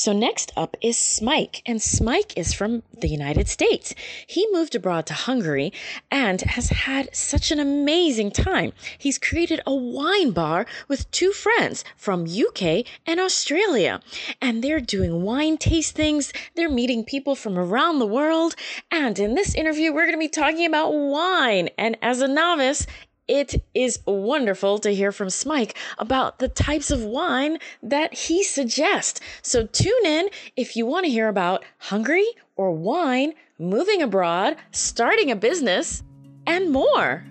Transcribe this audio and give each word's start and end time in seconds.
So 0.00 0.12
next 0.12 0.52
up 0.56 0.76
is 0.80 0.96
Smike, 0.96 1.60
and 1.66 1.80
Smike 1.82 2.32
is 2.36 2.52
from 2.52 2.84
the 2.96 3.08
United 3.08 3.48
States. 3.48 3.96
He 4.28 4.46
moved 4.52 4.76
abroad 4.76 5.06
to 5.06 5.12
Hungary 5.12 5.72
and 6.08 6.40
has 6.40 6.68
had 6.68 7.12
such 7.12 7.50
an 7.50 7.58
amazing 7.58 8.30
time. 8.30 8.72
He's 8.96 9.18
created 9.18 9.60
a 9.66 9.74
wine 9.74 10.30
bar 10.30 10.66
with 10.86 11.10
two 11.10 11.32
friends 11.32 11.82
from 11.96 12.28
UK 12.28 12.86
and 13.08 13.18
Australia, 13.18 14.00
and 14.40 14.62
they're 14.62 14.78
doing 14.78 15.24
wine 15.24 15.58
tastings. 15.58 16.32
They're 16.54 16.70
meeting 16.70 17.02
people 17.02 17.34
from 17.34 17.58
around 17.58 17.98
the 17.98 18.06
world, 18.06 18.54
and 18.92 19.18
in 19.18 19.34
this 19.34 19.56
interview, 19.56 19.92
we're 19.92 20.06
going 20.06 20.12
to 20.12 20.18
be 20.18 20.28
talking 20.28 20.64
about 20.64 20.92
wine. 20.92 21.70
And 21.76 21.98
as 22.00 22.20
a 22.20 22.28
novice, 22.28 22.86
it 23.28 23.62
is 23.74 24.00
wonderful 24.06 24.78
to 24.78 24.94
hear 24.94 25.12
from 25.12 25.28
Smike 25.28 25.76
about 25.98 26.38
the 26.38 26.48
types 26.48 26.90
of 26.90 27.04
wine 27.04 27.58
that 27.82 28.14
he 28.14 28.42
suggests. 28.42 29.20
So 29.42 29.66
tune 29.66 30.06
in 30.06 30.30
if 30.56 30.74
you 30.76 30.86
want 30.86 31.04
to 31.04 31.12
hear 31.12 31.28
about 31.28 31.64
Hungary 31.78 32.26
or 32.56 32.72
wine, 32.72 33.34
moving 33.58 34.00
abroad, 34.00 34.56
starting 34.72 35.30
a 35.30 35.36
business, 35.36 36.02
and 36.46 36.72
more. 36.72 37.24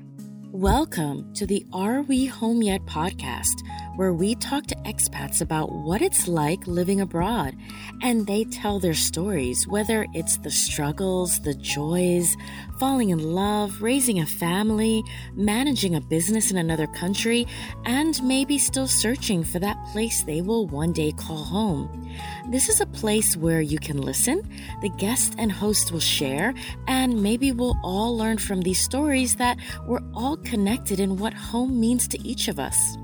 Welcome 0.51 1.33
to 1.33 1.45
the 1.45 1.65
Are 1.73 2.03
We 2.03 2.25
Home 2.25 2.61
Yet 2.61 2.85
podcast, 2.85 3.63
where 3.97 4.13
we 4.13 4.35
talk 4.35 4.65
to 4.67 4.75
expats 4.85 5.41
about 5.41 5.71
what 5.71 6.03
it's 6.03 6.27
like 6.27 6.65
living 6.67 7.01
abroad. 7.01 7.55
And 8.03 8.27
they 8.27 8.45
tell 8.45 8.79
their 8.79 8.93
stories, 8.93 9.67
whether 9.67 10.05
it's 10.13 10.37
the 10.37 10.51
struggles, 10.51 11.39
the 11.39 11.55
joys, 11.55 12.37
falling 12.79 13.09
in 13.09 13.19
love, 13.19 13.81
raising 13.81 14.19
a 14.19 14.25
family, 14.25 15.03
managing 15.33 15.95
a 15.95 16.01
business 16.01 16.51
in 16.51 16.57
another 16.57 16.85
country, 16.85 17.47
and 17.85 18.21
maybe 18.23 18.59
still 18.59 18.87
searching 18.87 19.43
for 19.43 19.57
that 19.59 19.83
place 19.91 20.23
they 20.23 20.41
will 20.41 20.67
one 20.67 20.93
day 20.93 21.11
call 21.11 21.43
home. 21.43 22.07
This 22.49 22.69
is 22.69 22.79
a 22.79 22.85
place 22.85 23.35
where 23.35 23.61
you 23.61 23.79
can 23.79 23.99
listen, 23.99 24.47
the 24.81 24.89
guest 24.89 25.33
and 25.39 25.51
host 25.51 25.91
will 25.91 25.99
share, 25.99 26.53
and 26.87 27.23
maybe 27.23 27.51
we'll 27.51 27.77
all 27.83 28.15
learn 28.15 28.37
from 28.37 28.61
these 28.61 28.79
stories 28.79 29.35
that 29.37 29.57
we're 29.87 30.03
all 30.13 30.37
connected 30.37 30.99
in 30.99 31.17
what 31.17 31.33
home 31.33 31.79
means 31.79 32.07
to 32.09 32.21
each 32.21 32.47
of 32.47 32.59
us. 32.59 32.97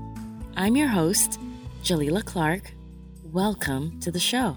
I'm 0.56 0.76
your 0.76 0.86
host, 0.86 1.40
Jalila 1.82 2.24
Clark. 2.24 2.72
Welcome 3.24 3.98
to 4.00 4.12
the 4.12 4.20
show. 4.20 4.56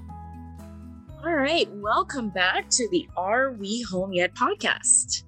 All 1.24 1.34
right, 1.34 1.68
welcome 1.72 2.30
back 2.30 2.70
to 2.70 2.88
the 2.92 3.08
Are 3.18 3.52
We 3.52 3.82
Home 3.90 4.14
Yet 4.14 4.36
podcast. 4.36 5.24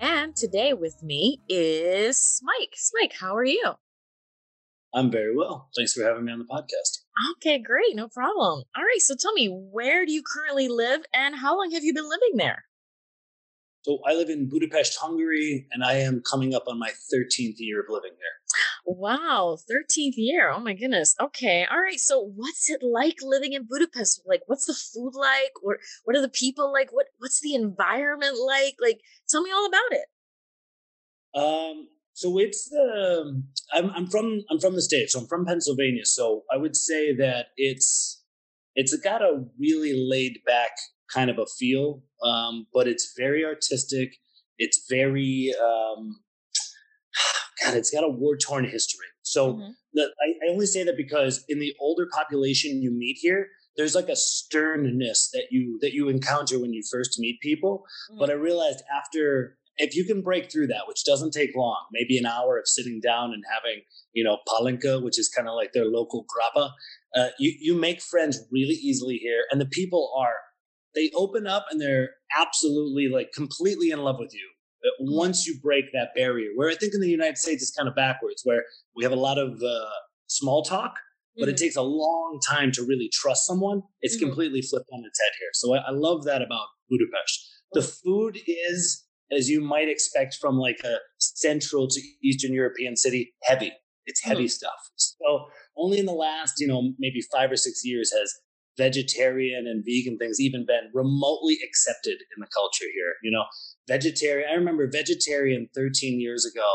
And 0.00 0.34
today 0.34 0.72
with 0.72 1.02
me 1.02 1.42
is 1.48 2.16
Smike. 2.16 2.74
Smike, 2.74 3.12
how 3.20 3.36
are 3.36 3.44
you? 3.44 3.74
I'm 4.94 5.10
very 5.10 5.36
well. 5.36 5.68
Thanks 5.76 5.92
for 5.92 6.04
having 6.04 6.24
me 6.24 6.32
on 6.32 6.38
the 6.38 6.46
podcast. 6.46 7.02
Okay, 7.36 7.58
great. 7.58 7.94
No 7.94 8.08
problem. 8.08 8.62
All 8.74 8.82
right. 8.82 9.00
So 9.00 9.14
tell 9.14 9.34
me, 9.34 9.48
where 9.48 10.06
do 10.06 10.12
you 10.12 10.22
currently 10.22 10.68
live 10.68 11.02
and 11.12 11.34
how 11.36 11.54
long 11.54 11.70
have 11.72 11.84
you 11.84 11.92
been 11.92 12.08
living 12.08 12.36
there? 12.36 12.64
So 13.82 13.98
I 14.06 14.14
live 14.14 14.30
in 14.30 14.48
Budapest, 14.48 14.98
Hungary, 15.00 15.66
and 15.70 15.84
I 15.84 15.98
am 15.98 16.22
coming 16.28 16.54
up 16.54 16.64
on 16.66 16.78
my 16.78 16.90
13th 17.14 17.56
year 17.58 17.80
of 17.80 17.86
living 17.90 18.12
there. 18.18 18.36
Wow, 18.88 19.58
13th 19.68 20.14
year. 20.16 20.50
Oh 20.50 20.60
my 20.60 20.72
goodness. 20.72 21.16
Okay. 21.20 21.66
All 21.68 21.80
right. 21.80 21.98
So 21.98 22.30
what's 22.36 22.70
it 22.70 22.82
like 22.82 23.16
living 23.20 23.52
in 23.52 23.66
Budapest? 23.68 24.22
Like 24.26 24.42
what's 24.46 24.66
the 24.66 24.74
food 24.74 25.12
like? 25.18 25.52
Or 25.62 25.78
what 26.04 26.16
are 26.16 26.22
the 26.22 26.28
people 26.28 26.72
like? 26.72 26.92
What 26.92 27.06
what's 27.18 27.40
the 27.40 27.54
environment 27.54 28.36
like? 28.38 28.76
Like 28.80 29.00
tell 29.28 29.42
me 29.42 29.50
all 29.50 29.66
about 29.66 29.92
it. 29.92 30.06
Um 31.34 31.88
so 32.16 32.38
it's 32.38 32.72
um, 32.72 33.44
I'm 33.74 33.90
I'm 33.90 34.06
from 34.06 34.40
I'm 34.50 34.58
from 34.58 34.74
the 34.74 34.80
states. 34.80 35.12
So 35.12 35.20
I'm 35.20 35.26
from 35.26 35.44
Pennsylvania. 35.44 36.06
So 36.06 36.44
I 36.50 36.56
would 36.56 36.74
say 36.74 37.14
that 37.16 37.48
it's 37.58 38.22
it's 38.74 38.96
got 38.98 39.20
a 39.20 39.44
really 39.58 39.92
laid 40.08 40.38
back 40.46 40.70
kind 41.12 41.28
of 41.28 41.38
a 41.38 41.46
feel, 41.58 42.02
um, 42.22 42.66
but 42.72 42.88
it's 42.88 43.14
very 43.18 43.44
artistic. 43.44 44.16
It's 44.58 44.86
very 44.88 45.52
um, 45.62 46.20
God. 47.66 47.76
It's 47.76 47.90
got 47.90 48.04
a 48.04 48.08
war 48.08 48.36
torn 48.36 48.64
history. 48.64 49.06
So 49.22 49.54
mm-hmm. 49.54 49.70
the, 49.94 50.02
I, 50.02 50.46
I 50.46 50.52
only 50.52 50.66
say 50.66 50.84
that 50.84 50.96
because 50.96 51.44
in 51.48 51.58
the 51.58 51.74
older 51.80 52.06
population 52.12 52.82
you 52.82 52.90
meet 52.90 53.18
here, 53.20 53.48
there's 53.76 53.94
like 53.94 54.08
a 54.08 54.16
sternness 54.16 55.30
that 55.32 55.48
you 55.50 55.78
that 55.82 55.92
you 55.92 56.08
encounter 56.08 56.58
when 56.58 56.72
you 56.72 56.82
first 56.90 57.18
meet 57.18 57.40
people. 57.40 57.84
Mm-hmm. 58.10 58.20
But 58.20 58.30
I 58.30 58.34
realized 58.34 58.82
after 58.94 59.58
if 59.78 59.94
you 59.94 60.04
can 60.04 60.22
break 60.22 60.50
through 60.50 60.68
that, 60.68 60.88
which 60.88 61.04
doesn't 61.04 61.32
take 61.32 61.54
long, 61.54 61.84
maybe 61.92 62.16
an 62.16 62.26
hour 62.26 62.58
of 62.58 62.66
sitting 62.66 63.00
down 63.00 63.32
and 63.32 63.44
having, 63.52 63.82
you 64.12 64.24
know, 64.24 64.38
palinka, 64.48 65.02
which 65.02 65.18
is 65.18 65.28
kind 65.28 65.48
of 65.48 65.54
like 65.54 65.72
their 65.72 65.84
local 65.84 66.24
grappa, 66.24 66.70
uh, 67.14 67.28
you, 67.38 67.54
you 67.60 67.78
make 67.78 68.00
friends 68.00 68.40
really 68.50 68.74
easily 68.74 69.16
here. 69.16 69.44
And 69.50 69.60
the 69.60 69.66
people 69.66 70.14
are, 70.18 70.34
they 70.94 71.10
open 71.14 71.46
up 71.46 71.66
and 71.70 71.78
they're 71.78 72.10
absolutely 72.38 73.08
like 73.08 73.32
completely 73.34 73.90
in 73.90 73.98
love 74.00 74.16
with 74.18 74.32
you 74.32 74.48
once 75.00 75.46
you 75.46 75.58
break 75.62 75.86
that 75.92 76.08
barrier. 76.14 76.48
Where 76.54 76.70
I 76.70 76.74
think 76.74 76.94
in 76.94 77.00
the 77.00 77.08
United 77.08 77.38
States 77.38 77.62
it's 77.62 77.72
kind 77.72 77.88
of 77.88 77.94
backwards, 77.94 78.42
where 78.44 78.64
we 78.94 79.04
have 79.04 79.12
a 79.12 79.16
lot 79.16 79.38
of 79.38 79.62
uh, 79.62 79.90
small 80.26 80.62
talk, 80.62 80.98
but 81.36 81.42
mm-hmm. 81.42 81.50
it 81.50 81.56
takes 81.56 81.76
a 81.76 81.82
long 81.82 82.40
time 82.46 82.72
to 82.72 82.82
really 82.82 83.10
trust 83.12 83.46
someone. 83.46 83.82
It's 84.00 84.16
mm-hmm. 84.16 84.26
completely 84.26 84.62
flipped 84.62 84.88
on 84.92 85.04
its 85.04 85.20
head 85.20 85.32
here. 85.38 85.50
So 85.52 85.74
I, 85.74 85.78
I 85.78 85.90
love 85.90 86.24
that 86.24 86.42
about 86.42 86.66
Budapest. 86.88 87.52
The 87.72 87.82
food 87.82 88.38
is 88.46 89.06
as 89.32 89.48
you 89.48 89.60
might 89.60 89.88
expect 89.88 90.36
from 90.40 90.56
like 90.56 90.78
a 90.84 90.98
central 91.18 91.88
to 91.88 92.00
Eastern 92.22 92.52
European 92.52 92.96
city, 92.96 93.34
heavy. 93.42 93.72
It's 94.06 94.22
heavy 94.22 94.44
mm. 94.44 94.50
stuff. 94.50 94.90
So 94.96 95.46
only 95.76 95.98
in 95.98 96.06
the 96.06 96.12
last, 96.12 96.54
you 96.58 96.68
know, 96.68 96.92
maybe 96.98 97.20
five 97.32 97.50
or 97.50 97.56
six 97.56 97.80
years 97.84 98.12
has 98.12 98.32
vegetarian 98.78 99.66
and 99.66 99.84
vegan 99.84 100.18
things 100.18 100.38
even 100.38 100.64
been 100.64 100.90
remotely 100.94 101.58
accepted 101.66 102.18
in 102.36 102.40
the 102.40 102.46
culture 102.54 102.84
here. 102.94 103.14
You 103.22 103.32
know, 103.32 103.44
vegetarian. 103.88 104.48
I 104.50 104.54
remember 104.54 104.88
vegetarian 104.90 105.68
13 105.74 106.20
years 106.20 106.44
ago 106.44 106.68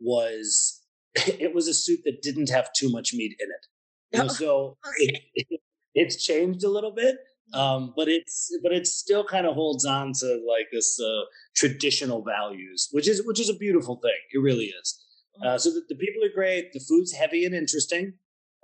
was 0.00 0.82
it 1.14 1.54
was 1.54 1.68
a 1.68 1.74
soup 1.74 2.00
that 2.04 2.22
didn't 2.22 2.50
have 2.50 2.68
too 2.76 2.90
much 2.90 3.12
meat 3.14 3.36
in 3.38 3.48
it. 3.48 4.20
Oh, 4.22 4.28
so 4.28 4.78
okay. 4.86 5.22
it, 5.34 5.60
it's 5.94 6.22
changed 6.22 6.64
a 6.64 6.70
little 6.70 6.92
bit, 6.92 7.16
um, 7.54 7.92
but 7.96 8.08
it's 8.08 8.50
but 8.62 8.72
it 8.72 8.86
still 8.86 9.24
kind 9.24 9.46
of 9.46 9.54
holds 9.54 9.84
on 9.84 10.12
to 10.20 10.40
like 10.48 10.66
this 10.72 10.98
uh, 11.00 11.22
traditional 11.54 12.22
values, 12.22 12.88
which 12.92 13.08
is 13.08 13.24
which 13.26 13.40
is 13.40 13.48
a 13.48 13.56
beautiful 13.56 13.98
thing. 14.02 14.18
It 14.32 14.38
really 14.38 14.66
is. 14.66 15.02
Uh, 15.42 15.48
mm-hmm. 15.48 15.58
so 15.58 15.70
the, 15.70 15.82
the, 15.90 15.96
people 15.96 16.24
are 16.24 16.34
great. 16.34 16.72
The 16.72 16.80
food's 16.80 17.12
heavy 17.12 17.44
and 17.44 17.54
interesting. 17.54 18.14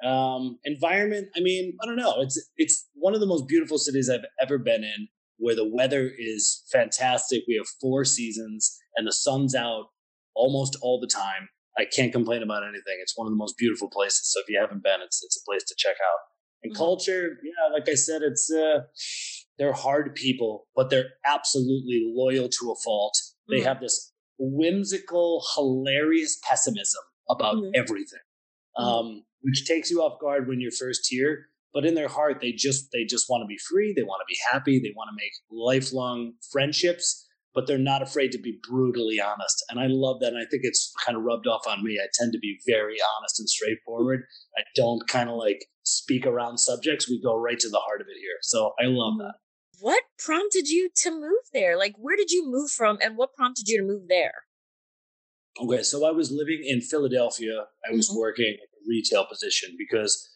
Um, 0.03 0.59
environment, 0.64 1.28
I 1.36 1.41
mean, 1.41 1.76
I 1.82 1.86
don't 1.86 1.97
know. 1.97 2.20
It's 2.20 2.50
it's 2.56 2.88
one 2.94 3.14
of 3.14 3.20
the 3.20 3.26
most 3.26 3.47
beautiful 3.47 3.78
cities 3.78 4.09
I've 4.09 4.24
ever 4.41 4.59
been 4.59 4.82
in, 4.82 5.09
where 5.42 5.56
the 5.56 5.69
weather 5.69 6.08
is 6.16 6.62
fantastic. 6.70 7.42
We 7.48 7.56
have 7.56 7.66
four 7.80 8.04
seasons, 8.04 8.78
and 8.97 9.06
the 9.06 9.12
sun's 9.12 9.56
out 9.56 9.86
almost 10.34 10.76
all 10.82 11.00
the 11.00 11.08
time. 11.08 11.48
I 11.76 11.84
can't 11.84 12.12
complain 12.12 12.42
about 12.42 12.62
anything. 12.62 12.98
It's 13.03 13.16
one 13.16 13.26
of 13.26 13.32
the 13.32 13.36
most 13.36 13.58
beautiful 13.58 13.91
places. 13.91 14.30
So 14.32 14.41
if 14.41 14.48
you 14.48 14.58
haven't 14.60 14.84
been, 14.84 15.00
it's 15.04 15.20
it's 15.25 15.36
a 15.36 15.44
place 15.44 15.64
to 15.64 15.75
check 15.76 15.97
out. 15.97 16.20
And 16.62 16.72
mm-hmm. 16.72 16.78
culture, 16.78 17.38
yeah, 17.42 17.75
like 17.75 17.88
I 17.88 17.94
said, 17.94 18.22
it's 18.22 18.53
uh, 18.53 18.82
they're 19.58 19.72
hard 19.72 20.14
people, 20.14 20.69
but 20.76 20.91
they're 20.91 21.10
absolutely 21.26 22.12
loyal 22.14 22.48
to 22.48 22.70
a 22.70 22.80
fault. 22.84 23.19
They 23.48 23.56
mm-hmm. 23.56 23.66
have 23.66 23.80
this 23.80 24.12
whimsical, 24.38 25.44
hilarious 25.56 26.38
pessimism 26.48 27.03
about 27.28 27.56
mm-hmm. 27.56 27.70
everything, 27.74 28.20
mm-hmm. 28.78 28.84
um, 28.84 29.24
which 29.41 29.66
takes 29.66 29.91
you 29.91 30.03
off 30.03 30.20
guard 30.20 30.47
when 30.47 30.60
you're 30.60 30.70
first 30.70 31.09
here. 31.09 31.47
But 31.75 31.87
in 31.87 31.94
their 31.94 32.09
heart, 32.09 32.38
they 32.41 32.53
just 32.53 32.88
they 32.93 33.05
just 33.05 33.27
want 33.31 33.43
to 33.43 33.47
be 33.47 33.59
free. 33.71 33.94
They 33.97 34.03
want 34.03 34.21
to 34.21 34.33
be 34.33 34.38
happy. 34.53 34.78
They 34.78 34.93
want 34.94 35.09
to 35.09 35.16
make 35.16 35.33
lifelong 35.50 36.34
friendships 36.50 37.27
but 37.55 37.66
they're 37.66 37.78
not 37.78 38.03
afraid 38.03 38.33
to 38.33 38.38
be 38.38 38.59
brutally 38.69 39.21
honest. 39.21 39.65
And 39.69 39.78
I 39.78 39.87
love 39.88 40.21
that. 40.21 40.33
And 40.33 40.38
I 40.38 40.47
think 40.50 40.62
it's 40.65 40.93
kind 41.05 41.16
of 41.16 41.25
rubbed 41.25 41.47
off 41.47 41.66
on 41.66 41.84
me. 41.84 41.99
I 42.03 42.06
tend 42.15 42.33
to 42.33 42.38
be 42.38 42.59
very 42.66 42.97
honest 43.16 43.41
and 43.41 43.49
straightforward. 43.49 44.22
I 44.56 44.62
don't 44.75 45.06
kind 45.09 45.28
of 45.28 45.37
like 45.37 45.66
speak 45.83 46.27
around 46.27 46.59
subjects. 46.59 47.09
We 47.09 47.21
go 47.22 47.37
right 47.37 47.59
to 47.59 47.69
the 47.69 47.78
heart 47.78 48.01
of 48.01 48.07
it 48.09 48.19
here. 48.19 48.39
So 48.42 48.72
I 48.80 48.86
love 48.86 49.19
that. 49.19 49.34
What 49.80 50.04
prompted 50.19 50.69
you 50.69 50.91
to 51.03 51.10
move 51.10 51.51
there? 51.53 51.77
Like, 51.77 51.95
where 51.98 52.16
did 52.16 52.30
you 52.30 52.48
move 52.48 52.71
from 52.71 52.98
and 53.03 53.16
what 53.16 53.34
prompted 53.34 53.69
you 53.69 53.78
to 53.78 53.86
move 53.86 54.09
there? 54.09 54.45
Okay. 55.60 55.83
So 55.83 56.07
I 56.07 56.13
was 56.13 56.30
living 56.30 56.63
in 56.65 56.80
Philadelphia. 56.80 57.66
I 57.86 57.95
was 57.95 58.09
mm-hmm. 58.09 58.19
working 58.19 58.57
a 58.60 58.89
retail 58.89 59.27
position 59.27 59.74
because 59.77 60.30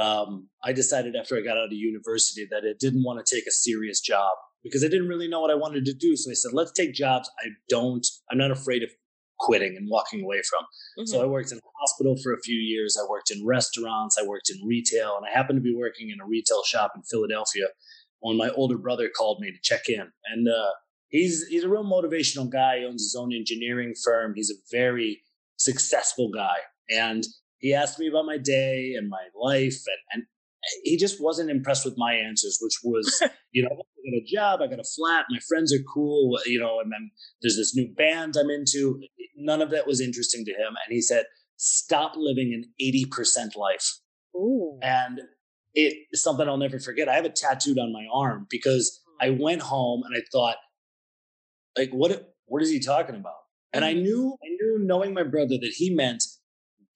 um, 0.00 0.48
I 0.64 0.72
decided 0.72 1.14
after 1.14 1.36
I 1.36 1.42
got 1.42 1.58
out 1.58 1.66
of 1.66 1.72
university 1.72 2.46
that 2.50 2.62
I 2.64 2.72
didn't 2.80 3.04
want 3.04 3.24
to 3.24 3.34
take 3.34 3.46
a 3.46 3.50
serious 3.50 4.00
job 4.00 4.32
because 4.64 4.82
I 4.82 4.88
didn't 4.88 5.08
really 5.08 5.28
know 5.28 5.40
what 5.40 5.50
I 5.50 5.54
wanted 5.54 5.84
to 5.84 5.94
do. 5.94 6.16
So 6.16 6.30
I 6.30 6.34
said, 6.34 6.52
let's 6.54 6.72
take 6.72 6.94
jobs 6.94 7.30
I 7.38 7.48
don't, 7.68 8.06
I'm 8.30 8.38
not 8.38 8.50
afraid 8.50 8.82
of 8.82 8.90
quitting 9.38 9.76
and 9.76 9.88
walking 9.90 10.22
away 10.22 10.40
from. 10.48 10.64
Mm-hmm. 10.98 11.06
So 11.06 11.22
I 11.22 11.26
worked 11.26 11.52
in 11.52 11.58
a 11.58 11.60
hospital 11.80 12.16
for 12.22 12.32
a 12.32 12.40
few 12.40 12.56
years. 12.56 12.98
I 13.00 13.08
worked 13.08 13.30
in 13.30 13.44
restaurants. 13.44 14.16
I 14.18 14.26
worked 14.26 14.50
in 14.50 14.66
retail. 14.66 15.16
And 15.16 15.26
I 15.26 15.36
happened 15.36 15.58
to 15.58 15.62
be 15.62 15.74
working 15.74 16.10
in 16.10 16.20
a 16.20 16.26
retail 16.26 16.62
shop 16.64 16.92
in 16.96 17.02
Philadelphia 17.02 17.66
when 18.20 18.36
my 18.36 18.50
older 18.50 18.78
brother 18.78 19.10
called 19.14 19.40
me 19.40 19.50
to 19.50 19.58
check 19.62 19.88
in. 19.88 20.10
And 20.32 20.48
uh, 20.48 20.70
he's, 21.08 21.46
he's 21.48 21.64
a 21.64 21.68
real 21.68 21.84
motivational 21.84 22.50
guy. 22.50 22.78
He 22.78 22.84
owns 22.84 23.02
his 23.02 23.16
own 23.18 23.32
engineering 23.34 23.94
firm. 24.02 24.34
He's 24.34 24.50
a 24.50 24.60
very 24.70 25.22
successful 25.56 26.30
guy. 26.30 26.56
And 26.90 27.24
he 27.60 27.74
asked 27.74 27.98
me 27.98 28.08
about 28.08 28.26
my 28.26 28.38
day 28.38 28.94
and 28.96 29.08
my 29.08 29.22
life. 29.40 29.76
And, 29.86 29.98
and 30.12 30.24
he 30.82 30.96
just 30.96 31.22
wasn't 31.22 31.50
impressed 31.50 31.84
with 31.84 31.94
my 31.96 32.14
answers, 32.14 32.58
which 32.60 32.74
was, 32.82 33.22
you 33.52 33.62
know, 33.62 33.68
I 33.70 33.76
got 33.76 34.16
a 34.16 34.24
job, 34.26 34.60
I 34.62 34.66
got 34.66 34.80
a 34.80 34.84
flat, 34.96 35.26
my 35.30 35.38
friends 35.48 35.72
are 35.72 35.82
cool, 35.92 36.38
you 36.46 36.58
know, 36.58 36.80
and 36.80 36.90
then 36.90 37.10
there's 37.42 37.56
this 37.56 37.76
new 37.76 37.92
band 37.94 38.34
I'm 38.36 38.50
into. 38.50 39.00
None 39.36 39.62
of 39.62 39.70
that 39.70 39.86
was 39.86 40.00
interesting 40.00 40.44
to 40.46 40.52
him. 40.52 40.68
And 40.68 40.92
he 40.92 41.00
said, 41.00 41.26
stop 41.56 42.14
living 42.16 42.52
an 42.54 42.72
80% 42.82 43.56
life. 43.56 43.98
Ooh. 44.34 44.78
And 44.82 45.20
it's 45.74 46.22
something 46.22 46.48
I'll 46.48 46.56
never 46.56 46.80
forget. 46.80 47.08
I 47.08 47.14
have 47.14 47.26
it 47.26 47.36
tattooed 47.36 47.78
on 47.78 47.92
my 47.92 48.06
arm 48.12 48.46
because 48.50 49.00
I 49.20 49.28
hmm. 49.28 49.40
went 49.40 49.62
home 49.62 50.02
and 50.04 50.16
I 50.16 50.24
thought, 50.32 50.56
like, 51.76 51.90
what, 51.90 52.34
what 52.46 52.62
is 52.62 52.70
he 52.70 52.80
talking 52.80 53.14
about? 53.14 53.34
And 53.72 53.84
I 53.84 53.92
mm-hmm. 53.92 54.02
knew, 54.02 54.36
I 54.42 54.48
knew 54.48 54.78
knowing 54.82 55.14
my 55.14 55.22
brother 55.22 55.56
that 55.60 55.74
he 55.76 55.94
meant 55.94 56.24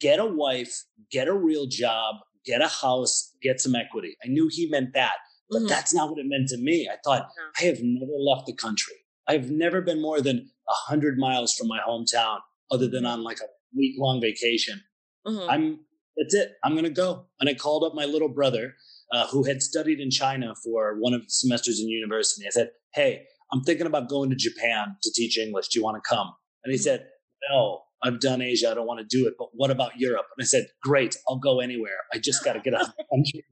get 0.04 0.20
a 0.20 0.26
wife, 0.26 0.84
get 1.10 1.28
a 1.28 1.32
real 1.32 1.66
job, 1.66 2.16
get 2.44 2.60
a 2.60 2.68
house, 2.68 3.32
get 3.42 3.58
some 3.58 3.74
equity. 3.74 4.16
I 4.22 4.28
knew 4.28 4.50
he 4.52 4.68
meant 4.68 4.92
that, 4.92 5.14
but 5.48 5.60
mm-hmm. 5.60 5.68
that's 5.68 5.94
not 5.94 6.10
what 6.10 6.18
it 6.18 6.26
meant 6.28 6.48
to 6.50 6.58
me. 6.58 6.90
I 6.92 6.96
thought, 7.02 7.30
I 7.58 7.64
have 7.64 7.78
never 7.80 8.12
left 8.18 8.46
the 8.46 8.54
country. 8.54 8.96
I've 9.26 9.50
never 9.50 9.80
been 9.80 10.02
more 10.02 10.20
than 10.20 10.50
a 10.68 10.74
hundred 10.90 11.16
miles 11.16 11.54
from 11.54 11.68
my 11.68 11.80
hometown, 11.88 12.40
other 12.70 12.86
than 12.86 13.06
on 13.06 13.24
like 13.24 13.38
a 13.40 13.48
week 13.74 13.94
long 13.98 14.20
vacation. 14.20 14.82
Mm-hmm. 15.26 15.50
I'm 15.50 15.80
that's 16.18 16.34
it. 16.34 16.52
I'm 16.62 16.74
gonna 16.74 16.90
go. 16.90 17.26
And 17.40 17.48
I 17.48 17.54
called 17.54 17.82
up 17.84 17.94
my 17.94 18.04
little 18.04 18.28
brother, 18.28 18.74
uh, 19.10 19.26
who 19.28 19.44
had 19.44 19.62
studied 19.62 20.00
in 20.00 20.10
China 20.10 20.54
for 20.62 20.96
one 21.00 21.14
of 21.14 21.22
the 21.22 21.30
semesters 21.30 21.80
in 21.80 21.88
university. 21.88 22.46
I 22.46 22.50
said, 22.50 22.72
"Hey, 22.92 23.24
I'm 23.50 23.62
thinking 23.62 23.86
about 23.86 24.10
going 24.10 24.28
to 24.28 24.36
Japan 24.36 24.96
to 25.02 25.10
teach 25.14 25.38
English. 25.38 25.68
Do 25.68 25.78
you 25.78 25.84
want 25.84 25.96
to 25.96 26.06
come?" 26.06 26.30
And 26.62 26.70
he 26.72 26.78
mm-hmm. 26.78 26.84
said, 26.84 27.06
"No, 27.50 27.83
I've 28.04 28.20
done 28.20 28.42
Asia. 28.42 28.70
I 28.70 28.74
don't 28.74 28.86
want 28.86 29.00
to 29.00 29.06
do 29.06 29.26
it. 29.26 29.34
But 29.38 29.48
what 29.52 29.70
about 29.70 29.98
Europe?" 29.98 30.26
And 30.36 30.44
I 30.44 30.46
said, 30.46 30.66
"Great, 30.82 31.16
I'll 31.28 31.38
go 31.38 31.60
anywhere. 31.60 31.98
I 32.12 32.18
just 32.18 32.44
got 32.44 32.52
to 32.52 32.60
get 32.60 32.74
out 32.74 32.82
of 32.82 32.94
the 32.96 33.04
country." 33.10 33.44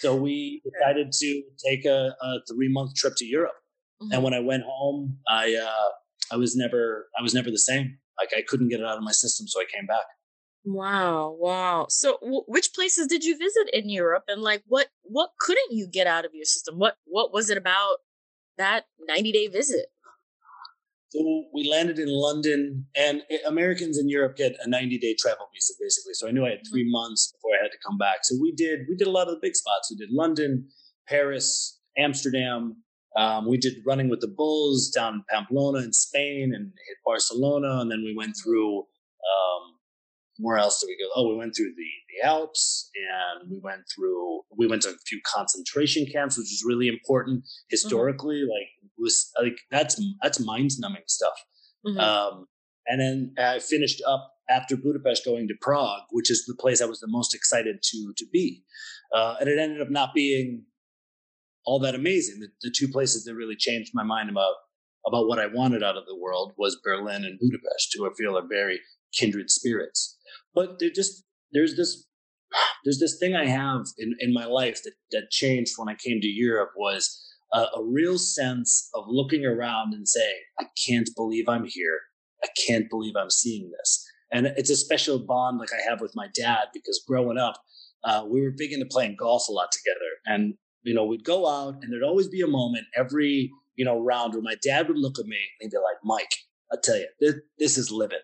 So 0.00 0.16
we 0.16 0.62
decided 0.80 1.12
to 1.12 1.42
take 1.64 1.84
a, 1.84 2.14
a 2.20 2.40
three 2.50 2.68
month 2.68 2.94
trip 2.96 3.14
to 3.18 3.26
Europe. 3.26 3.54
Mm-hmm. 4.02 4.12
And 4.12 4.22
when 4.22 4.34
I 4.34 4.40
went 4.40 4.64
home, 4.64 5.18
I 5.28 5.54
uh, 5.54 5.90
I 6.32 6.36
was 6.36 6.56
never 6.56 7.08
I 7.18 7.22
was 7.22 7.34
never 7.34 7.50
the 7.50 7.58
same. 7.58 7.98
Like 8.18 8.30
I 8.36 8.42
couldn't 8.46 8.68
get 8.68 8.80
it 8.80 8.86
out 8.86 8.96
of 8.96 9.02
my 9.02 9.12
system, 9.12 9.46
so 9.46 9.60
I 9.60 9.64
came 9.72 9.86
back. 9.86 10.06
Wow, 10.64 11.36
wow. 11.38 11.86
So, 11.90 12.16
w- 12.22 12.44
which 12.46 12.72
places 12.72 13.06
did 13.06 13.22
you 13.22 13.36
visit 13.36 13.68
in 13.74 13.90
Europe, 13.90 14.24
and 14.28 14.40
like, 14.40 14.62
what 14.66 14.88
what 15.02 15.30
couldn't 15.38 15.72
you 15.72 15.86
get 15.86 16.06
out 16.06 16.24
of 16.24 16.30
your 16.32 16.46
system? 16.46 16.78
What 16.78 16.96
what 17.04 17.32
was 17.32 17.50
it 17.50 17.58
about 17.58 17.96
that 18.56 18.86
ninety 19.06 19.30
day 19.30 19.48
visit? 19.48 19.86
So 21.14 21.44
we 21.52 21.68
landed 21.70 22.00
in 22.00 22.08
London, 22.08 22.86
and 22.96 23.22
Americans 23.46 23.98
in 23.98 24.08
Europe 24.08 24.36
get 24.36 24.56
a 24.64 24.68
90 24.68 24.98
day 24.98 25.14
travel 25.16 25.46
visa, 25.54 25.74
basically. 25.80 26.14
So 26.14 26.26
I 26.26 26.32
knew 26.32 26.44
I 26.44 26.50
had 26.50 26.58
mm-hmm. 26.58 26.72
three 26.72 26.90
months 26.90 27.32
before 27.32 27.52
I 27.56 27.62
had 27.62 27.70
to 27.70 27.78
come 27.86 27.96
back. 27.98 28.18
So 28.24 28.34
we 28.40 28.52
did 28.52 28.80
we 28.88 28.96
did 28.96 29.06
a 29.06 29.12
lot 29.12 29.28
of 29.28 29.34
the 29.34 29.40
big 29.40 29.54
spots. 29.54 29.92
We 29.92 29.96
did 29.96 30.12
London, 30.12 30.68
Paris, 31.08 31.78
Amsterdam. 31.96 32.82
Um, 33.16 33.48
we 33.48 33.58
did 33.58 33.74
running 33.86 34.08
with 34.08 34.20
the 34.20 34.34
Bulls 34.36 34.90
down 34.90 35.14
in 35.14 35.24
Pamplona 35.30 35.78
in 35.78 35.92
Spain, 35.92 36.52
and 36.52 36.72
hit 36.88 36.96
Barcelona, 37.04 37.80
and 37.80 37.90
then 37.90 38.02
we 38.04 38.14
went 38.16 38.30
mm-hmm. 38.30 38.50
through. 38.50 38.78
Um, 38.80 39.62
where 40.38 40.58
else 40.58 40.80
did 40.80 40.88
we 40.88 40.98
go? 40.98 41.08
Oh, 41.14 41.28
we 41.28 41.36
went 41.36 41.54
through 41.56 41.72
the, 41.76 41.90
the 42.22 42.26
Alps 42.26 42.90
and 42.94 43.50
we 43.50 43.60
went 43.62 43.82
through, 43.94 44.42
we 44.56 44.66
went 44.66 44.82
to 44.82 44.90
a 44.90 44.96
few 45.06 45.20
concentration 45.26 46.06
camps, 46.10 46.36
which 46.36 46.44
was 46.44 46.62
really 46.66 46.88
important 46.88 47.44
historically. 47.70 48.36
Mm-hmm. 48.36 48.50
Like, 48.50 48.68
was 48.98 49.30
like, 49.40 49.58
that's, 49.70 50.00
that's 50.22 50.44
mind 50.44 50.70
numbing 50.78 51.02
stuff. 51.06 51.34
Mm-hmm. 51.86 51.98
Um, 51.98 52.46
and 52.86 53.00
then 53.00 53.34
I 53.38 53.58
finished 53.58 54.02
up 54.06 54.30
after 54.48 54.76
Budapest 54.76 55.24
going 55.24 55.48
to 55.48 55.54
Prague, 55.60 56.02
which 56.10 56.30
is 56.30 56.44
the 56.46 56.56
place 56.58 56.80
I 56.80 56.86
was 56.86 57.00
the 57.00 57.08
most 57.08 57.34
excited 57.34 57.76
to, 57.82 58.14
to 58.16 58.26
be. 58.32 58.62
Uh, 59.14 59.36
and 59.40 59.48
it 59.48 59.58
ended 59.58 59.80
up 59.80 59.90
not 59.90 60.14
being 60.14 60.64
all 61.64 61.78
that 61.80 61.94
amazing. 61.94 62.40
The, 62.40 62.48
the 62.62 62.74
two 62.76 62.88
places 62.88 63.24
that 63.24 63.34
really 63.34 63.56
changed 63.56 63.92
my 63.94 64.04
mind 64.04 64.30
about 64.30 64.54
about 65.06 65.28
what 65.28 65.38
I 65.38 65.46
wanted 65.46 65.82
out 65.82 65.98
of 65.98 66.06
the 66.06 66.16
world 66.16 66.54
was 66.56 66.80
Berlin 66.82 67.24
and 67.24 67.38
Budapest, 67.38 67.94
who 67.94 68.06
I 68.06 68.14
feel 68.16 68.38
are 68.38 68.48
very 68.48 68.80
kindred 69.12 69.50
spirits. 69.50 70.16
But 70.54 70.78
they're 70.78 70.88
just 70.88 71.24
there's 71.54 71.76
this 71.76 72.06
there's 72.84 72.98
this 72.98 73.18
thing 73.18 73.34
I 73.34 73.46
have 73.46 73.86
in, 73.98 74.14
in 74.20 74.32
my 74.32 74.44
life 74.44 74.82
that, 74.84 74.92
that 75.12 75.30
changed 75.30 75.72
when 75.76 75.88
I 75.88 75.94
came 75.94 76.20
to 76.20 76.26
Europe 76.26 76.70
was 76.76 77.20
a, 77.52 77.60
a 77.76 77.84
real 77.84 78.18
sense 78.18 78.90
of 78.94 79.04
looking 79.06 79.46
around 79.46 79.94
and 79.94 80.06
saying, 80.06 80.40
I 80.60 80.66
can't 80.86 81.08
believe 81.16 81.48
I'm 81.48 81.64
here. 81.64 82.00
I 82.42 82.48
can't 82.66 82.90
believe 82.90 83.14
I'm 83.16 83.30
seeing 83.30 83.70
this. 83.70 84.06
And 84.32 84.46
it's 84.46 84.70
a 84.70 84.76
special 84.76 85.18
bond 85.18 85.58
like 85.58 85.70
I 85.72 85.88
have 85.88 86.00
with 86.00 86.12
my 86.14 86.26
dad 86.34 86.66
because 86.74 87.02
growing 87.06 87.38
up, 87.38 87.54
uh, 88.02 88.24
we 88.28 88.42
were 88.42 88.50
big 88.56 88.72
into 88.72 88.86
playing 88.86 89.16
golf 89.18 89.48
a 89.48 89.52
lot 89.52 89.68
together. 89.72 90.10
And, 90.26 90.54
you 90.82 90.92
know, 90.92 91.06
we'd 91.06 91.24
go 91.24 91.48
out 91.48 91.76
and 91.80 91.92
there'd 91.92 92.02
always 92.02 92.28
be 92.28 92.42
a 92.42 92.46
moment 92.46 92.84
every, 92.96 93.50
you 93.76 93.84
know, 93.84 94.02
round 94.02 94.34
where 94.34 94.42
my 94.42 94.56
dad 94.62 94.88
would 94.88 94.98
look 94.98 95.18
at 95.18 95.26
me 95.26 95.38
and 95.60 95.70
he'd 95.70 95.70
be 95.70 95.76
like, 95.76 95.96
Mike, 96.02 96.34
I 96.72 96.76
tell 96.82 96.96
you, 96.96 97.08
this, 97.20 97.34
this 97.58 97.78
is 97.78 97.90
living. 97.90 98.18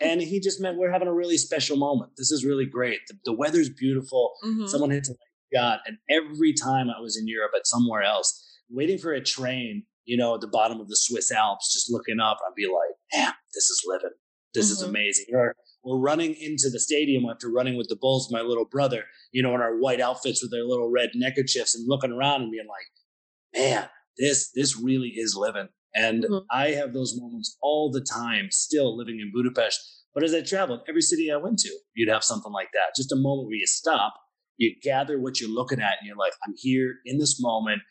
And 0.00 0.20
he 0.20 0.40
just 0.40 0.60
meant 0.60 0.78
we're 0.78 0.92
having 0.92 1.08
a 1.08 1.14
really 1.14 1.38
special 1.38 1.76
moment. 1.76 2.12
This 2.16 2.30
is 2.30 2.44
really 2.44 2.66
great. 2.66 3.00
The, 3.08 3.18
the 3.24 3.32
weather's 3.32 3.68
beautiful. 3.68 4.34
Mm-hmm. 4.44 4.66
Someone 4.66 4.90
hits 4.90 5.10
a 5.10 5.14
shot. 5.54 5.80
And 5.86 5.98
every 6.08 6.52
time 6.52 6.88
I 6.88 7.00
was 7.00 7.16
in 7.16 7.26
Europe 7.26 7.52
at 7.56 7.66
somewhere 7.66 8.02
else, 8.02 8.44
waiting 8.70 8.98
for 8.98 9.12
a 9.12 9.22
train, 9.22 9.84
you 10.04 10.16
know, 10.16 10.36
at 10.36 10.40
the 10.40 10.48
bottom 10.48 10.80
of 10.80 10.88
the 10.88 10.96
Swiss 10.96 11.32
Alps, 11.32 11.72
just 11.72 11.90
looking 11.90 12.20
up, 12.20 12.38
I'd 12.46 12.54
be 12.54 12.66
like, 12.66 12.94
man, 13.14 13.32
this 13.54 13.64
is 13.64 13.82
living. 13.86 14.10
This 14.54 14.66
mm-hmm. 14.66 14.72
is 14.72 14.82
amazing. 14.82 15.26
Or 15.32 15.54
we're 15.84 15.98
running 15.98 16.34
into 16.34 16.70
the 16.70 16.80
stadium 16.80 17.24
after 17.28 17.50
running 17.50 17.76
with 17.76 17.88
the 17.88 17.96
Bulls, 17.96 18.30
my 18.30 18.40
little 18.40 18.64
brother, 18.64 19.04
you 19.32 19.42
know, 19.42 19.54
in 19.54 19.60
our 19.60 19.76
white 19.76 20.00
outfits 20.00 20.42
with 20.42 20.50
their 20.50 20.64
little 20.64 20.90
red 20.90 21.10
neckerchiefs 21.14 21.74
and 21.74 21.88
looking 21.88 22.12
around 22.12 22.42
and 22.42 22.52
being 22.52 22.66
like, 22.68 23.62
man, 23.62 23.88
this, 24.16 24.50
this 24.54 24.78
really 24.78 25.08
is 25.08 25.34
living. 25.36 25.68
And 25.98 26.22
mm-hmm. 26.22 26.38
I 26.50 26.70
have 26.70 26.92
those 26.92 27.18
moments 27.18 27.58
all 27.60 27.90
the 27.90 28.00
time, 28.00 28.48
still 28.52 28.96
living 28.96 29.18
in 29.20 29.32
Budapest. 29.34 29.80
But 30.14 30.22
as 30.22 30.32
I 30.32 30.42
traveled, 30.42 30.80
every 30.88 31.02
city 31.02 31.30
I 31.30 31.36
went 31.36 31.58
to, 31.60 31.76
you'd 31.94 32.08
have 32.08 32.22
something 32.22 32.52
like 32.52 32.68
that. 32.72 32.94
Just 32.96 33.12
a 33.12 33.16
moment 33.16 33.48
where 33.48 33.56
you 33.56 33.66
stop, 33.66 34.14
you 34.56 34.74
gather 34.80 35.20
what 35.20 35.40
you're 35.40 35.50
looking 35.50 35.80
at, 35.80 35.96
and 35.98 36.06
you're 36.06 36.16
like, 36.16 36.32
I'm 36.46 36.54
here 36.56 36.94
in 37.04 37.18
this 37.18 37.40
moment. 37.40 37.82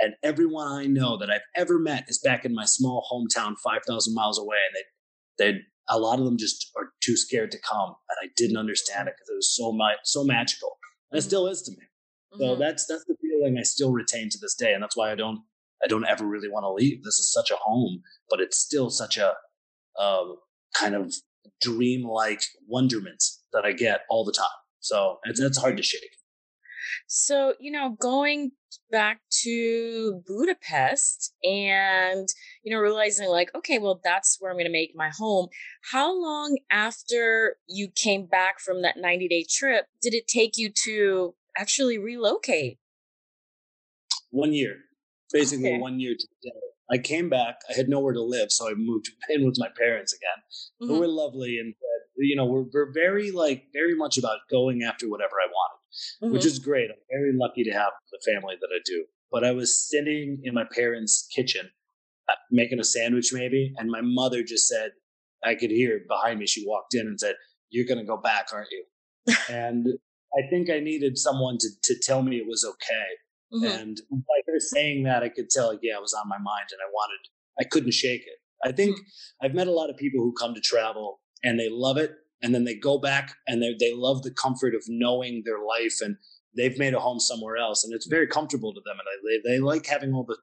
And 0.00 0.14
everyone 0.24 0.66
I 0.66 0.86
know 0.86 1.16
that 1.18 1.30
I've 1.30 1.46
ever 1.54 1.78
met 1.78 2.04
is 2.08 2.18
back 2.18 2.44
in 2.44 2.52
my 2.52 2.64
small 2.64 3.06
hometown, 3.12 3.54
5,000 3.62 4.12
miles 4.12 4.38
away. 4.38 4.56
And 4.66 4.74
they, 5.46 5.52
they, 5.52 5.58
a 5.88 6.00
lot 6.00 6.18
of 6.18 6.24
them 6.24 6.38
just 6.38 6.72
are 6.76 6.90
too 7.00 7.16
scared 7.16 7.52
to 7.52 7.58
come. 7.60 7.94
And 8.10 8.18
I 8.24 8.28
didn't 8.36 8.56
understand 8.56 9.06
it 9.06 9.14
because 9.14 9.28
it 9.30 9.36
was 9.36 9.54
so 9.54 9.70
much, 9.70 9.98
so 10.02 10.24
magical. 10.24 10.78
And 11.12 11.18
it 11.18 11.20
mm-hmm. 11.20 11.28
still 11.28 11.46
is 11.46 11.62
to 11.62 11.70
me. 11.70 11.86
So 12.32 12.44
mm-hmm. 12.44 12.60
that's, 12.60 12.86
that's 12.86 13.04
the 13.04 13.14
feeling 13.22 13.58
I 13.58 13.62
still 13.62 13.92
retain 13.92 14.28
to 14.30 14.38
this 14.40 14.56
day. 14.56 14.72
And 14.72 14.82
that's 14.82 14.96
why 14.96 15.12
I 15.12 15.14
don't 15.14 15.42
I 15.84 15.88
don't 15.88 16.06
ever 16.06 16.26
really 16.26 16.48
want 16.48 16.64
to 16.64 16.72
leave. 16.72 17.02
This 17.02 17.18
is 17.18 17.32
such 17.32 17.50
a 17.50 17.56
home, 17.56 18.02
but 18.30 18.40
it's 18.40 18.58
still 18.58 18.90
such 18.90 19.18
a 19.18 19.34
uh, 19.98 20.24
kind 20.74 20.94
of 20.94 21.12
dream-like 21.60 22.42
wonderment 22.68 23.22
that 23.52 23.64
I 23.64 23.72
get 23.72 24.02
all 24.08 24.24
the 24.24 24.32
time. 24.32 24.46
So 24.80 25.18
it's, 25.24 25.40
it's 25.40 25.58
hard 25.58 25.76
to 25.76 25.82
shake. 25.82 26.16
So, 27.06 27.54
you 27.60 27.70
know, 27.70 27.96
going 28.00 28.52
back 28.90 29.20
to 29.42 30.22
Budapest 30.26 31.34
and, 31.44 32.28
you 32.62 32.74
know, 32.74 32.80
realizing 32.80 33.28
like, 33.28 33.54
okay, 33.54 33.78
well, 33.78 34.00
that's 34.02 34.36
where 34.40 34.50
I'm 34.50 34.56
going 34.56 34.66
to 34.66 34.72
make 34.72 34.92
my 34.94 35.10
home. 35.16 35.48
How 35.92 36.12
long 36.12 36.58
after 36.70 37.56
you 37.68 37.88
came 37.88 38.26
back 38.26 38.60
from 38.60 38.82
that 38.82 38.96
90 38.96 39.28
day 39.28 39.46
trip 39.48 39.86
did 40.00 40.14
it 40.14 40.26
take 40.26 40.56
you 40.56 40.70
to 40.84 41.34
actually 41.56 41.98
relocate? 41.98 42.78
One 44.30 44.52
year 44.52 44.76
basically 45.32 45.70
okay. 45.70 45.78
one 45.78 46.00
year 46.00 46.14
to 46.18 46.26
the 46.26 46.50
day. 46.50 46.56
I 46.90 46.98
came 46.98 47.28
back. 47.28 47.60
I 47.70 47.72
had 47.74 47.88
nowhere 47.88 48.12
to 48.12 48.22
live, 48.22 48.52
so 48.52 48.68
I 48.68 48.74
moved 48.74 49.10
in 49.30 49.46
with 49.46 49.56
my 49.58 49.68
parents 49.78 50.12
again, 50.12 50.42
mm-hmm. 50.82 50.92
who 50.92 51.00
were 51.00 51.08
lovely 51.08 51.58
and 51.58 51.74
you 52.18 52.36
know 52.36 52.44
we're 52.44 52.64
we're 52.72 52.92
very 52.92 53.30
like 53.30 53.64
very 53.72 53.94
much 53.94 54.18
about 54.18 54.38
going 54.50 54.82
after 54.82 55.08
whatever 55.08 55.36
I 55.42 55.48
wanted, 55.48 56.26
mm-hmm. 56.26 56.34
which 56.34 56.46
is 56.46 56.58
great. 56.58 56.90
I'm 56.90 56.96
very 57.10 57.32
lucky 57.34 57.64
to 57.64 57.72
have 57.72 57.92
the 58.10 58.32
family 58.32 58.54
that 58.60 58.68
I 58.72 58.80
do. 58.84 59.04
But 59.30 59.44
I 59.44 59.52
was 59.52 59.88
sitting 59.88 60.40
in 60.44 60.52
my 60.52 60.64
parents' 60.70 61.26
kitchen, 61.34 61.70
uh, 62.28 62.34
making 62.50 62.80
a 62.80 62.84
sandwich 62.84 63.30
maybe, 63.32 63.72
and 63.78 63.90
my 63.90 64.02
mother 64.02 64.42
just 64.42 64.68
said, 64.68 64.90
I 65.42 65.54
could 65.54 65.70
hear 65.70 66.00
behind 66.06 66.38
me. 66.38 66.46
She 66.46 66.64
walked 66.66 66.94
in 66.94 67.06
and 67.06 67.18
said, 67.18 67.36
"You're 67.70 67.86
going 67.86 67.98
to 67.98 68.04
go 68.04 68.18
back, 68.18 68.48
aren't 68.52 68.68
you?" 68.70 68.84
and 69.48 69.86
I 70.36 70.48
think 70.50 70.68
I 70.68 70.80
needed 70.80 71.16
someone 71.16 71.56
to 71.58 71.68
to 71.84 71.94
tell 72.02 72.22
me 72.22 72.36
it 72.36 72.46
was 72.46 72.64
okay 72.64 73.06
Mm-hmm. 73.52 73.64
And 73.64 74.00
by 74.10 74.40
her 74.46 74.58
saying 74.58 75.04
that, 75.04 75.22
I 75.22 75.28
could 75.28 75.50
tell, 75.50 75.72
yeah, 75.82 75.96
it 75.96 76.02
was 76.02 76.14
on 76.14 76.28
my 76.28 76.38
mind 76.38 76.68
and 76.70 76.80
I 76.80 76.90
wanted, 76.92 77.20
I 77.60 77.64
couldn't 77.64 77.92
shake 77.92 78.22
it. 78.22 78.38
I 78.64 78.72
think 78.72 78.96
mm-hmm. 78.96 79.46
I've 79.46 79.54
met 79.54 79.66
a 79.66 79.72
lot 79.72 79.90
of 79.90 79.96
people 79.96 80.22
who 80.22 80.32
come 80.32 80.54
to 80.54 80.60
travel 80.60 81.20
and 81.42 81.58
they 81.58 81.68
love 81.70 81.96
it. 81.96 82.12
And 82.44 82.54
then 82.54 82.64
they 82.64 82.74
go 82.74 82.98
back 82.98 83.34
and 83.46 83.62
they, 83.62 83.76
they 83.78 83.94
love 83.94 84.22
the 84.22 84.32
comfort 84.32 84.74
of 84.74 84.82
knowing 84.88 85.42
their 85.44 85.64
life 85.64 85.98
and 86.00 86.16
they've 86.56 86.76
made 86.76 86.94
a 86.94 86.98
home 86.98 87.20
somewhere 87.20 87.56
else. 87.56 87.84
And 87.84 87.94
it's 87.94 88.06
very 88.06 88.26
comfortable 88.26 88.74
to 88.74 88.80
them. 88.84 88.96
And 88.98 89.44
they, 89.44 89.50
they 89.50 89.60
like 89.60 89.86
having 89.86 90.12
all 90.12 90.24
the 90.24 90.38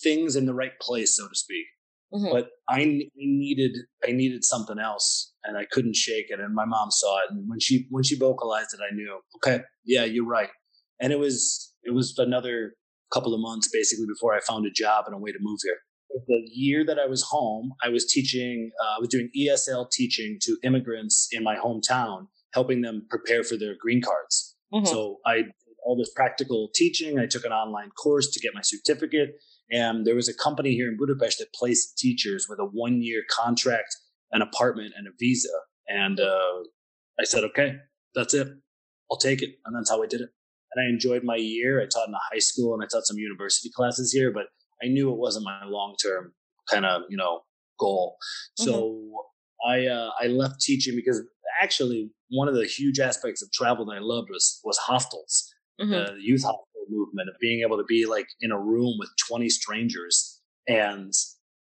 things 0.00 0.36
in 0.36 0.46
the 0.46 0.54
right 0.54 0.78
place, 0.80 1.16
so 1.16 1.26
to 1.26 1.34
speak. 1.34 1.66
Mm-hmm. 2.14 2.30
But 2.32 2.50
I, 2.68 2.80
I 2.80 3.08
needed 3.16 3.76
I 4.06 4.10
needed 4.10 4.44
something 4.44 4.80
else, 4.80 5.32
and 5.44 5.56
I 5.56 5.64
couldn't 5.64 5.94
shake 5.94 6.26
it. 6.30 6.40
And 6.40 6.52
my 6.52 6.64
mom 6.64 6.90
saw 6.90 7.18
it, 7.18 7.30
and 7.30 7.48
when 7.48 7.60
she 7.60 7.86
when 7.88 8.02
she 8.02 8.18
vocalized 8.18 8.70
it, 8.74 8.80
I 8.80 8.92
knew, 8.92 9.20
okay, 9.36 9.62
yeah, 9.84 10.02
you're 10.02 10.26
right 10.26 10.48
and 11.00 11.12
it 11.12 11.18
was 11.18 11.69
it 11.84 11.94
was 11.94 12.14
another 12.18 12.74
couple 13.12 13.34
of 13.34 13.40
months 13.40 13.68
basically 13.72 14.06
before 14.06 14.34
I 14.34 14.40
found 14.40 14.66
a 14.66 14.70
job 14.70 15.04
and 15.06 15.14
a 15.14 15.18
way 15.18 15.32
to 15.32 15.38
move 15.40 15.58
here. 15.62 15.78
The 16.26 16.42
year 16.52 16.84
that 16.86 16.98
I 16.98 17.06
was 17.06 17.22
home, 17.22 17.72
I 17.84 17.88
was 17.88 18.06
teaching. 18.06 18.70
Uh, 18.82 18.96
I 18.96 18.98
was 18.98 19.08
doing 19.08 19.30
ESL 19.36 19.90
teaching 19.90 20.38
to 20.42 20.56
immigrants 20.64 21.28
in 21.30 21.44
my 21.44 21.56
hometown, 21.56 22.26
helping 22.52 22.80
them 22.80 23.06
prepare 23.08 23.44
for 23.44 23.56
their 23.56 23.74
green 23.80 24.02
cards. 24.02 24.56
Mm-hmm. 24.74 24.86
So 24.86 25.18
I 25.24 25.36
did 25.36 25.52
all 25.84 25.96
this 25.96 26.10
practical 26.14 26.68
teaching. 26.74 27.18
I 27.18 27.26
took 27.26 27.44
an 27.44 27.52
online 27.52 27.90
course 27.90 28.30
to 28.32 28.40
get 28.40 28.54
my 28.54 28.60
certificate, 28.62 29.36
and 29.70 30.04
there 30.04 30.16
was 30.16 30.28
a 30.28 30.34
company 30.34 30.72
here 30.74 30.88
in 30.88 30.96
Budapest 30.96 31.38
that 31.38 31.52
placed 31.54 31.96
teachers 31.96 32.46
with 32.48 32.58
a 32.58 32.64
one-year 32.64 33.22
contract, 33.30 33.96
an 34.32 34.42
apartment, 34.42 34.94
and 34.96 35.06
a 35.06 35.10
visa. 35.18 35.48
And 35.88 36.18
uh, 36.18 36.64
I 37.20 37.24
said, 37.24 37.44
okay, 37.44 37.76
that's 38.14 38.34
it. 38.34 38.48
I'll 39.10 39.18
take 39.18 39.42
it. 39.42 39.50
And 39.64 39.76
that's 39.76 39.90
how 39.90 40.02
I 40.02 40.06
did 40.06 40.22
it. 40.22 40.30
And 40.74 40.84
I 40.84 40.88
enjoyed 40.88 41.22
my 41.24 41.36
year. 41.36 41.80
I 41.80 41.86
taught 41.86 42.08
in 42.08 42.14
a 42.14 42.32
high 42.32 42.38
school 42.38 42.74
and 42.74 42.82
I 42.82 42.86
taught 42.86 43.06
some 43.06 43.18
university 43.18 43.70
classes 43.74 44.12
here, 44.12 44.32
but 44.32 44.46
I 44.82 44.88
knew 44.88 45.10
it 45.10 45.18
wasn't 45.18 45.44
my 45.44 45.64
long 45.64 45.96
term 46.02 46.32
kind 46.70 46.86
of, 46.86 47.02
you 47.08 47.16
know, 47.16 47.40
goal. 47.78 48.16
Mm-hmm. 48.60 48.70
So 48.70 49.10
I 49.66 49.86
uh, 49.86 50.10
I 50.20 50.26
left 50.26 50.60
teaching 50.60 50.94
because 50.96 51.22
actually 51.62 52.10
one 52.30 52.48
of 52.48 52.54
the 52.54 52.66
huge 52.66 53.00
aspects 53.00 53.42
of 53.42 53.50
travel 53.52 53.84
that 53.86 53.96
I 53.96 54.00
loved 54.00 54.28
was 54.30 54.60
was 54.64 54.78
hostels, 54.78 55.52
mm-hmm. 55.80 55.90
the 55.90 56.16
youth 56.20 56.42
hostel 56.42 56.64
movement 56.90 57.28
of 57.28 57.34
being 57.40 57.62
able 57.64 57.76
to 57.76 57.84
be 57.84 58.06
like 58.06 58.26
in 58.40 58.50
a 58.50 58.58
room 58.58 58.96
with 58.98 59.10
20 59.28 59.48
strangers 59.48 60.40
and 60.68 61.12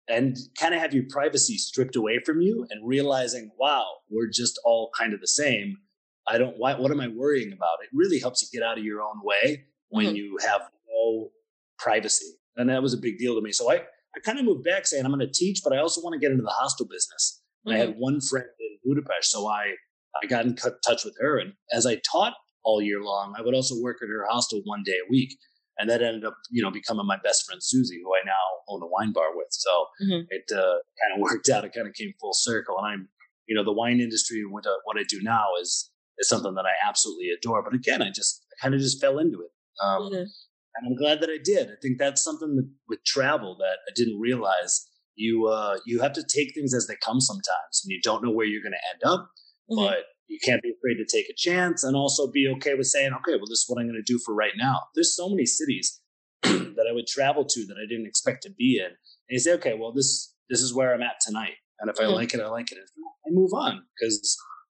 and 0.09 0.37
kind 0.59 0.73
of 0.73 0.81
have 0.81 0.93
your 0.93 1.05
privacy 1.09 1.57
stripped 1.57 1.95
away 1.95 2.19
from 2.25 2.41
you 2.41 2.65
and 2.69 2.85
realizing, 2.85 3.51
wow, 3.57 3.85
we're 4.09 4.29
just 4.29 4.59
all 4.65 4.91
kind 4.97 5.13
of 5.13 5.21
the 5.21 5.27
same. 5.27 5.77
I 6.27 6.37
don't, 6.37 6.57
why, 6.57 6.75
what 6.75 6.91
am 6.91 6.99
I 6.99 7.07
worrying 7.07 7.51
about? 7.51 7.77
It 7.83 7.89
really 7.93 8.19
helps 8.19 8.41
you 8.41 8.47
get 8.57 8.65
out 8.65 8.77
of 8.77 8.83
your 8.83 9.01
own 9.01 9.19
way 9.23 9.65
when 9.89 10.07
mm-hmm. 10.07 10.15
you 10.15 10.37
have 10.45 10.61
no 10.89 11.29
privacy. 11.77 12.27
And 12.55 12.69
that 12.69 12.81
was 12.81 12.93
a 12.93 12.97
big 12.97 13.17
deal 13.17 13.35
to 13.35 13.41
me. 13.41 13.51
So 13.51 13.71
I, 13.71 13.75
I 13.75 14.19
kind 14.23 14.39
of 14.39 14.45
moved 14.45 14.63
back 14.63 14.85
saying, 14.85 15.05
I'm 15.05 15.11
going 15.11 15.25
to 15.25 15.31
teach, 15.31 15.61
but 15.63 15.73
I 15.73 15.79
also 15.79 16.01
want 16.01 16.13
to 16.13 16.19
get 16.19 16.31
into 16.31 16.43
the 16.43 16.49
hostel 16.49 16.85
business. 16.85 17.41
Mm-hmm. 17.67 17.75
I 17.75 17.77
had 17.77 17.89
mm-hmm. 17.89 17.99
one 17.99 18.21
friend 18.21 18.45
in 18.59 18.77
Budapest. 18.83 19.31
So 19.31 19.47
I, 19.47 19.73
I 20.21 20.27
got 20.27 20.45
in 20.45 20.55
touch 20.55 21.03
with 21.03 21.15
her. 21.19 21.39
And 21.39 21.53
as 21.71 21.85
I 21.85 21.99
taught 22.09 22.33
all 22.63 22.81
year 22.81 23.01
long, 23.01 23.33
I 23.37 23.41
would 23.41 23.55
also 23.55 23.75
work 23.81 23.97
at 24.01 24.09
her 24.09 24.25
hostel 24.29 24.61
one 24.65 24.83
day 24.85 24.93
a 25.05 25.09
week 25.09 25.37
and 25.79 25.89
that 25.89 26.01
ended 26.01 26.25
up 26.25 26.37
you 26.51 26.61
know 26.61 26.71
becoming 26.71 27.05
my 27.05 27.17
best 27.23 27.45
friend 27.45 27.61
Susie, 27.63 28.01
who 28.03 28.13
I 28.13 28.21
now 28.25 28.33
own 28.69 28.81
a 28.83 28.87
wine 28.87 29.11
bar 29.11 29.35
with. 29.35 29.47
So 29.51 29.87
mm-hmm. 30.03 30.25
it 30.29 30.43
uh, 30.51 30.77
kind 30.99 31.15
of 31.15 31.19
worked 31.19 31.49
out. 31.49 31.65
It 31.65 31.73
kind 31.73 31.87
of 31.87 31.93
came 31.93 32.13
full 32.19 32.33
circle, 32.33 32.77
and 32.77 32.87
I'm 32.87 33.09
you 33.47 33.55
know 33.55 33.63
the 33.63 33.73
wine 33.73 33.99
industry 33.99 34.41
and 34.41 34.51
what, 34.51 34.65
uh, 34.65 34.75
what 34.85 34.97
I 34.97 35.03
do 35.09 35.21
now 35.21 35.45
is 35.61 35.91
is 36.19 36.29
something 36.29 36.53
that 36.55 36.65
I 36.65 36.87
absolutely 36.87 37.29
adore. 37.29 37.63
But 37.63 37.73
again, 37.73 38.01
I 38.01 38.09
just 38.09 38.45
I 38.51 38.61
kind 38.61 38.73
of 38.73 38.81
just 38.81 39.01
fell 39.01 39.19
into 39.19 39.41
it, 39.41 39.51
um, 39.83 40.03
mm-hmm. 40.03 40.15
and 40.15 40.87
I'm 40.87 40.95
glad 40.95 41.21
that 41.21 41.29
I 41.29 41.37
did. 41.43 41.69
I 41.69 41.75
think 41.81 41.97
that's 41.97 42.23
something 42.23 42.55
that, 42.55 42.69
with 42.87 43.03
travel 43.05 43.55
that 43.59 43.77
I 43.87 43.91
didn't 43.95 44.19
realize. 44.19 44.87
You 45.15 45.47
uh, 45.47 45.77
you 45.85 46.01
have 46.01 46.13
to 46.13 46.23
take 46.23 46.53
things 46.53 46.73
as 46.73 46.87
they 46.87 46.95
come 47.03 47.19
sometimes, 47.19 47.81
and 47.83 47.91
you 47.91 47.99
don't 48.03 48.23
know 48.23 48.31
where 48.31 48.45
you're 48.45 48.63
going 48.63 48.73
to 48.73 48.93
end 48.93 49.13
up. 49.13 49.29
Mm-hmm. 49.69 49.85
But 49.85 50.05
you 50.27 50.39
can't 50.43 50.63
be 50.63 50.71
afraid 50.71 50.95
to 50.95 51.05
take 51.05 51.29
a 51.29 51.33
chance 51.35 51.83
and 51.83 51.95
also 51.95 52.31
be 52.31 52.51
okay 52.57 52.73
with 52.73 52.87
saying, 52.87 53.11
okay, 53.13 53.35
well, 53.35 53.45
this 53.47 53.59
is 53.59 53.65
what 53.67 53.79
I'm 53.79 53.87
going 53.87 54.01
to 54.03 54.13
do 54.13 54.19
for 54.25 54.33
right 54.33 54.53
now. 54.57 54.79
There's 54.95 55.15
so 55.15 55.29
many 55.29 55.45
cities 55.45 56.01
that 56.41 56.87
I 56.89 56.93
would 56.93 57.07
travel 57.07 57.45
to 57.45 57.65
that 57.67 57.77
I 57.77 57.85
didn't 57.87 58.07
expect 58.07 58.43
to 58.43 58.49
be 58.51 58.79
in. 58.79 58.87
And 58.87 58.95
you 59.29 59.39
say, 59.39 59.53
okay, 59.53 59.75
well, 59.79 59.93
this 59.93 60.33
this 60.49 60.61
is 60.61 60.73
where 60.73 60.93
I'm 60.93 61.01
at 61.01 61.19
tonight. 61.21 61.53
And 61.79 61.89
if 61.89 61.99
I 61.99 62.03
mm-hmm. 62.03 62.13
like 62.13 62.33
it, 62.33 62.39
I 62.39 62.47
like 62.47 62.71
it. 62.71 62.77
And 62.77 62.87
I 63.27 63.29
move 63.31 63.51
on 63.53 63.83
because 63.99 64.37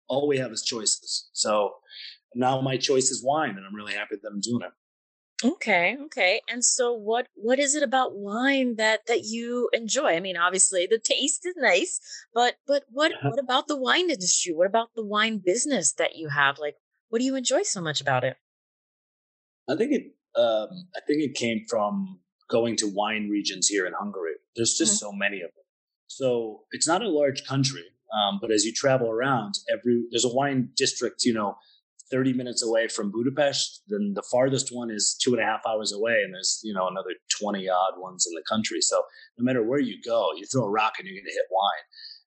all 0.09 0.29
we 0.29 0.39
have 0.39 0.53
is 0.53 0.63
choices. 0.63 1.29
So 1.33 1.75
now 2.35 2.61
my 2.61 2.77
choice 2.77 3.11
is 3.11 3.25
wine, 3.25 3.51
and 3.51 3.67
I'm 3.67 3.75
really 3.75 3.95
happy 3.95 4.17
that 4.23 4.29
I'm 4.29 4.41
doing 4.41 4.63
it. 4.63 4.73
Okay, 5.45 5.97
okay. 6.07 6.41
And 6.49 6.65
so 6.65 6.93
what 6.93 7.27
what 7.35 7.59
is 7.59 7.75
it 7.75 7.83
about 7.83 8.17
wine 8.17 8.77
that 8.77 9.07
that 9.07 9.25
you 9.25 9.69
enjoy? 9.73 10.13
I 10.13 10.21
mean, 10.21 10.37
obviously 10.37 10.87
the 10.87 10.99
taste 10.99 11.45
is 11.45 11.55
nice, 11.57 12.01
but 12.33 12.55
but 12.67 12.85
what 12.89 13.13
uh-huh. 13.13 13.31
what 13.31 13.39
about 13.39 13.69
the 13.69 13.77
wine 13.77 14.11
industry? 14.11 14.55
What 14.55 14.67
about 14.67 14.91
the 14.95 15.05
wine 15.05 15.43
business 15.45 15.93
that 15.95 16.17
you 16.17 16.29
have? 16.29 16.59
Like 16.59 16.77
what 17.09 17.19
do 17.19 17.25
you 17.25 17.37
enjoy 17.37 17.63
so 17.63 17.81
much 17.81 18.01
about 18.01 18.25
it? 18.25 18.37
I 19.69 19.77
think 19.77 19.93
it 19.93 20.03
um 20.41 20.89
I 20.97 21.01
think 21.07 21.23
it 21.23 21.35
came 21.35 21.65
from 21.69 22.21
going 22.49 22.77
to 22.77 22.87
wine 22.87 23.29
regions 23.29 23.69
here 23.69 23.87
in 23.87 23.93
Hungary. 23.93 24.35
There's 24.57 24.75
just 24.75 24.95
mm-hmm. 24.95 25.11
so 25.11 25.13
many 25.13 25.37
of 25.39 25.51
them. 25.55 25.65
So 26.07 26.63
it's 26.71 26.87
not 26.87 27.03
a 27.03 27.09
large 27.09 27.45
country, 27.45 27.85
um, 28.13 28.39
but 28.41 28.51
as 28.51 28.65
you 28.65 28.73
travel 28.73 29.11
around, 29.11 29.55
every 29.73 30.05
there's 30.11 30.25
a 30.25 30.35
wine 30.35 30.71
district, 30.77 31.25
you 31.25 31.35
know, 31.35 31.57
30 32.11 32.33
minutes 32.35 32.63
away 32.63 32.89
from 32.89 33.11
Budapest. 33.11 33.83
Then 33.89 34.13
the 34.15 34.23
farthest 34.31 34.69
one 34.71 34.91
is 34.91 35.17
two 35.21 35.33
and 35.33 35.43
a 35.43 35.47
half 35.47 35.63
hours 35.67 35.93
away, 35.93 36.21
and 36.25 36.35
there's 36.35 36.61
you 36.63 36.75
know 36.75 36.87
another 36.89 37.15
20 37.41 37.69
odd 37.69 37.95
ones 37.99 38.27
in 38.29 38.35
the 38.35 38.45
country. 38.49 38.81
So 38.81 39.03
no 39.39 39.45
matter 39.45 39.63
where 39.63 39.81
you 39.81 39.97
go, 40.05 40.31
you 40.37 40.47
throw 40.47 40.65
a 40.65 40.71
rock 40.71 40.95
and 40.99 41.07
you're 41.07 41.17
going 41.17 41.25
to 41.25 41.33
hit 41.33 41.47
wine. 41.51 41.85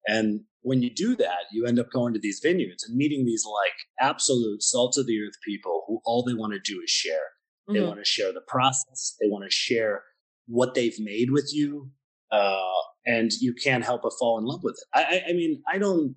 And 0.07 0.41
when 0.61 0.81
you 0.81 0.89
do 0.93 1.15
that, 1.17 1.45
you 1.51 1.65
end 1.65 1.79
up 1.79 1.91
going 1.91 2.13
to 2.13 2.19
these 2.19 2.39
vineyards 2.41 2.83
and 2.83 2.97
meeting 2.97 3.25
these 3.25 3.45
like 3.45 4.09
absolute 4.09 4.63
salt 4.63 4.97
of 4.97 5.05
the 5.05 5.19
earth 5.21 5.35
people 5.45 5.83
who 5.87 6.01
all 6.05 6.23
they 6.23 6.33
want 6.33 6.53
to 6.53 6.59
do 6.59 6.81
is 6.83 6.89
share. 6.89 7.15
Mm-hmm. 7.69 7.73
They 7.73 7.81
want 7.81 7.99
to 7.99 8.05
share 8.05 8.33
the 8.33 8.41
process. 8.47 9.15
They 9.19 9.27
want 9.27 9.43
to 9.43 9.51
share 9.51 10.03
what 10.47 10.73
they've 10.73 10.99
made 10.99 11.31
with 11.31 11.51
you. 11.53 11.91
Uh, 12.31 12.59
and 13.07 13.31
you 13.39 13.53
can't 13.53 13.85
help 13.85 14.03
but 14.03 14.13
fall 14.19 14.37
in 14.37 14.45
love 14.45 14.63
with 14.63 14.75
it. 14.75 14.87
I, 14.93 15.01
I, 15.01 15.29
I 15.29 15.33
mean, 15.33 15.63
I 15.71 15.77
don't, 15.77 16.15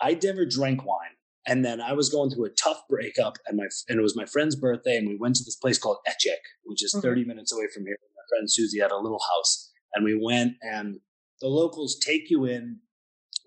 I 0.00 0.18
never 0.22 0.46
drank 0.46 0.86
wine. 0.86 1.16
And 1.46 1.64
then 1.64 1.80
I 1.80 1.92
was 1.92 2.08
going 2.08 2.30
through 2.30 2.44
a 2.44 2.50
tough 2.50 2.82
breakup, 2.88 3.34
and 3.48 3.56
my 3.56 3.66
and 3.88 3.98
it 3.98 4.02
was 4.02 4.16
my 4.16 4.26
friend's 4.26 4.54
birthday, 4.54 4.96
and 4.96 5.08
we 5.08 5.16
went 5.16 5.34
to 5.36 5.44
this 5.44 5.56
place 5.56 5.76
called 5.76 5.98
Etyek, 6.08 6.38
which 6.64 6.84
is 6.84 6.94
mm-hmm. 6.94 7.02
30 7.04 7.24
minutes 7.24 7.52
away 7.52 7.66
from 7.74 7.84
here. 7.84 7.96
My 8.14 8.22
friend 8.36 8.48
Susie 8.48 8.78
had 8.78 8.92
a 8.92 8.96
little 8.96 9.18
house, 9.18 9.72
and 9.94 10.04
we 10.04 10.16
went, 10.22 10.52
and 10.62 11.00
the 11.40 11.48
locals 11.48 11.98
take 11.98 12.30
you 12.30 12.44
in, 12.44 12.78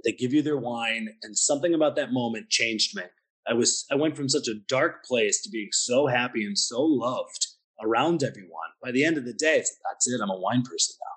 they 0.03 0.11
give 0.11 0.33
you 0.33 0.41
their 0.41 0.57
wine, 0.57 1.07
and 1.23 1.37
something 1.37 1.73
about 1.73 1.95
that 1.95 2.11
moment 2.11 2.49
changed 2.49 2.97
me. 2.97 3.03
I 3.47 3.53
was 3.53 3.85
I 3.89 3.95
went 3.95 4.17
from 4.17 4.27
such 4.27 4.49
a 4.49 4.59
dark 4.67 5.05
place 5.05 5.41
to 5.43 5.49
being 5.49 5.69
so 5.71 6.07
happy 6.07 6.43
and 6.43 6.57
so 6.57 6.81
loved 6.81 7.47
around 7.81 8.23
everyone. 8.23 8.71
By 8.83 8.91
the 8.91 9.05
end 9.05 9.17
of 9.17 9.23
the 9.23 9.33
day, 9.33 9.57
it's 9.59 9.73
that's 9.89 10.07
it. 10.09 10.19
I'm 10.21 10.29
a 10.29 10.39
wine 10.39 10.63
person 10.63 10.95
now. 10.99 11.14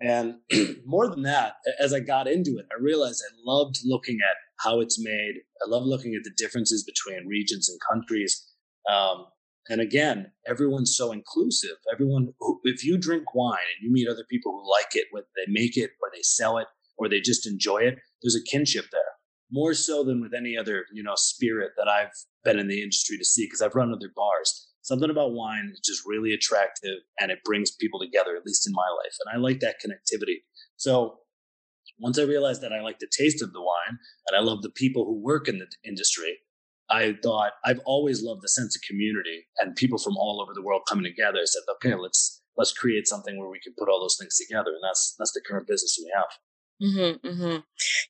And 0.00 0.36
more 0.86 1.08
than 1.08 1.22
that, 1.22 1.54
as 1.78 1.92
I 1.92 2.00
got 2.00 2.28
into 2.28 2.58
it, 2.58 2.66
I 2.72 2.80
realized 2.80 3.22
I 3.24 3.34
loved 3.44 3.78
looking 3.84 4.18
at 4.22 4.36
how 4.64 4.80
it's 4.80 5.02
made. 5.02 5.34
I 5.64 5.68
love 5.68 5.84
looking 5.84 6.14
at 6.14 6.24
the 6.24 6.32
differences 6.36 6.84
between 6.84 7.26
regions 7.26 7.68
and 7.68 7.78
countries. 7.90 8.46
Um, 8.90 9.26
and 9.68 9.80
again, 9.80 10.32
everyone's 10.46 10.96
so 10.96 11.12
inclusive. 11.12 11.76
Everyone, 11.92 12.32
who, 12.40 12.60
if 12.64 12.84
you 12.84 12.96
drink 12.96 13.34
wine 13.34 13.58
and 13.76 13.84
you 13.84 13.92
meet 13.92 14.08
other 14.08 14.24
people 14.30 14.52
who 14.52 14.70
like 14.70 14.94
it, 14.94 15.06
whether 15.10 15.26
they 15.36 15.50
make 15.52 15.76
it 15.76 15.90
or 16.02 16.08
they 16.12 16.22
sell 16.22 16.58
it 16.58 16.68
or 16.96 17.08
they 17.08 17.20
just 17.20 17.46
enjoy 17.46 17.78
it, 17.78 17.98
there's 18.22 18.36
a 18.36 18.50
kinship 18.50 18.86
there 18.90 19.02
more 19.50 19.74
so 19.74 20.04
than 20.04 20.20
with 20.20 20.34
any 20.34 20.56
other, 20.56 20.84
you 20.92 21.02
know, 21.02 21.14
spirit 21.16 21.72
that 21.76 21.88
I've 21.88 22.12
been 22.44 22.58
in 22.58 22.68
the 22.68 22.82
industry 22.82 23.16
to 23.18 23.24
see 23.24 23.46
because 23.46 23.62
I've 23.62 23.74
run 23.74 23.92
other 23.92 24.10
bars. 24.14 24.67
Something 24.88 25.10
about 25.10 25.32
wine 25.32 25.68
is 25.70 25.80
just 25.84 26.00
really 26.06 26.32
attractive 26.32 27.00
and 27.20 27.30
it 27.30 27.44
brings 27.44 27.70
people 27.70 28.00
together, 28.00 28.34
at 28.34 28.46
least 28.46 28.66
in 28.66 28.72
my 28.72 28.88
life. 29.04 29.14
And 29.22 29.36
I 29.36 29.38
like 29.38 29.60
that 29.60 29.76
connectivity. 29.84 30.36
So 30.78 31.18
once 31.98 32.18
I 32.18 32.22
realized 32.22 32.62
that 32.62 32.72
I 32.72 32.80
like 32.80 32.98
the 32.98 33.10
taste 33.12 33.42
of 33.42 33.52
the 33.52 33.60
wine 33.60 33.98
and 34.26 34.34
I 34.34 34.40
love 34.40 34.62
the 34.62 34.70
people 34.70 35.04
who 35.04 35.22
work 35.22 35.46
in 35.46 35.58
the 35.58 35.66
industry, 35.84 36.38
I 36.88 37.18
thought 37.22 37.52
I've 37.66 37.82
always 37.84 38.22
loved 38.22 38.40
the 38.42 38.48
sense 38.48 38.74
of 38.74 38.80
community 38.88 39.46
and 39.58 39.76
people 39.76 39.98
from 39.98 40.16
all 40.16 40.40
over 40.40 40.52
the 40.54 40.62
world 40.62 40.84
coming 40.88 41.04
together. 41.04 41.40
I 41.40 41.44
said, 41.44 41.64
okay, 41.74 41.94
let's 41.94 42.40
let's 42.56 42.72
create 42.72 43.06
something 43.06 43.38
where 43.38 43.50
we 43.50 43.60
can 43.60 43.74
put 43.78 43.90
all 43.90 44.00
those 44.00 44.16
things 44.18 44.38
together, 44.38 44.70
and 44.70 44.82
that's 44.82 45.14
that's 45.18 45.32
the 45.32 45.42
current 45.46 45.66
business 45.66 45.98
we 46.02 46.10
have. 46.16 46.32
Mm-hmm, 46.80 47.26
mm-hmm. 47.26 47.56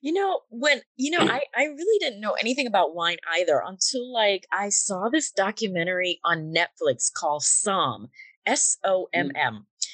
You 0.02 0.12
know, 0.12 0.40
when 0.50 0.82
you 0.96 1.10
know, 1.10 1.20
I 1.20 1.42
I 1.56 1.64
really 1.64 1.98
didn't 2.00 2.20
know 2.20 2.32
anything 2.32 2.66
about 2.66 2.94
wine 2.94 3.16
either 3.38 3.62
until 3.64 4.12
like 4.12 4.46
I 4.52 4.68
saw 4.68 5.08
this 5.08 5.30
documentary 5.30 6.20
on 6.24 6.54
Netflix 6.54 7.10
called 7.12 7.42
Somm, 7.42 8.08
S 8.46 8.76
O 8.84 9.08
M 9.12 9.30
M, 9.34 9.54
mm 9.54 9.88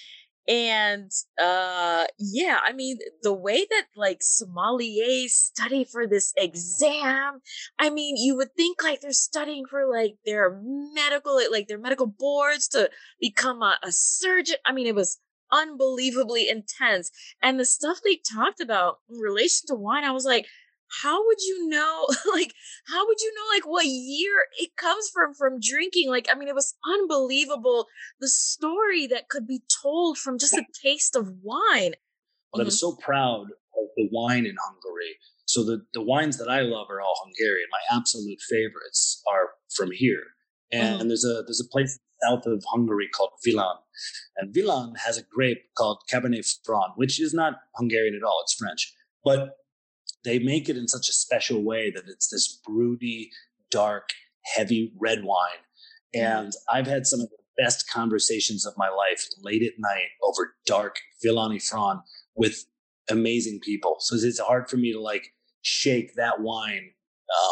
and 0.46 1.10
uh 1.42 2.04
yeah 2.18 2.58
i 2.62 2.72
mean 2.72 2.98
the 3.22 3.32
way 3.32 3.64
that 3.70 3.86
like 3.96 4.20
sommeliers 4.20 5.30
study 5.30 5.84
for 5.84 6.06
this 6.06 6.34
exam 6.36 7.40
i 7.78 7.88
mean 7.88 8.16
you 8.18 8.36
would 8.36 8.52
think 8.54 8.82
like 8.82 9.00
they're 9.00 9.12
studying 9.12 9.64
for 9.64 9.90
like 9.90 10.16
their 10.26 10.60
medical 10.92 11.40
like 11.50 11.66
their 11.66 11.78
medical 11.78 12.06
boards 12.06 12.68
to 12.68 12.90
become 13.20 13.62
a, 13.62 13.74
a 13.82 13.90
surgeon 13.90 14.56
i 14.66 14.72
mean 14.72 14.86
it 14.86 14.94
was 14.94 15.18
unbelievably 15.54 16.48
intense 16.48 17.10
and 17.42 17.58
the 17.58 17.64
stuff 17.64 17.98
they 18.04 18.18
talked 18.34 18.60
about 18.60 18.98
in 19.08 19.18
relation 19.18 19.66
to 19.66 19.74
wine 19.74 20.04
i 20.04 20.10
was 20.10 20.24
like 20.24 20.46
how 21.02 21.24
would 21.26 21.40
you 21.40 21.68
know 21.68 22.06
like 22.32 22.52
how 22.86 23.06
would 23.06 23.20
you 23.20 23.32
know 23.34 23.56
like 23.56 23.66
what 23.66 23.86
year 23.86 24.46
it 24.58 24.76
comes 24.76 25.08
from 25.12 25.34
from 25.34 25.58
drinking? 25.60 26.10
Like 26.10 26.28
i 26.30 26.36
mean 26.36 26.48
it 26.48 26.54
was 26.54 26.74
unbelievable 26.84 27.86
the 28.20 28.28
story 28.28 29.06
that 29.08 29.28
could 29.28 29.46
be 29.46 29.62
told 29.82 30.18
from 30.18 30.38
just 30.38 30.54
a 30.54 30.64
taste 30.82 31.16
of 31.16 31.28
wine. 31.42 31.94
But 32.52 32.60
i'm 32.60 32.66
mm-hmm. 32.66 32.70
so 32.70 32.96
proud 32.96 33.46
of 33.46 33.88
the 33.96 34.08
wine 34.12 34.46
in 34.46 34.56
hungary. 34.62 35.18
So 35.46 35.62
the, 35.62 35.84
the 35.92 36.02
wines 36.02 36.38
that 36.38 36.48
i 36.48 36.60
love 36.60 36.86
are 36.90 37.00
all 37.00 37.20
hungarian. 37.24 37.68
My 37.70 37.96
absolute 37.96 38.40
favorites 38.40 39.22
are 39.30 39.50
from 39.74 39.90
here. 39.90 40.22
And 40.72 41.00
mm-hmm. 41.00 41.08
there's 41.08 41.24
a 41.24 41.42
there's 41.46 41.60
a 41.60 41.70
place 41.70 41.98
south 42.26 42.46
of 42.46 42.64
Hungary 42.70 43.08
called 43.08 43.30
Villány, 43.46 43.78
and 44.36 44.54
Villány 44.54 44.98
has 44.98 45.18
a 45.18 45.22
grape 45.22 45.62
called 45.76 46.02
Cabernet 46.12 46.46
Franc, 46.64 46.96
which 46.96 47.20
is 47.20 47.34
not 47.34 47.54
Hungarian 47.76 48.14
at 48.14 48.26
all; 48.26 48.40
it's 48.42 48.54
French, 48.54 48.94
but 49.24 49.56
they 50.24 50.38
make 50.38 50.68
it 50.68 50.76
in 50.76 50.88
such 50.88 51.08
a 51.08 51.12
special 51.12 51.62
way 51.62 51.90
that 51.90 52.04
it's 52.08 52.28
this 52.28 52.60
broody, 52.66 53.30
dark, 53.70 54.10
heavy 54.56 54.92
red 54.98 55.24
wine. 55.24 55.62
And 56.14 56.52
I've 56.72 56.86
had 56.86 57.06
some 57.06 57.20
of 57.20 57.28
the 57.28 57.62
best 57.62 57.90
conversations 57.90 58.64
of 58.64 58.74
my 58.76 58.88
life 58.88 59.26
late 59.42 59.62
at 59.62 59.72
night 59.78 60.08
over 60.22 60.54
dark 60.66 60.96
Villányi 61.24 61.62
Franc 61.62 62.00
with 62.34 62.64
amazing 63.10 63.60
people. 63.62 63.96
So 64.00 64.16
it's 64.16 64.38
hard 64.38 64.68
for 64.68 64.76
me 64.76 64.92
to 64.92 65.00
like 65.00 65.32
shake 65.62 66.14
that 66.14 66.40
wine 66.40 66.90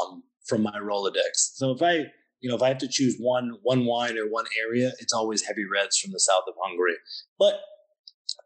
um, 0.01 0.23
from 0.47 0.63
my 0.63 0.79
Rolodex. 0.79 1.55
So 1.55 1.73
if 1.73 1.83
I, 1.83 2.07
you 2.43 2.51
know, 2.51 2.57
if 2.57 2.63
I 2.63 2.69
have 2.69 2.79
to 2.79 2.89
choose 2.89 3.17
one 3.19 3.53
one 3.63 3.87
wine 3.87 4.19
or 4.19 4.29
one 4.29 4.47
area, 4.61 4.93
it's 4.99 5.13
always 5.13 5.43
heavy 5.43 5.65
reds 5.65 5.97
from 5.99 6.11
the 6.13 6.21
south 6.21 6.43
of 6.49 6.55
Hungary. 6.63 6.97
But 7.39 7.61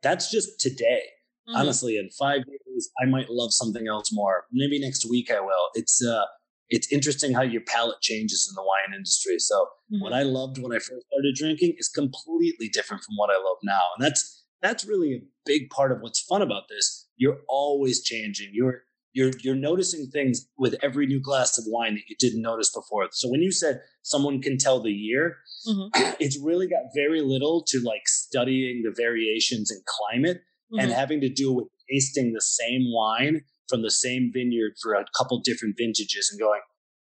that's 0.03 0.31
just 0.31 0.61
today. 0.61 1.03
Mm-hmm. 1.49 1.57
Honestly, 1.57 1.97
in 1.97 2.11
five 2.11 2.43
days, 2.45 2.91
I 3.01 3.07
might 3.07 3.31
love 3.31 3.53
something 3.53 3.89
else 3.89 4.13
more. 4.13 4.45
Maybe 4.53 4.79
next 4.79 5.09
week 5.09 5.31
I 5.31 5.41
will. 5.41 5.71
It's 5.75 6.05
uh, 6.05 6.25
it's 6.69 6.93
interesting 6.93 7.33
how 7.33 7.43
your 7.43 7.63
palate 7.63 8.01
changes 8.03 8.49
in 8.51 8.55
the 8.55 8.63
wine 8.63 8.95
industry. 8.95 9.39
So 9.39 9.55
mm-hmm. 9.65 10.03
what 10.03 10.13
I 10.13 10.23
loved 10.23 10.59
when 10.59 10.73
I 10.73 10.79
first 10.79 11.07
started 11.07 11.35
drinking 11.35 11.77
is 11.79 11.89
completely 11.89 12.69
different 12.69 13.03
from 13.03 13.17
what 13.17 13.31
I 13.31 13.37
love 13.37 13.59
now, 13.63 13.83
and 13.97 14.05
that's 14.05 14.45
that's 14.61 14.85
really 14.85 15.15
a 15.15 15.23
big 15.47 15.71
part 15.71 15.91
of 15.91 16.01
what's 16.01 16.21
fun 16.21 16.43
about 16.43 16.65
this. 16.69 17.09
You're 17.17 17.39
always 17.49 18.03
changing. 18.03 18.51
You're 18.53 18.83
you're 19.17 19.33
you're 19.41 19.55
noticing 19.55 20.09
things 20.09 20.47
with 20.59 20.77
every 20.83 21.07
new 21.07 21.21
glass 21.21 21.57
of 21.57 21.65
wine 21.67 21.95
that 21.95 22.03
you 22.07 22.17
didn't 22.19 22.43
notice 22.43 22.71
before. 22.71 23.09
So 23.13 23.31
when 23.31 23.41
you 23.41 23.51
said 23.51 23.81
someone 24.03 24.43
can 24.43 24.59
tell 24.59 24.83
the 24.83 24.93
year, 24.93 25.39
mm-hmm. 25.67 26.13
it's 26.21 26.39
really 26.39 26.69
got 26.69 26.83
very 26.95 27.23
little 27.23 27.65
to 27.69 27.81
like 27.81 28.07
studying 28.07 28.83
the 28.85 28.95
variations 28.95 29.71
in 29.71 29.79
climate 29.87 30.43
mm-hmm. 30.71 30.81
and 30.81 30.93
having 30.93 31.23
to 31.23 31.31
do 31.31 31.51
with 31.51 31.67
tasting 31.91 32.35
the 32.35 32.43
same 32.43 32.85
wine 32.93 33.41
from 33.71 33.81
the 33.81 33.91
same 33.91 34.31
vineyard 34.33 34.73
for 34.83 34.93
a 34.95 35.07
couple 35.17 35.41
different 35.41 35.77
vintages 35.79 36.29
and 36.31 36.39
going, 36.39 36.61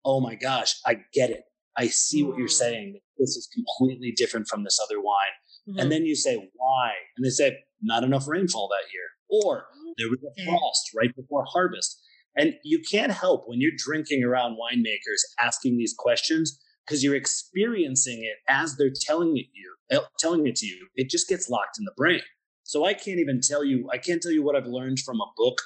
"Oh 0.04 0.20
my 0.20 0.36
gosh, 0.36 0.76
I 0.86 1.00
get 1.12 1.30
it. 1.30 1.42
I 1.76 1.88
see 1.88 2.20
mm-hmm. 2.20 2.30
what 2.30 2.38
you're 2.38 2.46
mm. 2.46 2.62
saying. 2.62 3.00
This 3.18 3.30
is 3.30 3.48
completely 3.52 4.12
different 4.12 4.46
from 4.46 4.62
this 4.62 4.78
other 4.80 5.00
wine." 5.00 5.34
Mm-hmm. 5.68 5.80
And 5.80 5.90
then 5.90 6.04
you 6.04 6.14
say, 6.14 6.36
why? 6.36 6.92
And 7.16 7.26
they 7.26 7.30
say, 7.30 7.58
not 7.82 8.04
enough 8.04 8.28
rainfall 8.28 8.68
that 8.68 8.92
year. 8.92 9.42
Or 9.42 9.66
there 9.98 10.08
was 10.08 10.18
a 10.22 10.44
frost 10.44 10.90
right 10.96 11.14
before 11.14 11.44
harvest. 11.46 12.00
And 12.36 12.54
you 12.64 12.80
can't 12.90 13.12
help 13.12 13.44
when 13.46 13.60
you're 13.60 13.72
drinking 13.76 14.22
around 14.22 14.58
winemakers 14.58 15.22
asking 15.40 15.78
these 15.78 15.94
questions 15.96 16.58
because 16.86 17.02
you're 17.02 17.16
experiencing 17.16 18.22
it 18.22 18.36
as 18.48 18.76
they're 18.76 18.92
telling 19.00 19.36
it 19.36 19.46
you, 19.54 19.74
eh, 19.90 20.00
telling 20.18 20.46
it 20.46 20.56
to 20.56 20.66
you. 20.66 20.88
It 20.94 21.10
just 21.10 21.28
gets 21.28 21.48
locked 21.48 21.78
in 21.78 21.84
the 21.84 21.94
brain. 21.96 22.20
So 22.62 22.84
I 22.84 22.94
can't 22.94 23.18
even 23.18 23.40
tell 23.40 23.64
you, 23.64 23.88
I 23.92 23.98
can't 23.98 24.22
tell 24.22 24.32
you 24.32 24.42
what 24.42 24.54
I've 24.54 24.66
learned 24.66 25.00
from 25.00 25.20
a 25.20 25.32
book 25.36 25.58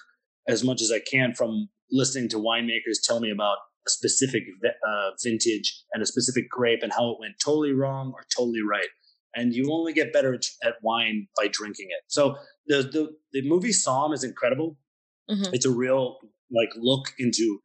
as 0.49 0.63
much 0.63 0.81
as 0.81 0.93
I 0.93 1.01
can 1.01 1.35
from 1.35 1.69
listening 1.91 2.29
to 2.31 2.37
winemakers 2.37 2.99
tell 3.03 3.21
me 3.21 3.31
about 3.31 3.59
a 3.87 3.91
specific 3.91 4.45
uh, 4.65 5.11
vintage 5.23 5.83
and 5.93 6.03
a 6.03 6.07
specific 6.07 6.49
grape 6.51 6.81
and 6.83 6.93
how 6.93 7.11
it 7.11 7.17
went 7.19 7.35
totally 7.43 7.73
wrong 7.73 8.13
or 8.15 8.25
totally 8.37 8.61
right 8.63 8.89
and 9.35 9.55
you 9.55 9.73
only 9.73 9.93
get 9.93 10.13
better 10.13 10.39
at 10.63 10.75
wine 10.83 11.29
by 11.37 11.49
drinking 11.49 11.89
it. 11.91 12.03
So 12.09 12.37
the 12.67 12.83
the, 12.83 13.11
the 13.33 13.49
movie 13.49 13.71
Somm 13.71 14.15
is 14.15 14.25
incredible. 14.25 14.77
Mm-hmm. 15.31 15.55
It's 15.55 15.67
a 15.67 15.71
real 15.71 16.19
like 16.51 16.71
look 16.77 17.13
into 17.19 17.61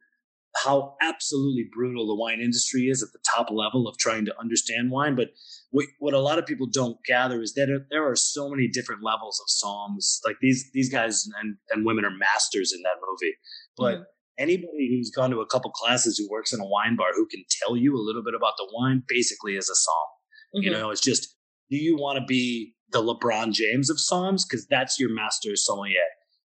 how 0.64 0.94
absolutely 1.02 1.68
brutal 1.72 2.06
the 2.06 2.14
wine 2.14 2.40
industry 2.40 2.84
is 2.84 3.02
at 3.02 3.12
the 3.12 3.18
top 3.34 3.48
level 3.50 3.86
of 3.86 3.98
trying 3.98 4.24
to 4.24 4.40
understand 4.40 4.90
wine. 4.90 5.14
But 5.14 5.28
what, 5.70 5.86
what 5.98 6.14
a 6.14 6.20
lot 6.20 6.38
of 6.38 6.46
people 6.46 6.66
don't 6.66 6.96
gather 7.04 7.42
is 7.42 7.54
that 7.54 7.68
there 7.90 8.08
are 8.08 8.16
so 8.16 8.48
many 8.48 8.68
different 8.68 9.02
levels 9.02 9.40
of 9.40 9.68
somms. 9.68 10.18
Like 10.24 10.36
these 10.40 10.70
these 10.72 10.90
guys 10.90 11.28
and, 11.40 11.56
and 11.70 11.84
women 11.84 12.04
are 12.04 12.10
masters 12.10 12.72
in 12.72 12.82
that 12.82 12.96
movie. 13.06 13.34
But 13.76 13.94
mm-hmm. 13.94 14.02
anybody 14.38 14.88
who's 14.96 15.10
gone 15.10 15.30
to 15.30 15.40
a 15.40 15.46
couple 15.46 15.70
classes 15.72 16.16
who 16.16 16.30
works 16.30 16.52
in 16.52 16.60
a 16.60 16.66
wine 16.66 16.96
bar 16.96 17.08
who 17.14 17.26
can 17.26 17.44
tell 17.62 17.76
you 17.76 17.94
a 17.94 18.00
little 18.00 18.24
bit 18.24 18.34
about 18.34 18.54
the 18.56 18.68
wine 18.72 19.02
basically 19.06 19.56
is 19.56 19.68
a 19.68 19.72
somm. 19.72 20.58
Mm-hmm. 20.58 20.62
You 20.62 20.70
know, 20.70 20.90
it's 20.90 21.02
just 21.02 21.35
do 21.70 21.76
you 21.76 21.96
want 21.96 22.18
to 22.18 22.24
be 22.24 22.74
the 22.92 23.02
LeBron 23.02 23.52
James 23.52 23.90
of 23.90 23.96
somms? 23.96 24.42
Because 24.48 24.66
that's 24.68 24.98
your 24.98 25.12
master 25.12 25.56
sommelier. 25.56 25.98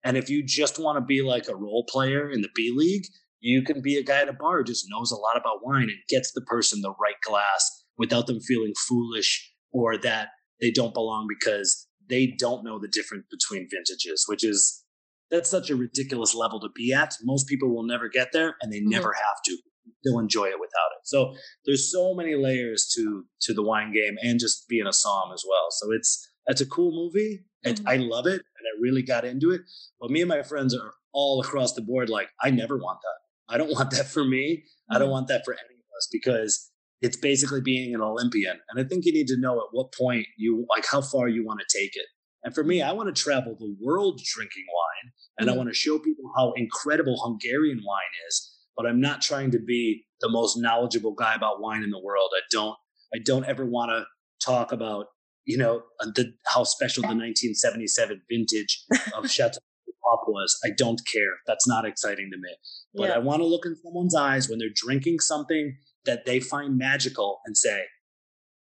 And 0.05 0.17
if 0.17 0.29
you 0.29 0.45
just 0.45 0.79
want 0.79 0.99
to 0.99 1.05
be 1.05 1.23
like 1.23 1.49
a 1.49 1.57
role 1.57 1.85
player 1.89 2.31
in 2.31 2.43
the 2.43 2.51
B 2.55 2.73
League, 2.75 3.07
you 3.41 3.63
can 3.63 3.81
be 3.81 3.97
a 3.97 4.03
guy 4.03 4.23
at 4.23 4.29
a 4.29 4.33
bar 4.33 4.59
who 4.59 4.65
just 4.65 4.87
knows 4.89 5.11
a 5.11 5.17
lot 5.17 5.37
about 5.37 5.65
wine 5.65 5.85
and 5.85 5.99
gets 6.09 6.33
the 6.33 6.41
person 6.43 6.81
the 6.81 6.95
right 7.01 7.21
glass 7.27 7.85
without 7.97 8.27
them 8.27 8.41
feeling 8.41 8.73
foolish 8.89 9.53
or 9.73 9.97
that 9.99 10.29
they 10.61 10.71
don't 10.71 10.95
belong 10.95 11.27
because 11.29 11.87
they 12.09 12.35
don't 12.39 12.65
know 12.65 12.79
the 12.79 12.89
difference 12.89 13.25
between 13.31 13.69
vintages, 13.71 14.25
which 14.29 14.45
is 14.45 14.85
that's 15.31 15.51
such 15.51 15.71
a 15.71 15.77
ridiculous 15.77 16.35
level 16.35 16.61
to 16.61 16.69
be 16.75 16.93
at. 16.93 17.15
Most 17.23 17.47
people 17.49 17.75
will 17.75 17.87
never 17.87 18.09
get 18.09 18.29
there 18.33 18.57
and 18.61 18.73
they 18.73 18.79
mm-hmm. 18.79 18.91
never 18.91 19.13
have 19.13 19.43
to 19.47 19.59
still 20.05 20.19
enjoy 20.19 20.47
it 20.47 20.61
without 20.61 20.91
it. 20.99 21.07
So 21.07 21.35
there's 21.65 21.91
so 21.91 22.15
many 22.15 22.35
layers 22.35 22.93
to 22.97 23.25
to 23.43 23.55
the 23.55 23.63
wine 23.63 23.93
game 23.93 24.17
and 24.23 24.39
just 24.39 24.69
being 24.69 24.87
a 24.87 24.91
somm 24.91 25.33
as 25.33 25.45
well. 25.49 25.69
So 25.71 25.93
it's 25.93 26.31
it's 26.47 26.61
a 26.61 26.67
cool 26.67 26.93
movie 26.93 27.45
and 27.65 27.79
mm-hmm. 27.79 27.89
I 27.89 27.97
love 27.97 28.27
it 28.27 28.33
and 28.35 28.67
I 28.67 28.81
really 28.81 29.03
got 29.03 29.25
into 29.25 29.51
it. 29.51 29.63
But 30.01 30.11
me 30.11 30.21
and 30.21 30.29
my 30.29 30.43
friends 30.43 30.75
are 30.75 30.93
all 31.13 31.41
across 31.41 31.73
the 31.75 31.83
board 31.83 32.11
like 32.11 32.29
I 32.43 32.51
never 32.51 32.77
want 32.77 32.99
that. 33.03 33.55
I 33.55 33.59
don't 33.59 33.71
want 33.79 33.91
that 33.93 34.07
for 34.07 34.25
me. 34.25 34.65
Mm-hmm. 34.65 34.97
I 34.97 34.99
don't 34.99 35.07
mm-hmm. 35.07 35.13
want 35.13 35.29
that 35.29 35.45
for 35.45 35.55
any 35.55 35.75
of 35.75 35.97
us 35.97 36.09
because 36.13 36.71
it's 37.01 37.17
basically 37.17 37.61
being 37.61 37.95
an 37.95 38.01
Olympian. 38.01 38.59
And 38.71 38.85
I 38.85 38.89
think 38.89 39.05
you 39.05 39.13
need 39.13 39.27
to 39.29 39.39
know 39.39 39.59
at 39.59 39.67
what 39.73 39.93
point 39.93 40.27
you 40.39 40.67
like 40.71 40.87
how 40.91 41.03
far 41.03 41.29
you 41.29 41.45
want 41.45 41.61
to 41.61 41.79
take 41.79 41.97
it. 41.97 42.07
And 42.45 42.55
for 42.55 42.63
me, 42.63 42.83
I 42.83 42.93
want 42.93 43.15
to 43.15 43.23
travel 43.23 43.57
the 43.59 43.75
world 43.83 44.21
drinking 44.23 44.65
wine 44.69 45.13
and 45.39 45.49
mm-hmm. 45.49 45.55
I 45.55 45.57
want 45.57 45.71
to 45.71 45.75
show 45.75 45.99
people 45.99 46.31
how 46.37 46.53
incredible 46.57 47.17
Hungarian 47.23 47.81
wine 47.87 48.15
is 48.29 48.54
but 48.77 48.87
I'm 48.87 49.01
not 49.01 49.23
trying 49.23 49.51
to 49.53 49.59
be 49.59 50.05
the 50.21 50.29
most 50.29 50.57
knowledgeable 50.57 51.15
guy 51.15 51.35
about 51.35 51.61
wine 51.61 51.83
in 51.83 51.91
the 51.91 52.01
world. 52.01 52.31
I 52.35 52.43
don't 52.51 52.77
I 53.15 53.19
don't 53.25 53.45
ever 53.45 53.65
want 53.65 53.91
to 53.91 54.05
talk 54.45 54.73
about 54.73 55.07
you 55.45 55.59
know 55.59 55.83
uh, 56.01 56.07
the, 56.15 56.33
how 56.47 56.65
special 56.65 57.03
the 57.03 57.09
1977 57.09 58.23
vintage 58.31 58.85
of 59.15 59.31
Chateau 59.31 59.59
Pop 60.05 60.25
was. 60.29 60.59
I 60.65 60.71
don't 60.77 61.01
care. 61.11 61.39
That's 61.47 61.67
not 61.67 61.87
exciting 61.87 62.31
to 62.31 62.37
me. 62.37 62.55
But 62.95 63.09
yeah. 63.09 63.17
I 63.17 63.19
want 63.19 63.41
to 63.41 63.47
look 63.47 63.65
in 63.65 63.75
someone's 63.77 64.15
eyes 64.15 64.49
when 64.49 64.59
they're 64.59 64.69
drinking 64.75 65.21
something 65.21 65.77
that 66.05 66.27
they 66.27 66.41
find 66.41 66.77
magical 66.77 67.41
and 67.47 67.57
say, 67.57 67.85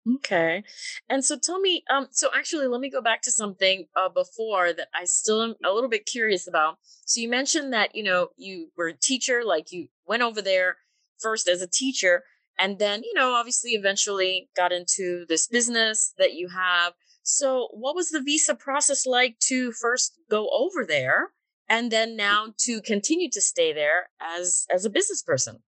Okay. 0.08 0.64
And 1.10 1.24
so 1.24 1.38
tell 1.38 1.60
me, 1.60 1.84
um, 1.90 2.08
so 2.10 2.30
actually 2.34 2.66
let 2.68 2.80
me 2.80 2.90
go 2.90 3.02
back 3.02 3.20
to 3.22 3.32
something 3.32 3.86
uh, 3.94 4.08
before 4.08 4.72
that 4.72 4.88
I 4.94 5.04
still 5.04 5.42
am 5.42 5.54
a 5.64 5.72
little 5.72 5.90
bit 5.90 6.06
curious 6.06 6.48
about. 6.48 6.78
So 7.04 7.20
you 7.20 7.28
mentioned 7.28 7.72
that, 7.74 7.94
you 7.94 8.02
know, 8.02 8.28
you 8.36 8.70
were 8.76 8.88
a 8.88 8.96
teacher, 8.96 9.42
like 9.44 9.72
you 9.72 9.88
went 10.06 10.22
over 10.22 10.40
there 10.40 10.78
first 11.20 11.48
as 11.48 11.60
a 11.60 11.66
teacher, 11.68 12.24
and 12.58 12.78
then, 12.78 13.02
you 13.04 13.12
know, 13.14 13.32
obviously 13.34 13.72
eventually 13.72 14.48
got 14.56 14.72
into 14.72 15.26
this 15.28 15.46
business 15.46 16.14
that 16.18 16.32
you 16.32 16.48
have. 16.48 16.94
So 17.22 17.68
what 17.72 17.94
was 17.94 18.08
the 18.08 18.22
visa 18.22 18.54
process 18.54 19.04
like 19.04 19.38
to 19.48 19.70
first 19.72 20.18
go 20.30 20.48
over 20.50 20.84
there 20.86 21.30
and 21.68 21.92
then 21.92 22.16
now 22.16 22.54
to 22.60 22.80
continue 22.80 23.28
to 23.30 23.40
stay 23.40 23.72
there 23.74 24.08
as 24.20 24.66
as 24.72 24.86
a 24.86 24.90
business 24.90 25.22
person? 25.22 25.62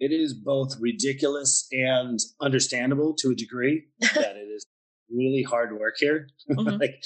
It 0.00 0.12
is 0.12 0.34
both 0.34 0.76
ridiculous 0.80 1.66
and 1.72 2.18
understandable 2.40 3.14
to 3.18 3.30
a 3.30 3.34
degree 3.34 3.84
that 4.00 4.36
it 4.36 4.48
is 4.54 4.64
really 5.10 5.42
hard 5.42 5.78
work 5.78 5.94
here. 5.98 6.28
Mm-hmm. 6.50 6.80
like 6.80 7.02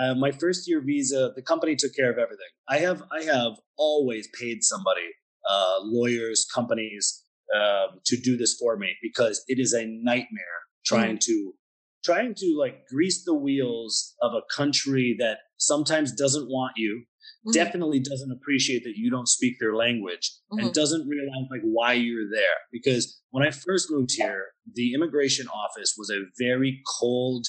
uh, 0.00 0.14
my 0.14 0.30
first 0.30 0.68
year 0.68 0.80
visa, 0.80 1.32
the 1.34 1.42
company 1.42 1.76
took 1.76 1.94
care 1.94 2.10
of 2.10 2.18
everything. 2.18 2.46
I 2.68 2.78
have 2.78 3.02
I 3.12 3.22
have 3.24 3.52
always 3.76 4.28
paid 4.38 4.62
somebody, 4.62 5.08
uh, 5.48 5.76
lawyers, 5.82 6.46
companies, 6.52 7.24
um, 7.54 8.00
to 8.06 8.16
do 8.16 8.36
this 8.36 8.56
for 8.58 8.76
me 8.76 8.94
because 9.02 9.44
it 9.48 9.58
is 9.58 9.72
a 9.72 9.84
nightmare 9.86 10.60
trying 10.84 11.16
mm-hmm. 11.16 11.32
to 11.32 11.52
trying 12.04 12.34
to 12.34 12.56
like 12.58 12.86
grease 12.86 13.24
the 13.24 13.34
wheels 13.34 14.14
of 14.20 14.32
a 14.32 14.42
country 14.54 15.16
that 15.18 15.38
sometimes 15.56 16.12
doesn't 16.12 16.48
want 16.48 16.72
you 16.76 17.04
mm-hmm. 17.46 17.52
definitely 17.52 18.00
doesn't 18.00 18.32
appreciate 18.32 18.84
that 18.84 18.96
you 18.96 19.10
don't 19.10 19.28
speak 19.28 19.56
their 19.58 19.74
language 19.74 20.32
mm-hmm. 20.52 20.66
and 20.66 20.74
doesn't 20.74 21.08
realize 21.08 21.46
like 21.50 21.62
why 21.62 21.92
you're 21.92 22.28
there 22.30 22.58
because 22.72 23.20
when 23.30 23.46
i 23.46 23.50
first 23.50 23.90
moved 23.90 24.12
here 24.16 24.46
the 24.74 24.94
immigration 24.94 25.46
office 25.48 25.94
was 25.96 26.10
a 26.10 26.24
very 26.38 26.80
cold 26.98 27.46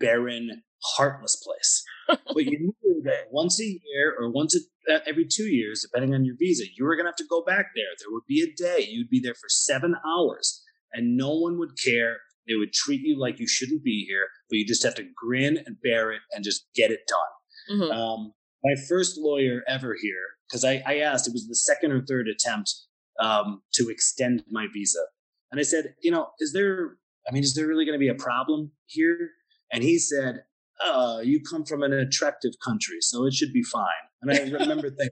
barren 0.00 0.62
heartless 0.82 1.42
place 1.44 1.84
but 2.08 2.44
you 2.44 2.58
knew 2.82 3.02
that 3.04 3.24
once 3.30 3.60
a 3.60 3.64
year 3.64 4.14
or 4.18 4.30
once 4.30 4.54
a, 4.54 4.94
uh, 4.94 4.98
every 5.06 5.26
two 5.30 5.46
years 5.46 5.82
depending 5.82 6.14
on 6.14 6.24
your 6.24 6.36
visa 6.38 6.64
you 6.76 6.84
were 6.84 6.94
going 6.94 7.04
to 7.04 7.10
have 7.10 7.16
to 7.16 7.26
go 7.28 7.42
back 7.42 7.66
there 7.74 7.92
there 7.98 8.10
would 8.10 8.26
be 8.28 8.42
a 8.42 8.62
day 8.62 8.86
you'd 8.88 9.10
be 9.10 9.20
there 9.20 9.34
for 9.34 9.48
seven 9.48 9.94
hours 10.06 10.62
and 10.92 11.16
no 11.16 11.34
one 11.34 11.58
would 11.58 11.72
care 11.82 12.18
they 12.46 12.54
would 12.54 12.72
treat 12.72 13.00
you 13.02 13.18
like 13.18 13.40
you 13.40 13.48
shouldn't 13.48 13.82
be 13.82 14.04
here, 14.08 14.28
but 14.48 14.56
you 14.56 14.66
just 14.66 14.82
have 14.84 14.94
to 14.96 15.04
grin 15.16 15.58
and 15.66 15.76
bear 15.82 16.12
it 16.12 16.20
and 16.32 16.44
just 16.44 16.66
get 16.74 16.90
it 16.90 17.00
done. 17.08 17.80
Mm-hmm. 17.80 17.92
Um, 17.92 18.32
my 18.66 18.74
first 18.88 19.16
lawyer 19.16 19.62
ever 19.68 19.96
here, 20.00 20.26
because 20.48 20.64
I, 20.64 20.82
I, 20.86 20.98
asked, 20.98 21.28
it 21.28 21.32
was 21.32 21.46
the 21.46 21.54
second 21.54 21.92
or 21.92 22.04
third 22.04 22.26
attempt 22.28 22.74
um, 23.22 23.62
to 23.74 23.88
extend 23.88 24.42
my 24.50 24.66
visa. 24.72 25.04
And 25.52 25.60
I 25.60 25.62
said, 25.62 25.94
you 26.02 26.10
know, 26.10 26.28
is 26.40 26.52
there, 26.52 26.96
I 27.28 27.32
mean, 27.32 27.44
is 27.44 27.54
there 27.54 27.66
really 27.66 27.84
going 27.84 27.98
to 27.98 28.00
be 28.00 28.08
a 28.08 28.14
problem 28.14 28.72
here? 28.86 29.30
And 29.72 29.82
he 29.82 29.98
said, 29.98 30.42
uh, 30.84 31.20
you 31.22 31.40
come 31.48 31.64
from 31.64 31.82
an 31.82 31.92
attractive 31.92 32.52
country, 32.64 32.96
so 33.00 33.24
it 33.24 33.34
should 33.34 33.52
be 33.52 33.62
fine. 33.62 33.86
And 34.22 34.32
I 34.32 34.58
remember 34.58 34.90
thinking, 34.90 35.10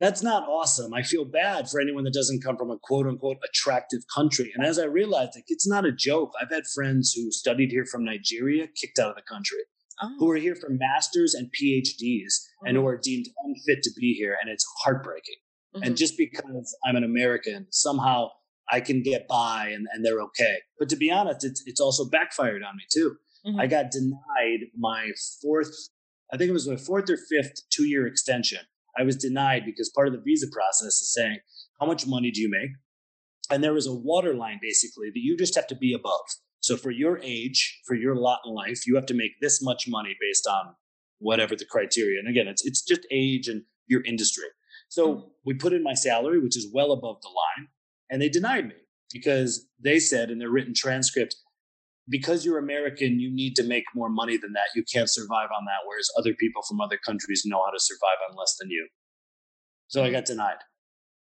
that's 0.00 0.22
not 0.22 0.48
awesome. 0.48 0.92
I 0.92 1.02
feel 1.02 1.24
bad 1.24 1.68
for 1.68 1.80
anyone 1.80 2.04
that 2.04 2.14
doesn't 2.14 2.42
come 2.42 2.56
from 2.56 2.70
a 2.70 2.78
quote 2.82 3.06
unquote 3.06 3.38
attractive 3.48 4.00
country. 4.14 4.52
And 4.54 4.64
as 4.64 4.78
I 4.78 4.84
realized, 4.84 5.32
like, 5.34 5.44
it's 5.48 5.68
not 5.68 5.86
a 5.86 5.92
joke. 5.92 6.32
I've 6.40 6.50
had 6.50 6.64
friends 6.74 7.12
who 7.12 7.30
studied 7.30 7.70
here 7.70 7.86
from 7.90 8.04
Nigeria 8.04 8.66
kicked 8.66 8.98
out 8.98 9.10
of 9.10 9.16
the 9.16 9.22
country, 9.22 9.60
oh. 10.02 10.14
who 10.18 10.30
are 10.30 10.36
here 10.36 10.54
for 10.54 10.68
masters 10.70 11.34
and 11.34 11.48
PhDs 11.48 12.00
mm-hmm. 12.00 12.66
and 12.66 12.76
who 12.76 12.86
are 12.86 12.98
deemed 13.02 13.26
unfit 13.44 13.82
to 13.82 13.90
be 13.98 14.14
here. 14.14 14.36
And 14.40 14.50
it's 14.50 14.66
heartbreaking. 14.82 15.36
Mm-hmm. 15.74 15.84
And 15.84 15.96
just 15.96 16.16
because 16.16 16.76
I'm 16.84 16.96
an 16.96 17.04
American, 17.04 17.66
somehow 17.70 18.28
I 18.70 18.80
can 18.80 19.02
get 19.02 19.28
by 19.28 19.68
and, 19.74 19.86
and 19.92 20.04
they're 20.04 20.20
okay. 20.22 20.56
But 20.78 20.88
to 20.90 20.96
be 20.96 21.10
honest, 21.10 21.44
it's, 21.44 21.62
it's 21.66 21.80
also 21.80 22.08
backfired 22.08 22.62
on 22.62 22.76
me 22.76 22.84
too. 22.92 23.16
Mm-hmm. 23.46 23.60
I 23.60 23.66
got 23.66 23.90
denied 23.90 24.68
my 24.78 25.10
fourth, 25.42 25.74
I 26.32 26.36
think 26.36 26.48
it 26.48 26.54
was 26.54 26.68
my 26.68 26.76
fourth 26.76 27.10
or 27.10 27.18
fifth 27.28 27.62
two 27.70 27.84
year 27.84 28.06
extension 28.06 28.60
I 28.96 29.02
was 29.02 29.16
denied 29.16 29.64
because 29.64 29.90
part 29.90 30.08
of 30.08 30.14
the 30.14 30.20
visa 30.20 30.46
process 30.52 31.00
is 31.00 31.12
saying, 31.12 31.38
how 31.80 31.86
much 31.86 32.06
money 32.06 32.30
do 32.30 32.40
you 32.40 32.50
make? 32.50 32.70
And 33.50 33.62
there 33.62 33.74
was 33.74 33.86
a 33.86 33.94
waterline 33.94 34.58
basically 34.62 35.08
that 35.08 35.20
you 35.20 35.36
just 35.36 35.54
have 35.54 35.66
to 35.68 35.74
be 35.74 35.92
above. 35.92 36.20
So 36.64 36.78
for 36.78 36.90
your 36.90 37.20
age, 37.22 37.78
for 37.86 37.94
your 37.94 38.16
lot 38.16 38.40
in 38.46 38.54
life, 38.54 38.86
you 38.86 38.94
have 38.94 39.04
to 39.06 39.14
make 39.14 39.32
this 39.42 39.62
much 39.62 39.84
money 39.86 40.16
based 40.18 40.46
on 40.46 40.74
whatever 41.18 41.54
the 41.54 41.66
criteria. 41.66 42.18
And 42.18 42.26
again, 42.26 42.48
it's 42.48 42.64
it's 42.64 42.80
just 42.80 43.02
age 43.10 43.48
and 43.48 43.64
your 43.86 44.02
industry. 44.04 44.48
So 44.88 45.08
mm-hmm. 45.08 45.28
we 45.44 45.54
put 45.54 45.74
in 45.74 45.82
my 45.82 45.92
salary, 45.92 46.40
which 46.40 46.56
is 46.56 46.70
well 46.72 46.92
above 46.92 47.20
the 47.20 47.28
line, 47.28 47.68
and 48.08 48.22
they 48.22 48.30
denied 48.30 48.66
me 48.66 48.76
because 49.12 49.68
they 49.78 49.98
said 49.98 50.30
in 50.30 50.38
their 50.38 50.48
written 50.48 50.72
transcript, 50.74 51.36
because 52.08 52.46
you're 52.46 52.58
American, 52.58 53.20
you 53.20 53.30
need 53.30 53.56
to 53.56 53.62
make 53.62 53.84
more 53.94 54.08
money 54.08 54.38
than 54.38 54.54
that. 54.54 54.74
You 54.74 54.84
can't 54.90 55.10
survive 55.10 55.50
on 55.54 55.66
that, 55.66 55.84
whereas 55.86 56.08
other 56.18 56.32
people 56.32 56.62
from 56.66 56.80
other 56.80 56.96
countries 56.96 57.42
know 57.44 57.60
how 57.62 57.72
to 57.72 57.78
survive 57.78 58.16
on 58.30 58.36
less 58.38 58.56
than 58.58 58.70
you. 58.70 58.88
So 59.88 60.02
I 60.02 60.10
got 60.10 60.24
denied, 60.24 60.62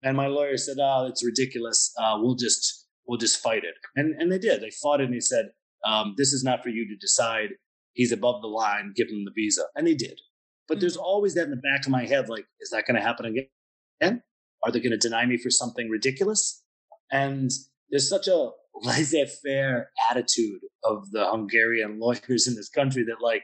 and 0.03 0.15
my 0.15 0.27
lawyer 0.27 0.57
said, 0.57 0.77
"Oh, 0.79 1.07
it's 1.09 1.25
ridiculous. 1.25 1.91
Uh, 1.97 2.19
we'll 2.21 2.35
just 2.35 2.81
we'll 3.11 3.19
just 3.19 3.43
fight 3.43 3.63
it." 3.65 3.75
And 3.95 4.15
and 4.19 4.31
they 4.31 4.39
did. 4.39 4.61
They 4.61 4.71
fought 4.81 5.01
it, 5.01 5.05
and 5.05 5.13
he 5.13 5.21
said, 5.21 5.49
um, 5.85 6.15
"This 6.17 6.31
is 6.31 6.43
not 6.43 6.63
for 6.63 6.69
you 6.69 6.87
to 6.87 6.95
decide. 6.95 7.49
He's 7.93 8.13
above 8.13 8.41
the 8.41 8.47
line. 8.47 8.93
Give 8.95 9.09
him 9.09 9.25
the 9.25 9.33
visa," 9.35 9.65
and 9.75 9.85
they 9.85 9.95
did. 9.95 10.19
But 10.67 10.79
there's 10.79 10.95
mm-hmm. 10.95 11.05
always 11.05 11.33
that 11.33 11.43
in 11.43 11.51
the 11.51 11.57
back 11.57 11.85
of 11.85 11.91
my 11.91 12.05
head, 12.05 12.29
like, 12.29 12.45
is 12.61 12.69
that 12.69 12.85
going 12.87 12.95
to 12.95 13.01
happen 13.01 13.25
again? 13.25 14.23
Are 14.63 14.71
they 14.71 14.79
going 14.79 14.91
to 14.91 14.97
deny 14.97 15.25
me 15.25 15.37
for 15.37 15.49
something 15.49 15.89
ridiculous? 15.89 16.63
And 17.11 17.49
there's 17.89 18.07
such 18.07 18.27
a 18.27 18.51
laissez-faire 18.81 19.89
attitude 20.09 20.61
of 20.83 21.11
the 21.11 21.25
Hungarian 21.29 21.99
lawyers 21.99 22.47
in 22.47 22.55
this 22.55 22.69
country 22.69 23.03
that 23.03 23.21
like, 23.21 23.43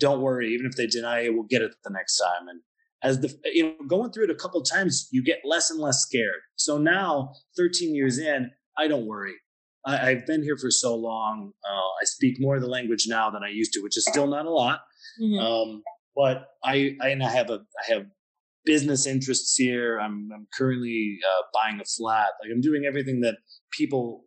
don't 0.00 0.20
worry, 0.20 0.52
even 0.52 0.66
if 0.66 0.76
they 0.76 0.86
deny 0.86 1.20
it, 1.20 1.34
we'll 1.34 1.44
get 1.44 1.62
it 1.62 1.72
the 1.84 1.90
next 1.90 2.18
time. 2.18 2.48
And 2.48 2.60
as 3.04 3.20
the 3.20 3.32
you 3.44 3.64
know 3.64 3.86
going 3.86 4.10
through 4.10 4.24
it 4.24 4.30
a 4.30 4.34
couple 4.34 4.60
times, 4.62 5.08
you 5.12 5.22
get 5.22 5.40
less 5.44 5.70
and 5.70 5.78
less 5.78 6.00
scared. 6.00 6.40
So 6.56 6.78
now, 6.78 7.34
13 7.56 7.94
years 7.94 8.18
in, 8.18 8.50
I 8.76 8.88
don't 8.88 9.06
worry. 9.06 9.34
I, 9.86 10.10
have 10.10 10.26
been 10.26 10.42
here 10.42 10.56
for 10.56 10.70
so 10.70 10.96
long. 10.96 11.52
Uh, 11.68 11.90
I 12.00 12.04
speak 12.04 12.36
more 12.40 12.56
of 12.56 12.62
the 12.62 12.68
language 12.68 13.04
now 13.06 13.30
than 13.30 13.42
I 13.42 13.50
used 13.50 13.74
to, 13.74 13.80
which 13.82 13.98
is 13.98 14.06
still 14.06 14.26
not 14.26 14.46
a 14.46 14.50
lot. 14.50 14.80
Mm-hmm. 15.20 15.38
Um, 15.38 15.82
but 16.16 16.46
I, 16.64 16.96
I 17.02 17.10
have 17.10 17.50
a 17.50 17.60
I 17.82 17.92
have 17.92 18.06
business 18.64 19.06
interests 19.06 19.54
here. 19.56 19.98
I'm 19.98 20.30
I'm 20.34 20.46
currently 20.56 21.18
uh, 21.22 21.42
buying 21.52 21.80
a 21.80 21.84
flat. 21.84 22.28
Like 22.42 22.50
I'm 22.52 22.60
doing 22.60 22.84
everything 22.86 23.20
that 23.20 23.36
people 23.72 24.24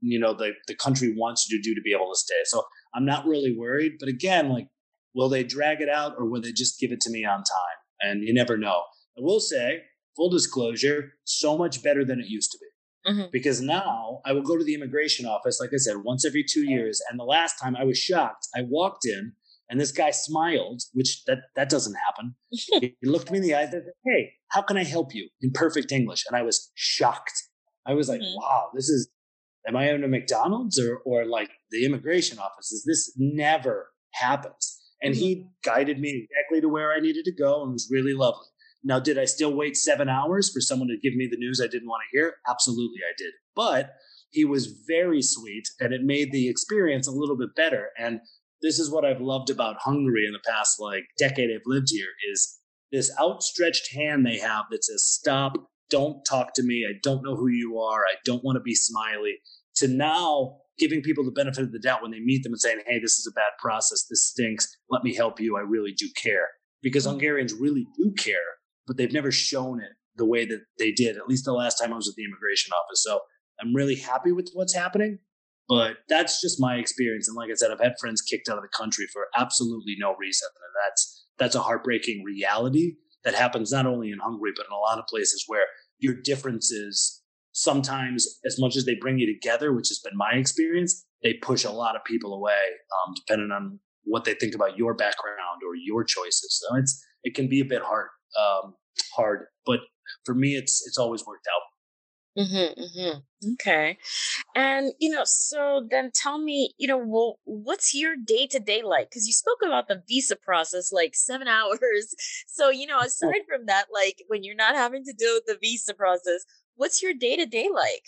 you 0.00 0.18
know 0.18 0.34
the 0.34 0.52
the 0.66 0.74
country 0.74 1.14
wants 1.16 1.48
you 1.48 1.56
to 1.56 1.62
do 1.62 1.74
to 1.74 1.80
be 1.80 1.92
able 1.92 2.12
to 2.12 2.18
stay. 2.18 2.42
So 2.44 2.64
I'm 2.94 3.04
not 3.04 3.26
really 3.26 3.54
worried. 3.56 3.94
But 3.98 4.08
again, 4.08 4.50
like, 4.50 4.68
will 5.14 5.28
they 5.28 5.44
drag 5.44 5.80
it 5.80 5.88
out 5.88 6.14
or 6.18 6.28
will 6.28 6.40
they 6.40 6.52
just 6.52 6.78
give 6.80 6.92
it 6.92 7.00
to 7.02 7.10
me 7.10 7.24
on 7.24 7.38
time? 7.38 7.78
And 8.00 8.22
you 8.22 8.34
never 8.34 8.56
know. 8.56 8.82
I 9.16 9.20
will 9.20 9.40
say, 9.40 9.82
full 10.16 10.30
disclosure, 10.30 11.12
so 11.24 11.58
much 11.58 11.82
better 11.82 12.04
than 12.04 12.20
it 12.20 12.26
used 12.28 12.52
to 12.52 12.58
be. 12.58 12.66
Mm-hmm. 13.06 13.26
Because 13.32 13.60
now 13.60 14.20
I 14.24 14.32
will 14.32 14.42
go 14.42 14.56
to 14.56 14.64
the 14.64 14.74
immigration 14.74 15.24
office, 15.24 15.60
like 15.60 15.70
I 15.72 15.78
said, 15.78 15.98
once 16.04 16.26
every 16.26 16.44
two 16.44 16.68
years. 16.68 17.00
And 17.08 17.18
the 17.18 17.24
last 17.24 17.58
time 17.58 17.76
I 17.76 17.84
was 17.84 17.96
shocked, 17.96 18.48
I 18.54 18.62
walked 18.62 19.06
in 19.06 19.32
and 19.70 19.80
this 19.80 19.92
guy 19.92 20.10
smiled, 20.10 20.82
which 20.94 21.24
that 21.26 21.38
that 21.54 21.68
doesn't 21.68 21.96
happen. 22.06 22.34
he 22.50 22.96
looked 23.02 23.30
me 23.30 23.38
in 23.38 23.44
the 23.44 23.54
eye 23.54 23.62
and 23.62 23.70
said, 23.70 23.84
Hey, 24.04 24.32
how 24.48 24.62
can 24.62 24.76
I 24.76 24.84
help 24.84 25.14
you 25.14 25.28
in 25.42 25.50
perfect 25.52 25.92
English? 25.92 26.24
And 26.26 26.36
I 26.36 26.42
was 26.42 26.70
shocked. 26.74 27.42
I 27.86 27.94
was 27.94 28.08
like, 28.08 28.20
mm-hmm. 28.20 28.36
wow, 28.36 28.70
this 28.74 28.88
is 28.88 29.08
am 29.66 29.76
I 29.76 29.90
in 29.90 30.04
a 30.04 30.08
McDonald's 30.08 30.78
or 30.78 30.98
or 31.04 31.24
like 31.26 31.50
the 31.70 31.84
immigration 31.84 32.38
offices? 32.38 32.84
This 32.86 33.12
never 33.16 33.90
happens. 34.12 34.76
And 35.02 35.14
mm-hmm. 35.14 35.20
he 35.20 35.46
guided 35.64 36.00
me 36.00 36.26
exactly 36.28 36.60
to 36.60 36.68
where 36.68 36.92
I 36.92 37.00
needed 37.00 37.24
to 37.26 37.34
go 37.34 37.62
and 37.62 37.72
was 37.72 37.88
really 37.90 38.14
lovely. 38.14 38.46
Now, 38.84 39.00
did 39.00 39.18
I 39.18 39.24
still 39.24 39.54
wait 39.54 39.76
seven 39.76 40.08
hours 40.08 40.50
for 40.52 40.60
someone 40.60 40.88
to 40.88 40.96
give 40.96 41.16
me 41.16 41.28
the 41.30 41.36
news 41.36 41.60
I 41.60 41.66
didn't 41.66 41.88
want 41.88 42.02
to 42.02 42.16
hear? 42.16 42.36
Absolutely, 42.48 43.00
I 43.02 43.12
did. 43.16 43.32
But 43.54 43.94
he 44.30 44.44
was 44.44 44.82
very 44.86 45.22
sweet 45.22 45.64
and 45.80 45.92
it 45.92 46.02
made 46.02 46.32
the 46.32 46.48
experience 46.48 47.08
a 47.08 47.12
little 47.12 47.36
bit 47.36 47.54
better. 47.56 47.88
And 47.98 48.20
this 48.62 48.78
is 48.78 48.90
what 48.90 49.04
I've 49.04 49.20
loved 49.20 49.50
about 49.50 49.76
Hungary 49.80 50.26
in 50.26 50.32
the 50.32 50.40
past 50.46 50.80
like 50.80 51.04
decade 51.18 51.50
I've 51.50 51.62
lived 51.66 51.88
here 51.90 52.08
is 52.32 52.58
this 52.92 53.10
outstretched 53.20 53.94
hand 53.94 54.24
they 54.24 54.38
have 54.38 54.66
that 54.70 54.84
says, 54.84 55.04
stop, 55.04 55.54
don't 55.90 56.24
talk 56.24 56.54
to 56.54 56.62
me. 56.62 56.86
I 56.88 56.98
don't 57.02 57.22
know 57.24 57.36
who 57.36 57.48
you 57.48 57.78
are. 57.78 58.00
I 58.00 58.16
don't 58.24 58.44
want 58.44 58.56
to 58.56 58.62
be 58.62 58.74
smiley 58.74 59.36
to 59.76 59.88
now 59.88 60.58
giving 60.78 61.02
people 61.02 61.24
the 61.24 61.30
benefit 61.30 61.64
of 61.64 61.72
the 61.72 61.78
doubt 61.78 62.02
when 62.02 62.10
they 62.10 62.20
meet 62.20 62.42
them 62.42 62.52
and 62.52 62.60
saying, 62.60 62.80
hey, 62.86 62.98
this 62.98 63.18
is 63.18 63.28
a 63.30 63.34
bad 63.34 63.50
process. 63.58 64.06
This 64.08 64.24
stinks. 64.24 64.68
Let 64.90 65.02
me 65.02 65.14
help 65.14 65.40
you. 65.40 65.56
I 65.56 65.60
really 65.60 65.92
do 65.92 66.08
care. 66.16 66.48
Because 66.82 67.04
mm-hmm. 67.04 67.12
Hungarians 67.12 67.52
really 67.54 67.86
do 67.96 68.12
care, 68.12 68.36
but 68.88 68.96
they've 68.96 69.12
never 69.12 69.30
shown 69.30 69.80
it 69.80 69.92
the 70.16 70.24
way 70.24 70.44
that 70.44 70.62
they 70.80 70.90
did, 70.90 71.16
at 71.16 71.28
least 71.28 71.44
the 71.44 71.52
last 71.52 71.76
time 71.76 71.92
I 71.92 71.96
was 71.96 72.08
at 72.08 72.16
the 72.16 72.24
immigration 72.24 72.72
office. 72.72 73.04
So 73.04 73.20
I'm 73.60 73.74
really 73.74 73.94
happy 73.94 74.32
with 74.32 74.50
what's 74.54 74.74
happening. 74.74 75.20
But 75.68 75.98
that's 76.08 76.40
just 76.40 76.60
my 76.60 76.76
experience. 76.76 77.28
And 77.28 77.36
like 77.36 77.50
I 77.50 77.54
said, 77.54 77.70
I've 77.70 77.80
had 77.80 77.98
friends 78.00 78.22
kicked 78.22 78.48
out 78.48 78.56
of 78.56 78.62
the 78.62 78.76
country 78.76 79.06
for 79.12 79.26
absolutely 79.36 79.96
no 79.98 80.16
reason. 80.18 80.48
And 80.54 80.72
that's 80.82 81.26
that's 81.38 81.54
a 81.54 81.60
heartbreaking 81.60 82.24
reality 82.24 82.96
that 83.22 83.34
happens 83.34 83.70
not 83.70 83.86
only 83.86 84.10
in 84.10 84.18
Hungary, 84.18 84.52
but 84.56 84.66
in 84.66 84.72
a 84.72 84.80
lot 84.80 84.98
of 84.98 85.06
places 85.06 85.44
where 85.46 85.66
your 85.98 86.14
differences 86.14 87.22
sometimes 87.52 88.38
as 88.46 88.58
much 88.58 88.76
as 88.76 88.84
they 88.86 88.94
bring 88.94 89.18
you 89.18 89.26
together, 89.26 89.72
which 89.72 89.88
has 89.88 89.98
been 89.98 90.16
my 90.16 90.32
experience, 90.32 91.04
they 91.22 91.34
push 91.34 91.64
a 91.64 91.70
lot 91.70 91.96
of 91.96 92.04
people 92.04 92.32
away, 92.32 92.52
um, 92.52 93.14
depending 93.14 93.50
on 93.50 93.80
what 94.04 94.24
they 94.24 94.34
think 94.34 94.54
about 94.54 94.78
your 94.78 94.94
background 94.94 95.60
or 95.66 95.74
your 95.74 96.04
choices. 96.04 96.62
So 96.62 96.76
it's 96.76 97.04
it 97.24 97.34
can 97.34 97.48
be 97.48 97.60
a 97.60 97.64
bit 97.64 97.82
hard, 97.82 98.08
um, 98.38 98.74
hard, 99.14 99.46
but 99.66 99.80
for 100.24 100.34
me, 100.34 100.54
it's 100.54 100.86
it's 100.86 100.98
always 100.98 101.24
worked 101.26 101.46
out. 101.46 101.62
Mm-hmm, 102.38 102.80
mm-hmm. 102.80 103.52
Okay. 103.54 103.98
And, 104.54 104.92
you 105.00 105.10
know, 105.10 105.22
so 105.24 105.86
then 105.90 106.12
tell 106.14 106.38
me, 106.38 106.72
you 106.78 106.86
know, 106.86 106.98
well, 106.98 107.40
what's 107.44 107.94
your 107.94 108.14
day 108.16 108.46
to 108.48 108.60
day 108.60 108.82
like? 108.82 109.10
Because 109.10 109.26
you 109.26 109.32
spoke 109.32 109.58
about 109.66 109.88
the 109.88 110.02
visa 110.06 110.36
process 110.36 110.92
like 110.92 111.16
seven 111.16 111.48
hours. 111.48 112.14
So, 112.46 112.70
you 112.70 112.86
know, 112.86 113.00
aside 113.00 113.42
from 113.48 113.66
that, 113.66 113.86
like 113.92 114.22
when 114.28 114.44
you're 114.44 114.54
not 114.54 114.76
having 114.76 115.04
to 115.04 115.12
deal 115.12 115.34
with 115.34 115.46
the 115.46 115.58
visa 115.60 115.94
process, 115.94 116.44
what's 116.76 117.02
your 117.02 117.12
day 117.12 117.36
to 117.36 117.46
day 117.46 117.68
like? 117.72 118.04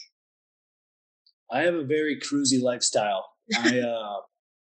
I 1.51 1.63
have 1.63 1.75
a 1.75 1.85
very 1.85 2.21
cruisy 2.21 2.63
lifestyle. 2.63 3.27
I 3.57 3.81
uh, 3.81 4.21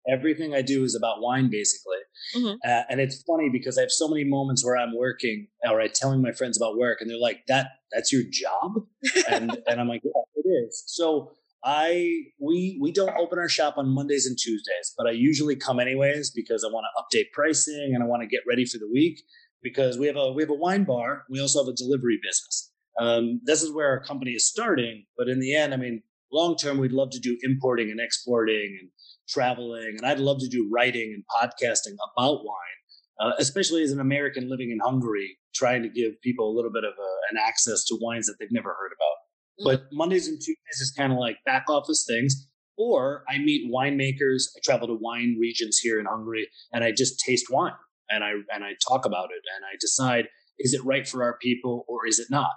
everything 0.08 0.54
I 0.54 0.62
do 0.62 0.84
is 0.84 0.94
about 0.94 1.20
wine, 1.20 1.50
basically. 1.50 1.98
Mm-hmm. 2.36 2.54
Uh, 2.64 2.82
and 2.88 3.00
it's 3.00 3.22
funny 3.22 3.48
because 3.50 3.78
I 3.78 3.82
have 3.82 3.90
so 3.90 4.08
many 4.08 4.24
moments 4.24 4.64
where 4.64 4.76
I'm 4.76 4.96
working 4.96 5.48
or 5.68 5.80
I'm 5.80 5.90
telling 5.94 6.22
my 6.22 6.32
friends 6.32 6.56
about 6.56 6.76
work, 6.76 7.00
and 7.00 7.10
they're 7.10 7.18
like, 7.18 7.46
"That 7.48 7.68
that's 7.92 8.12
your 8.12 8.22
job," 8.30 8.84
and 9.28 9.56
and 9.66 9.80
I'm 9.80 9.88
like, 9.88 10.02
"Yeah, 10.04 10.22
it 10.36 10.48
is." 10.48 10.84
So 10.86 11.32
I 11.64 12.22
we 12.40 12.78
we 12.80 12.92
don't 12.92 13.16
open 13.16 13.38
our 13.38 13.48
shop 13.48 13.78
on 13.78 13.88
Mondays 13.88 14.26
and 14.26 14.36
Tuesdays, 14.38 14.94
but 14.96 15.06
I 15.06 15.12
usually 15.12 15.56
come 15.56 15.78
anyways 15.78 16.30
because 16.30 16.64
I 16.64 16.68
want 16.68 16.86
to 16.86 17.02
update 17.02 17.32
pricing 17.32 17.92
and 17.94 18.02
I 18.02 18.06
want 18.06 18.22
to 18.22 18.28
get 18.28 18.42
ready 18.48 18.64
for 18.64 18.78
the 18.78 18.88
week 18.92 19.22
because 19.62 19.98
we 19.98 20.06
have 20.06 20.16
a 20.16 20.32
we 20.32 20.42
have 20.42 20.50
a 20.50 20.54
wine 20.54 20.84
bar. 20.84 21.24
We 21.30 21.40
also 21.40 21.64
have 21.64 21.72
a 21.72 21.76
delivery 21.76 22.18
business. 22.22 22.70
Um, 23.00 23.40
this 23.44 23.62
is 23.62 23.72
where 23.72 23.88
our 23.88 24.02
company 24.02 24.32
is 24.32 24.46
starting, 24.46 25.06
but 25.16 25.28
in 25.28 25.40
the 25.40 25.54
end, 25.54 25.72
I 25.72 25.78
mean, 25.78 26.02
long 26.32 26.56
term, 26.56 26.78
we'd 26.78 26.92
love 26.92 27.10
to 27.10 27.20
do 27.20 27.38
importing 27.42 27.90
and 27.90 28.00
exporting 28.00 28.76
and 28.80 28.90
traveling, 29.32 29.96
and 29.98 30.06
I'd 30.06 30.18
love 30.18 30.38
to 30.40 30.48
do 30.48 30.68
writing 30.72 31.14
and 31.14 31.24
podcasting 31.30 31.96
about 32.12 32.44
wine, 32.44 32.78
uh, 33.20 33.32
especially 33.38 33.82
as 33.82 33.92
an 33.92 34.00
American 34.00 34.48
living 34.48 34.70
in 34.70 34.78
Hungary, 34.80 35.38
trying 35.54 35.82
to 35.82 35.88
give 35.88 36.20
people 36.22 36.50
a 36.50 36.54
little 36.54 36.72
bit 36.72 36.84
of 36.84 36.92
a, 36.92 37.12
an 37.30 37.38
access 37.42 37.84
to 37.86 37.98
wines 38.00 38.26
that 38.26 38.36
they've 38.38 38.52
never 38.52 38.70
heard 38.70 38.92
about. 38.92 39.16
Mm-hmm. 39.60 39.82
But 39.82 39.92
Mondays 39.92 40.28
and 40.28 40.38
Tuesdays 40.38 40.80
is 40.80 40.92
kind 40.96 41.12
of 41.12 41.18
like 41.18 41.36
back 41.44 41.64
office 41.68 42.04
things. 42.08 42.48
Or 42.78 43.22
I 43.28 43.36
meet 43.36 43.70
winemakers. 43.70 44.44
I 44.56 44.60
travel 44.64 44.88
to 44.88 44.98
wine 44.98 45.36
regions 45.38 45.78
here 45.78 46.00
in 46.00 46.06
Hungary, 46.06 46.48
and 46.72 46.82
I 46.82 46.90
just 46.90 47.20
taste 47.20 47.46
wine 47.50 47.74
and 48.12 48.22
I 48.22 48.32
and 48.54 48.62
I 48.62 48.72
talk 48.86 49.04
about 49.04 49.26
it, 49.26 49.42
and 49.56 49.64
I 49.64 49.76
decide 49.80 50.28
is 50.58 50.74
it 50.74 50.84
right 50.84 51.08
for 51.08 51.24
our 51.24 51.38
people 51.38 51.84
or 51.88 52.06
is 52.06 52.18
it 52.18 52.28
not. 52.30 52.50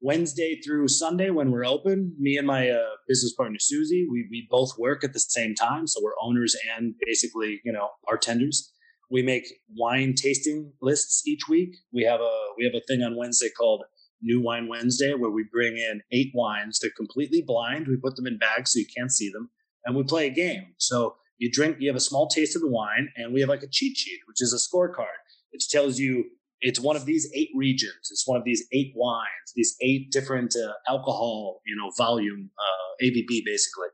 Wednesday 0.00 0.60
through 0.60 0.88
Sunday 0.88 1.30
when 1.30 1.50
we're 1.50 1.66
open, 1.66 2.14
me 2.18 2.36
and 2.36 2.46
my 2.46 2.70
uh, 2.70 2.78
business 3.08 3.34
partner 3.34 3.58
Susie, 3.58 4.06
we 4.10 4.28
we 4.30 4.46
both 4.50 4.78
work 4.78 5.02
at 5.02 5.12
the 5.12 5.20
same 5.20 5.54
time, 5.54 5.86
so 5.86 6.00
we're 6.02 6.12
owners 6.22 6.56
and 6.76 6.94
basically 7.04 7.60
you 7.64 7.72
know 7.72 7.90
bartenders. 8.04 8.72
We 9.10 9.22
make 9.22 9.44
wine 9.76 10.14
tasting 10.14 10.72
lists 10.82 11.26
each 11.26 11.48
week. 11.48 11.74
We 11.92 12.04
have 12.04 12.20
a 12.20 12.36
we 12.56 12.64
have 12.64 12.74
a 12.74 12.84
thing 12.86 13.02
on 13.02 13.16
Wednesday 13.16 13.48
called 13.56 13.84
New 14.22 14.40
Wine 14.40 14.68
Wednesday 14.68 15.14
where 15.14 15.30
we 15.30 15.44
bring 15.50 15.76
in 15.76 16.02
eight 16.12 16.30
wines. 16.34 16.78
They're 16.80 16.90
completely 16.96 17.42
blind. 17.44 17.88
We 17.88 17.96
put 17.96 18.16
them 18.16 18.26
in 18.26 18.38
bags 18.38 18.72
so 18.72 18.78
you 18.78 18.86
can't 18.96 19.12
see 19.12 19.30
them, 19.30 19.50
and 19.84 19.96
we 19.96 20.04
play 20.04 20.26
a 20.26 20.30
game. 20.30 20.74
So 20.78 21.16
you 21.38 21.50
drink, 21.50 21.76
you 21.80 21.88
have 21.88 21.96
a 21.96 22.00
small 22.00 22.28
taste 22.28 22.56
of 22.56 22.62
the 22.62 22.70
wine, 22.70 23.08
and 23.16 23.32
we 23.32 23.40
have 23.40 23.48
like 23.48 23.62
a 23.62 23.68
cheat 23.68 23.96
sheet, 23.96 24.20
which 24.26 24.42
is 24.42 24.52
a 24.52 24.56
scorecard. 24.56 25.18
It 25.52 25.62
tells 25.70 25.98
you 25.98 26.24
it's 26.60 26.80
one 26.80 26.96
of 26.96 27.04
these 27.04 27.30
eight 27.34 27.50
regions. 27.54 28.08
It's 28.10 28.26
one 28.26 28.38
of 28.38 28.44
these 28.44 28.66
eight 28.72 28.92
wines, 28.96 29.52
these 29.54 29.76
eight 29.80 30.10
different 30.10 30.54
uh, 30.56 30.72
alcohol, 30.88 31.60
you 31.66 31.76
know, 31.76 31.90
volume, 31.96 32.50
uh, 32.58 33.04
ABV 33.04 33.44
basically. 33.44 33.88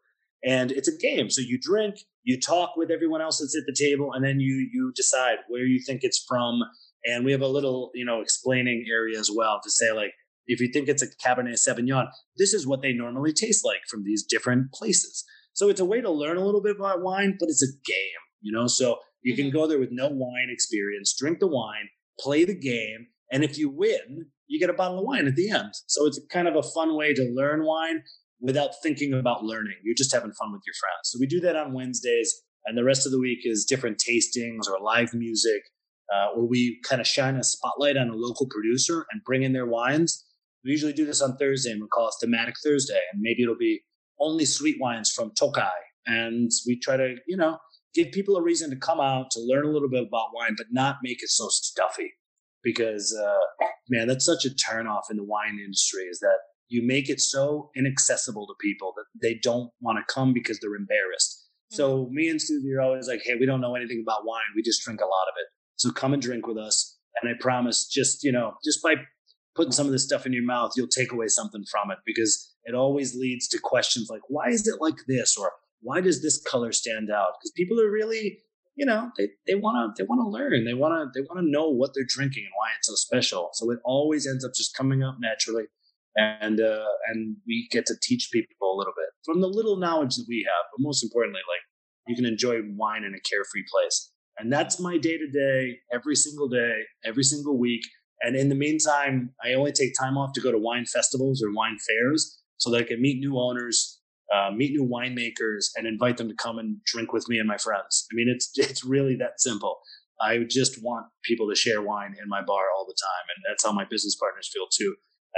And 0.47 0.71
it's 0.71 0.89
a 0.89 0.97
game. 0.97 1.31
So 1.31 1.41
you 1.41 1.59
drink, 1.61 1.97
you 2.23 2.39
talk 2.39 2.77
with 2.77 2.91
everyone 2.91 3.23
else 3.23 3.39
that's 3.41 3.57
at 3.57 3.65
the 3.67 3.75
table, 3.79 4.13
and 4.13 4.25
then 4.25 4.41
you 4.41 4.69
you 4.73 4.93
decide 4.95 5.37
where 5.49 5.65
you 5.65 5.81
think 5.85 6.01
it's 6.03 6.25
from. 6.29 6.61
And 7.07 7.25
we 7.25 7.33
have 7.33 7.43
a 7.43 7.49
little, 7.49 7.91
you 7.95 8.05
know, 8.05 8.21
explaining 8.21 8.87
area 8.91 9.19
as 9.19 9.31
well 9.35 9.61
to 9.63 9.71
say 9.71 9.93
like, 9.93 10.13
if 10.47 10.61
you 10.61 10.71
think 10.73 10.89
it's 10.89 11.03
a 11.03 11.07
Cabernet 11.07 11.55
Sauvignon, 11.55 12.09
this 12.37 12.53
is 12.53 12.67
what 12.67 12.83
they 12.83 12.93
normally 12.93 13.33
taste 13.33 13.65
like 13.65 13.81
from 13.89 14.05
these 14.05 14.25
different 14.25 14.73
places. 14.73 15.25
So 15.55 15.69
it's 15.69 15.81
a 15.81 15.85
way 15.85 16.01
to 16.01 16.11
learn 16.11 16.37
a 16.37 16.45
little 16.45 16.63
bit 16.63 16.77
about 16.77 17.03
wine, 17.03 17.37
but 17.39 17.49
it's 17.49 17.63
a 17.63 17.73
game, 17.87 18.23
you 18.41 18.53
know. 18.53 18.67
So 18.67 18.99
you 19.23 19.35
can 19.35 19.47
mm-hmm. 19.47 19.57
go 19.57 19.67
there 19.67 19.79
with 19.79 19.91
no 19.93 20.09
wine 20.09 20.49
experience, 20.51 21.15
drink 21.19 21.41
the 21.41 21.47
wine, 21.47 21.89
play 22.21 22.45
the 22.45 22.59
game, 22.59 23.07
and 23.33 23.45
if 23.45 23.59
you 23.59 23.69
win, 23.69 24.27
you 24.47 24.61
get 24.61 24.71
a 24.71 24.75
bottle 24.75 24.99
of 24.99 25.07
wine 25.07 25.27
at 25.27 25.37
the 25.37 25.51
end. 25.51 25.73
So 25.87 26.07
it's 26.07 26.21
kind 26.31 26.49
of 26.49 26.57
a 26.57 26.63
fun 26.63 26.97
way 26.97 27.15
to 27.15 27.33
learn 27.35 27.65
wine 27.65 28.03
without 28.41 28.71
thinking 28.83 29.15
about 29.15 29.45
learning. 29.45 29.77
You're 29.83 29.95
just 29.95 30.13
having 30.13 30.33
fun 30.33 30.53
with 30.53 30.63
your 30.67 30.75
friends. 30.81 31.05
So 31.05 31.19
we 31.19 31.27
do 31.27 31.41
that 31.41 31.57
on 31.57 31.73
Wednesdays, 31.73 32.43
and 32.67 32.77
the 32.77 32.85
rest 32.85 33.07
of 33.07 33.13
the 33.13 33.21
week 33.21 33.41
is 33.45 33.65
different 33.65 33.99
tastings 33.99 34.69
or 34.69 34.81
live 34.81 35.15
music, 35.15 35.63
uh, 36.15 36.29
where 36.35 36.47
we 36.47 36.79
kind 36.89 37.01
of 37.01 37.07
shine 37.07 37.37
a 37.37 37.43
spotlight 37.43 37.97
on 37.97 38.11
a 38.11 38.15
local 38.15 38.47
producer 38.49 39.07
and 39.11 39.25
bring 39.25 39.43
in 39.43 39.53
their 39.53 39.67
wines. 39.67 40.25
We 40.65 40.71
usually 40.71 40.93
do 40.93 41.07
this 41.07 41.23
on 41.23 41.37
Thursday, 41.37 41.73
and 41.73 41.81
we 41.81 41.89
call 41.89 42.09
it 42.09 42.15
Thematic 42.21 42.55
Thursday, 42.63 43.01
and 43.13 43.21
maybe 43.21 43.43
it'll 43.43 43.57
be 43.57 43.83
only 44.21 44.45
sweet 44.45 44.77
wines 44.81 45.11
from 45.11 45.33
Tokai, 45.39 45.69
and 46.07 46.51
we 46.67 46.79
try 46.79 46.97
to, 46.97 47.17
you 47.27 47.37
know, 47.37 47.59
give 47.95 48.13
people 48.13 48.37
a 48.37 48.43
reason 48.43 48.71
to 48.71 48.77
come 48.77 49.01
out 49.01 49.31
to 49.33 49.41
learn 49.41 49.65
a 49.65 49.71
little 49.71 49.89
bit 49.89 50.07
about 50.07 50.29
wine, 50.35 50.55
but 50.57 50.67
not 50.71 50.97
make 51.03 51.23
it 51.23 51.31
so 51.31 51.49
stuffy. 51.49 52.13
Because 52.63 53.15
uh, 53.15 53.65
man, 53.89 54.09
that's 54.09 54.25
such 54.25 54.45
a 54.45 54.51
turnoff 54.51 55.11
in 55.11 55.17
the 55.17 55.25
wine 55.25 55.59
industry 55.63 56.05
is 56.05 56.19
that 56.21 56.39
you 56.69 56.87
make 56.87 57.09
it 57.11 57.21
so 57.21 57.71
inaccessible 57.77 58.47
to 58.47 58.55
people 58.61 58.95
that 58.97 59.05
they 59.21 59.39
don't 59.43 59.71
want 59.81 59.99
to 59.99 60.15
come 60.15 60.33
because 60.33 60.59
they're 60.61 60.75
embarrassed. 60.75 61.47
Mm-hmm. 61.73 61.77
So 61.77 62.09
me 62.11 62.29
and 62.29 62.41
Susie 62.41 62.73
are 62.73 62.81
always 62.81 63.07
like, 63.07 63.23
hey, 63.25 63.35
we 63.39 63.47
don't 63.47 63.61
know 63.61 63.75
anything 63.75 64.03
about 64.03 64.25
wine. 64.25 64.43
We 64.57 64.63
just 64.63 64.83
drink 64.83 65.01
a 65.01 65.05
lot 65.05 65.29
of 65.29 65.35
it. 65.39 65.47
So 65.77 65.91
come 65.91 66.15
and 66.15 66.23
drink 66.23 66.47
with 66.47 66.57
us. 66.57 66.99
And 67.23 67.31
I 67.31 67.35
promise, 67.39 67.87
just 67.87 68.25
you 68.25 68.33
know, 68.33 68.55
just 68.65 68.83
by 68.83 68.95
putting 69.55 69.73
some 69.73 69.87
of 69.87 69.93
this 69.93 70.05
stuff 70.05 70.27
in 70.27 70.33
your 70.33 70.45
mouth, 70.45 70.73
you'll 70.77 70.89
take 70.89 71.13
away 71.13 71.29
something 71.29 71.65
from 71.71 71.91
it 71.91 71.99
because 72.05 72.55
it 72.65 72.75
always 72.75 73.15
leads 73.15 73.47
to 73.49 73.59
questions 73.63 74.09
like, 74.11 74.23
why 74.29 74.49
is 74.49 74.67
it 74.67 74.81
like 74.81 74.99
this? 75.07 75.37
Or 75.37 75.53
why 75.85 76.01
does 76.01 76.23
this 76.23 76.43
color 76.43 76.73
stand 76.73 77.11
out? 77.11 77.35
Because 77.39 77.53
people 77.53 77.81
are 77.81 77.91
really, 77.91 78.39
you 78.75 78.87
know, 78.87 79.11
they, 79.17 79.29
they 79.47 79.55
want 79.55 79.97
to, 79.97 80.03
they 80.03 80.07
want 80.07 80.21
to 80.21 80.29
learn. 80.29 80.65
They 80.65 80.75
want 80.75 80.95
to, 80.95 81.21
they 81.21 81.25
want 81.29 81.45
to 81.45 81.51
know 81.51 81.69
what 81.69 81.93
they're 81.95 82.07
drinking 82.09 82.45
and 82.45 82.53
why 82.57 82.71
it's 82.77 82.89
so 82.89 82.95
special. 82.95 83.51
So 83.53 83.71
it 83.71 83.79
always 83.85 84.27
ends 84.27 84.45
up 84.45 84.53
just 84.57 84.75
coming 84.77 85.03
up 85.03 85.17
naturally. 85.21 85.65
And, 86.17 86.61
uh, 86.61 86.87
and 87.09 87.37
we 87.47 87.69
get 87.71 87.87
to 87.87 87.95
teach 88.03 88.31
people 88.33 88.75
a 88.75 88.77
little 88.77 88.93
bit 88.97 89.11
from 89.25 89.41
the 89.41 89.49
little 89.49 89.77
knowledge 89.77 90.17
that 90.17 90.27
we 90.29 90.47
have. 90.49 90.65
But 90.73 90.83
most 90.83 91.03
importantly, 91.03 91.41
like 91.49 91.61
you 92.07 92.17
can 92.17 92.25
enjoy 92.25 92.61
wine 92.77 93.05
in 93.05 93.15
a 93.15 93.21
carefree 93.21 93.65
place. 93.71 94.11
And 94.39 94.53
that's 94.53 94.81
my 94.81 94.99
day 94.99 95.17
to 95.17 95.29
day, 95.29 95.79
every 95.93 96.17
single 96.17 96.49
day, 96.49 96.81
every 97.05 97.23
single 97.23 97.59
week. 97.59 97.83
And 98.23 98.37
in 98.37 98.49
the 98.49 98.55
meantime, 98.55 99.31
I 99.45 99.55
only 99.55 99.73
take 99.73 99.93
time 99.99 100.17
off 100.17 100.33
to 100.35 100.41
go 100.41 100.51
to 100.51 100.59
wine 100.59 100.87
festivals 100.87 101.43
or 101.43 101.53
wine 101.53 101.77
fairs 101.87 102.41
so 102.57 102.71
that 102.71 102.79
I 102.79 102.83
can 102.85 103.01
meet 103.01 103.19
new 103.19 103.39
owners, 103.39 104.01
uh, 104.35 104.51
meet 104.51 104.73
new 104.73 104.87
winemakers, 104.87 105.67
and 105.77 105.87
invite 105.87 106.17
them 106.17 106.29
to 106.29 106.35
come 106.35 106.59
and 106.59 106.83
drink 106.85 107.13
with 107.13 107.29
me 107.29 107.39
and 107.39 107.49
my 107.49 107.59
friends. 107.59 108.07
I 108.11 108.15
mean, 108.15 108.29
it's 108.29 108.51
it's 108.57 108.85
really 108.85 109.17
that 109.17 109.41
simple. 109.41 109.79
I 110.21 110.39
just 110.49 110.83
want 110.83 111.07
people 111.25 111.49
to 111.49 111.57
share 111.57 111.83
wine 111.83 112.17
in 112.23 112.29
my 112.29 112.41
bar 112.41 112.65
all 112.77 112.87
the 112.87 112.97
time, 113.01 113.27
and 113.35 113.45
that's 113.49 113.65
how 113.65 113.73
my 113.73 113.85
business 113.85 114.17
partners 114.17 114.51
feel 114.53 114.67
too. 114.73 114.95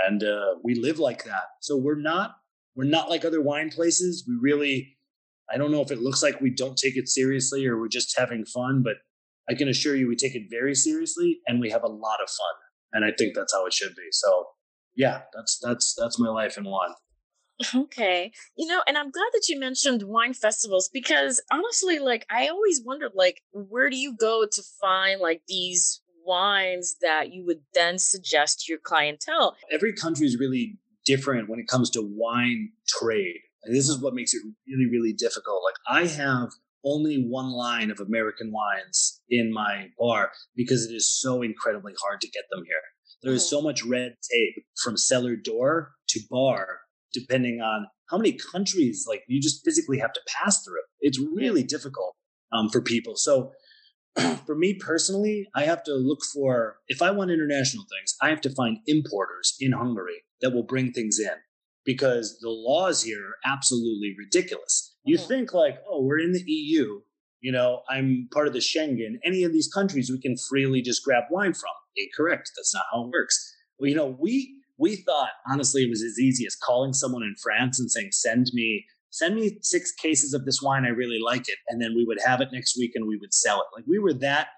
And 0.07 0.23
uh, 0.23 0.57
we 0.63 0.75
live 0.75 0.99
like 0.99 1.25
that. 1.25 1.45
So 1.61 1.77
we're 1.77 2.01
not 2.01 2.37
we're 2.75 2.85
not 2.85 3.11
like 3.11 3.25
other 3.25 3.43
wine 3.43 3.71
places. 3.71 4.25
We 4.29 4.37
really 4.41 4.97
I 5.53 5.57
don't 5.59 5.71
know 5.71 5.83
if 5.83 5.91
it 5.91 6.01
looks 6.01 6.23
like 6.23 6.41
we 6.41 6.51
don't 6.51 6.77
take 6.77 6.97
it 6.97 7.09
seriously 7.09 7.67
or 7.67 7.79
we're 7.79 7.89
just 7.89 8.17
having 8.19 8.45
fun, 8.45 8.83
but 8.83 8.97
I 9.49 9.55
can 9.55 9.69
assure 9.69 9.95
you 9.95 10.09
we 10.09 10.17
take 10.17 10.35
it 10.35 10.49
very 10.51 10.75
seriously 10.75 11.39
and 11.47 11.61
we 11.61 11.71
have 11.71 11.85
a 11.85 11.89
lot 11.89 12.19
of 12.23 12.29
fun. 12.29 12.55
And 12.93 13.05
I 13.05 13.13
think 13.17 13.35
that's 13.35 13.53
how 13.53 13.67
it 13.67 13.73
should 13.73 13.95
be. 13.95 14.09
So 14.11 14.47
yeah, 14.97 15.23
that's 15.35 15.59
that's 15.63 15.95
that's 15.99 16.19
my 16.19 16.29
life 16.29 16.57
in 16.59 16.65
wine. 16.65 16.95
Okay. 17.75 18.33
You 18.57 18.66
know, 18.66 18.83
and 18.87 18.99
I'm 18.99 19.11
glad 19.11 19.31
that 19.33 19.49
you 19.49 19.59
mentioned 19.59 20.03
wine 20.03 20.35
festivals 20.35 20.90
because 20.92 21.40
honestly, 21.51 21.99
like 21.99 22.27
I 22.31 22.49
always 22.49 22.83
wondered 22.85 23.12
like 23.14 23.42
where 23.53 23.88
do 23.88 23.97
you 23.97 24.14
go 24.14 24.47
to 24.51 24.62
find 24.81 25.21
like 25.21 25.42
these 25.49 26.03
wines 26.25 26.97
that 27.01 27.33
you 27.33 27.47
would 27.47 27.61
then 27.75 27.99
suggest 27.99 28.61
to 28.61 28.73
your 28.73 28.81
clientele? 28.81 29.57
Every 29.71 29.95
country 29.95 30.27
is 30.27 30.38
really 30.38 30.79
different 31.05 31.49
when 31.49 31.59
it 31.59 31.69
comes 31.69 31.88
to 31.90 32.03
wine 32.03 32.71
trade. 32.87 33.40
And 33.64 33.75
this 33.75 33.88
is 33.88 34.01
what 34.01 34.14
makes 34.14 34.35
it 34.35 34.42
really, 34.69 34.90
really 34.90 35.12
difficult. 35.12 35.62
Like 35.64 36.03
I 36.05 36.07
have 36.09 36.51
only 36.85 37.27
one 37.29 37.51
line 37.51 37.90
of 37.90 38.01
American 38.01 38.53
wines 38.53 39.23
in 39.29 39.53
my 39.53 39.88
bar 39.99 40.31
because 40.55 40.87
it 40.87 40.95
is 40.95 41.19
so 41.21 41.42
incredibly 41.42 41.95
hard 42.01 42.21
to 42.21 42.29
get 42.29 42.45
them 42.51 42.64
here. 42.64 42.77
There 43.23 43.33
is 43.33 43.42
mm-hmm. 43.42 43.57
so 43.57 43.62
much 43.62 43.83
red 43.85 44.14
tape 44.31 44.64
from 44.83 44.97
cellar 44.97 45.37
door 45.37 45.92
to 46.09 46.21
bar 46.31 46.81
depending 47.19 47.61
on 47.61 47.87
how 48.11 48.17
many 48.17 48.39
countries 48.53 49.05
like 49.09 49.23
you 49.29 49.41
just 49.41 49.65
physically 49.65 49.99
have 49.99 50.13
to 50.13 50.21
pass 50.29 50.65
through. 50.65 50.83
It's 51.01 51.19
really 51.19 51.63
difficult 51.63 52.15
um, 52.53 52.69
for 52.69 52.81
people. 52.81 53.15
So 53.17 53.53
for 54.47 54.55
me 54.55 54.75
personally, 54.75 55.47
I 55.55 55.65
have 55.65 55.83
to 55.85 55.95
look 55.95 56.21
for 56.33 56.77
if 56.89 57.03
I 57.03 57.11
want 57.11 57.31
international 57.31 57.85
things, 57.85 58.15
I 58.23 58.29
have 58.31 58.41
to 58.43 58.55
find 58.55 58.79
importers 58.87 59.57
in 59.61 59.73
Hungary 59.73 60.23
that 60.41 60.51
will 60.51 60.63
bring 60.63 60.93
things 60.93 61.19
in 61.19 61.37
because 61.85 62.39
the 62.41 62.51
laws 62.51 63.03
here 63.03 63.21
are 63.21 63.53
absolutely 63.53 64.15
ridiculous. 64.19 64.97
You 65.05 65.19
mm-hmm. 65.19 65.29
think 65.29 65.55
like, 65.55 65.79
oh, 65.89 66.03
we're 66.03 66.19
in 66.19 66.33
the 66.33 66.43
EU, 66.47 67.01
you 67.41 67.53
know, 67.53 67.83
I'm 67.89 68.29
part 68.33 68.49
of 68.49 68.53
the 68.53 68.59
Schengen. 68.59 69.19
Any 69.25 69.45
of 69.45 69.53
these 69.53 69.73
countries 69.73 70.11
we 70.11 70.21
can 70.21 70.37
freely 70.37 70.83
just 70.83 71.05
grab 71.05 71.25
wine 71.31 71.55
from. 71.55 71.71
Incorrect. 71.97 72.51
That's 72.57 72.75
not 72.75 72.85
how 72.93 73.05
it 73.05 73.11
works. 73.11 73.55
Well, 73.79 73.89
you 73.89 73.95
know, 73.95 74.17
we 74.19 74.56
we 74.79 74.97
thought 74.97 75.31
honestly 75.51 75.83
it 75.83 75.91
was 75.91 76.03
as 76.03 76.19
easy 76.19 76.47
as 76.47 76.57
calling 76.57 76.93
someone 76.93 77.23
in 77.23 77.35
France 77.43 77.79
and 77.81 77.91
saying, 77.91 78.11
send 78.12 78.51
me 78.53 78.85
send 79.11 79.35
me 79.35 79.59
six 79.62 79.93
cases 79.93 80.35
of 80.35 80.45
this 80.45 80.61
wine. 80.61 80.85
I 80.85 80.89
really 80.89 81.19
like 81.19 81.49
it. 81.49 81.57
And 81.69 81.81
then 81.81 81.95
we 81.95 82.05
would 82.05 82.19
have 82.25 82.41
it 82.41 82.49
next 82.53 82.77
week 82.79 82.93
and 82.95 83.07
we 83.07 83.17
would 83.17 83.33
sell 83.33 83.61
it. 83.61 83.67
Like 83.75 83.85
we 83.87 83.99
were 83.99 84.12
that, 84.15 84.49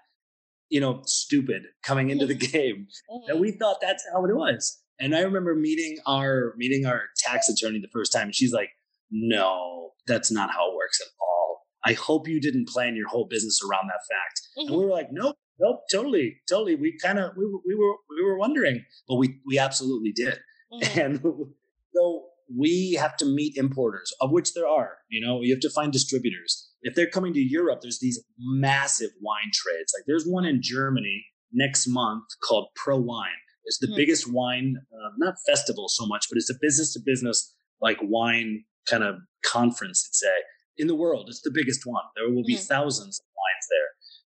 you 0.69 0.81
know, 0.81 1.01
stupid 1.05 1.63
coming 1.81 2.09
into 2.09 2.25
the 2.25 2.35
game 2.35 2.87
that 3.27 3.39
we 3.39 3.51
thought 3.51 3.77
that's 3.81 4.03
how 4.13 4.25
it 4.25 4.35
was. 4.35 4.81
And 4.99 5.15
I 5.15 5.21
remember 5.21 5.55
meeting 5.55 5.99
our 6.05 6.53
meeting 6.57 6.85
our 6.85 7.03
tax 7.17 7.47
attorney 7.47 7.79
the 7.79 7.87
first 7.93 8.11
time, 8.11 8.23
and 8.23 8.35
she's 8.35 8.51
like, 8.51 8.69
no, 9.09 9.91
that's 10.07 10.29
not 10.29 10.51
how 10.51 10.71
it 10.71 10.75
works 10.75 10.99
at 10.99 11.07
all. 11.21 11.65
I 11.85 11.93
hope 11.93 12.27
you 12.27 12.41
didn't 12.41 12.67
plan 12.67 12.95
your 12.97 13.07
whole 13.07 13.25
business 13.25 13.61
around 13.63 13.87
that 13.87 14.01
fact. 14.13 14.41
Mm-hmm. 14.57 14.73
And 14.73 14.77
we 14.77 14.85
were 14.85 14.91
like, 14.91 15.11
nope, 15.11 15.37
nope, 15.59 15.81
totally, 15.91 16.37
totally. 16.49 16.75
We 16.75 16.97
kind 16.97 17.19
of 17.19 17.31
we, 17.37 17.45
we 17.45 17.75
were 17.75 17.95
we 18.09 18.23
were 18.23 18.37
wondering, 18.37 18.85
but 19.07 19.15
we 19.15 19.39
we 19.45 19.59
absolutely 19.59 20.11
did. 20.11 20.39
Mm-hmm. 20.71 20.99
And 20.99 21.19
so 21.93 22.25
we 22.55 22.93
have 22.93 23.15
to 23.17 23.25
meet 23.25 23.57
importers, 23.57 24.13
of 24.21 24.31
which 24.31 24.53
there 24.53 24.67
are. 24.67 24.97
You 25.09 25.25
know, 25.25 25.41
you 25.41 25.53
have 25.53 25.61
to 25.61 25.69
find 25.69 25.91
distributors. 25.91 26.71
If 26.81 26.95
they're 26.95 27.09
coming 27.09 27.33
to 27.33 27.39
Europe, 27.39 27.79
there's 27.81 27.99
these 27.99 28.23
massive 28.37 29.11
wine 29.21 29.51
trades. 29.53 29.93
Like 29.95 30.05
there's 30.07 30.25
one 30.25 30.45
in 30.45 30.61
Germany 30.61 31.25
next 31.51 31.87
month 31.87 32.23
called 32.43 32.69
ProWein. 32.77 33.25
It's 33.65 33.79
the 33.79 33.87
mm-hmm. 33.87 33.97
biggest 33.97 34.31
wine, 34.31 34.75
uh, 34.93 35.09
not 35.17 35.35
festival 35.45 35.89
so 35.89 36.05
much, 36.07 36.27
but 36.29 36.37
it's 36.37 36.49
a 36.49 36.55
business 36.59 36.93
to 36.93 36.99
business 37.05 37.55
like 37.81 37.97
wine 38.01 38.63
kind 38.89 39.03
of 39.03 39.15
conference, 39.45 40.09
I'd 40.09 40.15
say, 40.15 40.33
in 40.77 40.87
the 40.87 40.95
world. 40.95 41.25
It's 41.27 41.41
the 41.41 41.51
biggest 41.53 41.81
one. 41.85 42.03
There 42.15 42.29
will 42.29 42.43
be 42.43 42.55
mm-hmm. 42.55 42.63
thousands 42.63 43.19
of 43.19 43.25
wines 43.27 43.27
there. 43.27 43.28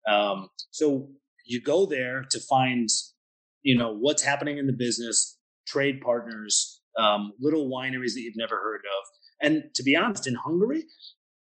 Um, 0.10 0.50
so 0.72 1.10
you 1.46 1.62
go 1.62 1.86
there 1.86 2.26
to 2.32 2.40
find, 2.40 2.90
you 3.62 3.78
know, 3.78 3.94
what's 3.94 4.24
happening 4.24 4.58
in 4.58 4.68
the 4.68 4.74
business, 4.74 5.38
trade 5.68 6.02
partners, 6.02 6.82
um, 6.98 7.34
little 7.40 7.70
wineries 7.70 8.14
that 8.14 8.22
you've 8.22 8.38
never 8.38 8.56
heard 8.56 8.82
of. 8.82 9.06
And 9.42 9.64
to 9.76 9.84
be 9.84 9.96
honest, 9.96 10.28
in 10.28 10.36
Hungary, 10.36 10.84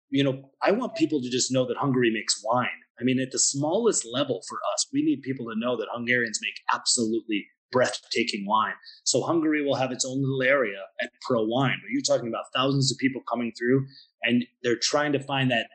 you 0.10 0.23
know, 0.23 0.49
I 0.62 0.71
want 0.71 0.95
people 0.95 1.21
to 1.21 1.29
just 1.29 1.51
know 1.51 1.65
that 1.67 1.77
Hungary 1.77 2.12
makes 2.12 2.41
wine. 2.43 2.67
I 2.99 3.03
mean, 3.03 3.19
at 3.19 3.32
the 3.32 3.39
smallest 3.39 4.05
level 4.12 4.41
for 4.47 4.58
us, 4.73 4.88
we 4.91 5.03
need 5.03 5.21
people 5.21 5.45
to 5.45 5.60
know 5.60 5.77
that 5.77 5.88
Hungarians 5.91 6.39
make 6.41 6.55
absolutely 6.73 7.45
breathtaking 7.71 8.45
wine. 8.47 8.73
So 9.03 9.21
Hungary 9.21 9.63
will 9.63 9.75
have 9.75 9.91
its 9.91 10.05
own 10.05 10.21
little 10.21 10.41
area 10.41 10.79
at 11.01 11.12
ProWein, 11.29 11.75
but 11.82 11.91
you're 11.91 12.01
talking 12.01 12.27
about 12.27 12.45
thousands 12.55 12.91
of 12.91 12.97
people 12.97 13.21
coming 13.32 13.51
through, 13.58 13.86
and 14.23 14.43
they're 14.63 14.79
trying 14.82 15.13
to 15.13 15.19
find 15.19 15.51
that 15.51 15.67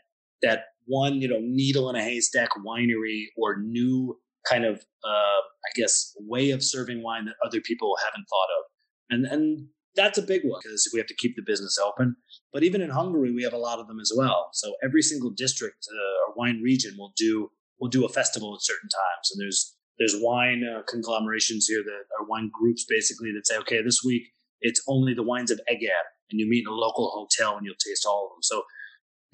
that 0.43 0.65
one, 0.87 1.21
you 1.21 1.29
know, 1.29 1.41
needle 1.41 1.91
in 1.91 1.97
a 1.97 2.03
haystack 2.03 2.51
winery 2.67 3.27
or 3.37 3.61
new 3.61 4.19
kind 4.49 4.65
of, 4.65 4.77
uh, 5.05 5.09
I 5.09 5.71
guess, 5.75 6.13
way 6.21 6.51
of 6.51 6.63
serving 6.63 7.03
wine 7.03 7.25
that 7.27 7.35
other 7.45 7.61
people 7.61 7.95
haven't 8.05 8.27
thought 8.29 8.49
of, 8.59 8.65
and 9.11 9.27
and 9.27 9.69
that's 9.97 10.19
a 10.19 10.23
big 10.23 10.43
one 10.45 10.61
because 10.63 10.91
we 10.93 10.99
have 10.99 11.07
to 11.07 11.15
keep 11.15 11.37
the 11.37 11.43
business 11.43 11.79
open. 11.79 12.17
But 12.53 12.65
even 12.65 12.81
in 12.81 12.91
Hungary, 12.91 13.33
we 13.33 13.45
have 13.45 13.53
a 13.53 13.59
lot 13.59 13.79
of 13.79 13.87
them 13.87 14.01
as 14.01 14.13
well. 14.15 14.49
So 14.53 14.75
every 14.83 15.03
single 15.03 15.31
district 15.31 15.87
uh, 15.89 16.31
or 16.31 16.35
wine 16.37 16.61
region 16.63 16.95
will 16.99 17.13
do 17.17 17.51
will 17.81 17.89
do 17.89 18.05
a 18.05 18.09
festival 18.09 18.55
at 18.55 18.63
certain 18.63 18.89
times, 18.89 19.31
and 19.33 19.41
there's 19.41 19.77
there's 19.99 20.17
wine 20.21 20.65
uh, 20.65 20.83
conglomerations 20.89 21.67
here 21.69 21.83
that 21.85 22.05
are 22.19 22.27
wine 22.27 22.51
groups 22.53 22.85
basically 22.89 23.31
that 23.33 23.47
say, 23.47 23.57
okay, 23.59 23.83
this 23.83 24.03
week 24.05 24.25
it's 24.61 24.83
only 24.89 25.15
the 25.15 25.23
wines 25.23 25.51
of 25.51 25.61
Eger, 25.71 25.93
and 26.31 26.41
you 26.41 26.49
meet 26.49 26.65
in 26.67 26.73
a 26.73 26.77
local 26.77 27.11
hotel 27.11 27.57
and 27.57 27.65
you'll 27.67 27.75
taste 27.85 28.07
all 28.07 28.27
of 28.27 28.35
them. 28.35 28.43
So 28.43 28.63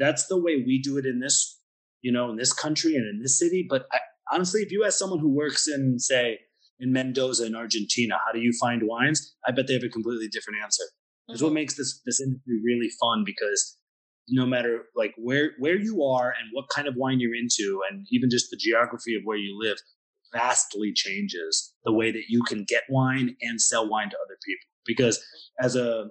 that's 0.00 0.26
the 0.26 0.40
way 0.40 0.64
we 0.66 0.80
do 0.82 0.96
it 0.98 1.06
in 1.06 1.20
this, 1.20 1.60
you 2.02 2.10
know, 2.10 2.30
in 2.30 2.36
this 2.36 2.52
country 2.52 2.96
and 2.96 3.06
in 3.06 3.20
this 3.22 3.38
city. 3.38 3.66
But 3.68 3.86
I, 3.92 3.98
honestly, 4.32 4.62
if 4.62 4.72
you 4.72 4.84
ask 4.84 4.98
someone 4.98 5.20
who 5.20 5.32
works 5.32 5.68
in, 5.68 5.98
say, 5.98 6.38
in 6.80 6.92
Mendoza 6.92 7.46
in 7.46 7.54
Argentina, 7.54 8.18
how 8.24 8.32
do 8.32 8.40
you 8.40 8.52
find 8.58 8.82
wines? 8.84 9.36
I 9.46 9.52
bet 9.52 9.66
they 9.66 9.74
have 9.74 9.84
a 9.84 9.88
completely 9.88 10.28
different 10.28 10.60
answer. 10.62 10.84
Mm-hmm. 11.30 11.44
what 11.44 11.52
makes 11.52 11.76
this 11.76 12.00
this 12.06 12.20
industry 12.20 12.60
really 12.64 12.90
fun 12.98 13.22
because 13.24 13.76
no 14.28 14.46
matter 14.46 14.84
like 14.96 15.14
where 15.16 15.52
where 15.58 15.76
you 15.76 16.02
are 16.02 16.28
and 16.28 16.48
what 16.52 16.68
kind 16.74 16.88
of 16.88 16.94
wine 16.96 17.20
you're 17.20 17.34
into, 17.34 17.80
and 17.90 18.06
even 18.10 18.30
just 18.30 18.50
the 18.50 18.56
geography 18.56 19.14
of 19.14 19.22
where 19.24 19.36
you 19.36 19.56
live, 19.60 19.78
vastly 20.32 20.92
changes 20.94 21.72
the 21.84 21.92
way 21.92 22.10
that 22.10 22.24
you 22.28 22.42
can 22.42 22.64
get 22.68 22.82
wine 22.88 23.36
and 23.42 23.60
sell 23.60 23.88
wine 23.88 24.10
to 24.10 24.16
other 24.24 24.38
people. 24.44 24.66
Because 24.86 25.22
as 25.60 25.76
a 25.76 26.06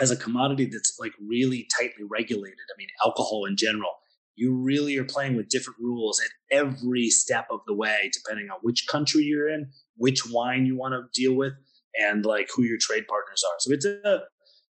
as 0.00 0.10
a 0.10 0.16
commodity 0.16 0.66
that's 0.66 0.96
like 0.98 1.12
really 1.20 1.68
tightly 1.78 2.04
regulated, 2.08 2.58
I 2.74 2.76
mean, 2.78 2.88
alcohol 3.04 3.44
in 3.44 3.56
general, 3.56 3.90
you 4.36 4.54
really 4.54 4.96
are 4.96 5.04
playing 5.04 5.36
with 5.36 5.48
different 5.48 5.78
rules 5.80 6.20
at 6.20 6.56
every 6.56 7.08
step 7.10 7.46
of 7.50 7.60
the 7.66 7.74
way, 7.74 8.10
depending 8.12 8.48
on 8.50 8.58
which 8.62 8.86
country 8.88 9.22
you're 9.22 9.48
in, 9.48 9.70
which 9.96 10.22
wine 10.30 10.64
you 10.64 10.76
want 10.76 10.94
to 10.94 11.20
deal 11.20 11.34
with, 11.36 11.52
and 11.94 12.24
like 12.24 12.48
who 12.54 12.62
your 12.62 12.78
trade 12.80 13.06
partners 13.08 13.42
are. 13.46 13.56
So 13.58 13.72
it's 13.72 13.84
a 13.84 14.22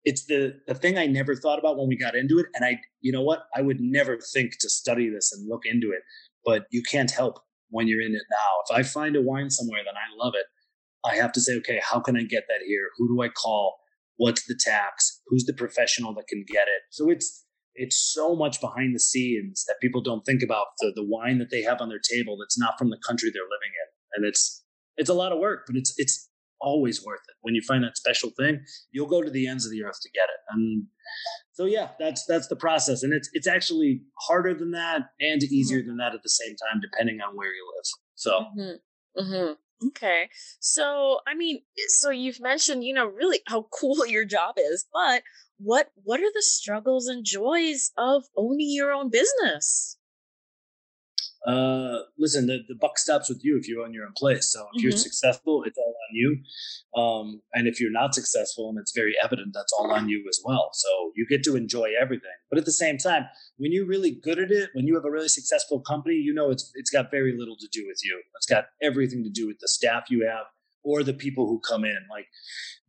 it's 0.04 0.26
the 0.26 0.60
the 0.68 0.74
thing 0.74 0.98
I 0.98 1.06
never 1.06 1.36
thought 1.36 1.60
about 1.60 1.78
when 1.78 1.88
we 1.88 1.96
got 1.96 2.16
into 2.16 2.40
it. 2.40 2.48
And 2.56 2.66
I, 2.66 2.80
you 3.02 3.12
know 3.12 3.22
what, 3.22 3.44
I 3.56 3.62
would 3.62 3.80
never 3.80 4.18
think 4.34 4.54
to 4.60 4.70
study 4.70 5.10
this 5.10 5.32
and 5.32 5.48
look 5.48 5.66
into 5.66 5.92
it, 5.92 6.02
but 6.44 6.66
you 6.72 6.82
can't 6.82 7.12
help 7.12 7.40
when 7.70 7.88
you're 7.88 8.02
in 8.02 8.16
it 8.16 8.24
now. 8.32 8.76
If 8.76 8.76
I 8.76 8.84
find 8.84 9.16
a 9.16 9.22
wine 9.22 9.50
somewhere 9.50 9.82
that 9.86 9.96
I 9.96 10.24
love 10.24 10.34
it, 10.36 10.46
I 11.06 11.16
have 11.16 11.32
to 11.34 11.42
say, 11.42 11.56
okay, 11.58 11.80
how 11.84 12.00
can 12.00 12.18
I 12.18 12.24
get 12.24 12.46
that 12.48 12.62
here? 12.66 12.90
Who 12.98 13.08
do 13.08 13.22
I 13.22 13.30
call? 13.30 13.78
What's 14.18 14.46
the 14.46 14.60
tax? 14.60 15.22
Who's 15.28 15.46
the 15.46 15.54
professional 15.54 16.14
that 16.16 16.28
can 16.28 16.46
get 16.48 16.68
it? 16.68 16.82
So 16.92 17.10
it's 17.10 17.46
it's 17.74 17.98
so 18.14 18.36
much 18.36 18.60
behind 18.60 18.94
the 18.94 19.00
scenes 19.00 19.64
that 19.68 19.78
people 19.82 20.02
don't 20.02 20.26
think 20.26 20.42
about 20.44 20.68
the 20.80 20.92
the 20.96 21.06
wine 21.06 21.40
that 21.40 21.50
they 21.50 21.62
have 21.62 21.82
on 21.82 21.90
their 21.90 22.00
table 22.00 22.38
that's 22.40 22.60
not 22.60 22.78
from 22.78 22.90
the 22.90 23.00
country 23.08 23.32
they're 23.34 23.44
living 23.44 23.72
in, 23.72 23.90
and 24.16 24.26
it's 24.28 24.64
it's 24.98 25.10
a 25.10 25.14
lot 25.14 25.32
of 25.32 25.40
work, 25.40 25.64
but 25.68 25.76
it's 25.76 25.94
it's 25.98 26.30
always 26.60 27.04
worth 27.04 27.22
it. 27.28 27.36
When 27.42 27.56
you 27.56 27.62
find 27.68 27.84
that 27.84 27.98
special 27.98 28.30
thing, 28.38 28.64
you'll 28.92 29.08
go 29.08 29.22
to 29.22 29.32
the 29.32 29.48
ends 29.48 29.66
of 29.66 29.72
the 29.72 29.84
earth 29.84 30.00
to 30.02 30.10
get 30.12 30.26
it. 30.26 30.40
And 30.52 30.86
so 31.54 31.66
yeah, 31.66 31.90
that's 32.00 32.26
that's 32.26 32.48
the 32.48 32.56
process, 32.56 33.04
and 33.04 33.14
it's 33.14 33.30
it's 33.34 33.48
actually 33.48 34.02
harder 34.28 34.54
than 34.54 34.72
that 34.72 35.02
and 35.20 35.44
easier 35.44 35.80
mm-hmm. 35.80 35.88
than 35.88 35.98
that 35.98 36.14
at 36.14 36.24
the 36.24 36.30
same 36.30 36.56
time, 36.56 36.82
depending 36.82 37.20
on 37.22 37.36
where 37.36 37.54
you 37.54 37.72
live. 37.76 37.86
So. 38.16 38.46
Mm-hmm. 38.58 38.76
Mm-hmm. 39.18 39.54
Okay. 39.88 40.30
So, 40.60 41.20
I 41.28 41.34
mean, 41.36 41.64
eh, 41.78 41.84
so 41.88 42.10
you've 42.10 42.40
mentioned, 42.40 42.84
you 42.84 42.94
know, 42.94 43.06
really 43.06 43.42
how 43.48 43.64
cool 43.72 44.06
your 44.08 44.26
job 44.26 44.56
is, 44.58 44.86
but 44.92 45.24
what 45.60 45.92
what 46.04 46.20
are 46.20 46.32
the 46.34 46.42
struggles 46.42 47.08
and 47.08 47.24
joys 47.24 47.92
of 47.98 48.26
owning 48.36 48.72
your 48.72 48.92
own 48.92 49.10
business? 49.10 49.98
Uh, 51.48 52.00
listen, 52.20 52.46
the, 52.46 52.60
the 52.68 52.76
buck 52.76 53.00
stops 53.00 53.28
with 53.28 53.44
you 53.44 53.58
if 53.58 53.68
you 53.68 53.84
own 53.84 53.94
your 53.94 54.06
own 54.06 54.14
place. 54.16 54.52
So 54.52 54.60
if 54.60 54.66
mm-hmm. 54.66 54.84
you're 54.84 54.92
successful, 54.92 55.64
it's 55.66 55.78
all 55.78 55.96
on 56.10 56.16
you. 56.16 56.38
Um, 56.96 57.42
and 57.54 57.68
if 57.68 57.82
you're 57.82 57.92
not 57.92 58.14
successful 58.14 58.70
and 58.70 58.78
it's 58.78 58.92
very 58.92 59.16
evident, 59.24 59.52
that's 59.54 59.74
all 59.74 59.92
on 59.92 60.08
you 60.08 60.24
as 60.30 60.40
well. 60.46 60.70
So 60.74 61.12
you 61.16 61.26
get 61.28 61.44
to 61.46 61.56
enjoy 61.56 61.90
everything. 62.00 62.32
But 62.50 62.60
at 62.60 62.66
the 62.66 62.72
same 62.72 62.98
time, 62.98 63.26
when 63.58 63.72
you're 63.72 63.88
really 63.88 64.12
good 64.12 64.38
at 64.38 64.52
it, 64.52 64.70
when 64.74 64.86
you 64.86 64.96
have 64.96 65.06
a 65.06 65.12
really 65.12 65.30
successful 65.30 65.80
company, 65.80 66.16
you 66.16 66.34
know 66.34 66.52
it's 66.52 66.72
it's 66.76 66.92
got 66.92 67.10
very 67.10 67.36
little 67.38 67.56
to 67.58 67.68
do 67.72 67.86
with 67.88 68.00
you. 68.04 68.22
It's 68.36 68.46
got 68.46 68.66
everything 68.82 69.24
to 69.24 69.30
do 69.30 69.48
with 69.48 69.60
the 69.60 69.68
staff 69.68 70.06
you 70.10 70.28
have 70.28 70.46
or 70.84 71.04
the 71.04 71.14
people 71.14 71.48
who 71.48 71.60
come 71.60 71.86
in. 71.86 71.98
Like 72.10 72.26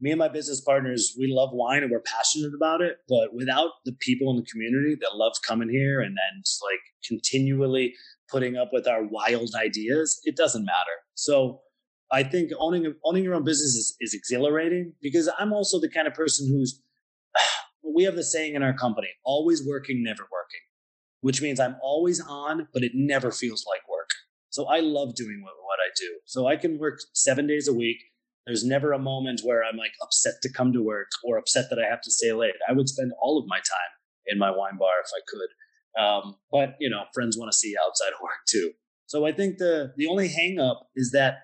me 0.00 0.10
and 0.10 0.18
my 0.18 0.28
business 0.28 0.60
partners, 0.60 1.14
we 1.18 1.26
love 1.28 1.50
wine 1.52 1.82
and 1.82 1.90
we're 1.90 2.00
passionate 2.00 2.54
about 2.54 2.80
it. 2.80 2.98
But 3.08 3.34
without 3.34 3.70
the 3.84 3.92
people 3.92 4.30
in 4.30 4.36
the 4.36 4.50
community 4.50 4.96
that 5.00 5.16
love 5.16 5.34
coming 5.46 5.68
here 5.68 6.00
and 6.00 6.16
and 6.32 6.44
like 6.62 6.80
continually 7.06 7.94
putting 8.32 8.56
up 8.56 8.70
with 8.72 8.88
our 8.88 9.04
wild 9.04 9.50
ideas, 9.54 10.18
it 10.24 10.36
doesn't 10.36 10.64
matter. 10.64 10.96
So 11.14 11.60
I 12.10 12.22
think 12.22 12.50
owning 12.58 12.94
owning 13.04 13.24
your 13.24 13.34
own 13.34 13.44
business 13.44 13.74
is, 13.74 13.96
is 14.00 14.14
exhilarating 14.14 14.94
because 15.00 15.30
I'm 15.38 15.52
also 15.52 15.78
the 15.78 15.90
kind 15.90 16.08
of 16.08 16.14
person 16.14 16.48
who's 16.48 16.82
we 17.94 18.04
have 18.04 18.16
the 18.16 18.24
saying 18.24 18.54
in 18.54 18.62
our 18.62 18.74
company, 18.74 19.08
always 19.24 19.66
working, 19.66 20.02
never 20.02 20.22
working, 20.22 20.60
which 21.20 21.42
means 21.42 21.60
I'm 21.60 21.76
always 21.82 22.20
on, 22.20 22.68
but 22.72 22.82
it 22.82 22.92
never 22.94 23.30
feels 23.30 23.64
like 23.68 23.80
work. 23.88 24.10
So 24.50 24.66
I 24.66 24.80
love 24.80 25.14
doing 25.14 25.40
what, 25.42 25.54
what 25.64 25.78
I 25.80 25.90
do. 25.98 26.18
So 26.26 26.46
I 26.46 26.56
can 26.56 26.78
work 26.78 26.98
seven 27.14 27.46
days 27.46 27.68
a 27.68 27.72
week. 27.72 27.98
There's 28.46 28.64
never 28.64 28.92
a 28.92 28.98
moment 28.98 29.40
where 29.44 29.62
I'm 29.64 29.76
like 29.76 29.92
upset 30.02 30.34
to 30.42 30.52
come 30.52 30.72
to 30.72 30.82
work 30.82 31.08
or 31.24 31.38
upset 31.38 31.70
that 31.70 31.78
I 31.78 31.88
have 31.88 32.02
to 32.02 32.10
stay 32.10 32.32
late. 32.32 32.54
I 32.68 32.72
would 32.72 32.88
spend 32.88 33.12
all 33.22 33.38
of 33.38 33.46
my 33.46 33.58
time 33.58 33.92
in 34.26 34.38
my 34.38 34.50
wine 34.50 34.76
bar 34.78 35.00
if 35.02 35.10
I 35.14 35.22
could. 35.28 35.48
Um, 35.98 36.36
but 36.50 36.76
you 36.80 36.90
know, 36.90 37.04
friends 37.14 37.36
want 37.36 37.50
to 37.52 37.56
see 37.56 37.74
outside 37.82 38.08
of 38.08 38.20
work 38.22 38.40
too. 38.48 38.72
So 39.06 39.26
I 39.26 39.32
think 39.32 39.58
the 39.58 39.92
the 39.96 40.06
only 40.06 40.28
hangup 40.28 40.84
is 40.96 41.10
that, 41.12 41.40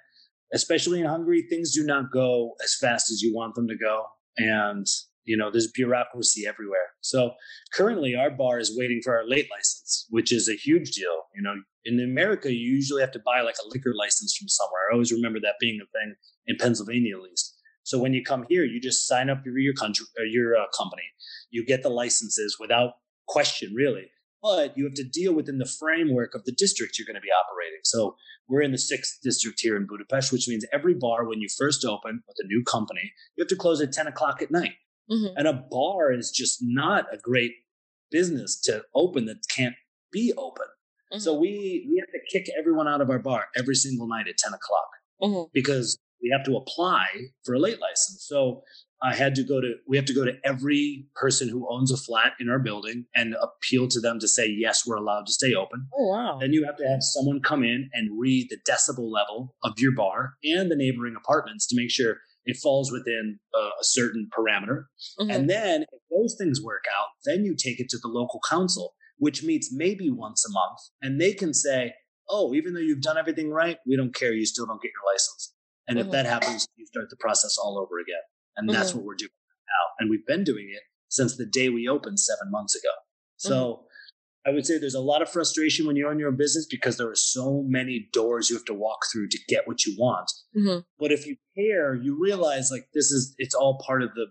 especially 0.55 1.01
in 1.01 1.07
Hungary, 1.07 1.43
things 1.43 1.75
do 1.75 1.85
not 1.85 2.11
go 2.11 2.55
as 2.65 2.77
fast 2.81 3.11
as 3.11 3.21
you 3.21 3.35
want 3.35 3.55
them 3.55 3.69
to 3.69 3.77
go, 3.77 4.07
and 4.39 4.87
you 5.25 5.37
know 5.37 5.51
there's 5.51 5.71
bureaucracy 5.71 6.47
everywhere. 6.47 6.95
So 7.01 7.33
currently, 7.75 8.15
our 8.15 8.31
bar 8.31 8.59
is 8.59 8.77
waiting 8.77 9.01
for 9.05 9.17
our 9.17 9.29
late 9.29 9.49
license, 9.51 10.07
which 10.11 10.33
is 10.33 10.49
a 10.49 10.55
huge 10.55 10.93
deal. 10.93 11.25
You 11.35 11.43
know, 11.43 11.55
in 11.85 12.01
America, 12.01 12.53
you 12.53 12.75
usually 12.75 13.03
have 13.03 13.13
to 13.13 13.23
buy 13.25 13.43
like 13.43 13.57
a 13.63 13.69
liquor 13.69 13.93
license 13.95 14.35
from 14.37 14.49
somewhere. 14.49 14.83
I 14.91 14.95
always 14.95 15.13
remember 15.13 15.41
that 15.41 15.57
being 15.61 15.79
a 15.83 15.99
thing 15.99 16.15
in 16.47 16.57
Pennsylvania, 16.57 17.17
at 17.17 17.23
least. 17.23 17.55
So 17.83 17.99
when 17.99 18.13
you 18.13 18.23
come 18.23 18.45
here, 18.49 18.65
you 18.65 18.81
just 18.81 19.07
sign 19.07 19.29
up 19.29 19.43
your 19.45 19.59
your 19.59 19.75
country 19.75 20.07
or 20.19 20.25
your 20.25 20.57
uh, 20.57 20.65
company. 20.77 21.05
You 21.51 21.67
get 21.67 21.83
the 21.83 21.91
licenses 21.91 22.57
without 22.59 22.93
question, 23.27 23.75
really 23.75 24.11
but 24.43 24.77
you 24.77 24.85
have 24.85 24.95
to 24.95 25.05
deal 25.05 25.35
within 25.35 25.59
the 25.59 25.67
framework 25.79 26.35
of 26.35 26.45
the 26.45 26.53
district 26.53 26.99
you're 26.99 27.07
going 27.07 27.15
to 27.15 27.21
be 27.21 27.29
operating. 27.29 27.81
So 27.85 28.17
we're 28.49 28.63
in 28.63 28.73
the 28.73 28.79
sixth 28.79 29.19
district 29.23 29.61
here 29.61 29.77
in 29.77 29.87
Budapest, 29.87 30.33
which 30.33 30.49
means 30.49 30.65
every 30.73 30.95
bar, 30.95 31.27
when 31.27 31.41
you 31.41 31.49
first 31.57 31.85
open 31.85 32.23
with 32.27 32.37
a 32.41 32.47
new 32.47 32.63
company, 32.65 33.13
you 33.37 33.43
have 33.43 33.49
to 33.49 33.57
close 33.57 33.81
at 33.81 33.93
10 33.93 34.07
o'clock 34.07 34.41
at 34.43 34.51
night. 34.51 34.75
Mm-hmm. 35.11 35.37
And 35.37 35.49
a 35.49 35.53
bar 35.53 36.13
is 36.13 36.31
just 36.31 36.59
not 36.61 37.07
a 37.13 37.19
great 37.19 37.53
business 38.11 38.59
to 38.63 38.85
open 38.95 39.27
that 39.27 39.39
can't 39.51 39.75
be 40.13 40.33
open. 40.37 40.67
Mm-hmm. 41.13 41.21
So 41.21 41.35
we, 41.35 41.87
we 41.91 42.01
have 42.01 42.11
to 42.11 42.21
kick 42.31 42.49
everyone 42.59 42.89
out 42.89 43.01
of 43.01 43.11
our 43.11 43.19
bar 43.19 43.47
every 43.57 43.75
single 43.75 44.07
night 44.07 44.29
at 44.29 44.39
10 44.39 44.53
o'clock 44.53 44.89
mm-hmm. 45.23 45.51
because 45.53 45.99
we 46.23 46.31
have 46.37 46.45
to 46.47 46.57
apply 46.57 47.07
for 47.45 47.55
a 47.55 47.59
late 47.59 47.81
license. 47.81 48.25
So 48.27 48.63
I 49.03 49.15
had 49.15 49.37
to 49.37 49.45
go 49.45 49.61
to, 49.61 49.75
we 49.87 49.97
have 49.97 50.07
to 50.07 50.15
go 50.15 50.25
to 50.25 50.33
every 50.45 51.07
person 51.15 51.49
who 51.49 51.69
owns 51.71 51.93
a 51.93 51.97
flat 51.97 52.33
in 52.41 52.49
our 52.49 52.59
building 52.59 53.05
and 53.15 53.37
appeal 53.41 53.87
to 53.89 54.01
them 54.01 54.19
to 54.19 54.27
say, 54.27 54.49
yes, 54.49 54.85
we're 54.87 54.97
allowed 54.97 55.27
to 55.27 55.33
stay 55.33 55.55
open. 55.55 55.87
Oh, 55.97 56.09
wow. 56.09 56.39
Then 56.41 56.53
you 56.53 56.65
have 56.65 56.77
to 56.77 56.89
have 56.89 57.01
someone 57.01 57.41
come 57.41 57.63
in 57.63 57.91
and 57.93 58.19
read 58.19 58.49
the 58.51 58.59
decibel 58.69 59.11
level 59.11 59.55
of 59.63 59.75
your 59.79 59.93
bar 59.95 60.35
and 60.43 60.71
the 60.71 60.77
neighboring 60.77 61.15
apartments 61.17 61.67
to 61.69 61.77
make 61.77 61.91
sure 61.91 62.17
it 62.45 62.57
falls 62.57 62.91
within 62.91 63.39
a, 63.55 63.59
a 63.59 63.83
certain 63.83 64.29
parameter. 64.37 64.87
Mm-hmm. 65.21 65.31
And 65.31 65.51
then 65.51 65.83
if 65.83 66.01
those 66.11 66.35
things 66.37 66.61
work 66.61 66.85
out, 66.99 67.09
then 67.25 67.45
you 67.45 67.55
take 67.55 67.79
it 67.79 67.89
to 67.91 67.99
the 67.99 68.09
local 68.09 68.41
council, 68.49 68.95
which 69.19 69.45
meets 69.45 69.73
maybe 69.73 70.11
once 70.11 70.45
a 70.45 70.53
month. 70.53 70.81
And 71.03 71.21
they 71.21 71.35
can 71.35 71.55
say, 71.55 71.93
oh, 72.29 72.53
even 72.55 72.75
though 72.75 72.81
you've 72.81 73.03
done 73.03 73.19
everything 73.19 73.51
right, 73.51 73.79
we 73.87 73.97
don't 73.97 74.15
care. 74.15 74.33
You 74.33 74.45
still 74.45 74.67
don't 74.67 74.83
get 74.83 74.91
your 74.91 75.13
license. 75.13 75.55
And 75.89 75.99
mm-hmm. 75.99 76.07
if 76.07 76.13
that 76.13 76.27
happens, 76.27 76.69
you 76.77 76.87
start 76.87 77.11
the 77.11 77.17
process 77.17 77.57
all 77.59 77.79
over 77.79 77.99
again. 77.99 78.23
And 78.57 78.69
that's 78.69 78.91
mm-hmm. 78.91 78.99
what 78.99 79.07
we're 79.07 79.15
doing 79.17 79.31
now. 79.67 79.95
And 79.99 80.11
we've 80.11 80.27
been 80.27 80.45
doing 80.45 80.69
it 80.71 80.83
since 81.09 81.37
the 81.37 81.47
day 81.47 81.69
we 81.71 81.89
opened 81.89 82.21
seven 82.21 82.51
months 82.51 82.75
ago. 82.75 82.93
So 83.37 83.55
mm-hmm. 83.55 84.51
I 84.51 84.55
would 84.55 84.67
say 84.67 84.79
there's 84.79 84.95
a 84.95 85.01
lot 85.01 85.23
of 85.23 85.29
frustration 85.29 85.87
when 85.87 85.97
you 85.97 86.09
own 86.09 86.19
your 86.19 86.29
own 86.29 86.37
business 86.37 86.67
because 86.71 86.97
there 86.97 87.09
are 87.11 87.17
so 87.17 87.65
many 87.67 88.09
doors 88.13 88.51
you 88.51 88.57
have 88.57 88.65
to 88.67 88.75
walk 88.75 88.99
through 89.13 89.29
to 89.29 89.39
get 89.49 89.67
what 89.67 89.85
you 89.85 89.97
want. 89.99 90.31
Mm-hmm. 90.57 90.81
But 90.99 91.13
if 91.13 91.27
you 91.27 91.37
care, 91.57 91.95
you 91.95 92.19
realize 92.21 92.71
like 92.71 92.89
this 92.95 93.11
is 93.11 93.35
it's 93.39 93.55
all 93.55 93.83
part 93.87 94.03
of 94.03 94.11
the 94.15 94.27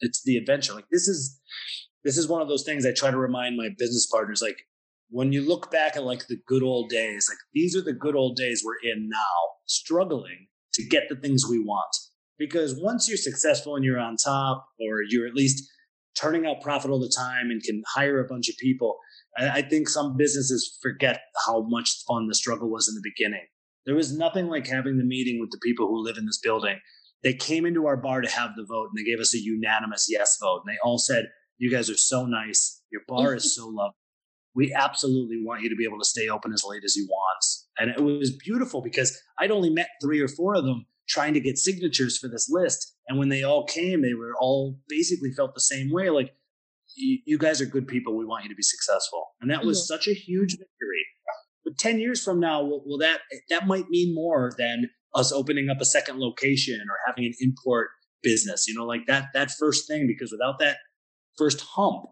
it's 0.00 0.22
the 0.24 0.36
adventure. 0.36 0.74
Like 0.74 0.88
this 0.90 1.08
is 1.08 1.40
this 2.04 2.16
is 2.16 2.28
one 2.28 2.42
of 2.42 2.48
those 2.48 2.64
things 2.64 2.86
I 2.86 2.92
try 2.92 3.10
to 3.10 3.18
remind 3.18 3.56
my 3.56 3.68
business 3.78 4.06
partners 4.06 4.40
like 4.42 4.56
when 5.10 5.32
you 5.32 5.46
look 5.46 5.70
back 5.70 5.96
at 5.96 6.04
like 6.04 6.26
the 6.28 6.38
good 6.46 6.62
old 6.62 6.88
days, 6.88 7.26
like 7.28 7.38
these 7.52 7.76
are 7.76 7.82
the 7.82 7.92
good 7.92 8.14
old 8.14 8.36
days 8.36 8.62
we're 8.64 8.78
in 8.90 9.08
now, 9.08 9.56
struggling 9.66 10.46
to 10.74 10.86
get 10.86 11.08
the 11.08 11.16
things 11.16 11.44
we 11.48 11.58
want. 11.58 11.94
Because 12.38 12.74
once 12.80 13.08
you're 13.08 13.18
successful 13.18 13.76
and 13.76 13.84
you're 13.84 13.98
on 13.98 14.16
top 14.16 14.66
or 14.80 15.02
you're 15.08 15.26
at 15.26 15.34
least 15.34 15.68
turning 16.14 16.46
out 16.46 16.62
profit 16.62 16.90
all 16.90 17.00
the 17.00 17.12
time 17.14 17.50
and 17.50 17.62
can 17.62 17.82
hire 17.94 18.18
a 18.18 18.26
bunch 18.26 18.48
of 18.48 18.56
people 18.58 18.96
I, 19.38 19.62
think 19.62 19.88
some 19.88 20.16
businesses 20.16 20.78
forget 20.82 21.20
how 21.46 21.62
much 21.68 22.02
fun 22.06 22.26
the 22.26 22.34
struggle 22.34 22.70
was 22.70 22.88
in 22.88 22.94
the 22.94 23.02
beginning. 23.04 23.46
There 23.86 23.94
was 23.94 24.16
nothing 24.16 24.48
like 24.48 24.66
having 24.66 24.98
the 24.98 25.04
meeting 25.04 25.40
with 25.40 25.50
the 25.50 25.60
people 25.62 25.86
who 25.86 26.04
live 26.04 26.16
in 26.18 26.26
this 26.26 26.40
building. 26.42 26.78
They 27.22 27.34
came 27.34 27.66
into 27.66 27.86
our 27.86 27.96
bar 27.96 28.20
to 28.20 28.30
have 28.30 28.50
the 28.56 28.66
vote 28.68 28.88
and 28.90 28.98
they 28.98 29.08
gave 29.08 29.20
us 29.20 29.34
a 29.34 29.38
unanimous 29.38 30.06
yes 30.08 30.36
vote 30.40 30.62
and 30.64 30.74
they 30.74 30.78
all 30.82 30.98
said 30.98 31.26
you 31.58 31.70
guys 31.70 31.90
are 31.90 31.96
so 31.96 32.26
nice. 32.26 32.82
Your 32.90 33.02
bar 33.06 33.34
is 33.34 33.54
so 33.56 33.68
lovely. 33.68 33.94
We 34.54 34.74
absolutely 34.74 35.42
want 35.44 35.62
you 35.62 35.68
to 35.70 35.76
be 35.76 35.84
able 35.84 35.98
to 35.98 36.04
stay 36.04 36.28
open 36.28 36.52
as 36.52 36.64
late 36.66 36.82
as 36.84 36.96
you 36.96 37.06
want 37.08 37.44
and 37.80 37.90
it 37.90 38.00
was 38.00 38.30
beautiful 38.30 38.80
because 38.80 39.20
i'd 39.40 39.50
only 39.50 39.70
met 39.70 39.88
three 40.00 40.20
or 40.20 40.28
four 40.28 40.54
of 40.54 40.64
them 40.64 40.86
trying 41.10 41.34
to 41.34 41.40
get 41.40 41.58
signatures 41.58 42.16
for 42.16 42.28
this 42.28 42.48
list. 42.48 42.94
And 43.08 43.18
when 43.18 43.28
they 43.28 43.42
all 43.42 43.66
came, 43.66 44.00
they 44.00 44.14
were 44.14 44.32
all 44.40 44.78
basically 44.88 45.32
felt 45.32 45.54
the 45.54 45.60
same 45.60 45.90
way. 45.90 46.08
Like, 46.08 46.32
you 46.96 47.38
guys 47.38 47.60
are 47.60 47.66
good 47.66 47.88
people. 47.88 48.16
We 48.16 48.24
want 48.24 48.44
you 48.44 48.50
to 48.50 48.54
be 48.54 48.62
successful. 48.62 49.26
And 49.40 49.50
that 49.50 49.64
was 49.64 49.78
mm-hmm. 49.78 49.94
such 49.94 50.08
a 50.08 50.14
huge 50.14 50.52
victory. 50.52 51.04
But 51.64 51.78
10 51.78 51.98
years 51.98 52.22
from 52.22 52.40
now, 52.40 52.62
will, 52.62 52.82
will 52.86 52.98
that, 52.98 53.20
that 53.50 53.66
might 53.66 53.88
mean 53.90 54.14
more 54.14 54.52
than 54.56 54.90
us 55.14 55.32
opening 55.32 55.68
up 55.68 55.80
a 55.80 55.84
second 55.84 56.18
location 56.18 56.80
or 56.80 56.96
having 57.06 57.24
an 57.24 57.32
import 57.40 57.88
business, 58.22 58.66
you 58.68 58.74
know, 58.74 58.84
like 58.84 59.06
that, 59.06 59.26
that 59.34 59.50
first 59.50 59.88
thing, 59.88 60.06
because 60.06 60.30
without 60.30 60.58
that 60.60 60.76
first 61.36 61.60
hump, 61.60 62.04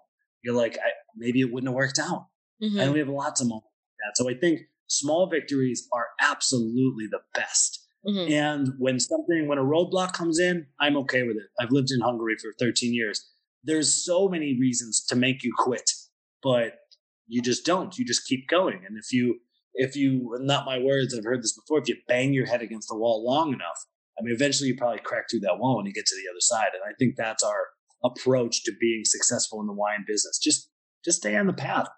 you're 0.43 0.55
like, 0.55 0.77
I, 0.77 0.91
maybe 1.17 1.41
it 1.41 1.53
wouldn't 1.53 1.69
have 1.69 1.77
worked 1.77 1.99
out. 1.99 2.27
Mm-hmm. 2.63 2.79
And 2.79 2.93
we 2.93 2.99
have 2.99 3.09
lots 3.09 3.41
of 3.41 3.49
moments 3.49 3.67
like 3.67 4.09
that. 4.09 4.17
So 4.17 4.29
I 4.29 4.35
think 4.35 4.61
small 4.89 5.29
victories 5.29 5.87
are 5.93 6.09
absolutely 6.21 7.07
the 7.11 7.21
best. 7.35 7.87
Mm-hmm. 8.07 8.33
And 8.33 8.69
when 8.79 8.99
something, 9.01 9.49
when 9.49 9.59
a 9.59 9.65
roadblock 9.65 10.13
comes 10.13 10.39
in, 10.39 10.67
I'm 10.81 10.97
okay 10.99 11.23
with 11.23 11.37
it. 11.37 11.49
I've 11.61 11.71
lived 11.71 11.91
in 11.91 12.01
Hungary 12.01 12.37
for 12.41 12.53
13 12.59 12.95
years. 12.95 13.25
There's 13.65 14.05
so 14.05 14.29
many 14.29 14.57
reasons 14.59 15.05
to 15.07 15.17
make 15.17 15.43
you 15.43 15.53
quit, 15.57 15.91
but 16.43 16.75
you 17.27 17.43
just 17.43 17.67
don't. 17.67 17.97
You 17.99 18.05
just 18.05 18.27
keep 18.27 18.49
going. 18.49 18.81
And 18.87 18.97
if 18.97 19.13
you, 19.13 19.41
if 19.75 19.97
you, 19.97 20.37
not 20.41 20.65
my 20.65 20.79
words, 20.79 21.15
I've 21.15 21.25
heard 21.25 21.43
this 21.43 21.57
before, 21.57 21.81
if 21.81 21.89
you 21.89 21.97
bang 22.07 22.33
your 22.33 22.47
head 22.47 22.63
against 22.63 22.89
the 22.89 22.97
wall 22.97 23.25
long 23.25 23.53
enough, 23.53 23.85
I 24.19 24.23
mean, 24.23 24.35
eventually 24.35 24.69
you 24.69 24.77
probably 24.77 25.01
crack 25.01 25.25
through 25.31 25.41
that 25.41 25.59
wall 25.59 25.77
when 25.77 25.87
you 25.87 25.93
get 25.93 26.07
to 26.07 26.17
the 26.17 26.31
other 26.31 26.41
side. 26.41 26.71
And 26.75 26.83
I 26.89 26.95
think 26.99 27.15
that's 27.17 27.45
our 27.45 27.67
approach 28.05 28.65
to 28.65 28.73
being 28.81 29.03
successful 29.05 29.61
in 29.61 29.67
the 29.67 29.73
wine 29.73 30.05
business. 30.07 30.39
Just, 30.39 30.71
just 31.05 31.19
stay 31.19 31.37
on 31.37 31.47
the 31.47 31.53
path. 31.53 31.89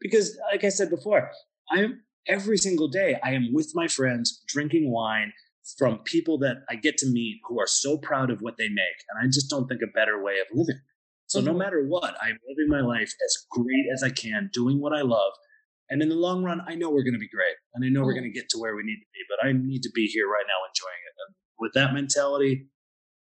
Because 0.00 0.38
like 0.52 0.64
I 0.64 0.68
said 0.68 0.90
before, 0.90 1.30
I'm 1.70 2.02
every 2.28 2.58
single 2.58 2.88
day, 2.88 3.18
I 3.22 3.32
am 3.32 3.52
with 3.52 3.72
my 3.74 3.88
friends 3.88 4.42
drinking 4.46 4.90
wine, 4.90 5.32
from 5.76 5.98
people 5.98 6.38
that 6.38 6.58
I 6.70 6.76
get 6.76 6.96
to 6.98 7.06
meet 7.10 7.40
who 7.48 7.60
are 7.60 7.66
so 7.66 7.98
proud 7.98 8.30
of 8.30 8.40
what 8.40 8.56
they 8.56 8.68
make. 8.68 8.98
And 9.10 9.22
I 9.22 9.26
just 9.26 9.50
don't 9.50 9.66
think 9.66 9.80
a 9.82 9.92
better 9.92 10.22
way 10.22 10.34
of 10.34 10.46
living. 10.52 10.80
So 11.26 11.40
mm-hmm. 11.40 11.48
no 11.48 11.54
matter 11.54 11.84
what, 11.86 12.16
I'm 12.22 12.38
living 12.48 12.68
my 12.68 12.80
life 12.80 13.12
as 13.24 13.46
great 13.50 13.86
as 13.92 14.02
I 14.02 14.10
can, 14.10 14.48
doing 14.52 14.80
what 14.80 14.92
I 14.92 15.02
love. 15.02 15.32
And 15.90 16.02
in 16.02 16.08
the 16.08 16.14
long 16.14 16.44
run, 16.44 16.60
I 16.66 16.74
know 16.74 16.90
we're 16.90 17.02
going 17.02 17.14
to 17.14 17.20
be 17.20 17.28
great. 17.28 17.56
And 17.74 17.84
I 17.84 17.88
know 17.88 18.00
mm-hmm. 18.00 18.06
we're 18.06 18.14
going 18.14 18.32
to 18.32 18.38
get 18.38 18.48
to 18.50 18.58
where 18.58 18.76
we 18.76 18.82
need 18.82 18.96
to 18.96 19.06
be, 19.12 19.20
but 19.28 19.46
I 19.46 19.52
need 19.52 19.82
to 19.82 19.90
be 19.94 20.06
here 20.06 20.28
right 20.28 20.44
now 20.46 20.66
enjoying 20.68 21.02
it. 21.06 21.14
And 21.26 21.34
with 21.58 21.72
that 21.74 21.94
mentality, 21.94 22.68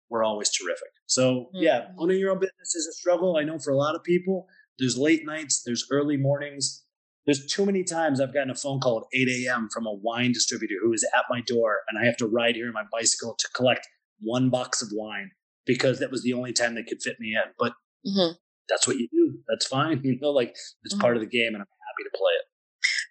we're 0.09 0.25
always 0.25 0.51
terrific. 0.51 0.89
So 1.07 1.23
mm-hmm. 1.33 1.63
yeah, 1.63 1.89
owning 1.99 2.19
your 2.19 2.31
own 2.31 2.39
business 2.39 2.75
is 2.75 2.87
a 2.87 2.93
struggle. 2.93 3.37
I 3.37 3.45
know 3.45 3.59
for 3.59 3.73
a 3.73 3.77
lot 3.77 3.95
of 3.95 4.03
people, 4.03 4.47
there's 4.79 4.97
late 4.97 5.27
nights, 5.27 5.63
there's 5.65 5.87
early 5.91 6.17
mornings, 6.17 6.85
there's 7.27 7.47
too 7.47 7.67
many 7.67 7.85
times 7.85 8.21
I've 8.21 8.35
gotten 8.35 8.51
a 8.51 8.55
phone 8.55 8.81
call 8.81 8.99
at 8.99 9.19
8 9.19 9.29
a.m. 9.47 9.69
from 9.73 9.87
a 9.87 9.93
wine 9.93 10.33
distributor 10.33 10.75
who 10.83 10.93
is 10.93 11.07
at 11.15 11.25
my 11.29 11.41
door, 11.43 11.79
and 11.89 11.99
I 11.99 12.07
have 12.07 12.17
to 12.19 12.27
ride 12.27 12.57
here 12.57 12.69
on 12.69 12.73
my 12.73 12.85
bicycle 12.91 13.35
to 13.39 13.49
collect 13.55 13.87
one 14.21 14.51
box 14.51 14.83
of 14.83 14.89
wine 14.93 15.31
because 15.67 15.99
that 15.99 16.11
was 16.11 16.23
the 16.23 16.33
only 16.33 16.53
time 16.53 16.75
they 16.75 16.83
could 16.83 17.03
fit 17.03 17.21
me 17.21 17.35
in. 17.35 17.53
But 17.59 17.75
mm-hmm. 18.07 18.33
that's 18.69 18.87
what 18.87 18.97
you 18.97 19.09
do. 19.13 19.39
That's 19.49 19.67
fine. 19.67 20.01
You 20.05 20.19
know, 20.21 20.31
like 20.31 20.51
it's 20.83 20.95
mm-hmm. 20.95 21.01
part 21.01 21.17
of 21.17 21.23
the 21.23 21.29
game, 21.29 21.49
and 21.49 21.57
I'm 21.57 21.61
happy 21.61 22.05
to 22.05 22.17
play 22.17 22.33
it. 22.39 22.47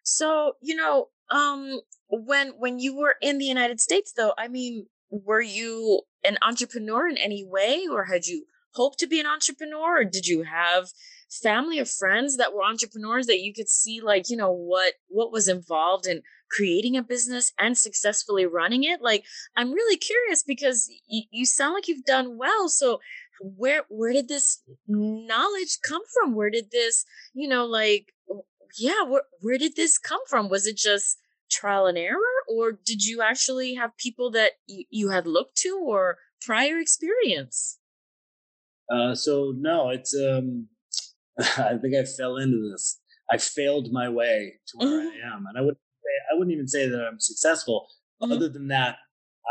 So 0.04 0.54
you 0.62 0.76
know, 0.76 1.08
um, 1.30 1.80
when 2.10 2.54
when 2.58 2.80
you 2.80 2.98
were 2.98 3.16
in 3.22 3.38
the 3.38 3.46
United 3.46 3.80
States, 3.80 4.14
though, 4.16 4.34
I 4.38 4.48
mean, 4.48 4.88
were 5.12 5.42
you 5.42 6.02
an 6.24 6.38
entrepreneur 6.42 7.08
in 7.08 7.18
any 7.18 7.46
way, 7.48 7.86
or 7.90 8.06
had 8.06 8.26
you 8.26 8.46
hoped 8.74 9.00
to 9.00 9.08
be 9.08 9.20
an 9.20 9.28
entrepreneur, 9.28 10.02
or 10.02 10.06
did 10.06 10.28
you 10.28 10.44
have 10.44 10.90
family 11.30 11.80
or 11.80 11.86
friends 11.86 12.38
that 12.38 12.54
were 12.54 12.64
entrepreneurs 12.64 13.28
that 13.28 13.40
you 13.42 13.54
could 13.54 13.70
see 13.70 14.02
like 14.02 14.30
you 14.30 14.38
know 14.38 14.52
what 14.52 14.94
what 15.08 15.32
was 15.32 15.48
involved 15.48 16.08
in 16.08 16.22
creating 16.52 16.98
a 16.98 17.04
business 17.04 17.52
and 17.60 17.78
successfully 17.78 18.46
running 18.46 18.84
it? 18.84 19.02
Like 19.02 19.26
i'm 19.56 19.72
really 19.72 19.98
curious 19.98 20.44
because 20.44 20.90
y- 21.12 21.28
you 21.32 21.46
sound 21.46 21.74
like 21.76 21.88
you've 21.88 22.06
done 22.06 22.38
well. 22.38 22.70
So 22.70 23.00
where 23.42 23.84
where 23.90 24.12
did 24.14 24.28
this 24.28 24.62
knowledge 24.88 25.78
come 25.88 26.02
from? 26.14 26.36
Where 26.36 26.50
did 26.50 26.72
this 26.72 27.06
you 27.34 27.48
know 27.48 27.66
like 27.66 28.14
yeah 28.78 29.04
where, 29.04 29.24
where 29.42 29.58
did 29.58 29.76
this 29.76 29.98
come 29.98 30.22
from? 30.28 30.50
Was 30.50 30.68
it 30.68 30.78
just 30.78 31.18
trial 31.52 31.88
and 31.88 31.98
error? 31.98 32.18
Or 32.48 32.72
did 32.72 33.06
you 33.06 33.22
actually 33.22 33.76
have 33.76 33.96
people 33.98 34.32
that 34.32 34.54
y- 34.68 34.86
you 34.90 35.10
had 35.10 35.28
looked 35.28 35.58
to 35.58 35.78
or 35.78 36.18
prior 36.42 36.78
experience? 36.80 37.80
Uh, 38.92 39.14
so 39.14 39.54
no 39.56 39.90
it's 39.90 40.16
um 40.16 40.68
I 41.58 41.78
think 41.82 41.96
I 41.96 42.04
fell 42.04 42.38
into 42.38 42.70
this. 42.72 43.00
I 43.32 43.38
failed 43.38 43.90
my 43.92 44.10
way 44.10 44.54
to 44.68 44.78
where 44.78 45.00
mm-hmm. 45.00 45.08
I 45.08 45.36
am, 45.36 45.46
and 45.48 45.58
I 45.58 45.62
wouldn't 45.62 45.78
say, 45.78 46.34
I 46.34 46.38
wouldn't 46.38 46.54
even 46.54 46.68
say 46.68 46.88
that 46.90 47.00
I'm 47.00 47.20
successful. 47.20 47.88
Mm-hmm. 48.22 48.34
Other 48.34 48.50
than 48.50 48.68
that, 48.68 48.96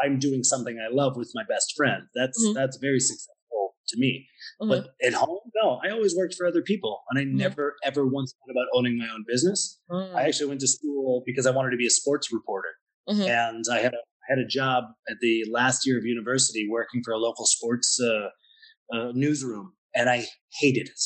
I'm 0.03 0.18
doing 0.18 0.43
something 0.43 0.78
I 0.78 0.93
love 0.93 1.16
with 1.16 1.30
my 1.34 1.45
best 1.49 1.74
friend. 1.76 2.03
That's 2.14 2.43
mm-hmm. 2.45 2.55
that's 2.55 2.78
very 2.78 3.01
successful 3.01 3.74
to 3.89 3.99
me. 3.99 4.26
But 4.61 4.66
mm-hmm. 4.66 5.07
at 5.07 5.14
home, 5.14 5.39
no, 5.62 5.80
I 5.84 5.91
always 5.91 6.14
worked 6.16 6.34
for 6.34 6.47
other 6.47 6.62
people, 6.62 7.01
and 7.11 7.18
I 7.18 7.22
mm-hmm. 7.22 7.36
never 7.36 7.76
ever 7.84 8.07
once 8.07 8.34
thought 8.34 8.53
about 8.53 8.66
owning 8.74 8.99
my 8.99 9.07
own 9.12 9.24
business. 9.26 9.80
I 9.91 9.95
mm. 9.95 10.16
actually 10.16 10.49
went 10.49 10.61
to 10.61 10.68
school 10.68 11.22
because 11.24 11.47
I 11.47 11.53
wanted 11.53 11.70
to 11.70 11.76
be 11.76 11.86
a 11.86 11.91
sports 11.91 12.32
reporter, 12.32 12.70
mm-hmm. 13.09 13.22
and 13.22 13.64
I 13.70 13.78
had 13.78 13.95
a 13.95 13.99
I 13.99 14.32
had 14.36 14.39
a 14.39 14.47
job 14.47 14.84
at 15.09 15.16
the 15.20 15.45
last 15.51 15.86
year 15.86 15.97
of 15.97 16.05
university 16.05 16.68
working 16.68 17.03
for 17.05 17.12
a 17.12 17.18
local 17.18 17.47
sports 17.47 17.99
uh, 18.03 18.97
uh, 18.97 19.12
newsroom, 19.14 19.72
and 19.95 20.11
I 20.11 20.26
hated 20.61 20.89
it 20.89 21.01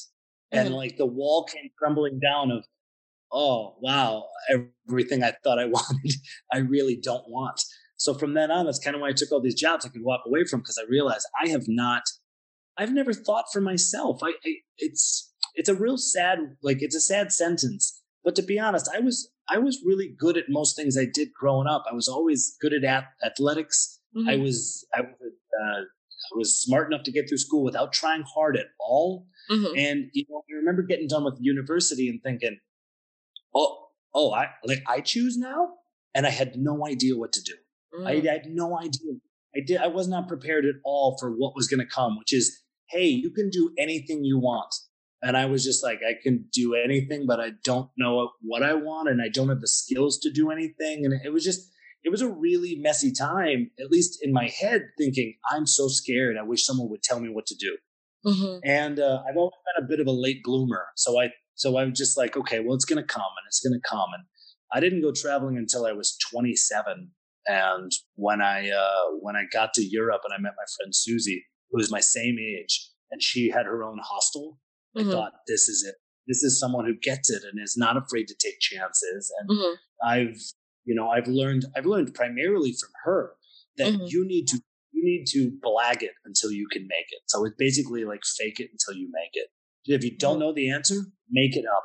and 0.52 0.68
mm-hmm. 0.68 0.76
like 0.76 0.96
the 0.96 1.06
wall 1.06 1.44
came 1.44 1.70
crumbling 1.78 2.20
down 2.20 2.50
of 2.50 2.64
oh 3.32 3.74
wow 3.80 4.24
everything 4.88 5.22
i 5.22 5.32
thought 5.42 5.58
i 5.58 5.64
wanted 5.66 6.12
i 6.52 6.58
really 6.58 6.96
don't 6.96 7.28
want 7.28 7.60
so 7.96 8.14
from 8.14 8.34
then 8.34 8.50
on 8.50 8.66
that's 8.66 8.78
kind 8.78 8.94
of 8.94 9.02
why 9.02 9.08
i 9.08 9.12
took 9.12 9.32
all 9.32 9.40
these 9.40 9.54
jobs 9.58 9.86
i 9.86 9.88
could 9.88 10.02
walk 10.02 10.20
away 10.26 10.44
from 10.44 10.60
because 10.60 10.78
i 10.78 10.88
realized 10.88 11.26
i 11.42 11.48
have 11.48 11.64
not 11.66 12.02
i've 12.78 12.92
never 12.92 13.12
thought 13.12 13.46
for 13.52 13.60
myself 13.60 14.20
I, 14.22 14.30
I 14.30 14.54
it's 14.78 15.32
it's 15.54 15.68
a 15.68 15.74
real 15.74 15.98
sad 15.98 16.38
like 16.62 16.78
it's 16.80 16.96
a 16.96 17.00
sad 17.00 17.32
sentence 17.32 18.00
but 18.24 18.36
to 18.36 18.42
be 18.42 18.58
honest 18.58 18.90
i 18.94 19.00
was 19.00 19.30
i 19.48 19.58
was 19.58 19.82
really 19.84 20.14
good 20.18 20.36
at 20.36 20.44
most 20.48 20.76
things 20.76 20.96
i 20.98 21.06
did 21.12 21.28
growing 21.32 21.66
up 21.66 21.84
i 21.90 21.94
was 21.94 22.08
always 22.08 22.56
good 22.60 22.72
at 22.72 23.04
athletics 23.24 24.00
mm-hmm. 24.16 24.28
i 24.28 24.36
was 24.36 24.86
i 24.94 25.00
was 25.00 25.32
uh, 25.62 25.80
I 25.80 26.01
was 26.36 26.60
smart 26.60 26.92
enough 26.92 27.04
to 27.04 27.12
get 27.12 27.28
through 27.28 27.38
school 27.38 27.64
without 27.64 27.92
trying 27.92 28.22
hard 28.22 28.56
at 28.56 28.66
all. 28.80 29.26
Mm-hmm. 29.50 29.76
And 29.76 30.10
you 30.12 30.24
know, 30.28 30.42
I 30.50 30.56
remember 30.56 30.82
getting 30.82 31.08
done 31.08 31.24
with 31.24 31.36
university 31.40 32.08
and 32.08 32.22
thinking, 32.22 32.58
"Oh, 33.54 33.88
oh, 34.14 34.32
I 34.32 34.48
like 34.64 34.82
I 34.86 35.00
choose 35.00 35.36
now," 35.36 35.70
and 36.14 36.26
I 36.26 36.30
had 36.30 36.56
no 36.56 36.86
idea 36.86 37.16
what 37.16 37.32
to 37.32 37.42
do. 37.42 37.54
Mm. 37.94 38.06
I, 38.06 38.30
I, 38.30 38.32
had 38.32 38.46
no 38.46 38.78
idea. 38.78 39.12
I 39.54 39.60
did. 39.60 39.78
I 39.78 39.88
was 39.88 40.08
not 40.08 40.28
prepared 40.28 40.64
at 40.64 40.76
all 40.84 41.16
for 41.18 41.30
what 41.30 41.54
was 41.54 41.68
going 41.68 41.80
to 41.80 41.86
come, 41.86 42.18
which 42.18 42.32
is, 42.32 42.60
hey, 42.88 43.06
you 43.06 43.30
can 43.30 43.50
do 43.50 43.72
anything 43.78 44.24
you 44.24 44.38
want. 44.38 44.74
And 45.22 45.36
I 45.36 45.46
was 45.46 45.62
just 45.62 45.84
like, 45.84 46.00
I 46.06 46.14
can 46.20 46.46
do 46.52 46.74
anything, 46.74 47.26
but 47.26 47.38
I 47.38 47.52
don't 47.64 47.88
know 47.96 48.30
what 48.40 48.62
I 48.62 48.74
want, 48.74 49.08
and 49.08 49.22
I 49.22 49.28
don't 49.28 49.48
have 49.50 49.60
the 49.60 49.68
skills 49.68 50.18
to 50.20 50.30
do 50.30 50.50
anything. 50.50 51.04
And 51.04 51.14
it 51.24 51.32
was 51.32 51.44
just, 51.44 51.70
it 52.04 52.10
was 52.10 52.20
a 52.20 52.28
really 52.28 52.76
messy 52.80 53.12
time, 53.12 53.70
at 53.80 53.90
least 53.90 54.18
in 54.22 54.32
my 54.32 54.48
head, 54.48 54.82
thinking, 54.98 55.34
I'm 55.50 55.66
so 55.66 55.88
scared. 55.88 56.36
I 56.36 56.42
wish 56.42 56.66
someone 56.66 56.90
would 56.90 57.02
tell 57.02 57.20
me 57.20 57.28
what 57.28 57.46
to 57.46 57.54
do. 57.54 57.76
Mm-hmm. 58.26 58.58
And 58.64 58.98
uh, 59.00 59.22
I've 59.28 59.36
always 59.36 59.52
been 59.76 59.84
a 59.84 59.88
bit 59.88 60.00
of 60.00 60.06
a 60.06 60.12
late 60.12 60.42
bloomer, 60.44 60.86
so 60.96 61.20
I 61.20 61.30
so 61.54 61.76
I 61.76 61.84
was 61.84 61.98
just 61.98 62.16
like, 62.16 62.36
okay, 62.36 62.60
well, 62.60 62.74
it's 62.74 62.84
gonna 62.84 63.02
come, 63.02 63.22
and 63.22 63.46
it's 63.48 63.60
gonna 63.60 63.80
come, 63.88 64.10
and 64.14 64.24
I 64.72 64.80
didn't 64.80 65.02
go 65.02 65.12
traveling 65.12 65.56
until 65.56 65.86
I 65.86 65.92
was 65.92 66.16
27. 66.30 67.10
And 67.46 67.92
when 68.14 68.40
I 68.40 68.70
uh, 68.70 69.16
when 69.20 69.34
I 69.34 69.44
got 69.52 69.74
to 69.74 69.82
Europe 69.84 70.22
and 70.24 70.32
I 70.32 70.40
met 70.40 70.54
my 70.56 70.64
friend 70.76 70.94
Susie, 70.94 71.44
who 71.70 71.78
was 71.78 71.90
my 71.90 72.00
same 72.00 72.36
age, 72.38 72.90
and 73.10 73.20
she 73.20 73.50
had 73.50 73.66
her 73.66 73.82
own 73.82 73.98
hostel, 74.02 74.58
mm-hmm. 74.96 75.08
I 75.08 75.12
thought, 75.12 75.32
this 75.48 75.68
is 75.68 75.84
it. 75.88 75.96
This 76.28 76.44
is 76.44 76.60
someone 76.60 76.84
who 76.84 76.94
gets 77.02 77.28
it 77.30 77.42
and 77.42 77.60
is 77.60 77.76
not 77.76 77.96
afraid 77.96 78.28
to 78.28 78.36
take 78.40 78.60
chances. 78.60 79.32
And 79.40 79.50
mm-hmm. 79.50 79.74
I've 80.06 80.40
you 80.84 80.94
know 80.94 81.08
I've 81.08 81.28
learned 81.28 81.64
I've 81.76 81.86
learned 81.86 82.14
primarily 82.14 82.72
from 82.72 82.90
her 83.04 83.32
that 83.78 83.92
mm-hmm. 83.92 84.04
you 84.06 84.26
need 84.26 84.46
to 84.48 84.60
you 84.92 85.04
need 85.04 85.26
to 85.28 85.50
blag 85.64 86.02
it 86.02 86.12
until 86.24 86.52
you 86.52 86.66
can 86.70 86.82
make 86.82 87.06
it. 87.10 87.20
So 87.26 87.44
it's 87.44 87.56
basically 87.58 88.04
like 88.04 88.20
fake 88.24 88.60
it 88.60 88.70
until 88.70 89.00
you 89.00 89.10
make 89.12 89.30
it. 89.34 89.48
If 89.86 90.04
you 90.04 90.16
don't 90.16 90.34
mm-hmm. 90.34 90.40
know 90.40 90.52
the 90.52 90.70
answer, 90.70 90.96
make 91.30 91.56
it 91.56 91.64
up. 91.64 91.84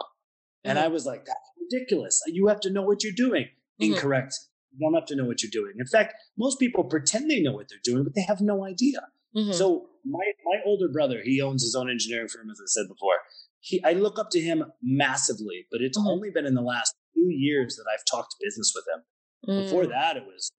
And 0.64 0.78
mm-hmm. 0.78 0.86
I 0.86 0.90
was 0.90 1.06
like, 1.06 1.26
that's 1.26 1.40
ridiculous. 1.60 2.22
You 2.28 2.48
have 2.48 2.60
to 2.62 2.70
know 2.70 2.84
what 2.84 3.04
you're 3.04 3.14
doing. 3.16 3.46
Mm-hmm. 3.82 3.94
Incorrect. 3.94 4.36
You 4.74 4.86
don't 4.86 4.94
have 4.94 5.08
to 5.08 5.16
know 5.16 5.26
what 5.26 5.42
you're 5.42 5.52
doing. 5.52 5.74
In 5.80 5.88
fact, 5.88 6.14
most 6.38 6.60
people 6.60 6.84
pretend 6.84 7.32
they 7.32 7.42
know 7.42 7.54
what 7.54 7.68
they're 7.70 7.80
doing, 7.84 8.04
but 8.04 8.14
they 8.14 8.24
have 8.28 8.42
no 8.42 8.66
idea. 8.66 9.00
Mm-hmm. 9.36 9.54
So 9.54 9.88
my 10.06 10.26
my 10.46 10.58
older 10.66 10.90
brother, 10.90 11.22
he 11.24 11.42
owns 11.42 11.64
his 11.64 11.76
own 11.76 11.90
engineering 11.90 12.28
firm, 12.28 12.50
as 12.50 12.60
I 12.62 12.68
said 12.68 12.88
before. 12.88 13.16
He, 13.60 13.84
I 13.84 13.94
look 13.94 14.20
up 14.20 14.30
to 14.32 14.40
him 14.40 14.66
massively, 14.82 15.66
but 15.72 15.82
it's 15.82 15.98
mm-hmm. 15.98 16.08
only 16.08 16.30
been 16.30 16.46
in 16.46 16.54
the 16.54 16.62
last 16.62 16.96
two 17.18 17.30
years 17.30 17.76
that 17.76 17.86
I've 17.92 18.06
talked 18.06 18.36
business 18.42 18.74
with 18.76 18.86
him. 18.94 19.64
Before 19.64 19.86
mm. 19.86 19.90
that, 19.90 20.18
it 20.18 20.24
was 20.26 20.52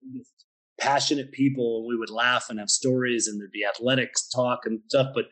passionate 0.81 1.33
people. 1.33 1.79
And 1.79 1.89
we 1.89 1.97
would 1.97 2.11
laugh 2.11 2.47
and 2.49 2.59
have 2.59 2.71
stories, 2.71 3.27
and 3.27 3.41
there'd 3.41 3.51
be 3.51 3.65
athletics 3.65 4.29
talk 4.29 4.61
and 4.65 4.81
stuff. 4.89 5.09
But 5.15 5.27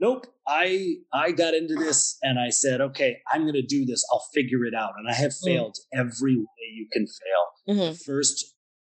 nope, 0.00 0.26
I 0.46 0.96
I 1.12 1.32
got 1.32 1.54
into 1.54 1.74
this 1.74 2.18
and 2.22 2.38
I 2.38 2.50
said, 2.50 2.80
okay, 2.80 3.18
I'm 3.32 3.42
going 3.42 3.54
to 3.54 3.62
do 3.62 3.84
this. 3.84 4.04
I'll 4.12 4.26
figure 4.34 4.64
it 4.64 4.74
out. 4.74 4.92
And 4.98 5.08
I 5.08 5.14
have 5.14 5.32
mm. 5.32 5.44
failed 5.44 5.76
mm. 5.76 6.00
every 6.00 6.36
way 6.36 6.66
you 6.74 6.86
can 6.92 7.06
fail. 7.06 7.74
Mm-hmm. 7.74 7.92
The 7.92 7.98
first, 7.98 8.54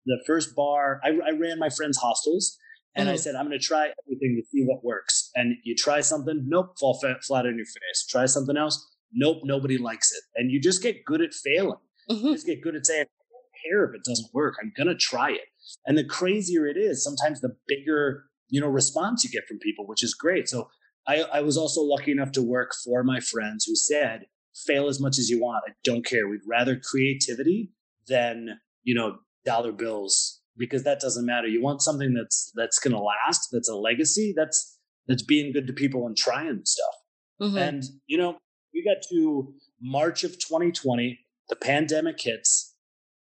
the 0.06 0.22
first 0.26 0.56
bar, 0.56 1.00
I, 1.04 1.10
I 1.10 1.30
ran 1.30 1.58
my 1.58 1.70
friends' 1.70 1.98
hostels. 1.98 2.58
And 2.98 3.08
mm-hmm. 3.08 3.12
I 3.12 3.16
said, 3.16 3.34
I'm 3.34 3.46
going 3.46 3.58
to 3.58 3.64
try 3.64 3.90
everything 4.06 4.40
to 4.40 4.48
see 4.50 4.64
what 4.64 4.82
works. 4.82 5.30
And 5.34 5.56
you 5.64 5.74
try 5.76 6.00
something, 6.00 6.46
nope, 6.48 6.78
fall 6.80 6.98
flat, 6.98 7.22
flat 7.22 7.44
on 7.44 7.56
your 7.58 7.66
face. 7.66 8.06
Try 8.08 8.24
something 8.24 8.56
else, 8.56 8.95
nope, 9.16 9.38
nobody 9.42 9.78
likes 9.78 10.12
it. 10.12 10.22
And 10.36 10.50
you 10.52 10.60
just 10.60 10.82
get 10.82 11.04
good 11.04 11.20
at 11.20 11.34
failing. 11.34 11.78
Mm-hmm. 12.10 12.26
You 12.26 12.32
just 12.34 12.46
get 12.46 12.62
good 12.62 12.76
at 12.76 12.86
saying, 12.86 13.06
I 13.06 13.24
don't 13.32 13.70
care 13.70 13.84
if 13.84 13.94
it 13.94 14.04
doesn't 14.04 14.32
work. 14.32 14.54
I'm 14.62 14.72
going 14.76 14.88
to 14.88 14.94
try 14.94 15.30
it. 15.30 15.48
And 15.86 15.98
the 15.98 16.04
crazier 16.04 16.66
it 16.66 16.76
is, 16.76 17.02
sometimes 17.02 17.40
the 17.40 17.56
bigger, 17.66 18.24
you 18.48 18.60
know, 18.60 18.68
response 18.68 19.24
you 19.24 19.30
get 19.30 19.48
from 19.48 19.58
people, 19.58 19.86
which 19.86 20.04
is 20.04 20.14
great. 20.14 20.48
So 20.48 20.68
I, 21.08 21.22
I 21.22 21.40
was 21.40 21.56
also 21.56 21.80
lucky 21.80 22.12
enough 22.12 22.32
to 22.32 22.42
work 22.42 22.72
for 22.84 23.02
my 23.02 23.18
friends 23.18 23.64
who 23.64 23.74
said, 23.74 24.26
fail 24.66 24.88
as 24.88 25.00
much 25.00 25.18
as 25.18 25.28
you 25.28 25.40
want. 25.40 25.64
I 25.68 25.72
don't 25.84 26.04
care. 26.04 26.28
We'd 26.28 26.40
rather 26.48 26.76
creativity 26.78 27.72
than, 28.08 28.60
you 28.84 28.94
know, 28.94 29.18
dollar 29.44 29.72
bills 29.72 30.40
because 30.56 30.84
that 30.84 31.00
doesn't 31.00 31.26
matter. 31.26 31.46
You 31.46 31.62
want 31.62 31.82
something 31.82 32.14
that's 32.14 32.50
that's 32.54 32.78
going 32.78 32.94
to 32.94 33.02
last, 33.02 33.48
that's 33.52 33.68
a 33.68 33.76
legacy, 33.76 34.32
that's 34.36 34.78
that's 35.06 35.22
being 35.22 35.52
good 35.52 35.66
to 35.66 35.72
people 35.72 36.06
and 36.06 36.16
trying 36.16 36.62
stuff. 36.64 36.94
Mm-hmm. 37.40 37.58
And 37.58 37.82
you 38.06 38.18
know, 38.18 38.38
we 38.76 38.84
got 38.84 39.02
to 39.08 39.54
March 39.80 40.22
of 40.22 40.32
2020, 40.32 41.18
the 41.48 41.56
pandemic 41.56 42.20
hits. 42.20 42.74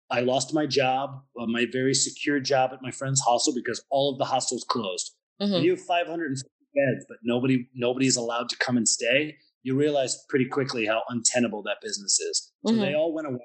I 0.10 0.22
lost 0.22 0.54
my 0.54 0.66
job, 0.66 1.22
uh, 1.40 1.46
my 1.48 1.66
very 1.72 1.94
secure 1.94 2.40
job 2.40 2.72
at 2.74 2.82
my 2.82 2.92
friend's 2.92 3.22
hostel 3.22 3.54
because 3.54 3.84
all 3.90 4.14
of 4.14 4.20
the 4.20 4.26
hostels 4.26 4.66
closed. 4.68 5.16
Mm-hmm. 5.42 5.64
You 5.64 5.72
have 5.72 5.82
550 5.82 6.48
beds, 6.76 7.06
but 7.10 7.18
nobody 7.24 7.68
nobody's 7.76 8.16
allowed 8.16 8.50
to 8.50 8.58
come 8.58 8.78
and 8.78 8.88
stay. 8.88 9.36
You 9.64 9.76
realize 9.76 10.24
pretty 10.30 10.46
quickly 10.46 10.86
how 10.86 11.04
untenable 11.10 11.64
that 11.64 11.78
business 11.82 12.20
is. 12.20 12.52
So 12.66 12.74
mm-hmm. 12.74 12.82
they 12.82 12.94
all 12.94 13.14
went 13.14 13.28
away. 13.28 13.40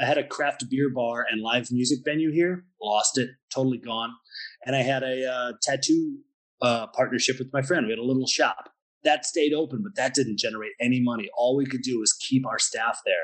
I 0.00 0.06
had 0.06 0.18
a 0.18 0.24
craft 0.24 0.64
beer 0.70 0.90
bar 0.90 1.26
and 1.30 1.42
live 1.42 1.70
music 1.70 1.98
venue 2.04 2.32
here, 2.32 2.64
lost 2.82 3.18
it, 3.18 3.30
totally 3.52 3.78
gone. 3.78 4.10
And 4.64 4.74
I 4.74 4.82
had 4.82 5.02
a 5.02 5.30
uh, 5.30 5.52
tattoo 5.60 6.18
uh, 6.62 6.86
partnership 6.88 7.38
with 7.38 7.48
my 7.52 7.62
friend. 7.62 7.86
We 7.86 7.92
had 7.92 7.98
a 7.98 8.04
little 8.04 8.26
shop 8.26 8.70
that 9.04 9.24
stayed 9.24 9.52
open, 9.52 9.82
but 9.82 9.94
that 9.96 10.14
didn't 10.14 10.38
generate 10.38 10.72
any 10.80 11.00
money. 11.00 11.28
All 11.36 11.56
we 11.56 11.66
could 11.66 11.82
do 11.82 12.00
was 12.00 12.12
keep 12.12 12.46
our 12.46 12.58
staff 12.58 13.00
there, 13.04 13.14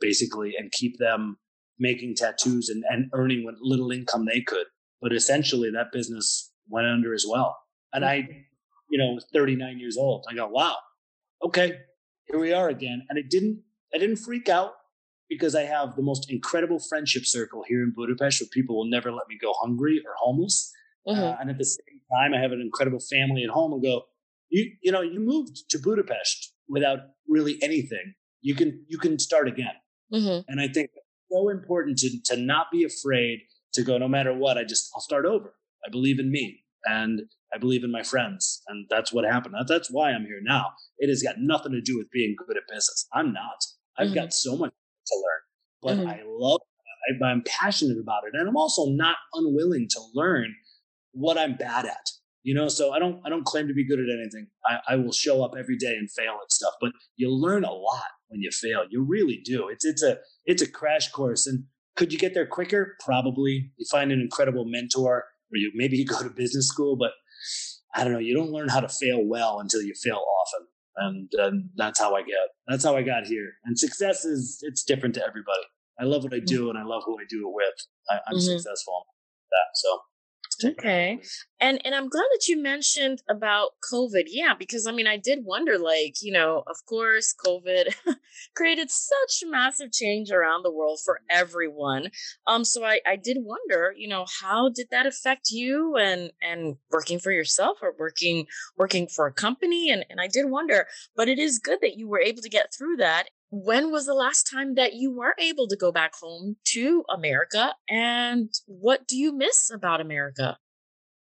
basically, 0.00 0.54
and 0.58 0.72
keep 0.72 0.98
them 0.98 1.38
making 1.78 2.14
tattoos 2.16 2.68
and, 2.68 2.84
and 2.88 3.10
earning 3.14 3.44
what 3.44 3.54
little 3.60 3.90
income 3.90 4.26
they 4.26 4.40
could. 4.40 4.66
But 5.00 5.12
essentially, 5.12 5.70
that 5.70 5.92
business 5.92 6.52
went 6.68 6.86
under 6.86 7.14
as 7.14 7.24
well. 7.28 7.56
And 7.92 8.04
I, 8.04 8.28
you 8.90 8.98
know, 8.98 9.12
was 9.14 9.26
39 9.32 9.78
years 9.78 9.96
old. 9.96 10.26
I 10.30 10.34
go, 10.34 10.46
wow, 10.48 10.76
okay, 11.44 11.78
here 12.26 12.38
we 12.38 12.52
are 12.52 12.68
again. 12.68 13.06
And 13.08 13.18
it 13.18 13.30
didn't, 13.30 13.62
I 13.94 13.98
didn't 13.98 14.16
freak 14.16 14.48
out 14.48 14.72
because 15.28 15.54
I 15.54 15.62
have 15.62 15.96
the 15.96 16.02
most 16.02 16.30
incredible 16.30 16.78
friendship 16.78 17.24
circle 17.24 17.64
here 17.66 17.82
in 17.82 17.92
Budapest 17.96 18.42
where 18.42 18.48
people 18.52 18.76
will 18.76 18.90
never 18.90 19.10
let 19.10 19.28
me 19.28 19.38
go 19.40 19.52
hungry 19.60 20.02
or 20.04 20.12
homeless. 20.18 20.72
Mm-hmm. 21.08 21.20
Uh, 21.20 21.36
and 21.40 21.50
at 21.50 21.56
the 21.56 21.64
same 21.64 22.00
time, 22.12 22.34
I 22.34 22.40
have 22.42 22.52
an 22.52 22.60
incredible 22.60 23.00
family 23.00 23.42
at 23.44 23.50
home 23.50 23.72
and 23.72 23.82
go, 23.82 24.02
you, 24.50 24.72
you 24.82 24.92
know, 24.92 25.00
you 25.00 25.20
moved 25.20 25.70
to 25.70 25.78
Budapest 25.78 26.52
without 26.68 26.98
really 27.28 27.58
anything. 27.62 28.14
You 28.42 28.54
can, 28.54 28.84
you 28.88 28.98
can 28.98 29.18
start 29.18 29.48
again. 29.48 29.74
Mm-hmm. 30.12 30.50
And 30.50 30.60
I 30.60 30.68
think 30.68 30.90
so 31.30 31.48
important 31.48 31.98
to 31.98 32.10
to 32.26 32.36
not 32.36 32.66
be 32.72 32.84
afraid 32.84 33.40
to 33.74 33.82
go 33.82 33.98
no 33.98 34.08
matter 34.08 34.34
what. 34.34 34.58
I 34.58 34.64
just 34.64 34.90
I'll 34.94 35.00
start 35.00 35.24
over. 35.24 35.54
I 35.86 35.90
believe 35.90 36.18
in 36.18 36.30
me 36.30 36.64
and 36.84 37.22
I 37.54 37.58
believe 37.58 37.84
in 37.84 37.92
my 37.92 38.02
friends, 38.02 38.62
and 38.68 38.86
that's 38.90 39.12
what 39.12 39.24
happened. 39.24 39.54
That's 39.66 39.90
why 39.90 40.10
I'm 40.10 40.24
here 40.24 40.40
now. 40.42 40.66
It 40.98 41.08
has 41.08 41.22
got 41.22 41.36
nothing 41.38 41.72
to 41.72 41.80
do 41.80 41.98
with 41.98 42.10
being 42.10 42.34
good 42.36 42.56
at 42.56 42.62
business. 42.68 43.06
I'm 43.12 43.32
not. 43.32 43.64
I've 43.98 44.08
mm-hmm. 44.08 44.14
got 44.14 44.32
so 44.32 44.56
much 44.56 44.72
to 45.06 45.16
learn, 45.16 45.42
but 45.82 45.96
mm-hmm. 45.98 46.08
I 46.08 46.22
love. 46.26 46.60
I, 47.22 47.24
I'm 47.26 47.42
passionate 47.46 47.98
about 48.00 48.24
it, 48.24 48.38
and 48.38 48.48
I'm 48.48 48.56
also 48.56 48.86
not 48.90 49.16
unwilling 49.34 49.88
to 49.90 50.00
learn 50.14 50.54
what 51.12 51.38
I'm 51.38 51.56
bad 51.56 51.86
at 51.86 52.10
you 52.42 52.54
know? 52.54 52.68
So 52.68 52.92
i 52.92 52.98
don't 52.98 53.20
i 53.24 53.28
don't 53.28 53.44
claim 53.44 53.68
to 53.68 53.74
be 53.74 53.86
good 53.86 53.98
at 53.98 54.06
anything. 54.08 54.48
I, 54.66 54.94
I 54.94 54.96
will 54.96 55.12
show 55.12 55.44
up 55.44 55.52
every 55.58 55.76
day 55.76 55.94
and 55.94 56.10
fail 56.10 56.38
at 56.42 56.52
stuff 56.52 56.74
but 56.80 56.92
you 57.16 57.30
learn 57.30 57.64
a 57.64 57.72
lot 57.72 58.10
when 58.28 58.40
you 58.40 58.50
fail. 58.50 58.84
You 58.88 59.04
really 59.04 59.40
do. 59.44 59.68
It's 59.68 59.84
it's 59.84 60.02
a 60.02 60.18
it's 60.46 60.62
a 60.62 60.70
crash 60.70 61.10
course. 61.10 61.46
And 61.46 61.64
could 61.96 62.12
you 62.12 62.18
get 62.18 62.34
there 62.34 62.46
quicker? 62.46 62.96
Probably. 63.04 63.72
You 63.76 63.86
find 63.90 64.12
an 64.12 64.20
incredible 64.20 64.64
mentor 64.66 65.24
or 65.52 65.56
you 65.56 65.70
maybe 65.74 65.96
you 65.96 66.06
go 66.06 66.22
to 66.22 66.30
business 66.30 66.68
school 66.68 66.96
but 66.96 67.12
i 67.94 68.04
don't 68.04 68.12
know. 68.12 68.18
You 68.18 68.34
don't 68.34 68.52
learn 68.52 68.68
how 68.68 68.80
to 68.80 68.88
fail 68.88 69.24
well 69.24 69.60
until 69.60 69.82
you 69.82 69.94
fail 70.02 70.22
often. 70.40 70.66
And, 70.96 71.30
and 71.38 71.70
that's 71.76 71.98
how 71.98 72.14
i 72.14 72.22
get 72.22 72.48
that's 72.66 72.84
how 72.84 72.96
i 72.96 73.02
got 73.02 73.26
here. 73.26 73.52
And 73.64 73.78
success 73.78 74.24
is 74.24 74.58
it's 74.62 74.84
different 74.84 75.14
to 75.16 75.26
everybody. 75.26 75.66
I 75.98 76.04
love 76.04 76.22
what 76.24 76.34
i 76.34 76.40
do 76.40 76.62
mm-hmm. 76.62 76.70
and 76.70 76.78
i 76.78 76.84
love 76.84 77.02
who 77.04 77.18
i 77.18 77.24
do 77.28 77.48
it 77.48 77.52
with. 77.52 77.74
I, 78.08 78.14
am 78.14 78.36
mm-hmm. 78.36 78.40
successful 78.40 79.06
that 79.50 79.74
so 79.74 80.00
Okay. 80.64 81.20
And 81.60 81.80
and 81.84 81.94
I'm 81.94 82.08
glad 82.08 82.26
that 82.32 82.46
you 82.48 82.60
mentioned 82.60 83.22
about 83.28 83.70
COVID. 83.92 84.24
Yeah, 84.26 84.54
because 84.58 84.86
I 84.86 84.92
mean 84.92 85.06
I 85.06 85.16
did 85.16 85.40
wonder 85.44 85.78
like, 85.78 86.16
you 86.20 86.32
know, 86.32 86.62
of 86.66 86.76
course 86.86 87.34
COVID 87.44 87.94
created 88.56 88.90
such 88.90 89.42
massive 89.46 89.92
change 89.92 90.30
around 90.30 90.62
the 90.62 90.72
world 90.72 91.00
for 91.04 91.20
everyone. 91.30 92.10
Um 92.46 92.64
so 92.64 92.84
I 92.84 93.00
I 93.06 93.16
did 93.16 93.38
wonder, 93.40 93.94
you 93.96 94.08
know, 94.08 94.26
how 94.40 94.70
did 94.70 94.88
that 94.90 95.06
affect 95.06 95.50
you 95.50 95.96
and 95.96 96.32
and 96.42 96.76
working 96.90 97.18
for 97.18 97.30
yourself 97.32 97.78
or 97.82 97.94
working 97.98 98.46
working 98.76 99.06
for 99.08 99.26
a 99.26 99.32
company 99.32 99.90
and 99.90 100.04
and 100.10 100.20
I 100.20 100.28
did 100.28 100.50
wonder, 100.50 100.86
but 101.16 101.28
it 101.28 101.38
is 101.38 101.58
good 101.58 101.78
that 101.82 101.96
you 101.96 102.08
were 102.08 102.20
able 102.20 102.42
to 102.42 102.48
get 102.48 102.72
through 102.76 102.96
that 102.96 103.28
when 103.50 103.90
was 103.90 104.06
the 104.06 104.14
last 104.14 104.48
time 104.50 104.74
that 104.76 104.94
you 104.94 105.12
were 105.12 105.34
able 105.38 105.66
to 105.68 105.76
go 105.76 105.90
back 105.90 106.14
home 106.14 106.56
to 106.66 107.04
America? 107.12 107.74
And 107.88 108.50
what 108.66 109.06
do 109.08 109.16
you 109.16 109.36
miss 109.36 109.70
about 109.70 110.00
America? 110.00 110.56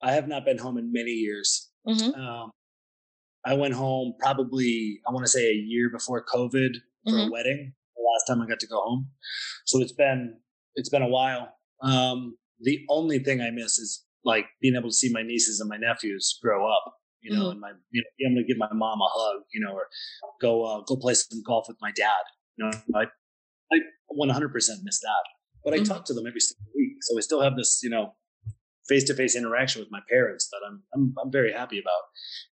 I 0.02 0.12
have 0.12 0.26
not 0.26 0.44
been 0.44 0.58
home 0.58 0.76
in 0.76 0.92
many 0.92 1.12
years. 1.12 1.70
Mm-hmm. 1.86 2.20
Um, 2.20 2.50
I 3.44 3.54
went 3.54 3.74
home 3.74 4.14
probably, 4.18 5.00
I 5.06 5.12
want 5.12 5.24
to 5.24 5.30
say 5.30 5.50
a 5.50 5.54
year 5.54 5.88
before 5.90 6.24
COVID 6.24 6.74
for 7.04 7.12
mm-hmm. 7.12 7.28
a 7.28 7.30
wedding. 7.30 7.72
The 7.96 8.02
last 8.02 8.26
time 8.26 8.42
I 8.42 8.48
got 8.48 8.60
to 8.60 8.66
go 8.66 8.80
home. 8.80 9.08
So 9.66 9.80
it's 9.80 9.92
been, 9.92 10.36
it's 10.74 10.88
been 10.88 11.02
a 11.02 11.08
while. 11.08 11.48
Um, 11.82 12.36
the 12.60 12.80
only 12.88 13.20
thing 13.20 13.40
I 13.40 13.50
miss 13.50 13.78
is 13.78 14.04
like 14.24 14.46
being 14.60 14.74
able 14.74 14.90
to 14.90 14.94
see 14.94 15.10
my 15.12 15.22
nieces 15.22 15.60
and 15.60 15.68
my 15.68 15.76
nephews 15.76 16.38
grow 16.42 16.70
up 16.70 16.99
you 17.22 17.36
know, 17.36 17.44
mm-hmm. 17.44 17.50
and 17.52 17.60
my, 17.60 17.72
you 17.90 18.02
know, 18.02 18.26
I'm 18.28 18.34
going 18.34 18.44
to 18.44 18.48
give 18.48 18.58
my 18.58 18.72
mom 18.72 19.00
a 19.00 19.08
hug, 19.10 19.42
you 19.52 19.60
know, 19.60 19.72
or 19.72 19.88
go, 20.40 20.64
uh, 20.64 20.80
go 20.86 20.96
play 20.96 21.14
some 21.14 21.42
golf 21.46 21.66
with 21.68 21.76
my 21.80 21.92
dad. 21.92 22.22
You 22.56 22.66
know, 22.66 22.98
I, 22.98 23.04
I 23.72 23.78
100% 24.18 24.52
miss 24.54 25.00
that, 25.00 25.24
but 25.64 25.74
I 25.74 25.78
mm-hmm. 25.78 25.84
talk 25.84 26.04
to 26.06 26.14
them 26.14 26.26
every 26.26 26.40
single 26.40 26.66
week. 26.74 26.96
So 27.02 27.16
I 27.16 27.20
still 27.20 27.42
have 27.42 27.56
this, 27.56 27.80
you 27.82 27.90
know, 27.90 28.14
face 28.88 29.04
to 29.04 29.14
face 29.14 29.36
interaction 29.36 29.80
with 29.80 29.90
my 29.90 30.00
parents 30.10 30.48
that 30.50 30.60
I'm 30.66 30.82
I'm, 30.94 31.14
I'm 31.22 31.30
very 31.30 31.52
happy 31.52 31.78
about. 31.78 32.02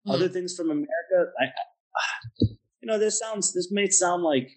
Mm-hmm. 0.06 0.12
Other 0.12 0.28
things 0.28 0.56
from 0.56 0.70
America, 0.70 1.32
I, 1.40 1.46
I, 1.46 1.50
you 2.42 2.88
know, 2.88 3.00
this 3.00 3.18
sounds 3.18 3.54
this 3.54 3.70
may 3.72 3.90
sound 3.90 4.24
like 4.24 4.50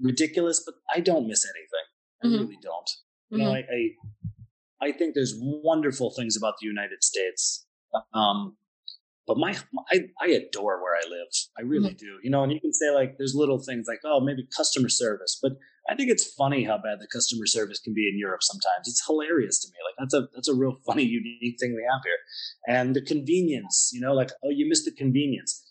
ridiculous, 0.00 0.62
but 0.64 0.74
I 0.92 1.00
don't 1.00 1.28
miss 1.28 1.44
anything. 1.44 1.86
I 2.22 2.26
mm-hmm. 2.26 2.44
really 2.46 2.58
don't. 2.62 2.90
You 3.30 3.38
know, 3.38 3.52
mm-hmm. 3.52 3.70
I, 4.82 4.86
I 4.86 4.88
I 4.88 4.92
think 4.92 5.14
there's 5.14 5.34
wonderful 5.38 6.12
things 6.16 6.36
about 6.36 6.54
the 6.60 6.66
United 6.66 7.02
States. 7.02 7.66
Um, 8.12 8.56
but 9.26 9.38
my, 9.38 9.56
I, 9.90 10.00
I 10.20 10.28
adore 10.28 10.80
where 10.82 10.94
I 10.94 11.08
live. 11.08 11.26
I 11.58 11.62
really 11.62 11.90
mm-hmm. 11.90 11.96
do. 11.96 12.18
You 12.22 12.30
know, 12.30 12.42
and 12.42 12.52
you 12.52 12.60
can 12.60 12.72
say 12.72 12.90
like 12.90 13.16
there's 13.18 13.34
little 13.34 13.58
things 13.58 13.86
like, 13.88 14.00
oh, 14.04 14.20
maybe 14.20 14.46
customer 14.56 14.88
service, 14.88 15.38
but 15.42 15.52
I 15.88 15.94
think 15.94 16.10
it's 16.10 16.32
funny 16.34 16.64
how 16.64 16.76
bad 16.76 16.98
the 17.00 17.08
customer 17.12 17.46
service 17.46 17.80
can 17.80 17.94
be 17.94 18.08
in 18.08 18.18
Europe 18.18 18.42
sometimes. 18.42 18.86
It's 18.86 19.04
hilarious 19.06 19.60
to 19.60 19.68
me. 19.68 19.78
Like 19.84 19.94
that's 19.98 20.14
a 20.14 20.28
that's 20.34 20.48
a 20.48 20.54
real 20.54 20.76
funny, 20.86 21.04
unique 21.04 21.56
thing 21.60 21.74
we 21.74 21.86
have 21.90 22.02
here. 22.04 22.76
And 22.76 22.94
the 22.94 23.02
convenience, 23.02 23.90
you 23.92 24.00
know, 24.00 24.12
like, 24.12 24.30
oh, 24.44 24.50
you 24.50 24.68
missed 24.68 24.84
the 24.84 24.92
convenience. 24.92 25.64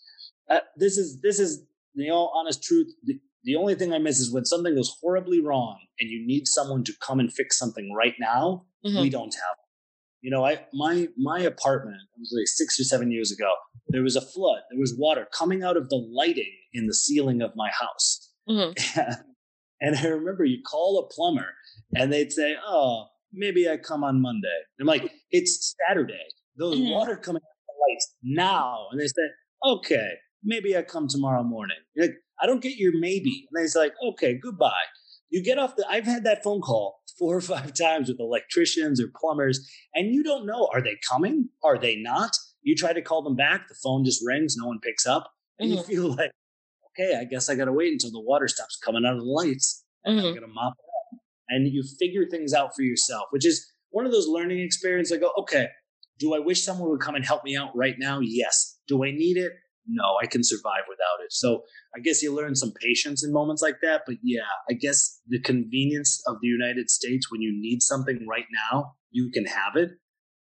Uh, 0.48 0.60
this 0.76 0.96
is 0.96 1.20
this 1.22 1.38
is 1.38 1.64
the 1.94 2.10
all 2.10 2.32
honest 2.36 2.62
truth. 2.62 2.92
The, 3.04 3.18
the 3.44 3.56
only 3.56 3.74
thing 3.74 3.92
I 3.92 3.98
miss 3.98 4.18
is 4.18 4.32
when 4.32 4.44
something 4.44 4.74
goes 4.74 4.96
horribly 5.00 5.40
wrong 5.40 5.78
and 6.00 6.10
you 6.10 6.26
need 6.26 6.48
someone 6.48 6.82
to 6.84 6.92
come 7.00 7.20
and 7.20 7.32
fix 7.32 7.56
something 7.56 7.94
right 7.96 8.14
now. 8.18 8.66
Mm-hmm. 8.84 9.02
We 9.02 9.10
don't 9.10 9.34
have 9.34 9.56
you 10.26 10.32
know, 10.32 10.44
I 10.44 10.58
my 10.74 11.06
my 11.16 11.38
apartment 11.38 11.98
it 12.16 12.18
was 12.18 12.34
like 12.36 12.48
six 12.48 12.80
or 12.80 12.82
seven 12.82 13.12
years 13.12 13.30
ago. 13.30 13.48
There 13.90 14.02
was 14.02 14.16
a 14.16 14.20
flood. 14.20 14.58
There 14.72 14.80
was 14.80 14.92
water 14.98 15.28
coming 15.32 15.62
out 15.62 15.76
of 15.76 15.88
the 15.88 16.04
lighting 16.12 16.52
in 16.72 16.88
the 16.88 16.94
ceiling 16.94 17.42
of 17.42 17.52
my 17.54 17.70
house. 17.70 18.32
Mm-hmm. 18.48 18.98
And, 18.98 19.16
and 19.80 19.96
I 19.96 20.08
remember 20.08 20.44
you 20.44 20.58
call 20.68 20.98
a 20.98 21.14
plumber 21.14 21.46
and 21.94 22.12
they'd 22.12 22.32
say, 22.32 22.56
"Oh, 22.66 23.06
maybe 23.32 23.70
I 23.70 23.76
come 23.76 24.02
on 24.02 24.20
Monday." 24.20 24.58
And 24.76 24.88
I'm 24.88 24.88
like, 24.88 25.12
"It's 25.30 25.76
Saturday. 25.86 26.26
Those 26.58 26.80
mm-hmm. 26.80 26.90
water 26.90 27.16
coming 27.16 27.42
out 27.44 27.58
of 27.60 27.76
the 27.76 27.92
lights 27.92 28.12
now." 28.24 28.88
And 28.90 29.00
they 29.00 29.06
said, 29.06 29.30
"Okay, 29.64 30.10
maybe 30.42 30.76
I 30.76 30.82
come 30.82 31.06
tomorrow 31.06 31.44
morning." 31.44 31.78
Like, 31.96 32.14
I 32.42 32.46
don't 32.46 32.60
get 32.60 32.78
your 32.78 32.98
maybe. 32.98 33.46
And 33.52 33.70
they're 33.72 33.80
like, 33.80 33.94
"Okay, 34.08 34.36
goodbye." 34.42 34.88
You 35.30 35.42
get 35.42 35.58
off 35.58 35.76
the. 35.76 35.86
I've 35.88 36.04
had 36.04 36.24
that 36.24 36.42
phone 36.42 36.60
call 36.60 37.00
four 37.18 37.36
or 37.36 37.40
five 37.40 37.74
times 37.74 38.08
with 38.08 38.20
electricians 38.20 39.00
or 39.00 39.08
plumbers, 39.14 39.68
and 39.94 40.14
you 40.14 40.22
don't 40.22 40.46
know 40.46 40.68
are 40.72 40.82
they 40.82 40.96
coming? 41.08 41.48
Are 41.64 41.78
they 41.78 41.96
not? 41.96 42.30
You 42.62 42.74
try 42.74 42.92
to 42.92 43.02
call 43.02 43.22
them 43.22 43.36
back, 43.36 43.68
the 43.68 43.76
phone 43.82 44.04
just 44.04 44.22
rings, 44.24 44.56
no 44.56 44.66
one 44.66 44.80
picks 44.80 45.06
up, 45.06 45.30
and 45.58 45.70
mm-hmm. 45.70 45.78
you 45.78 45.84
feel 45.84 46.16
like, 46.16 46.30
okay, 46.90 47.16
I 47.18 47.24
guess 47.24 47.48
I 47.48 47.54
got 47.54 47.66
to 47.66 47.72
wait 47.72 47.92
until 47.92 48.10
the 48.10 48.20
water 48.20 48.48
stops 48.48 48.76
coming 48.76 49.04
out 49.06 49.14
of 49.14 49.20
the 49.20 49.24
lights. 49.24 49.84
Mm-hmm. 50.06 50.26
I'm 50.26 50.34
gonna 50.34 50.46
mop 50.48 50.74
it 50.78 51.16
up, 51.16 51.20
and 51.48 51.72
you 51.72 51.82
figure 51.98 52.26
things 52.28 52.52
out 52.52 52.74
for 52.74 52.82
yourself, 52.82 53.26
which 53.30 53.46
is 53.46 53.72
one 53.90 54.06
of 54.06 54.12
those 54.12 54.28
learning 54.28 54.60
experiences. 54.60 55.16
I 55.16 55.20
go, 55.20 55.30
okay, 55.38 55.68
do 56.18 56.34
I 56.34 56.38
wish 56.38 56.62
someone 56.62 56.90
would 56.90 57.00
come 57.00 57.14
and 57.14 57.24
help 57.24 57.44
me 57.44 57.56
out 57.56 57.70
right 57.74 57.96
now? 57.98 58.20
Yes. 58.20 58.78
Do 58.88 59.04
I 59.04 59.10
need 59.10 59.36
it? 59.36 59.52
No, 59.88 60.16
I 60.22 60.26
can 60.26 60.42
survive 60.42 60.84
without 60.88 61.24
it. 61.24 61.32
So 61.32 61.62
I 61.96 62.00
guess 62.00 62.22
you 62.22 62.34
learn 62.34 62.54
some 62.54 62.72
patience 62.80 63.24
in 63.24 63.32
moments 63.32 63.62
like 63.62 63.76
that. 63.82 64.02
But 64.06 64.16
yeah, 64.22 64.40
I 64.70 64.74
guess 64.74 65.20
the 65.28 65.40
convenience 65.40 66.22
of 66.26 66.36
the 66.40 66.48
United 66.48 66.90
States 66.90 67.30
when 67.30 67.40
you 67.40 67.52
need 67.52 67.82
something 67.82 68.26
right 68.28 68.46
now, 68.70 68.94
you 69.10 69.30
can 69.32 69.46
have 69.46 69.76
it. 69.76 69.90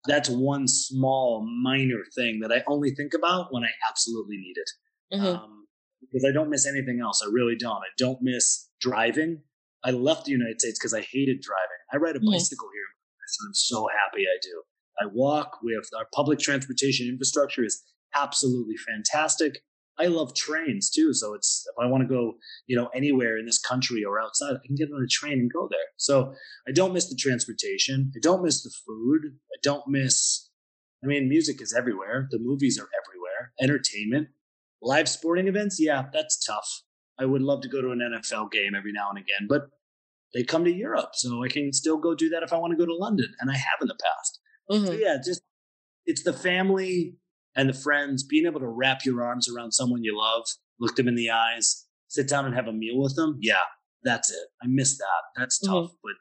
That's 0.07 0.29
one 0.29 0.67
small, 0.67 1.47
minor 1.63 2.03
thing 2.15 2.39
that 2.41 2.51
I 2.51 2.63
only 2.67 2.91
think 2.91 3.13
about 3.13 3.47
when 3.51 3.63
I 3.63 3.69
absolutely 3.89 4.37
need 4.37 4.55
it. 4.57 5.17
Mm-hmm. 5.17 5.43
Um, 5.43 5.67
because 6.01 6.25
I 6.29 6.31
don't 6.31 6.49
miss 6.49 6.67
anything 6.67 6.99
else. 7.01 7.23
I 7.25 7.29
really 7.31 7.55
don't. 7.55 7.77
I 7.77 7.91
don't 7.97 8.19
miss 8.21 8.69
driving. 8.79 9.41
I 9.83 9.91
left 9.91 10.25
the 10.25 10.31
United 10.31 10.59
States 10.59 10.79
because 10.79 10.93
I 10.93 11.01
hated 11.01 11.41
driving. 11.41 11.81
I 11.91 11.97
ride 11.97 12.15
a 12.15 12.19
mm-hmm. 12.19 12.31
bicycle 12.31 12.69
here, 12.73 13.27
so 13.27 13.47
I'm 13.47 13.53
so 13.53 13.87
happy 13.87 14.23
I 14.23 14.37
do. 14.41 14.63
I 15.01 15.05
walk. 15.13 15.59
We 15.63 15.73
have 15.73 15.83
our 15.97 16.07
public 16.13 16.39
transportation 16.39 17.07
infrastructure 17.07 17.63
is 17.63 17.83
absolutely 18.15 18.75
fantastic. 18.77 19.59
I 19.97 20.07
love 20.07 20.35
trains 20.35 20.89
too. 20.89 21.13
So 21.13 21.33
it's 21.33 21.65
if 21.71 21.81
I 21.81 21.87
want 21.87 22.03
to 22.03 22.13
go, 22.13 22.33
you 22.67 22.75
know, 22.75 22.87
anywhere 22.93 23.37
in 23.37 23.45
this 23.45 23.59
country 23.59 24.03
or 24.03 24.19
outside, 24.19 24.55
I 24.55 24.65
can 24.65 24.75
get 24.75 24.89
on 24.91 25.01
a 25.01 25.07
train 25.07 25.39
and 25.39 25.51
go 25.51 25.69
there. 25.71 25.79
So 25.97 26.33
I 26.67 26.71
don't 26.71 26.93
miss 26.93 27.09
the 27.09 27.15
transportation. 27.15 28.11
I 28.13 28.19
don't 28.21 28.43
miss 28.43 28.61
the 28.61 28.71
food. 28.85 29.21
I 29.25 29.57
don't 29.63 29.87
miss 29.87 30.49
I 31.05 31.07
mean, 31.07 31.29
music 31.29 31.61
is 31.61 31.71
everywhere. 31.71 32.27
The 32.31 32.39
movies 32.39 32.79
are 32.79 32.89
everywhere. 33.03 33.53
Entertainment. 33.61 34.29
Live 34.81 35.07
sporting 35.07 35.47
events, 35.47 35.77
yeah, 35.79 36.05
that's 36.11 36.43
tough. 36.43 36.81
I 37.19 37.25
would 37.25 37.43
love 37.43 37.61
to 37.61 37.69
go 37.69 37.81
to 37.81 37.91
an 37.91 37.99
NFL 37.99 38.51
game 38.51 38.73
every 38.75 38.91
now 38.91 39.09
and 39.09 39.17
again, 39.19 39.47
but 39.47 39.67
they 40.33 40.43
come 40.43 40.65
to 40.65 40.73
Europe, 40.73 41.11
so 41.13 41.43
I 41.43 41.47
can 41.47 41.71
still 41.71 41.97
go 41.97 42.13
do 42.13 42.29
that 42.29 42.43
if 42.43 42.51
I 42.51 42.57
want 42.57 42.71
to 42.71 42.77
go 42.77 42.85
to 42.85 42.95
London, 42.95 43.33
and 43.39 43.49
I 43.49 43.53
have 43.53 43.79
in 43.81 43.87
the 43.87 43.95
past. 43.95 44.39
Mm-hmm. 44.69 44.85
So 44.87 44.91
yeah, 44.93 45.17
just 45.23 45.41
it's 46.05 46.23
the 46.23 46.33
family 46.33 47.15
and 47.55 47.69
the 47.69 47.73
friends, 47.73 48.23
being 48.23 48.45
able 48.45 48.59
to 48.59 48.67
wrap 48.67 49.05
your 49.05 49.23
arms 49.23 49.49
around 49.49 49.71
someone 49.71 50.03
you 50.03 50.17
love, 50.17 50.45
look 50.79 50.95
them 50.95 51.07
in 51.07 51.15
the 51.15 51.31
eyes, 51.31 51.85
sit 52.07 52.27
down 52.27 52.45
and 52.45 52.55
have 52.55 52.67
a 52.67 52.73
meal 52.73 53.01
with 53.01 53.15
them. 53.15 53.37
Yeah, 53.41 53.63
that's 54.03 54.29
it. 54.29 54.47
I 54.61 54.67
miss 54.67 54.97
that. 54.97 55.23
That's 55.35 55.59
mm-hmm. 55.59 55.73
tough, 55.73 55.85
mm-hmm. 55.85 55.95
but 56.03 56.13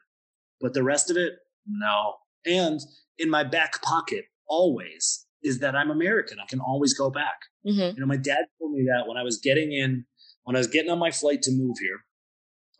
but 0.61 0.73
the 0.73 0.83
rest 0.83 1.11
of 1.11 1.17
it, 1.17 1.33
no. 1.67 2.13
And 2.45 2.79
in 3.17 3.29
my 3.29 3.43
back 3.43 3.81
pocket, 3.81 4.25
always 4.47 5.25
is 5.43 5.59
that 5.59 5.75
I'm 5.75 5.91
American. 5.91 6.39
I 6.39 6.45
can 6.47 6.59
always 6.59 6.93
go 6.93 7.09
back. 7.09 7.35
Mm-hmm. 7.67 7.95
You 7.95 7.99
know, 7.99 8.07
my 8.07 8.17
dad 8.17 8.45
told 8.59 8.71
me 8.71 8.85
that 8.87 9.07
when 9.07 9.17
I 9.17 9.23
was 9.23 9.39
getting 9.43 9.71
in, 9.71 10.05
when 10.43 10.55
I 10.55 10.59
was 10.59 10.67
getting 10.67 10.91
on 10.91 10.99
my 10.99 11.11
flight 11.11 11.41
to 11.43 11.51
move 11.51 11.77
here. 11.79 11.99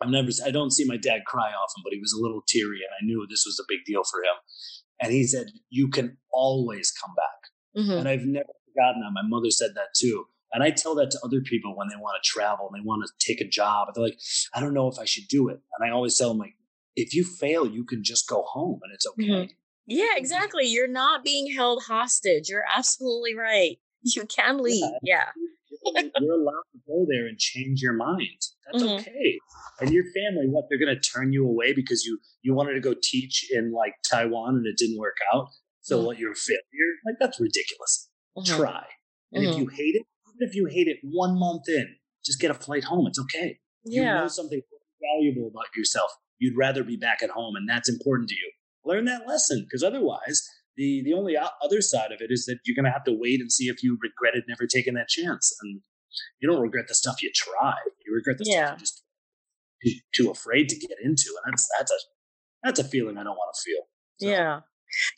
I've 0.02 0.10
never, 0.10 0.28
I 0.46 0.52
don't 0.52 0.72
see 0.72 0.84
my 0.84 0.98
dad 0.98 1.22
cry 1.26 1.52
often, 1.52 1.82
but 1.84 1.94
he 1.94 2.00
was 2.00 2.12
a 2.12 2.22
little 2.22 2.42
teary, 2.46 2.80
and 2.80 2.92
I 3.00 3.06
knew 3.06 3.26
this 3.30 3.46
was 3.46 3.60
a 3.62 3.68
big 3.70 3.86
deal 3.86 4.04
for 4.04 4.20
him. 4.20 4.36
And 5.02 5.14
he 5.14 5.26
said, 5.26 5.48
"You 5.70 5.88
can 5.90 6.18
always 6.34 6.92
come 6.92 7.14
back." 7.16 7.45
Mm-hmm. 7.78 7.92
And 7.92 8.08
I've 8.08 8.26
never 8.26 8.50
forgotten 8.74 9.02
that. 9.02 9.12
My 9.12 9.28
mother 9.28 9.52
said 9.52 9.72
that 9.76 9.94
too. 9.96 10.26
And 10.54 10.64
I 10.64 10.70
tell 10.70 10.96
that 10.96 11.12
to 11.12 11.20
other 11.24 11.42
people 11.42 11.76
when 11.76 11.90
they 11.90 11.96
want 11.96 12.22
to 12.22 12.28
travel 12.28 12.70
and 12.72 12.80
they 12.80 12.86
want 12.86 13.04
to 13.06 13.26
take 13.26 13.42
a 13.42 13.48
job. 13.48 13.90
They're 13.94 14.04
like, 14.04 14.20
I 14.54 14.62
don't 14.62 14.74
know 14.74 14.88
if 14.88 14.98
I 14.98 15.06
should 15.06 15.28
do 15.28 15.50
it. 15.50 15.60
And 15.78 15.90
I 15.90 15.94
always 15.94 16.18
tell 16.18 16.30
them, 16.30 16.38
like, 16.38 16.54
if 16.96 17.14
you 17.14 17.26
fail, 17.26 17.68
you 17.68 17.84
can 17.84 18.04
just 18.04 18.28
go 18.30 18.44
home 18.44 18.80
and 18.84 18.94
it's 18.94 19.06
okay. 19.06 19.28
Mm-hmm. 19.28 19.52
Yeah, 19.88 20.14
exactly. 20.16 20.66
You're 20.66 20.88
not 20.88 21.24
being 21.24 21.54
held 21.54 21.84
hostage. 21.84 22.50
You're 22.50 22.64
absolutely 22.74 23.36
right. 23.36 23.78
You 24.02 24.26
can 24.26 24.60
leave. 24.60 24.84
Yeah. 25.04 25.26
yeah. 25.86 26.02
You're 26.20 26.34
allowed 26.34 26.64
to 26.72 26.80
go 26.88 27.06
there 27.10 27.28
and 27.28 27.38
change 27.38 27.82
your 27.82 27.94
mind. 27.94 28.42
That's 28.72 28.84
mm-hmm. 28.84 29.00
okay. 29.00 29.40
And 29.82 29.92
your 29.92 30.06
family, 30.06 30.48
what 30.48 30.66
they're 30.70 30.80
going 30.80 30.96
to 30.96 31.02
turn 31.02 31.34
you 31.34 31.48
away 31.48 31.74
because 31.74 32.06
you 32.06 32.20
you 32.42 32.54
wanted 32.54 32.74
to 32.74 32.80
go 32.80 32.96
teach 33.04 33.48
in 33.52 33.74
like 33.74 33.94
Taiwan 34.10 34.56
and 34.56 34.66
it 34.66 34.78
didn't 34.78 34.98
work 34.98 35.18
out. 35.34 35.50
So 35.86 35.98
mm-hmm. 35.98 36.06
what 36.08 36.18
you're 36.18 36.32
a 36.32 36.36
failure? 36.36 36.92
Like 37.06 37.16
that's 37.20 37.40
ridiculous. 37.40 38.10
Mm-hmm. 38.36 38.58
Try. 38.58 38.86
And 39.32 39.44
mm-hmm. 39.44 39.52
if 39.54 39.58
you 39.60 39.68
hate 39.68 39.94
it, 39.94 40.02
even 40.34 40.50
if 40.50 40.56
you 40.56 40.66
hate 40.66 40.88
it 40.88 40.98
one 41.04 41.38
month 41.38 41.70
in, 41.70 41.96
just 42.26 42.42
get 42.42 42.50
a 42.50 42.56
flight 42.56 42.86
home. 42.86 43.06
It's 43.06 43.20
okay. 43.20 43.60
Yeah. 43.84 44.02
You 44.02 44.22
know 44.22 44.28
something 44.28 44.62
valuable 45.00 45.48
about 45.48 45.68
yourself. 45.78 46.10
You'd 46.40 46.58
rather 46.58 46.84
be 46.84 46.98
back 46.98 47.22
at 47.22 47.30
home, 47.30 47.56
and 47.56 47.70
that's 47.70 47.88
important 47.88 48.30
to 48.30 48.36
you. 48.36 48.52
Learn 48.84 49.06
that 49.06 49.28
lesson, 49.28 49.62
because 49.64 49.84
otherwise, 49.84 50.42
the 50.76 51.04
the 51.06 51.14
only 51.14 51.36
other 51.38 51.82
side 51.82 52.12
of 52.12 52.20
it 52.20 52.32
is 52.32 52.46
that 52.46 52.58
you're 52.66 52.76
going 52.76 52.86
to 52.86 52.92
have 52.92 53.04
to 53.04 53.16
wait 53.16 53.40
and 53.40 53.52
see 53.52 53.66
if 53.66 53.84
you 53.84 54.00
regretted 54.02 54.46
never 54.48 54.66
taking 54.66 54.96
that 54.96 55.08
chance. 55.08 55.56
And 55.62 55.82
you 56.42 56.50
don't 56.50 56.62
regret 56.62 56.88
the 56.88 56.96
stuff 56.96 57.22
you 57.22 57.30
tried. 57.36 57.92
You 58.04 58.16
regret 58.16 58.40
the 58.40 58.46
yeah. 58.48 58.66
stuff 58.66 58.80
you 58.80 58.80
just 58.80 59.04
too 60.16 60.32
afraid 60.32 60.68
to 60.70 60.80
get 60.80 60.98
into, 61.04 61.30
and 61.46 61.54
that's 61.54 61.70
that's 61.78 61.92
a 61.92 61.98
that's 62.64 62.80
a 62.80 62.84
feeling 62.84 63.20
I 63.20 63.24
don't 63.24 63.38
want 63.38 63.56
to 63.56 63.62
feel. 63.62 63.84
So. 64.20 64.28
Yeah. 64.30 64.62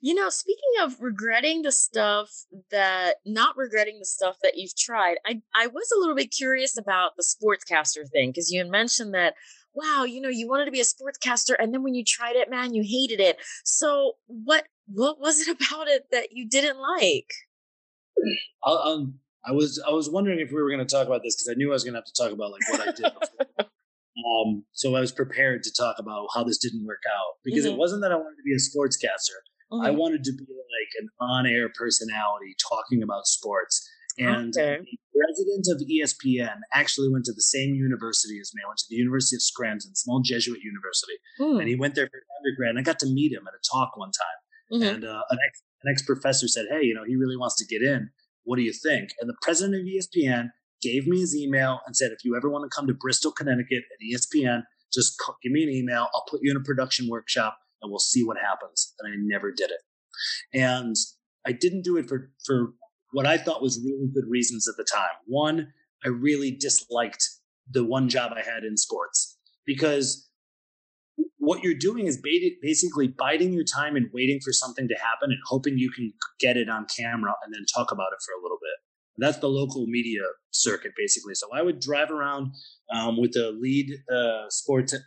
You 0.02 0.14
know, 0.14 0.30
speaking 0.30 0.84
of 0.84 1.00
regretting 1.00 1.62
the 1.62 1.72
stuff 1.72 2.30
that 2.72 3.16
not 3.26 3.58
regretting 3.58 4.00
the 4.00 4.06
stuff 4.06 4.38
that 4.44 4.54
you've 4.56 4.76
tried, 4.76 5.18
I 5.26 5.42
I 5.56 5.68
was 5.68 5.92
a 5.96 6.00
little 6.00 6.16
bit 6.16 6.32
curious 6.32 6.78
about 6.78 7.12
the 7.18 7.24
sportscaster 7.24 8.10
thing 8.10 8.30
because 8.30 8.52
you 8.52 8.60
had 8.60 8.70
mentioned 8.70 9.14
that 9.14 9.36
wow, 9.74 10.04
you 10.04 10.20
know, 10.20 10.30
you 10.30 10.50
wanted 10.50 10.66
to 10.66 10.72
be 10.72 10.82
a 10.82 10.84
sportscaster 10.84 11.54
and 11.60 11.72
then 11.72 11.84
when 11.84 11.94
you 11.94 12.04
tried 12.04 12.36
it, 12.36 12.50
man, 12.50 12.74
you 12.74 12.84
hated 12.84 13.20
it. 13.20 13.38
So 13.64 14.14
what 14.26 14.66
what 14.88 15.20
was 15.20 15.40
it 15.40 15.48
about 15.56 15.88
it 15.88 16.08
that 16.12 16.30
you 16.32 16.48
didn't 16.48 16.80
like? 16.80 17.32
um, 18.66 19.20
I 19.46 19.52
was 19.52 19.82
I 19.88 19.92
was 19.92 20.10
wondering 20.10 20.40
if 20.40 20.50
we 20.50 20.62
were 20.62 20.70
going 20.70 20.86
to 20.86 20.86
talk 20.86 21.08
about 21.08 21.22
this 21.24 21.36
because 21.36 21.50
I 21.50 21.56
knew 21.56 21.70
I 21.70 21.74
was 21.74 21.84
going 21.84 21.94
to 21.94 22.00
have 22.00 22.06
to 22.06 22.14
talk 22.14 22.32
about 22.32 22.52
like 22.52 22.70
what 22.70 22.88
I 22.88 22.92
did. 22.92 23.68
Um, 24.26 24.66
so 24.74 24.96
I 24.96 25.00
was 25.00 25.12
prepared 25.12 25.62
to 25.64 25.72
talk 25.72 25.98
about 26.00 26.28
how 26.34 26.44
this 26.44 26.58
didn't 26.58 26.86
work 26.86 27.04
out 27.08 27.36
because 27.44 27.66
mm-hmm. 27.66 27.74
it 27.74 27.78
wasn't 27.78 28.02
that 28.02 28.12
I 28.12 28.16
wanted 28.16 28.38
to 28.38 28.44
be 28.44 28.52
a 28.52 28.58
sportscaster. 28.58 29.38
Mm-hmm. 29.72 29.86
I 29.86 29.92
wanted 29.92 30.24
to 30.26 30.32
be 30.32 30.46
like 30.48 30.92
an 31.02 31.10
on-air 31.20 31.70
personality 31.76 32.56
talking 32.70 33.04
about 33.04 33.28
sports. 33.28 33.88
And 34.18 34.56
okay. 34.58 34.80
the 34.82 34.98
president 35.14 35.68
of 35.70 35.86
ESPN 35.86 36.62
actually 36.74 37.10
went 37.12 37.26
to 37.26 37.34
the 37.34 37.42
same 37.42 37.76
university 37.76 38.40
as 38.40 38.52
me. 38.56 38.64
I 38.66 38.68
went 38.68 38.80
to 38.80 38.86
the 38.90 38.96
University 38.96 39.36
of 39.36 39.44
Scranton, 39.44 39.94
small 39.96 40.22
Jesuit 40.22 40.60
university, 40.64 41.14
mm. 41.40 41.60
and 41.60 41.68
he 41.68 41.76
went 41.76 41.94
there 41.94 42.08
for 42.08 42.20
undergrad. 42.40 42.72
And 42.72 42.80
I 42.80 42.82
got 42.82 42.98
to 43.00 43.06
meet 43.14 43.32
him 43.32 43.46
at 43.48 43.54
a 43.54 43.62
talk 43.72 43.96
one 43.96 44.10
time. 44.10 44.80
Mm-hmm. 44.80 44.96
And 44.96 45.06
uh, 45.06 45.22
an 45.30 45.38
ex 45.48 45.64
an 45.84 45.92
ex 45.92 46.02
professor 46.02 46.48
said, 46.48 46.66
"Hey, 46.70 46.84
you 46.84 46.96
know, 46.96 47.04
he 47.06 47.16
really 47.16 47.38
wants 47.38 47.56
to 47.58 47.66
get 47.66 47.86
in. 47.86 48.10
What 48.44 48.56
do 48.58 48.64
you 48.64 48.74
think?" 48.74 49.12
And 49.22 49.30
the 49.30 49.38
president 49.42 49.76
of 49.76 49.86
ESPN 49.86 50.50
gave 50.82 51.08
me 51.08 51.20
his 51.20 51.36
email 51.36 51.82
and 51.86 51.96
said, 51.96 52.12
"If 52.12 52.26
you 52.26 52.36
ever 52.36 52.50
want 52.50 52.70
to 52.70 52.76
come 52.76 52.88
to 52.88 52.94
Bristol, 52.94 53.32
Connecticut 53.32 53.84
at 53.86 54.04
ESPN, 54.04 54.64
just 54.92 55.22
give 55.44 55.52
me 55.52 55.64
an 55.64 55.70
email. 55.70 56.10
I'll 56.14 56.26
put 56.28 56.42
you 56.42 56.52
in 56.52 56.58
a 56.58 56.64
production 56.64 57.08
workshop." 57.08 57.58
And 57.82 57.92
we'll 57.92 58.00
see 58.00 58.24
what 58.24 58.38
happens. 58.38 58.94
And 59.00 59.14
I 59.14 59.16
never 59.20 59.52
did 59.52 59.72
it. 59.72 59.82
And 60.54 60.96
I 61.46 61.52
didn't 61.52 61.84
do 61.84 61.98
it 61.98 62.08
for, 62.08 62.32
for 62.46 62.74
what 63.12 63.26
I 63.26 63.38
thought 63.38 63.62
was 63.62 63.80
really 63.84 64.10
good 64.14 64.30
reasons 64.30 64.68
at 64.68 64.76
the 64.78 64.86
time. 64.92 65.16
One, 65.26 65.72
I 66.06 66.10
really 66.10 66.52
disliked 66.52 67.24
the 67.72 67.84
one 67.84 68.10
job 68.10 68.32
I 68.36 68.42
had 68.42 68.64
in 68.64 68.78
sports 68.78 69.38
because 69.66 70.28
what 71.38 71.64
you're 71.64 71.74
doing 71.74 72.08
is 72.08 72.22
basically 72.62 73.08
biding 73.08 73.54
your 73.54 73.64
time 73.64 73.96
and 73.96 74.10
waiting 74.14 74.40
for 74.44 74.52
something 74.52 74.88
to 74.88 74.96
happen 74.96 75.32
and 75.32 75.40
hoping 75.48 75.78
you 75.78 75.90
can 75.90 76.12
get 76.40 76.58
it 76.58 76.70
on 76.70 76.86
camera 76.96 77.34
and 77.44 77.54
then 77.54 77.64
talk 77.74 77.92
about 77.92 78.12
it 78.12 78.20
for 78.26 78.34
a 78.38 78.44
little 78.44 78.60
bit. 78.62 78.87
That's 79.18 79.40
the 79.40 79.48
local 79.48 79.86
media 79.88 80.22
circuit, 80.52 80.92
basically. 80.96 81.34
So 81.36 81.48
I 81.54 81.62
would 81.62 81.80
drive 81.80 82.12
around 82.12 82.52
um, 82.94 83.20
with 83.20 83.34
the 83.34 83.58
lead 83.60 83.90
uh, 84.14 84.50
sports 84.50 84.94
uh, 84.94 85.00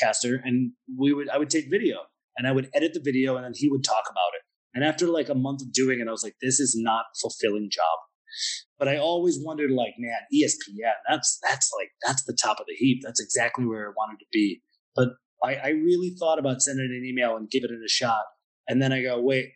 caster, 0.00 0.40
and 0.44 0.72
we 0.98 1.12
would 1.12 1.28
I 1.28 1.38
would 1.38 1.50
take 1.50 1.70
video 1.70 1.98
and 2.36 2.46
I 2.46 2.52
would 2.52 2.70
edit 2.74 2.94
the 2.94 3.00
video, 3.04 3.36
and 3.36 3.44
then 3.44 3.52
he 3.54 3.68
would 3.68 3.84
talk 3.84 4.04
about 4.08 4.32
it. 4.34 4.42
And 4.74 4.84
after 4.84 5.06
like 5.06 5.28
a 5.28 5.34
month 5.34 5.62
of 5.62 5.72
doing 5.72 6.00
it, 6.00 6.08
I 6.08 6.10
was 6.10 6.22
like, 6.22 6.36
this 6.40 6.60
is 6.60 6.74
not 6.76 7.04
a 7.14 7.18
fulfilling 7.20 7.68
job. 7.70 7.98
But 8.78 8.88
I 8.88 8.96
always 8.96 9.38
wondered, 9.42 9.72
like, 9.72 9.94
man, 9.98 10.20
ESPN, 10.32 10.92
that's 11.08 11.38
that's 11.46 11.70
like 11.78 11.90
that's 12.06 12.24
the 12.24 12.36
top 12.40 12.60
of 12.60 12.66
the 12.66 12.74
heap. 12.74 13.00
That's 13.04 13.20
exactly 13.20 13.66
where 13.66 13.88
I 13.88 13.92
wanted 13.96 14.20
to 14.20 14.26
be. 14.32 14.62
But 14.94 15.08
I, 15.42 15.54
I 15.56 15.68
really 15.70 16.14
thought 16.18 16.38
about 16.38 16.62
sending 16.62 16.86
an 16.86 17.04
email 17.04 17.36
and 17.36 17.50
giving 17.50 17.70
it 17.70 17.84
a 17.84 17.88
shot. 17.88 18.22
And 18.68 18.80
then 18.80 18.92
I 18.92 19.02
go, 19.02 19.20
wait, 19.20 19.46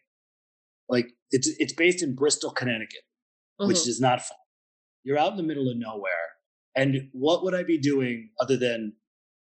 like 0.88 1.06
it's 1.30 1.48
it's 1.58 1.72
based 1.72 2.02
in 2.02 2.14
Bristol, 2.14 2.50
Connecticut, 2.50 3.02
mm-hmm. 3.60 3.68
which 3.68 3.86
is 3.86 4.00
not 4.00 4.20
fun. 4.20 4.38
You're 5.02 5.18
out 5.18 5.32
in 5.32 5.36
the 5.36 5.42
middle 5.42 5.68
of 5.68 5.76
nowhere. 5.76 6.10
And 6.76 7.08
what 7.12 7.44
would 7.44 7.54
I 7.54 7.62
be 7.62 7.78
doing 7.78 8.30
other 8.40 8.56
than 8.56 8.94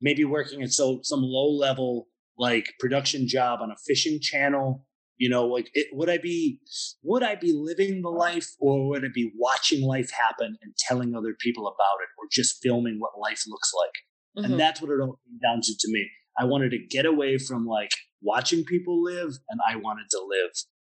maybe 0.01 0.25
working 0.25 0.63
at 0.63 0.73
so 0.73 1.01
some 1.03 1.21
low 1.23 1.51
level 1.51 2.09
like 2.39 2.75
production 2.79 3.27
job 3.27 3.61
on 3.63 3.71
a 3.71 3.77
fishing 3.87 4.21
channel 4.21 4.85
you 5.17 5.29
know 5.29 5.47
like 5.47 5.71
it, 5.73 5.87
would 5.93 6.11
i 6.11 6.19
be 6.19 6.61
would 7.03 7.23
i 7.23 7.35
be 7.35 7.53
living 7.53 8.03
the 8.03 8.11
life 8.11 8.49
or 8.61 8.89
would 8.89 9.05
i 9.05 9.09
be 9.13 9.33
watching 9.37 9.87
life 9.87 10.11
happen 10.11 10.57
and 10.63 10.77
telling 10.77 11.15
other 11.15 11.35
people 11.41 11.67
about 11.67 12.03
it 12.03 12.09
or 12.19 12.27
just 12.31 12.63
filming 12.63 12.97
what 12.99 13.19
life 13.19 13.43
looks 13.49 13.73
like 13.75 14.45
mm-hmm. 14.45 14.53
and 14.53 14.61
that's 14.61 14.81
what 14.81 14.91
it 14.91 15.01
all 15.01 15.19
came 15.27 15.39
down 15.43 15.61
to 15.63 15.73
to 15.79 15.91
me 15.91 16.07
i 16.39 16.45
wanted 16.45 16.71
to 16.71 16.79
get 16.91 17.07
away 17.07 17.39
from 17.39 17.67
like 17.67 17.91
watching 18.21 18.65
people 18.65 19.03
live 19.03 19.39
and 19.49 19.61
i 19.71 19.77
wanted 19.77 20.05
to 20.11 20.21
live 20.29 20.51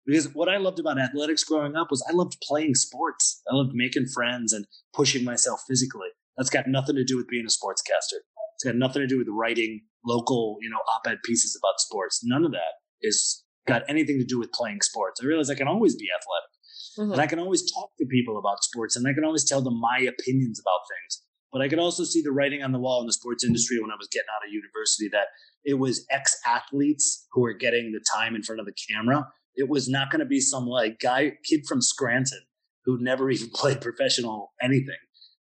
because 0.06 0.34
what 0.34 0.50
i 0.50 0.58
loved 0.58 0.80
about 0.80 1.00
athletics 1.00 1.44
growing 1.44 1.76
up 1.76 1.88
was 1.90 2.04
i 2.10 2.14
loved 2.14 2.38
playing 2.44 2.76
sports 2.76 3.42
i 3.52 3.56
loved 3.56 3.74
making 3.74 4.06
friends 4.08 4.54
and 4.54 4.66
pushing 4.94 5.24
myself 5.24 5.62
physically 5.68 6.10
that's 6.38 6.50
got 6.50 6.68
nothing 6.68 6.96
to 6.96 7.04
do 7.04 7.18
with 7.18 7.28
being 7.28 7.46
a 7.46 7.48
sportscaster 7.48 8.20
it's 8.56 8.64
got 8.64 8.76
nothing 8.76 9.02
to 9.02 9.08
do 9.08 9.18
with 9.18 9.28
writing 9.30 9.82
local 10.06 10.58
you 10.62 10.70
know 10.70 10.80
op-ed 10.96 11.18
pieces 11.24 11.58
about 11.62 11.80
sports 11.80 12.22
none 12.24 12.46
of 12.46 12.52
that 12.52 12.74
is 13.02 13.44
got 13.68 13.84
anything 13.88 14.20
to 14.20 14.26
do 14.26 14.40
with 14.40 14.52
playing 14.52 14.82
sports. 14.82 15.22
I 15.22 15.26
realize 15.26 15.50
I 15.50 15.56
can 15.56 15.68
always 15.68 15.96
be 15.96 16.08
athletic. 16.10 16.52
Mm-hmm. 17.00 17.12
And 17.14 17.22
I 17.22 17.28
can 17.28 17.40
always 17.40 17.72
talk 17.72 17.92
to 18.00 18.06
people 18.06 18.38
about 18.38 18.64
sports 18.64 18.96
and 18.96 19.08
I 19.08 19.14
can 19.14 19.24
always 19.24 19.46
tell 19.46 19.62
them 19.62 19.80
my 19.80 20.00
opinions 20.00 20.60
about 20.60 20.82
things. 20.90 21.24
But 21.52 21.62
I 21.62 21.68
could 21.68 21.80
also 21.80 22.04
see 22.04 22.22
the 22.22 22.32
writing 22.32 22.64
on 22.64 22.72
the 22.72 22.80
wall 22.80 23.02
in 23.02 23.08
the 23.08 23.14
sports 23.14 23.44
industry 23.44 23.80
when 23.80 23.92
I 23.92 23.96
was 24.00 24.08
getting 24.12 24.28
out 24.36 24.48
of 24.48 24.54
university 24.54 25.10
that 25.12 25.28
it 25.64 25.76
was 25.76 26.06
ex 26.10 26.38
athletes 26.46 27.28
who 27.32 27.42
were 27.42 27.54
getting 27.54 27.92
the 27.92 28.04
time 28.16 28.36
in 28.36 28.44
front 28.44 28.60
of 28.60 28.66
the 28.66 28.74
camera. 28.90 29.28
It 29.56 29.70
was 29.70 29.90
not 29.90 30.12
going 30.12 30.20
to 30.20 30.26
be 30.26 30.40
some 30.40 30.66
like 30.66 31.00
guy, 31.00 31.34
kid 31.44 31.62
from 31.68 31.82
Scranton 31.82 32.42
who 32.86 32.98
never 33.00 33.30
even 33.32 33.50
played 33.54 33.82
professional 33.82 34.54
anything 34.62 34.98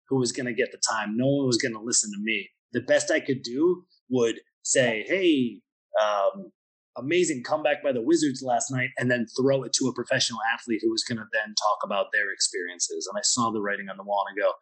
who 0.09 0.19
was 0.19 0.33
going 0.33 0.47
to 0.47 0.55
get 0.55 0.73
the 0.73 0.81
time. 0.91 1.17
No 1.17 1.27
one 1.27 1.47
was 1.47 1.59
going 1.59 1.75
to 1.75 1.81
listen 1.81 2.11
to 2.11 2.23
me. 2.23 2.49
The 2.73 2.81
best 2.81 3.11
I 3.11 3.21
could 3.21 3.43
do 3.43 3.85
would 4.09 4.41
say, 4.63 5.05
Hey, 5.07 5.61
um, 6.03 6.51
amazing 6.97 7.43
comeback 7.45 7.83
by 7.83 7.93
the 7.93 8.03
Wizards 8.03 8.43
last 8.43 8.71
night 8.71 8.91
and 8.99 9.11
then 9.11 9.27
throw 9.39 9.63
it 9.63 9.73
to 9.75 9.87
a 9.87 9.95
professional 9.95 10.41
athlete 10.53 10.81
who 10.83 10.91
was 10.91 11.05
going 11.05 11.19
to 11.19 11.25
then 11.33 11.55
talk 11.55 11.79
about 11.85 12.07
their 12.13 12.33
experiences. 12.33 13.09
And 13.11 13.19
I 13.19 13.23
saw 13.23 13.51
the 13.51 13.61
writing 13.61 13.89
on 13.89 13.97
the 13.97 14.03
wall 14.03 14.25
and 14.29 14.37
I 14.37 14.47
go, 14.47 14.53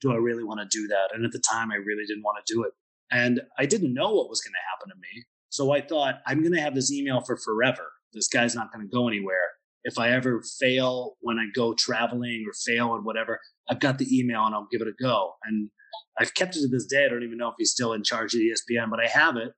do 0.00 0.12
I 0.12 0.16
really 0.16 0.44
want 0.44 0.60
to 0.60 0.78
do 0.78 0.86
that? 0.88 1.08
And 1.12 1.24
at 1.24 1.32
the 1.32 1.42
time, 1.50 1.70
I 1.72 1.76
really 1.76 2.04
didn't 2.06 2.22
want 2.22 2.44
to 2.44 2.54
do 2.54 2.62
it. 2.64 2.72
And 3.10 3.40
I 3.58 3.66
didn't 3.66 3.94
know 3.94 4.12
what 4.12 4.28
was 4.28 4.40
going 4.40 4.52
to 4.52 4.68
happen 4.70 4.90
to 4.90 5.00
me. 5.00 5.24
So 5.48 5.72
I 5.72 5.80
thought, 5.80 6.20
I'm 6.26 6.40
going 6.40 6.54
to 6.54 6.60
have 6.60 6.74
this 6.74 6.92
email 6.92 7.22
for 7.22 7.36
forever. 7.36 7.90
This 8.12 8.28
guy's 8.28 8.54
not 8.54 8.72
going 8.72 8.86
to 8.86 8.90
go 8.90 9.08
anywhere. 9.08 9.36
If 9.84 9.98
I 9.98 10.10
ever 10.10 10.42
fail 10.60 11.16
when 11.20 11.38
I 11.38 11.46
go 11.54 11.74
traveling 11.74 12.44
or 12.46 12.52
fail 12.52 12.88
or 12.88 13.00
whatever, 13.00 13.40
I've 13.70 13.80
got 13.80 13.98
the 13.98 14.18
email 14.18 14.44
and 14.44 14.54
I'll 14.54 14.68
give 14.70 14.80
it 14.80 14.88
a 14.88 15.02
go. 15.02 15.34
And 15.44 15.70
I've 16.18 16.34
kept 16.34 16.56
it 16.56 16.60
to 16.60 16.68
this 16.68 16.86
day. 16.86 17.04
I 17.04 17.08
don't 17.08 17.22
even 17.22 17.38
know 17.38 17.48
if 17.48 17.54
he's 17.58 17.70
still 17.70 17.92
in 17.92 18.02
charge 18.02 18.34
of 18.34 18.40
ESPN, 18.40 18.90
but 18.90 19.00
I 19.00 19.06
have 19.06 19.36
it. 19.36 19.52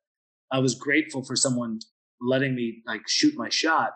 I 0.52 0.58
was 0.58 0.74
grateful 0.74 1.24
for 1.24 1.36
someone 1.36 1.80
letting 2.20 2.54
me 2.54 2.82
like 2.86 3.02
shoot 3.08 3.34
my 3.36 3.48
shot. 3.48 3.92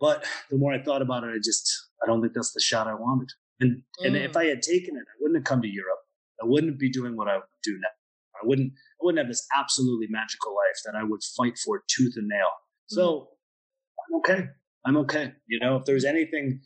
But 0.00 0.24
the 0.50 0.56
more 0.56 0.72
I 0.72 0.82
thought 0.82 1.02
about 1.02 1.24
it, 1.24 1.30
I 1.34 1.38
just 1.42 1.70
I 2.02 2.06
don't 2.06 2.20
think 2.20 2.32
that's 2.34 2.52
the 2.52 2.60
shot 2.60 2.86
I 2.86 2.94
wanted. 2.94 3.28
And 3.60 3.82
mm. 4.00 4.06
and 4.06 4.16
if 4.16 4.32
mm. 4.32 4.40
I 4.40 4.44
had 4.46 4.62
taken 4.62 4.96
it, 4.96 5.04
I 5.08 5.16
wouldn't 5.20 5.38
have 5.38 5.44
come 5.44 5.62
to 5.62 5.68
Europe. 5.68 5.98
I 6.42 6.46
wouldn't 6.46 6.78
be 6.78 6.90
doing 6.90 7.16
what 7.16 7.28
I 7.28 7.38
do 7.62 7.72
now. 7.72 8.42
I 8.42 8.46
wouldn't 8.46 8.72
I 8.72 9.00
wouldn't 9.02 9.18
have 9.18 9.28
this 9.28 9.46
absolutely 9.56 10.06
magical 10.08 10.52
life 10.52 10.80
that 10.86 10.98
I 10.98 11.04
would 11.04 11.20
fight 11.36 11.58
for 11.58 11.82
tooth 11.88 12.14
and 12.16 12.28
nail. 12.28 12.48
So. 12.86 13.28
I'm 14.10 14.18
okay. 14.18 14.48
I'm 14.84 14.96
okay. 14.98 15.32
You 15.46 15.60
know, 15.60 15.76
if 15.76 15.84
there's 15.84 16.04
anything 16.04 16.60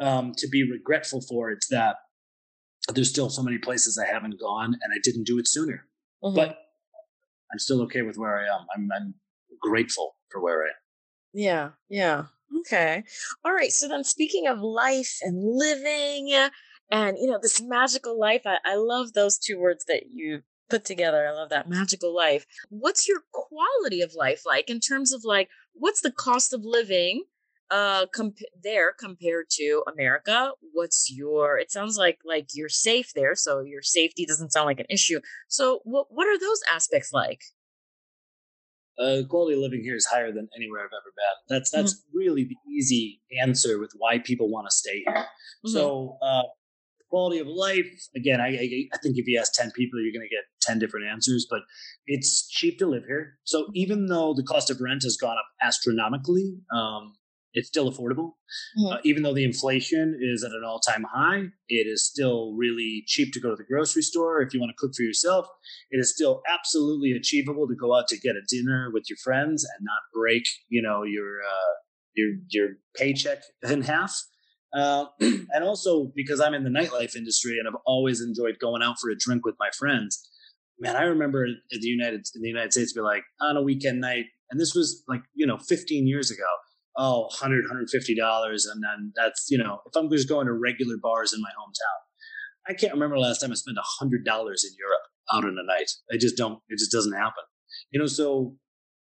um, 0.00 0.32
to 0.38 0.48
be 0.48 0.70
regretful 0.70 1.22
for, 1.22 1.50
it's 1.50 1.68
that 1.68 1.96
there's 2.92 3.10
still 3.10 3.30
so 3.30 3.42
many 3.42 3.58
places 3.58 3.98
I 3.98 4.06
haven't 4.12 4.38
gone 4.38 4.74
and 4.74 4.92
I 4.94 4.98
didn't 5.02 5.24
do 5.24 5.38
it 5.38 5.48
sooner. 5.48 5.86
Mm-hmm. 6.22 6.36
But 6.36 6.58
I'm 7.52 7.58
still 7.58 7.82
okay 7.82 8.02
with 8.02 8.16
where 8.16 8.38
I 8.38 8.42
am. 8.42 8.66
I'm, 8.76 8.88
I'm 8.94 9.14
grateful 9.60 10.16
for 10.30 10.42
where 10.42 10.62
I 10.62 10.66
am. 10.66 10.74
Yeah, 11.32 11.70
yeah. 11.88 12.24
Okay. 12.60 13.02
All 13.44 13.52
right. 13.52 13.72
So 13.72 13.88
then 13.88 14.04
speaking 14.04 14.46
of 14.46 14.60
life 14.60 15.18
and 15.22 15.56
living 15.56 16.32
and 16.90 17.16
you 17.18 17.28
know, 17.28 17.38
this 17.40 17.60
magical 17.60 18.18
life, 18.18 18.42
I, 18.46 18.58
I 18.64 18.76
love 18.76 19.12
those 19.12 19.38
two 19.38 19.58
words 19.58 19.84
that 19.86 20.04
you 20.12 20.42
put 20.70 20.84
together. 20.84 21.26
I 21.26 21.32
love 21.32 21.50
that 21.50 21.68
magical 21.68 22.14
life. 22.14 22.46
What's 22.68 23.08
your 23.08 23.20
quality 23.32 24.02
of 24.02 24.14
life 24.14 24.42
like 24.46 24.70
in 24.70 24.80
terms 24.80 25.12
of 25.12 25.22
like 25.24 25.48
what's 25.74 26.00
the 26.00 26.12
cost 26.12 26.52
of 26.52 26.64
living 26.64 27.24
uh 27.70 28.06
comp- 28.14 28.38
there 28.62 28.92
compared 28.92 29.46
to 29.50 29.82
America? 29.92 30.52
What's 30.72 31.10
your 31.10 31.58
it 31.58 31.70
sounds 31.70 31.96
like 31.96 32.18
like 32.24 32.48
you're 32.54 32.68
safe 32.68 33.12
there, 33.14 33.34
so 33.34 33.60
your 33.60 33.82
safety 33.82 34.26
doesn't 34.26 34.52
sound 34.52 34.66
like 34.66 34.80
an 34.80 34.86
issue. 34.90 35.20
So 35.48 35.80
what 35.84 36.06
what 36.10 36.26
are 36.26 36.38
those 36.38 36.60
aspects 36.72 37.12
like? 37.12 37.40
uh, 38.98 39.22
quality 39.28 39.54
of 39.54 39.60
living 39.60 39.82
here 39.82 39.96
is 39.96 40.06
higher 40.06 40.32
than 40.32 40.48
anywhere 40.56 40.80
I've 40.80 40.86
ever 40.86 41.12
been. 41.16 41.56
That's 41.56 41.70
that's 41.70 41.94
mm-hmm. 41.94 42.18
really 42.18 42.44
the 42.44 42.56
easy 42.72 43.20
answer 43.42 43.78
with 43.78 43.92
why 43.96 44.18
people 44.18 44.48
want 44.48 44.66
to 44.68 44.74
stay 44.74 45.02
here. 45.06 45.14
Mm-hmm. 45.16 45.70
So 45.70 46.18
uh, 46.22 46.42
quality 47.14 47.38
of 47.38 47.46
life, 47.46 47.92
again, 48.20 48.40
I, 48.40 48.48
I, 48.48 48.66
I 48.94 48.98
think 49.02 49.14
if 49.16 49.26
you 49.28 49.38
ask 49.38 49.52
ten 49.54 49.70
people, 49.78 50.02
you're 50.02 50.16
going 50.18 50.28
to 50.28 50.34
get 50.34 50.44
ten 50.66 50.80
different 50.80 51.06
answers. 51.14 51.46
But 51.48 51.60
it's 52.06 52.48
cheap 52.48 52.78
to 52.80 52.86
live 52.86 53.04
here. 53.06 53.38
So 53.44 53.68
even 53.74 54.06
though 54.06 54.34
the 54.34 54.42
cost 54.42 54.70
of 54.70 54.80
rent 54.80 55.02
has 55.04 55.16
gone 55.16 55.38
up 55.42 55.48
astronomically, 55.62 56.56
um, 56.74 57.14
it's 57.56 57.68
still 57.68 57.88
affordable. 57.90 58.30
Mm-hmm. 58.76 58.86
Uh, 58.86 58.96
even 59.04 59.22
though 59.22 59.36
the 59.38 59.44
inflation 59.44 60.18
is 60.20 60.42
at 60.42 60.50
an 60.50 60.64
all 60.66 60.80
time 60.80 61.04
high, 61.14 61.42
it 61.68 61.86
is 61.94 62.04
still 62.04 62.54
really 62.64 63.04
cheap 63.06 63.32
to 63.34 63.40
go 63.40 63.50
to 63.50 63.56
the 63.56 63.68
grocery 63.72 64.02
store. 64.02 64.42
If 64.42 64.52
you 64.52 64.60
want 64.60 64.70
to 64.70 64.80
cook 64.80 64.92
for 64.96 65.04
yourself, 65.04 65.46
it 65.92 65.98
is 65.98 66.12
still 66.12 66.42
absolutely 66.52 67.12
achievable 67.12 67.68
to 67.68 67.76
go 67.76 67.96
out 67.96 68.08
to 68.08 68.18
get 68.18 68.34
a 68.34 68.42
dinner 68.48 68.90
with 68.92 69.04
your 69.08 69.18
friends 69.22 69.64
and 69.64 69.84
not 69.84 70.02
break, 70.12 70.44
you 70.68 70.82
know, 70.82 71.04
your 71.04 71.30
uh, 71.54 71.74
your 72.18 72.30
your 72.50 72.68
paycheck 72.96 73.40
in 73.62 73.82
half. 73.82 74.12
Uh, 74.76 75.06
and 75.20 75.62
also 75.62 76.10
because 76.16 76.40
I'm 76.40 76.54
in 76.54 76.64
the 76.64 76.70
nightlife 76.70 77.14
industry 77.14 77.58
and 77.58 77.68
I've 77.68 77.80
always 77.86 78.20
enjoyed 78.20 78.58
going 78.60 78.82
out 78.82 78.96
for 79.00 79.10
a 79.10 79.16
drink 79.16 79.44
with 79.44 79.54
my 79.58 79.70
friends. 79.78 80.28
Man, 80.80 80.96
I 80.96 81.02
remember 81.02 81.46
in 81.46 81.56
the 81.70 81.86
United 81.86 82.26
in 82.34 82.42
the 82.42 82.48
United 82.48 82.72
States, 82.72 82.92
be 82.92 83.00
like 83.00 83.22
on 83.40 83.56
a 83.56 83.62
weekend 83.62 84.00
night, 84.00 84.24
and 84.50 84.60
this 84.60 84.74
was 84.74 85.02
like 85.08 85.22
you 85.34 85.46
know 85.46 85.58
15 85.58 86.06
years 86.06 86.30
ago 86.30 86.44
oh 86.96 87.22
100 87.22 87.64
150 87.64 88.14
dollars 88.14 88.66
and 88.66 88.82
then 88.82 89.12
that's 89.16 89.46
you 89.50 89.58
know 89.58 89.80
if 89.86 89.96
i'm 89.96 90.10
just 90.10 90.28
going 90.28 90.46
to 90.46 90.52
regular 90.52 90.96
bars 91.02 91.32
in 91.32 91.40
my 91.40 91.50
hometown 91.50 92.68
i 92.68 92.72
can't 92.72 92.92
remember 92.92 93.18
last 93.18 93.40
time 93.40 93.50
i 93.50 93.54
spent 93.54 93.76
a 93.76 93.82
hundred 93.98 94.24
dollars 94.24 94.64
in 94.64 94.70
europe 94.78 95.02
out 95.32 95.44
in 95.44 95.58
a 95.58 95.66
night 95.66 95.90
i 96.12 96.16
just 96.16 96.36
don't 96.36 96.60
it 96.68 96.78
just 96.78 96.92
doesn't 96.92 97.14
happen 97.14 97.42
you 97.90 97.98
know 97.98 98.06
so 98.06 98.54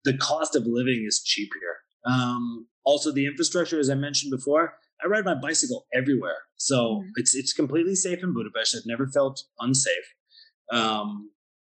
the 0.05 0.17
cost 0.17 0.55
of 0.55 0.63
living 0.65 1.05
is 1.07 1.21
cheap 1.23 1.49
here 1.59 1.77
um, 2.05 2.67
also 2.83 3.11
the 3.11 3.25
infrastructure 3.25 3.79
as 3.79 3.89
i 3.89 3.95
mentioned 3.95 4.31
before 4.31 4.73
i 5.03 5.07
ride 5.07 5.25
my 5.25 5.35
bicycle 5.35 5.85
everywhere 5.93 6.37
so 6.55 6.75
mm-hmm. 6.75 7.09
it's 7.15 7.35
it's 7.35 7.53
completely 7.53 7.95
safe 7.95 8.23
in 8.23 8.33
budapest 8.33 8.75
i've 8.75 8.85
never 8.85 9.07
felt 9.07 9.41
unsafe 9.59 10.13
um, 10.71 11.29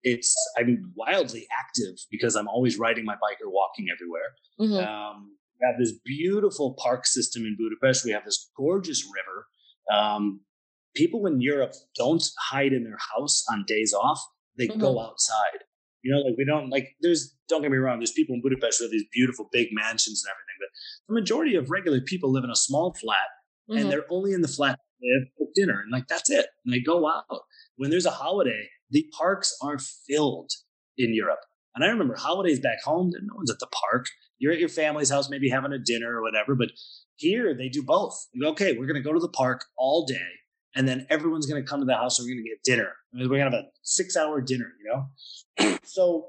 it's 0.03 0.35
i'm 0.59 0.93
wildly 0.95 1.47
active 1.59 1.97
because 2.11 2.37
i'm 2.37 2.49
always 2.49 2.79
riding 2.79 3.05
my 3.05 3.15
bike 3.15 3.39
or 3.45 3.51
walking 3.51 3.87
everywhere 3.91 4.35
mm-hmm. 4.61 4.87
um, 4.87 5.35
we 5.61 5.67
have 5.67 5.79
this 5.79 5.93
beautiful 6.05 6.75
park 6.79 7.07
system 7.07 7.45
in 7.45 7.57
Budapest. 7.59 8.05
We 8.05 8.13
have 8.13 8.25
this 8.25 8.51
gorgeous 8.57 9.05
river. 9.05 9.47
Um, 9.93 10.41
people 10.95 11.27
in 11.27 11.41
Europe 11.41 11.75
don't 11.97 12.23
hide 12.51 12.73
in 12.73 12.85
their 12.85 12.99
house 13.15 13.45
on 13.51 13.65
days 13.67 13.95
off. 13.95 14.21
They 14.57 14.69
mm-hmm. 14.69 14.81
go 14.81 15.01
outside. 15.01 15.65
You 16.03 16.13
know, 16.13 16.21
like 16.21 16.37
we 16.37 16.45
don't 16.45 16.69
like. 16.69 16.89
There's 17.01 17.35
don't 17.49 17.63
get 17.63 17.71
me 17.71 17.79
wrong. 17.79 17.99
There's 17.99 18.13
people 18.13 18.35
in 18.35 18.43
Budapest 18.43 18.81
with 18.81 18.91
these 18.91 19.05
beautiful 19.13 19.49
big 19.53 19.69
mansions 19.73 20.23
and 20.23 20.31
everything, 20.31 20.44
but 20.59 20.69
the 21.09 21.21
majority 21.21 21.57
of 21.57 21.71
regular 21.71 22.01
people 22.01 22.33
live 22.33 22.45
in 22.45 22.51
a 22.51 22.57
small 22.57 22.95
flat, 22.95 23.17
mm-hmm. 23.71 23.81
and 23.81 23.91
they're 23.91 24.07
only 24.11 24.33
in 24.33 24.43
the 24.43 24.49
flat 24.49 24.79
live 25.03 25.29
for 25.37 25.47
dinner, 25.55 25.81
and 25.81 25.93
like 25.93 26.07
that's 26.09 26.31
it. 26.31 26.47
And 26.65 26.73
they 26.73 26.81
go 26.81 27.09
out 27.09 27.25
when 27.77 27.91
there's 27.91 28.07
a 28.07 28.11
holiday. 28.11 28.69
The 28.91 29.07
parks 29.17 29.57
are 29.63 29.79
filled 29.79 30.51
in 30.99 31.15
Europe. 31.15 31.41
And 31.75 31.85
I 31.85 31.89
remember 31.89 32.15
holidays 32.15 32.61
back 32.61 32.83
home, 32.85 33.11
no 33.13 33.35
one's 33.35 33.51
at 33.51 33.59
the 33.59 33.67
park. 33.67 34.07
You're 34.39 34.53
at 34.53 34.61
your 34.61 34.69
family's 34.69 35.11
house, 35.11 35.29
maybe 35.29 35.49
having 35.49 35.73
a 35.73 35.79
dinner 35.79 36.17
or 36.17 36.23
whatever. 36.23 36.55
But 36.55 36.71
here 37.17 37.55
they 37.55 37.69
do 37.69 37.83
both. 37.83 38.15
Go, 38.41 38.51
okay, 38.51 38.77
we're 38.77 38.87
going 38.87 39.03
to 39.03 39.09
go 39.09 39.13
to 39.13 39.21
the 39.21 39.29
park 39.29 39.65
all 39.77 40.07
day, 40.07 40.29
and 40.77 40.87
then 40.87 41.07
everyone's 41.11 41.47
going 41.47 41.63
to 41.63 41.69
come 41.69 41.81
to 41.81 41.87
the 41.87 41.95
house. 41.95 42.19
And 42.19 42.27
we're 42.27 42.35
going 42.35 42.45
to 42.45 42.51
get 42.51 42.63
dinner. 42.65 42.93
We're 43.13 43.29
going 43.29 43.39
to 43.41 43.45
have 43.45 43.55
a 43.55 43.69
six-hour 43.83 44.43
dinner. 44.43 44.73
You 44.83 45.07
know, 45.61 45.79
so 45.85 46.29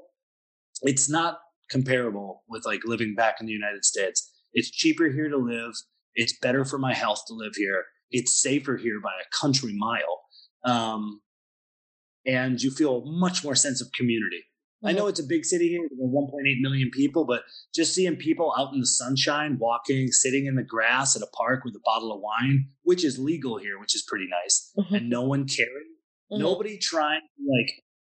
it's 0.82 1.08
not 1.08 1.38
comparable 1.70 2.44
with 2.48 2.64
like 2.64 2.80
living 2.84 3.14
back 3.14 3.36
in 3.40 3.46
the 3.46 3.52
United 3.52 3.84
States. 3.84 4.32
It's 4.52 4.70
cheaper 4.70 5.08
here 5.08 5.28
to 5.28 5.36
live. 5.36 5.72
It's 6.14 6.38
better 6.38 6.64
for 6.64 6.78
my 6.78 6.94
health 6.94 7.22
to 7.28 7.34
live 7.34 7.54
here. 7.56 7.84
It's 8.10 8.40
safer 8.40 8.76
here 8.76 9.00
by 9.02 9.12
a 9.12 9.36
country 9.36 9.74
mile. 9.76 10.22
Um, 10.64 11.20
and 12.24 12.60
you 12.60 12.70
feel 12.70 13.04
much 13.04 13.44
more 13.44 13.54
sense 13.54 13.80
of 13.80 13.88
community. 13.92 14.44
I 14.84 14.92
know 14.92 15.06
it's 15.06 15.20
a 15.20 15.26
big 15.26 15.44
city 15.44 15.68
here, 15.68 15.88
1.8 16.00 16.60
million 16.60 16.90
people, 16.92 17.24
but 17.24 17.42
just 17.74 17.94
seeing 17.94 18.14
people 18.16 18.54
out 18.56 18.72
in 18.72 18.80
the 18.80 18.86
sunshine, 18.86 19.58
walking, 19.58 20.08
sitting 20.08 20.46
in 20.46 20.54
the 20.54 20.62
grass 20.62 21.16
at 21.16 21.22
a 21.22 21.26
park 21.28 21.64
with 21.64 21.74
a 21.74 21.80
bottle 21.84 22.12
of 22.12 22.20
wine, 22.20 22.68
which 22.82 23.04
is 23.04 23.18
legal 23.18 23.58
here, 23.58 23.80
which 23.80 23.96
is 23.96 24.04
pretty 24.06 24.26
nice, 24.28 24.72
mm-hmm. 24.78 24.94
and 24.94 25.10
no 25.10 25.22
one 25.22 25.46
caring, 25.48 25.94
mm-hmm. 26.30 26.40
nobody 26.40 26.78
trying 26.78 27.20
to 27.20 27.42
like 27.50 27.72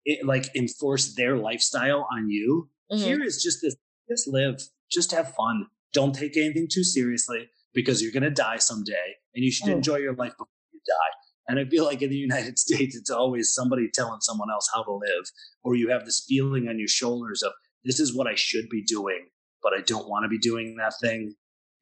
it, 0.04 0.26
like 0.26 0.54
enforce 0.54 1.14
their 1.14 1.38
lifestyle 1.38 2.06
on 2.12 2.28
you. 2.28 2.68
Mm-hmm. 2.92 3.04
Here 3.04 3.22
is 3.22 3.42
just 3.42 3.60
this: 3.62 3.76
just 4.08 4.28
live, 4.28 4.60
just 4.90 5.12
have 5.12 5.34
fun. 5.34 5.66
Don't 5.92 6.14
take 6.14 6.36
anything 6.36 6.68
too 6.72 6.84
seriously 6.84 7.48
because 7.74 8.02
you're 8.02 8.12
gonna 8.12 8.30
die 8.30 8.58
someday, 8.58 9.16
and 9.34 9.44
you 9.44 9.50
should 9.50 9.68
oh. 9.68 9.76
enjoy 9.76 9.96
your 9.96 10.14
life 10.14 10.32
before 10.32 10.48
you 10.72 10.80
die. 10.86 11.16
And 11.48 11.58
I 11.58 11.64
feel 11.64 11.84
like 11.84 12.02
in 12.02 12.10
the 12.10 12.16
United 12.28 12.58
States, 12.58 12.96
it's 12.96 13.10
always 13.10 13.54
somebody 13.54 13.88
telling 13.92 14.20
someone 14.20 14.50
else 14.50 14.68
how 14.74 14.82
to 14.82 14.92
live, 14.92 15.24
or 15.64 15.76
you 15.76 15.90
have 15.90 16.04
this 16.04 16.24
feeling 16.28 16.68
on 16.68 16.78
your 16.78 16.88
shoulders 16.88 17.42
of 17.42 17.52
this 17.84 18.00
is 18.00 18.14
what 18.14 18.26
I 18.26 18.34
should 18.34 18.68
be 18.68 18.82
doing, 18.82 19.28
but 19.62 19.72
I 19.72 19.80
don't 19.80 20.08
want 20.08 20.24
to 20.24 20.28
be 20.28 20.38
doing 20.38 20.76
that 20.78 20.94
thing. 21.00 21.34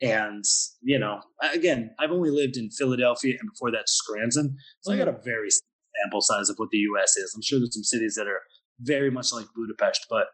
And, 0.03 0.45
you 0.83 0.99
know, 0.99 1.21
again, 1.55 1.91
I've 1.99 2.11
only 2.11 2.31
lived 2.31 2.57
in 2.57 2.71
Philadelphia 2.71 3.35
and 3.41 3.51
before 3.51 3.71
that 3.73 3.89
Scranton. 3.89 4.57
So 4.81 4.93
mm-hmm. 4.93 5.01
I 5.01 5.05
got 5.05 5.15
a 5.15 5.19
very 5.25 5.49
sample 5.51 6.21
size 6.21 6.51
of 6.51 6.57
what 6.59 6.69
the 6.71 6.79
US 6.79 7.17
is. 7.17 7.33
I'm 7.35 7.43
sure 7.43 7.59
there's 7.59 7.75
some 7.75 7.83
cities 7.83 8.15
that 8.17 8.27
are 8.27 8.43
very 8.81 9.11
much 9.11 9.33
like 9.33 9.47
Budapest, 9.55 10.07
but 10.11 10.27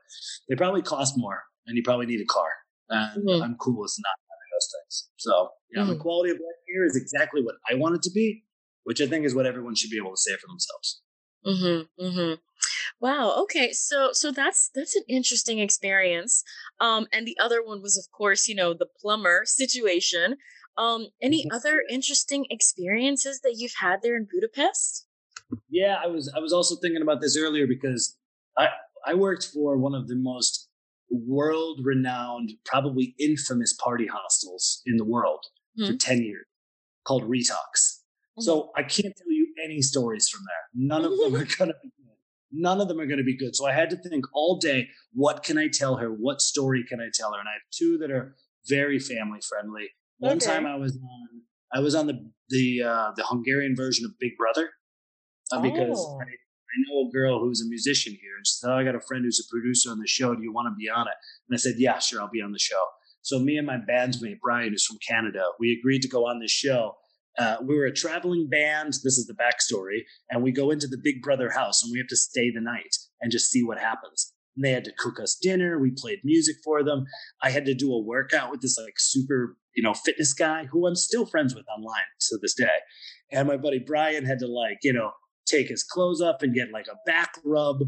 they 0.48 0.56
probably 0.56 0.82
cost 0.82 1.14
more 1.16 1.42
and 1.66 1.76
you 1.76 1.82
probably 1.82 2.06
need 2.06 2.20
a 2.20 2.26
car. 2.26 2.48
And 2.88 3.26
mm-hmm. 3.26 3.42
I'm 3.42 3.56
cool 3.56 3.80
with 3.80 3.94
not 3.98 4.14
having 4.28 4.50
those 4.52 4.68
things. 4.74 5.08
So, 5.16 5.48
yeah, 5.74 5.82
mm-hmm. 5.82 5.92
the 5.92 5.98
quality 5.98 6.30
of 6.30 6.36
life 6.36 6.62
here 6.66 6.84
is 6.84 6.96
exactly 6.96 7.42
what 7.42 7.54
I 7.70 7.74
want 7.74 7.94
it 7.94 8.02
to 8.02 8.10
be 8.10 8.44
which 8.84 9.00
I 9.00 9.06
think 9.06 9.24
is 9.24 9.34
what 9.34 9.46
everyone 9.46 9.74
should 9.74 9.90
be 9.90 9.96
able 9.96 10.10
to 10.10 10.16
say 10.16 10.32
for 10.32 10.48
themselves. 10.48 11.00
Mm-hmm. 11.46 12.04
Mm-hmm. 12.04 12.34
Wow. 13.00 13.34
Okay. 13.42 13.72
So 13.72 14.10
so 14.12 14.30
that's 14.30 14.70
that's 14.74 14.94
an 14.94 15.02
interesting 15.08 15.58
experience. 15.58 16.44
Um, 16.80 17.06
and 17.12 17.26
the 17.26 17.36
other 17.40 17.62
one 17.64 17.82
was, 17.82 17.98
of 17.98 18.10
course, 18.16 18.46
you 18.46 18.54
know, 18.54 18.74
the 18.74 18.86
plumber 19.00 19.42
situation. 19.44 20.36
Um, 20.78 21.08
any 21.20 21.42
mm-hmm. 21.42 21.54
other 21.54 21.82
interesting 21.90 22.46
experiences 22.48 23.40
that 23.42 23.56
you've 23.56 23.74
had 23.80 24.00
there 24.02 24.16
in 24.16 24.26
Budapest? 24.30 25.06
Yeah, 25.68 25.96
I 26.02 26.06
was 26.06 26.32
I 26.34 26.38
was 26.38 26.52
also 26.52 26.76
thinking 26.76 27.02
about 27.02 27.20
this 27.20 27.36
earlier 27.36 27.66
because 27.66 28.16
I 28.58 28.68
I 29.06 29.14
worked 29.14 29.44
for 29.52 29.76
one 29.76 29.94
of 29.94 30.08
the 30.08 30.16
most 30.16 30.68
world 31.10 31.80
renowned, 31.82 32.52
probably 32.64 33.14
infamous 33.18 33.74
party 33.74 34.06
hostels 34.06 34.82
in 34.86 34.96
the 34.96 35.04
world 35.04 35.44
mm-hmm. 35.78 35.92
for 35.92 35.98
10 35.98 36.22
years 36.22 36.46
called 37.04 37.24
Retox. 37.24 38.00
So 38.38 38.70
I 38.76 38.82
can't 38.82 39.14
tell 39.14 39.30
you 39.30 39.48
any 39.62 39.82
stories 39.82 40.28
from 40.28 40.40
there. 40.46 40.86
None 40.86 41.04
of 41.04 41.10
them 41.18 41.34
are 41.34 41.44
going 41.44 41.70
to 41.70 41.76
be 41.82 41.90
good. 41.98 42.16
None 42.50 42.80
of 42.80 42.88
them 42.88 42.98
are 43.00 43.06
going 43.06 43.18
to 43.18 43.24
be 43.24 43.36
good. 43.36 43.54
So 43.54 43.66
I 43.66 43.72
had 43.72 43.90
to 43.90 43.96
think 43.96 44.24
all 44.34 44.58
day, 44.58 44.88
what 45.12 45.42
can 45.42 45.58
I 45.58 45.68
tell 45.68 45.96
her? 45.96 46.08
What 46.08 46.40
story 46.40 46.84
can 46.88 47.00
I 47.00 47.08
tell 47.12 47.32
her? 47.32 47.38
And 47.38 47.48
I 47.48 47.52
have 47.52 47.62
two 47.70 47.98
that 47.98 48.10
are 48.10 48.34
very 48.66 48.98
family 48.98 49.40
friendly. 49.46 49.88
One 50.18 50.36
okay. 50.36 50.46
time 50.46 50.66
I 50.66 50.76
was 50.76 50.96
on, 50.96 51.28
I 51.72 51.80
was 51.80 51.94
on 51.94 52.06
the 52.06 52.30
the 52.48 52.82
uh, 52.82 53.10
the 53.16 53.24
Hungarian 53.24 53.74
version 53.74 54.04
of 54.04 54.12
Big 54.18 54.36
Brother 54.36 54.70
uh, 55.50 55.60
because 55.60 55.98
oh. 55.98 56.20
I, 56.20 56.26
I, 56.74 56.80
know 56.88 57.08
a 57.08 57.12
girl 57.12 57.40
who's 57.40 57.62
a 57.62 57.68
musician 57.68 58.12
here, 58.20 58.36
and 58.36 58.46
she 58.46 58.54
said, 58.54 58.70
"Oh, 58.70 58.76
I 58.76 58.84
got 58.84 58.94
a 58.94 59.00
friend 59.00 59.24
who's 59.24 59.40
a 59.40 59.50
producer 59.50 59.90
on 59.90 59.98
the 59.98 60.06
show. 60.06 60.34
Do 60.34 60.42
you 60.42 60.52
want 60.52 60.66
to 60.66 60.76
be 60.78 60.88
on 60.88 61.06
it?" 61.06 61.14
And 61.48 61.54
I 61.54 61.58
said, 61.58 61.74
"Yeah, 61.78 61.98
sure, 61.98 62.20
I'll 62.20 62.30
be 62.30 62.42
on 62.42 62.52
the 62.52 62.58
show." 62.58 62.84
So 63.22 63.38
me 63.38 63.56
and 63.56 63.66
my 63.66 63.76
bandsmate 63.76 64.40
Brian, 64.40 64.70
who's 64.70 64.84
from 64.84 64.98
Canada, 65.06 65.44
we 65.60 65.78
agreed 65.78 66.02
to 66.02 66.08
go 66.08 66.26
on 66.26 66.40
this 66.40 66.50
show 66.50 66.96
uh, 67.38 67.56
we 67.62 67.76
were 67.76 67.86
a 67.86 67.94
traveling 67.94 68.48
band. 68.48 68.94
This 69.04 69.18
is 69.18 69.26
the 69.26 69.34
backstory. 69.34 70.00
And 70.30 70.42
we 70.42 70.52
go 70.52 70.70
into 70.70 70.86
the 70.86 71.00
Big 71.02 71.22
Brother 71.22 71.50
house 71.50 71.82
and 71.82 71.92
we 71.92 71.98
have 71.98 72.08
to 72.08 72.16
stay 72.16 72.50
the 72.50 72.60
night 72.60 72.96
and 73.20 73.32
just 73.32 73.50
see 73.50 73.62
what 73.62 73.78
happens. 73.78 74.32
And 74.56 74.64
they 74.64 74.72
had 74.72 74.84
to 74.84 74.92
cook 74.98 75.18
us 75.18 75.38
dinner. 75.40 75.78
We 75.78 75.92
played 75.96 76.18
music 76.24 76.56
for 76.62 76.84
them. 76.84 77.06
I 77.42 77.50
had 77.50 77.64
to 77.66 77.74
do 77.74 77.92
a 77.92 78.02
workout 78.02 78.50
with 78.50 78.60
this 78.60 78.76
like 78.78 78.94
super, 78.98 79.56
you 79.74 79.82
know, 79.82 79.94
fitness 79.94 80.34
guy 80.34 80.66
who 80.66 80.86
I'm 80.86 80.94
still 80.94 81.24
friends 81.24 81.54
with 81.54 81.64
online 81.74 82.02
to 82.28 82.38
this 82.42 82.54
day. 82.54 82.66
And 83.30 83.48
my 83.48 83.56
buddy 83.56 83.78
Brian 83.78 84.26
had 84.26 84.40
to 84.40 84.46
like, 84.46 84.78
you 84.82 84.92
know, 84.92 85.12
take 85.46 85.68
his 85.68 85.82
clothes 85.82 86.20
off 86.20 86.42
and 86.42 86.54
get 86.54 86.72
like 86.72 86.86
a 86.86 86.96
back 87.06 87.34
rub. 87.44 87.78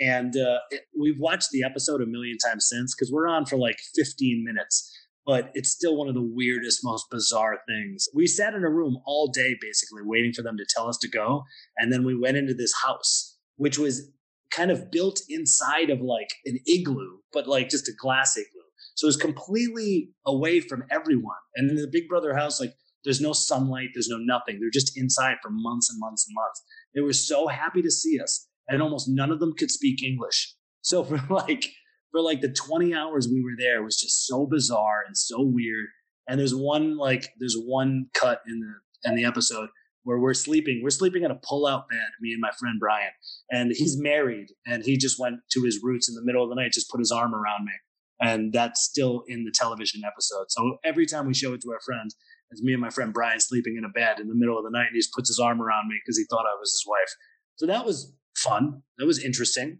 And 0.00 0.36
uh, 0.36 0.58
we've 0.98 1.18
watched 1.18 1.50
the 1.50 1.62
episode 1.62 2.00
a 2.00 2.06
million 2.06 2.36
times 2.44 2.66
since 2.68 2.94
because 2.94 3.12
we're 3.12 3.28
on 3.28 3.46
for 3.46 3.56
like 3.56 3.78
15 3.94 4.44
minutes 4.44 4.90
but 5.24 5.50
it's 5.54 5.70
still 5.70 5.96
one 5.96 6.08
of 6.08 6.14
the 6.14 6.22
weirdest, 6.22 6.80
most 6.82 7.06
bizarre 7.10 7.58
things. 7.68 8.08
We 8.14 8.26
sat 8.26 8.54
in 8.54 8.64
a 8.64 8.70
room 8.70 8.98
all 9.06 9.28
day 9.28 9.56
basically 9.60 10.02
waiting 10.04 10.32
for 10.32 10.42
them 10.42 10.56
to 10.56 10.66
tell 10.74 10.88
us 10.88 10.98
to 10.98 11.08
go. 11.08 11.44
And 11.76 11.92
then 11.92 12.04
we 12.04 12.18
went 12.18 12.36
into 12.36 12.54
this 12.54 12.74
house, 12.82 13.36
which 13.56 13.78
was 13.78 14.10
kind 14.50 14.70
of 14.70 14.90
built 14.90 15.20
inside 15.28 15.90
of 15.90 16.00
like 16.00 16.28
an 16.44 16.58
igloo, 16.66 17.18
but 17.32 17.46
like 17.46 17.68
just 17.68 17.88
a 17.88 17.92
glass 17.98 18.36
igloo. 18.36 18.62
So 18.94 19.06
it 19.06 19.08
was 19.08 19.16
completely 19.16 20.10
away 20.26 20.60
from 20.60 20.84
everyone. 20.90 21.36
And 21.56 21.70
in 21.70 21.76
the 21.76 21.88
Big 21.90 22.08
Brother 22.08 22.34
house, 22.34 22.60
like 22.60 22.74
there's 23.04 23.20
no 23.20 23.32
sunlight, 23.32 23.90
there's 23.94 24.08
no 24.08 24.18
nothing. 24.18 24.58
They're 24.60 24.70
just 24.70 24.96
inside 24.96 25.36
for 25.42 25.50
months 25.50 25.90
and 25.90 25.98
months 26.00 26.26
and 26.26 26.34
months. 26.34 26.62
They 26.94 27.00
were 27.00 27.12
so 27.12 27.48
happy 27.48 27.82
to 27.82 27.90
see 27.90 28.20
us. 28.20 28.48
And 28.68 28.80
almost 28.80 29.08
none 29.08 29.30
of 29.30 29.40
them 29.40 29.54
could 29.58 29.70
speak 29.70 30.02
English. 30.02 30.54
So 30.82 31.04
for 31.04 31.20
like 31.28 31.66
for 32.10 32.20
like 32.20 32.40
the 32.40 32.52
20 32.52 32.94
hours 32.94 33.28
we 33.28 33.42
were 33.42 33.56
there 33.58 33.82
was 33.82 33.98
just 33.98 34.26
so 34.26 34.46
bizarre 34.46 35.02
and 35.06 35.16
so 35.16 35.40
weird. 35.40 35.86
And 36.28 36.38
there's 36.38 36.54
one 36.54 36.96
like 36.96 37.28
there's 37.38 37.56
one 37.58 38.06
cut 38.14 38.40
in 38.46 38.60
the 38.60 39.10
in 39.10 39.16
the 39.16 39.24
episode 39.24 39.68
where 40.04 40.18
we're 40.18 40.34
sleeping. 40.34 40.80
We're 40.82 40.90
sleeping 40.90 41.22
in 41.22 41.30
a 41.30 41.38
pull-out 41.42 41.88
bed, 41.88 42.08
me 42.20 42.32
and 42.32 42.40
my 42.40 42.50
friend 42.58 42.78
Brian. 42.80 43.10
And 43.50 43.72
he's 43.74 44.00
married 44.00 44.48
and 44.66 44.84
he 44.84 44.96
just 44.96 45.18
went 45.18 45.36
to 45.52 45.62
his 45.62 45.80
roots 45.82 46.08
in 46.08 46.14
the 46.14 46.24
middle 46.24 46.42
of 46.42 46.48
the 46.48 46.56
night, 46.56 46.72
just 46.72 46.90
put 46.90 46.98
his 46.98 47.12
arm 47.12 47.34
around 47.34 47.64
me. 47.64 47.72
And 48.20 48.52
that's 48.52 48.82
still 48.82 49.24
in 49.26 49.44
the 49.44 49.52
television 49.54 50.02
episode. 50.04 50.46
So 50.48 50.78
every 50.84 51.06
time 51.06 51.26
we 51.26 51.34
show 51.34 51.54
it 51.54 51.60
to 51.62 51.70
our 51.70 51.80
friends, 51.84 52.16
it's 52.52 52.62
me 52.62 52.72
and 52.72 52.80
my 52.80 52.90
friend 52.90 53.12
Brian 53.12 53.40
sleeping 53.40 53.76
in 53.76 53.84
a 53.84 53.88
bed 53.88 54.20
in 54.20 54.28
the 54.28 54.34
middle 54.34 54.58
of 54.58 54.64
the 54.64 54.70
night 54.70 54.86
and 54.86 54.94
he 54.94 55.00
just 55.00 55.14
puts 55.14 55.28
his 55.28 55.38
arm 55.38 55.60
around 55.60 55.88
me 55.88 55.96
because 56.04 56.18
he 56.18 56.24
thought 56.30 56.46
I 56.46 56.58
was 56.60 56.72
his 56.72 56.84
wife. 56.86 57.14
So 57.56 57.66
that 57.66 57.84
was 57.84 58.12
fun. 58.36 58.82
That 58.98 59.06
was 59.06 59.22
interesting. 59.22 59.78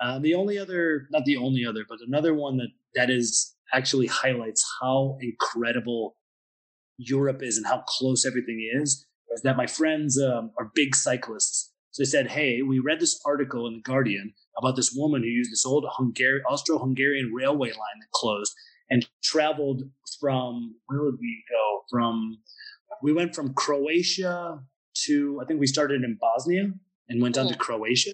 Uh, 0.00 0.18
the 0.18 0.34
only 0.34 0.58
other, 0.58 1.06
not 1.10 1.24
the 1.24 1.36
only 1.36 1.64
other, 1.64 1.84
but 1.88 1.98
another 2.06 2.34
one 2.34 2.56
that 2.58 2.68
that 2.94 3.10
is 3.10 3.54
actually 3.72 4.06
highlights 4.06 4.64
how 4.80 5.18
incredible 5.20 6.16
Europe 6.98 7.42
is 7.42 7.56
and 7.56 7.66
how 7.66 7.82
close 7.86 8.24
everything 8.26 8.68
is, 8.80 9.06
is 9.30 9.42
that 9.42 9.56
my 9.56 9.66
friends 9.66 10.20
um, 10.20 10.50
are 10.58 10.70
big 10.74 10.94
cyclists. 10.94 11.72
So 11.90 12.02
they 12.02 12.08
said, 12.08 12.30
"Hey, 12.30 12.62
we 12.62 12.78
read 12.78 13.00
this 13.00 13.20
article 13.24 13.66
in 13.66 13.74
the 13.74 13.82
Guardian 13.82 14.34
about 14.56 14.76
this 14.76 14.92
woman 14.94 15.22
who 15.22 15.28
used 15.28 15.50
this 15.52 15.66
old 15.66 15.84
Austro-Hungarian 15.84 17.32
railway 17.34 17.68
line 17.68 17.98
that 18.00 18.10
closed 18.12 18.52
and 18.90 19.06
traveled 19.22 19.82
from 20.20 20.76
where 20.86 21.02
would 21.02 21.18
we 21.20 21.44
go? 21.50 21.80
From 21.90 22.38
we 23.02 23.12
went 23.12 23.34
from 23.34 23.54
Croatia 23.54 24.60
to 25.06 25.40
I 25.42 25.46
think 25.46 25.60
we 25.60 25.66
started 25.66 26.02
in 26.02 26.18
Bosnia 26.20 26.72
and 27.08 27.22
went 27.22 27.38
on 27.38 27.48
to 27.48 27.56
Croatia." 27.56 28.12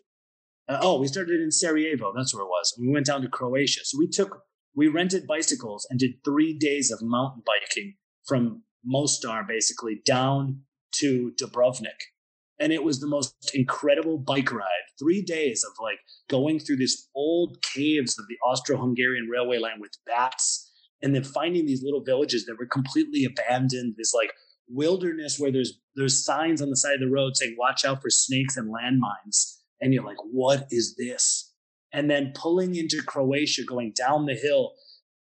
Uh, 0.68 0.78
oh, 0.80 0.98
we 0.98 1.06
started 1.06 1.40
in 1.40 1.50
Sarajevo. 1.50 2.12
That's 2.16 2.34
where 2.34 2.44
it 2.44 2.48
was. 2.48 2.74
And 2.76 2.86
we 2.86 2.92
went 2.92 3.06
down 3.06 3.20
to 3.22 3.28
Croatia. 3.28 3.80
So 3.84 3.98
we 3.98 4.08
took, 4.08 4.42
we 4.74 4.88
rented 4.88 5.26
bicycles 5.26 5.86
and 5.90 5.98
did 5.98 6.24
three 6.24 6.56
days 6.56 6.90
of 6.90 7.00
mountain 7.02 7.42
biking 7.44 7.96
from 8.26 8.62
Mostar, 8.84 9.44
basically, 9.46 10.00
down 10.06 10.62
to 11.00 11.32
Dubrovnik. 11.40 12.10
And 12.58 12.72
it 12.72 12.84
was 12.84 13.00
the 13.00 13.06
most 13.06 13.34
incredible 13.52 14.16
bike 14.16 14.52
ride. 14.52 14.68
Three 14.98 15.22
days 15.22 15.64
of 15.64 15.72
like 15.82 15.98
going 16.30 16.60
through 16.60 16.76
these 16.76 17.08
old 17.14 17.60
caves 17.62 18.18
of 18.18 18.26
the 18.28 18.36
Austro 18.46 18.78
Hungarian 18.78 19.28
railway 19.28 19.58
line 19.58 19.80
with 19.80 19.92
bats 20.06 20.63
and 21.02 21.14
then 21.14 21.24
finding 21.24 21.66
these 21.66 21.82
little 21.82 22.02
villages 22.02 22.46
that 22.46 22.58
were 22.58 22.66
completely 22.66 23.24
abandoned. 23.24 23.94
This 23.96 24.14
like 24.14 24.32
wilderness 24.68 25.38
where 25.38 25.52
there's 25.52 25.78
there's 25.96 26.24
signs 26.24 26.62
on 26.62 26.70
the 26.70 26.76
side 26.76 26.94
of 26.94 27.00
the 27.00 27.10
road 27.10 27.36
saying 27.36 27.56
watch 27.58 27.84
out 27.84 28.00
for 28.00 28.10
snakes 28.10 28.56
and 28.56 28.72
landmines 28.72 29.58
and 29.80 29.92
you're 29.92 30.04
like, 30.04 30.16
what 30.30 30.66
is 30.70 30.96
this? 30.96 31.54
and 31.94 32.10
then 32.10 32.32
pulling 32.34 32.74
into 32.74 33.00
Croatia, 33.06 33.62
going 33.64 33.92
down 33.96 34.26
the 34.26 34.34
hill, 34.34 34.72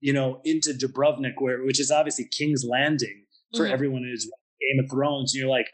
you 0.01 0.11
know, 0.11 0.41
into 0.43 0.71
Dubrovnik, 0.71 1.35
where 1.37 1.63
which 1.63 1.79
is 1.79 1.91
obviously 1.91 2.25
King's 2.25 2.65
Landing 2.65 3.25
for 3.55 3.65
mm-hmm. 3.65 3.73
everyone 3.73 4.03
who's 4.03 4.25
Game 4.25 4.83
of 4.83 4.89
Thrones. 4.89 5.33
And 5.33 5.39
you're 5.39 5.49
like, 5.49 5.69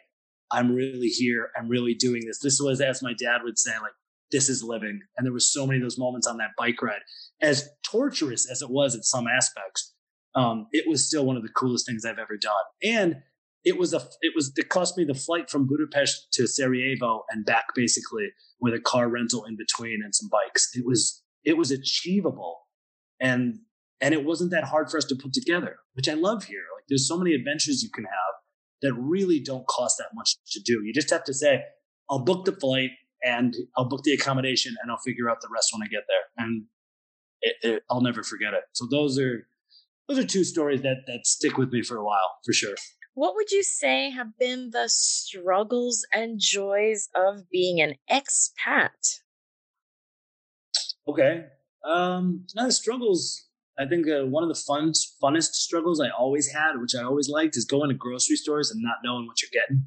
I'm 0.52 0.74
really 0.74 1.08
here. 1.08 1.52
I'm 1.58 1.70
really 1.70 1.94
doing 1.94 2.24
this. 2.28 2.40
This 2.40 2.60
was, 2.62 2.82
as 2.82 3.02
my 3.02 3.14
dad 3.18 3.42
would 3.44 3.58
say, 3.58 3.72
like, 3.82 3.94
this 4.32 4.50
is 4.50 4.64
living. 4.64 5.00
And 5.18 5.26
there 5.26 5.34
was 5.34 5.52
so 5.52 5.66
many 5.66 5.78
of 5.78 5.84
those 5.84 5.98
moments 5.98 6.28
on 6.28 6.38
that 6.38 6.52
bike 6.58 6.82
ride. 6.82 7.02
As 7.42 7.70
torturous 7.84 8.50
as 8.50 8.62
it 8.62 8.70
was 8.70 8.96
at 8.96 9.04
some 9.04 9.28
aspects, 9.28 9.94
um, 10.36 10.68
it 10.72 10.88
was 10.88 11.08
still 11.08 11.26
one 11.26 11.38
of 11.38 11.44
the 11.44 11.50
coolest 11.50 11.86
things 11.86 12.06
I've 12.06 12.20
ever 12.20 12.38
done. 12.38 12.54
And 12.84 13.18
it 13.66 13.78
was 13.78 13.94
a 13.94 14.02
it 14.22 14.34
was 14.36 14.54
it 14.56 14.70
cost 14.70 14.98
me 14.98 15.04
the 15.04 15.14
flight 15.14 15.50
from 15.50 15.68
Budapest 15.68 16.32
to 16.34 16.48
Sarajevo 16.48 17.24
and 17.30 17.46
back 17.46 17.66
basically 17.76 18.30
with 18.62 18.74
a 18.74 18.80
car 18.80 19.10
rental 19.10 19.44
in 19.46 19.58
between 19.58 20.02
and 20.04 20.16
some 20.16 20.30
bikes. 20.30 20.70
It 20.74 20.86
was 20.86 21.22
it 21.44 21.58
was 21.58 21.72
achievable 21.72 22.62
and 23.20 23.60
and 24.02 24.14
it 24.14 24.24
wasn't 24.24 24.52
that 24.52 24.64
hard 24.64 24.90
for 24.90 24.98
us 24.98 25.06
to 25.06 25.16
put 25.16 25.34
together, 25.34 25.78
which 25.94 26.08
I 26.08 26.14
love 26.14 26.46
here. 26.46 26.64
Like 26.76 26.86
there's 26.88 27.08
so 27.08 27.18
many 27.18 27.34
adventures 27.34 27.84
you 27.84 27.90
can 27.94 28.06
have 28.06 28.36
that 28.82 28.94
really 28.94 29.42
don't 29.42 29.68
cost 29.68 29.98
that 29.98 30.12
much 30.14 30.36
to 30.52 30.62
do. 30.62 30.82
You 30.86 30.94
just 30.94 31.10
have 31.10 31.26
to 31.26 31.34
say, 31.34 31.64
I'll 32.10 32.24
book 32.24 32.46
the 32.46 32.54
flight 32.54 32.92
and 33.24 33.56
I'll 33.78 33.88
book 33.88 34.04
the 34.04 34.14
accommodation 34.14 34.76
and 34.82 34.92
I'll 34.92 34.98
figure 34.98 35.30
out 35.30 35.42
the 35.42 35.50
rest 35.54 35.70
when 35.74 35.84
I 35.84 35.88
get 35.88 36.04
there. 36.08 36.46
And 36.46 36.66
it, 37.42 37.56
it, 37.62 37.84
I'll 37.90 38.02
never 38.02 38.24
forget 38.24 38.54
it. 38.54 38.64
So 38.74 38.88
those 38.90 39.20
are 39.20 39.48
those 40.08 40.20
are 40.20 40.26
two 40.26 40.44
stories 40.44 40.82
that 40.82 41.04
that 41.08 41.26
stick 41.26 41.58
with 41.58 41.72
me 41.72 41.82
for 41.82 41.98
a 41.98 42.04
while 42.04 42.38
for 42.46 42.54
sure. 42.54 42.76
What 43.14 43.36
would 43.36 43.52
you 43.52 43.64
say 43.64 44.12
have 44.12 44.38
been 44.40 44.70
the 44.72 44.88
struggles 44.88 46.06
and 46.14 46.40
joys 46.40 47.10
of 47.16 47.50
being 47.52 47.82
an 47.82 47.96
expat? 48.10 49.20
Okay. 51.08 51.46
Um, 51.84 52.46
now 52.56 52.66
the 52.66 52.72
struggles, 52.72 53.48
I 53.78 53.88
think 53.88 54.08
uh, 54.08 54.26
one 54.26 54.44
of 54.44 54.50
the 54.50 54.56
fun, 54.56 54.94
funnest 55.22 55.54
struggles 55.54 56.00
I 56.00 56.10
always 56.10 56.52
had, 56.54 56.80
which 56.80 56.96
I 56.96 57.04
always 57.04 57.30
liked, 57.30 57.58
is 57.58 57.66
going 57.66 57.90
to 57.90 57.96
grocery 57.96 58.36
stores 58.36 58.72
and 58.72 58.82
not 58.82 58.98
knowing 59.04 59.26
what 59.26 59.42
you're 59.42 59.52
getting. 59.52 59.86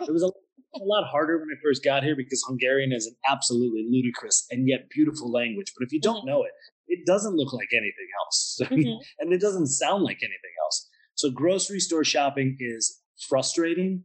it 0.08 0.12
was 0.12 0.22
a, 0.22 0.30
a 0.74 0.84
lot 0.84 1.08
harder 1.10 1.38
when 1.38 1.48
I 1.50 1.58
first 1.62 1.84
got 1.84 2.02
here 2.02 2.16
because 2.16 2.44
Hungarian 2.46 2.92
is 2.92 3.06
an 3.06 3.14
absolutely 3.28 3.86
ludicrous 3.90 4.46
and 4.50 4.68
yet 4.68 4.88
beautiful 4.90 5.30
language. 5.30 5.72
But 5.76 5.86
if 5.86 5.92
you 5.92 6.00
don't 6.00 6.18
mm-hmm. 6.18 6.28
know 6.28 6.42
it, 6.42 6.50
it 6.88 7.06
doesn't 7.06 7.36
look 7.36 7.52
like 7.52 7.68
anything 7.72 8.08
else. 8.24 8.60
Mm-hmm. 8.68 8.98
and 9.20 9.32
it 9.32 9.40
doesn't 9.40 9.68
sound 9.68 10.02
like 10.02 10.18
anything 10.18 10.54
else. 10.62 10.88
So 11.14 11.30
grocery 11.30 11.80
store 11.80 12.04
shopping 12.04 12.56
is 12.60 13.00
frustrating, 13.28 14.04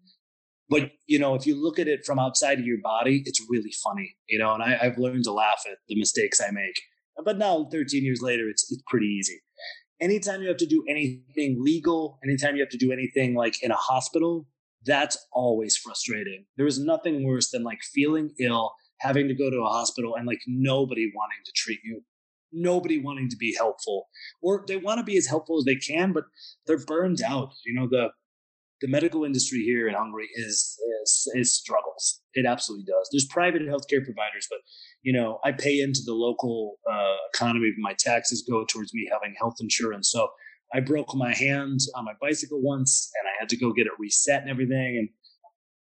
but 0.70 0.92
you 1.06 1.20
know, 1.20 1.36
if 1.36 1.46
you 1.46 1.62
look 1.62 1.80
at 1.80 1.88
it 1.88 2.06
from 2.06 2.18
outside 2.18 2.60
of 2.60 2.66
your 2.66 2.80
body, 2.82 3.24
it's 3.26 3.42
really 3.50 3.74
funny, 3.84 4.16
you 4.28 4.40
know, 4.40 4.54
and 4.54 4.64
I, 4.64 4.78
have 4.78 4.98
learned 4.98 5.26
to 5.26 5.34
laugh 5.34 5.64
at 5.70 5.78
the 5.88 6.00
mistakes 6.00 6.40
I 6.42 6.52
make. 6.52 6.82
But 7.24 7.38
now 7.38 7.68
13 7.72 8.04
years 8.04 8.22
later, 8.22 8.50
it's 8.50 8.72
it's 8.72 8.82
pretty 8.88 9.08
easy. 9.08 9.42
Anytime 10.02 10.42
you 10.42 10.48
have 10.48 10.58
to 10.58 10.66
do 10.66 10.84
anything 10.90 11.58
legal, 11.60 12.20
anytime 12.24 12.56
you 12.56 12.62
have 12.62 12.72
to 12.72 12.78
do 12.78 12.92
anything 12.92 13.36
like 13.36 13.62
in 13.62 13.72
a 13.72 13.76
hospital, 13.76 14.48
that's 14.86 15.18
always 15.32 15.78
frustrating. 15.78 16.46
There 16.58 16.68
is 16.68 16.80
nothing 16.80 17.26
worse 17.26 17.52
than 17.52 17.64
like 17.64 17.80
feeling 17.94 18.32
ill, 18.40 18.74
having 19.00 19.28
to 19.28 19.36
go 19.36 19.50
to 19.50 19.58
a 19.58 19.70
hospital 19.70 20.16
and 20.16 20.28
like 20.28 20.42
nobody 20.48 21.12
wanting 21.16 21.40
to 21.46 21.52
treat 21.56 21.80
you 21.84 22.02
nobody 22.54 23.00
wanting 23.00 23.28
to 23.30 23.36
be 23.36 23.56
helpful 23.58 24.08
or 24.42 24.64
they 24.68 24.78
want 24.78 25.00
to 25.00 25.04
be 25.04 25.18
as 25.18 25.26
helpful 25.26 25.58
as 25.58 25.66
they 25.66 25.76
can 25.76 26.14
but 26.14 26.26
they're 26.68 26.86
burned 26.86 27.22
out. 27.22 27.50
You 27.66 27.74
know 27.74 27.88
the 27.90 28.10
the 28.82 28.88
medical 28.88 29.24
industry 29.24 29.60
here 29.60 29.88
in 29.88 29.96
hungary 29.96 30.30
is 30.36 30.78
is, 31.04 31.32
is 31.34 31.56
struggles. 31.56 32.22
It 32.34 32.46
absolutely 32.46 32.86
does. 32.86 33.10
There's 33.12 33.26
private 33.26 33.64
healthcare 33.64 34.04
providers 34.04 34.48
but 34.50 34.60
you 35.04 35.14
know 35.14 35.40
i 35.44 35.52
pay 35.52 35.80
into 35.80 36.02
the 36.06 36.14
local 36.14 36.76
uh, 36.92 37.16
economy 37.34 37.72
my 37.78 37.94
taxes 38.00 38.44
go 38.50 38.66
towards 38.66 38.94
me 38.94 39.08
having 39.12 39.36
health 39.38 39.56
insurance 39.60 40.10
so 40.12 40.30
i 40.74 40.80
broke 40.80 41.16
my 41.16 41.34
hand 41.34 41.80
on 41.96 42.06
my 42.06 42.14
bicycle 42.22 42.62
once 42.62 43.12
and 43.20 43.28
i 43.28 43.34
had 43.40 43.50
to 43.50 43.58
go 43.58 43.74
get 43.74 43.88
it 43.88 43.94
reset 44.00 44.42
and 44.42 44.50
everything 44.50 44.98
and 44.98 45.10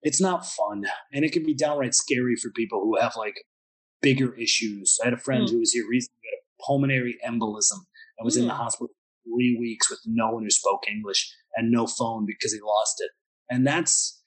it's 0.03 0.21
not 0.21 0.47
fun 0.47 0.85
and 1.13 1.25
it 1.25 1.33
can 1.33 1.45
be 1.45 1.55
downright 1.55 1.95
scary 1.95 2.37
for 2.37 2.51
people 2.51 2.81
who 2.81 2.97
have 2.99 3.15
like 3.17 3.35
bigger 4.01 4.35
issues. 4.35 4.99
I 5.03 5.07
had 5.07 5.15
a 5.15 5.19
friend 5.19 5.47
mm. 5.47 5.51
who 5.51 5.59
was 5.59 5.73
here 5.73 5.85
recently 5.89 6.21
had 6.25 6.39
a 6.39 6.65
pulmonary 6.65 7.19
embolism 7.27 7.81
and 8.19 8.25
was 8.25 8.37
mm. 8.37 8.43
in 8.43 8.49
the 8.49 8.55
hmm. 8.55 8.61
hospital 8.61 8.89
three 9.25 9.57
weeks 9.59 9.91
with 9.91 10.01
no 10.07 10.31
one 10.31 10.45
who 10.45 10.51
spoke 10.51 10.85
English 10.89 11.33
and 11.57 11.71
no 11.71 11.87
phone 11.87 12.27
because 12.27 12.53
he 12.53 12.61
lost 12.61 12.97
it. 13.01 13.11
And 13.51 13.67
that's, 13.67 14.21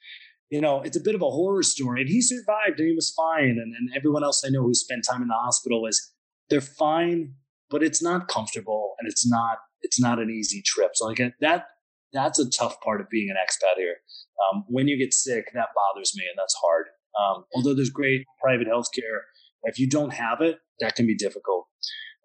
you 0.49 0.61
know, 0.61 0.81
it's 0.81 0.97
a 0.97 1.01
bit 1.01 1.15
of 1.15 1.21
a 1.21 1.29
horror 1.29 1.63
story. 1.63 2.01
And 2.01 2.09
he 2.09 2.21
survived 2.21 2.79
and 2.79 2.87
he 2.87 2.95
was 2.95 3.13
fine. 3.15 3.57
And, 3.61 3.73
and 3.75 3.89
everyone 3.95 4.23
else 4.23 4.43
I 4.45 4.49
know 4.49 4.63
who 4.63 4.73
spent 4.73 5.05
time 5.09 5.21
in 5.21 5.27
the 5.27 5.33
hospital 5.33 5.85
is 5.87 6.11
they're 6.49 6.61
fine, 6.61 7.33
but 7.69 7.83
it's 7.83 8.01
not 8.01 8.27
comfortable 8.27 8.95
and 8.99 9.09
it's 9.09 9.27
not 9.29 9.57
it's 9.81 9.99
not 9.99 10.19
an 10.19 10.29
easy 10.29 10.61
trip. 10.61 10.91
So 10.95 11.05
like 11.05 11.21
that 11.39 11.65
that's 12.13 12.39
a 12.39 12.49
tough 12.49 12.79
part 12.81 13.01
of 13.01 13.09
being 13.09 13.29
an 13.29 13.37
expat 13.37 13.77
here. 13.77 13.95
Um, 14.51 14.65
when 14.67 14.87
you 14.87 14.97
get 14.97 15.13
sick, 15.13 15.45
that 15.53 15.69
bothers 15.75 16.13
me 16.15 16.23
and 16.29 16.37
that's 16.37 16.55
hard. 16.61 16.87
Um, 17.19 17.45
although 17.55 17.73
there's 17.73 17.89
great 17.89 18.25
private 18.41 18.67
healthcare, 18.67 19.21
if 19.63 19.79
you 19.79 19.87
don't 19.87 20.13
have 20.13 20.41
it, 20.41 20.57
that 20.79 20.95
can 20.95 21.05
be 21.05 21.15
difficult. 21.15 21.67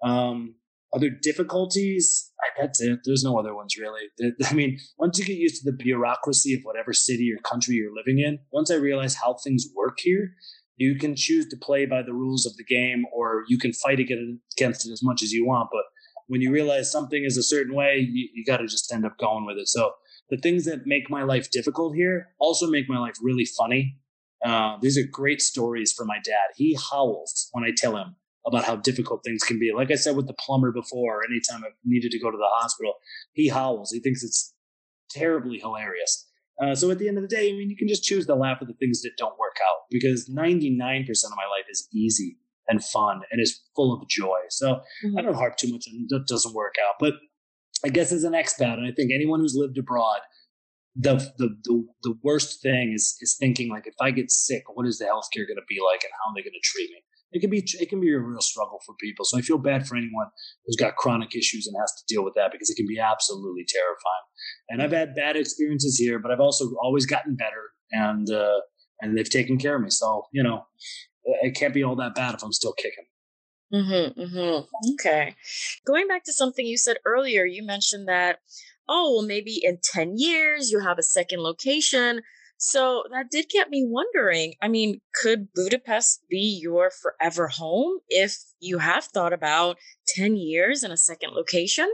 Um, 0.03 0.57
other 0.95 1.11
difficulties, 1.11 2.33
that's 2.59 2.81
it. 2.81 3.01
There's 3.05 3.25
no 3.25 3.39
other 3.39 3.55
ones 3.55 3.77
really. 3.79 4.03
I 4.45 4.55
mean, 4.55 4.79
once 4.99 5.19
you 5.19 5.25
get 5.25 5.37
used 5.37 5.63
to 5.63 5.71
the 5.71 5.77
bureaucracy 5.77 6.55
of 6.55 6.61
whatever 6.63 6.93
city 6.93 7.31
or 7.33 7.41
country 7.43 7.75
you're 7.75 7.95
living 7.95 8.19
in, 8.19 8.39
once 8.53 8.71
I 8.71 8.77
realize 8.77 9.15
how 9.15 9.35
things 9.35 9.67
work 9.75 9.99
here, 9.99 10.31
you 10.77 10.97
can 10.97 11.17
choose 11.17 11.49
to 11.49 11.57
play 11.57 11.87
by 11.87 12.03
the 12.03 12.13
rules 12.13 12.47
of 12.47 12.57
the 12.57 12.65
game 12.65 13.05
or 13.13 13.45
you 13.49 13.59
can 13.59 13.73
fight 13.73 13.99
against 13.99 14.87
it 14.87 14.93
as 14.93 15.03
much 15.03 15.23
as 15.23 15.33
you 15.33 15.47
want. 15.47 15.69
But 15.73 15.83
when 16.29 16.41
you 16.41 16.53
realize 16.53 16.91
something 16.91 17.24
is 17.24 17.37
a 17.37 17.43
certain 17.43 17.74
way, 17.74 17.99
you, 17.99 18.29
you 18.35 18.45
got 18.45 18.59
to 18.59 18.66
just 18.66 18.93
end 18.93 19.05
up 19.05 19.16
going 19.18 19.47
with 19.47 19.59
it. 19.59 19.68
So 19.68 19.93
the 20.31 20.37
things 20.37 20.64
that 20.64 20.87
make 20.87 21.09
my 21.09 21.22
life 21.22 21.51
difficult 21.51 21.95
here 21.95 22.29
also 22.39 22.66
make 22.66 22.89
my 22.89 22.99
life 22.99 23.14
really 23.22 23.45
funny. 23.45 23.99
Uh, 24.45 24.77
these 24.81 24.99
are 24.99 25.07
great 25.11 25.41
stories 25.41 25.93
for 25.93 26.05
my 26.05 26.18
dad. 26.24 26.55
He 26.57 26.77
howls 26.91 27.49
when 27.53 27.64
I 27.64 27.70
tell 27.77 27.97
him 27.97 28.16
about 28.47 28.64
how 28.64 28.77
difficult 28.77 29.22
things 29.24 29.43
can 29.43 29.59
be. 29.59 29.72
Like 29.74 29.91
I 29.91 29.97
said 29.97 30.16
with 30.16 30.27
the 30.27 30.35
plumber 30.35 30.72
before, 30.72 31.22
anytime 31.24 31.64
I've 31.64 31.77
needed 31.85 32.12
to 32.12 32.18
go 32.18 32.31
to 32.31 32.37
the 32.37 32.49
hospital, 32.53 32.95
he 33.33 33.49
howls. 33.49 33.91
He 33.93 34.01
thinks 34.01 34.22
it's 34.22 34.55
terribly 35.11 35.59
hilarious. 35.59 36.29
Uh, 36.62 36.74
so 36.74 36.91
at 36.91 36.99
the 36.99 37.09
end 37.09 37.18
of 37.18 37.22
the 37.22 37.29
day, 37.29 37.51
I 37.51 37.53
mean, 37.53 37.70
you 37.70 37.77
can 37.77 37.89
just 37.89 38.05
choose 38.05 38.27
to 38.27 38.35
laugh 38.35 38.59
at 38.61 38.68
the 38.68 38.74
things 38.74 39.03
that 39.03 39.12
don't 39.18 39.39
work 39.39 39.57
out 39.68 39.83
because 39.91 40.31
99% 40.31 41.09
of 41.09 41.31
my 41.37 41.45
life 41.51 41.66
is 41.68 41.89
easy 41.93 42.39
and 42.69 42.85
fun 42.85 43.21
and 43.31 43.41
is 43.41 43.62
full 43.75 43.93
of 43.95 44.09
joy. 44.09 44.39
So 44.51 44.81
mm-hmm. 45.05 45.19
I 45.19 45.23
don't 45.23 45.35
harp 45.35 45.57
too 45.57 45.73
much 45.73 45.87
on 45.89 46.07
it 46.11 46.27
doesn't 46.27 46.55
work 46.55 46.75
out. 46.87 46.95
But 47.01 47.14
I 47.85 47.89
guess 47.89 48.12
as 48.12 48.25
an 48.25 48.33
expat, 48.33 48.75
and 48.75 48.87
I 48.87 48.93
think 48.93 49.12
anyone 49.12 49.41
who's 49.41 49.55
lived 49.57 49.79
abroad, 49.79 50.21
the, 50.99 51.17
the 51.37 51.55
the 51.64 51.87
the 52.03 52.14
worst 52.23 52.62
thing 52.62 52.93
is 52.95 53.17
is 53.21 53.37
thinking 53.39 53.69
like 53.69 53.87
if 53.87 53.95
I 54.01 54.11
get 54.11 54.31
sick, 54.31 54.62
what 54.73 54.87
is 54.87 54.99
the 54.99 55.05
healthcare 55.05 55.47
going 55.47 55.61
to 55.61 55.69
be 55.69 55.79
like, 55.93 56.03
and 56.03 56.12
how 56.12 56.31
are 56.31 56.35
they 56.35 56.43
going 56.43 56.55
to 56.55 56.69
treat 56.69 56.91
me? 56.91 57.03
it 57.33 57.41
can 57.41 57.51
be 57.51 57.64
it 57.81 57.89
can 57.89 58.01
be 58.01 58.12
a 58.12 58.19
real 58.19 58.41
struggle 58.41 58.81
for 58.85 58.95
people. 59.01 59.25
So 59.25 59.39
I 59.39 59.43
feel 59.43 59.59
bad 59.59 59.87
for 59.87 59.97
anyone 59.97 60.27
who's 60.64 60.77
got 60.77 60.97
chronic 60.97 61.35
issues 61.35 61.67
and 61.67 61.77
has 61.81 61.93
to 61.93 62.14
deal 62.14 62.25
with 62.25 62.35
that 62.35 62.53
because 62.53 62.71
it 62.71 62.77
can 62.77 62.87
be 62.87 62.99
absolutely 62.99 63.64
terrifying. 63.69 64.27
And 64.71 64.83
I've 64.83 64.93
had 64.93 65.14
bad 65.14 65.37
experiences 65.37 65.99
here, 65.99 66.19
but 66.19 66.31
I've 66.31 66.41
also 66.41 66.73
always 66.83 67.07
gotten 67.07 67.37
better, 67.37 67.71
and 67.93 68.31
uh, 68.31 68.61
and 69.01 69.17
they've 69.17 69.29
taken 69.29 69.59
care 69.59 69.77
of 69.77 69.83
me. 69.83 69.91
So 69.91 70.27
you 70.33 70.43
know, 70.43 70.67
it 71.27 71.57
can't 71.57 71.74
be 71.74 71.83
all 71.83 71.97
that 71.97 72.14
bad 72.14 72.35
if 72.35 72.43
I'm 72.43 72.53
still 72.53 72.72
kicking. 72.72 73.05
Mm-hmm, 73.72 74.20
mm-hmm. 74.20 74.93
Okay. 74.95 75.35
Going 75.87 76.07
back 76.07 76.24
to 76.24 76.33
something 76.33 76.64
you 76.64 76.79
said 76.79 76.99
earlier, 77.05 77.45
you 77.45 77.64
mentioned 77.64 78.09
that, 78.09 78.39
oh, 78.89 79.16
well, 79.16 79.27
maybe 79.27 79.61
in 79.62 79.79
10 79.83 80.14
years 80.16 80.70
you 80.70 80.81
have 80.81 80.99
a 80.99 81.03
second 81.03 81.41
location. 81.41 82.22
So 82.59 83.05
that 83.12 83.31
did 83.31 83.49
get 83.51 83.68
me 83.68 83.85
wondering. 83.87 84.55
I 84.62 84.68
mean, 84.68 85.01
could 85.14 85.49
Budapest 85.53 86.22
be 86.31 86.59
your 86.62 86.91
forever 86.91 87.49
home 87.49 87.99
if 88.09 88.39
you 88.61 88.79
have 88.79 89.05
thought 89.05 89.33
about 89.33 89.77
10 90.09 90.37
years 90.37 90.83
in 90.83 90.91
a 90.91 90.97
second 90.97 91.33
location? 91.33 91.93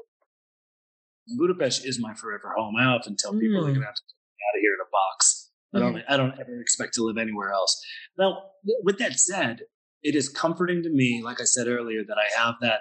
Budapest 1.37 1.87
is 1.87 1.99
my 2.01 2.15
forever 2.15 2.53
home. 2.57 2.75
I 2.79 2.85
often 2.85 3.17
tell 3.17 3.33
people 3.33 3.61
mm. 3.61 3.65
they're 3.65 3.75
gonna 3.75 3.87
have 3.87 3.95
to 3.95 4.03
get 4.03 4.45
out 4.49 4.57
of 4.57 4.61
here 4.61 4.75
in 4.75 4.81
a 4.81 4.91
box. 4.91 5.42
I 5.75 5.79
don't 5.79 5.95
mm-hmm. 5.95 6.13
I 6.13 6.17
don't 6.17 6.39
ever 6.39 6.61
expect 6.61 6.95
to 6.95 7.05
live 7.05 7.19
anywhere 7.19 7.51
else. 7.53 7.81
Now, 8.19 8.43
with 8.83 8.99
that 8.99 9.19
said, 9.19 9.63
it 10.03 10.15
is 10.15 10.29
comforting 10.29 10.83
to 10.83 10.91
me, 10.91 11.23
like 11.25 11.41
I 11.41 11.45
said 11.45 11.69
earlier, 11.69 12.03
that 12.07 12.17
I 12.19 12.41
have 12.41 12.57
that 12.61 12.81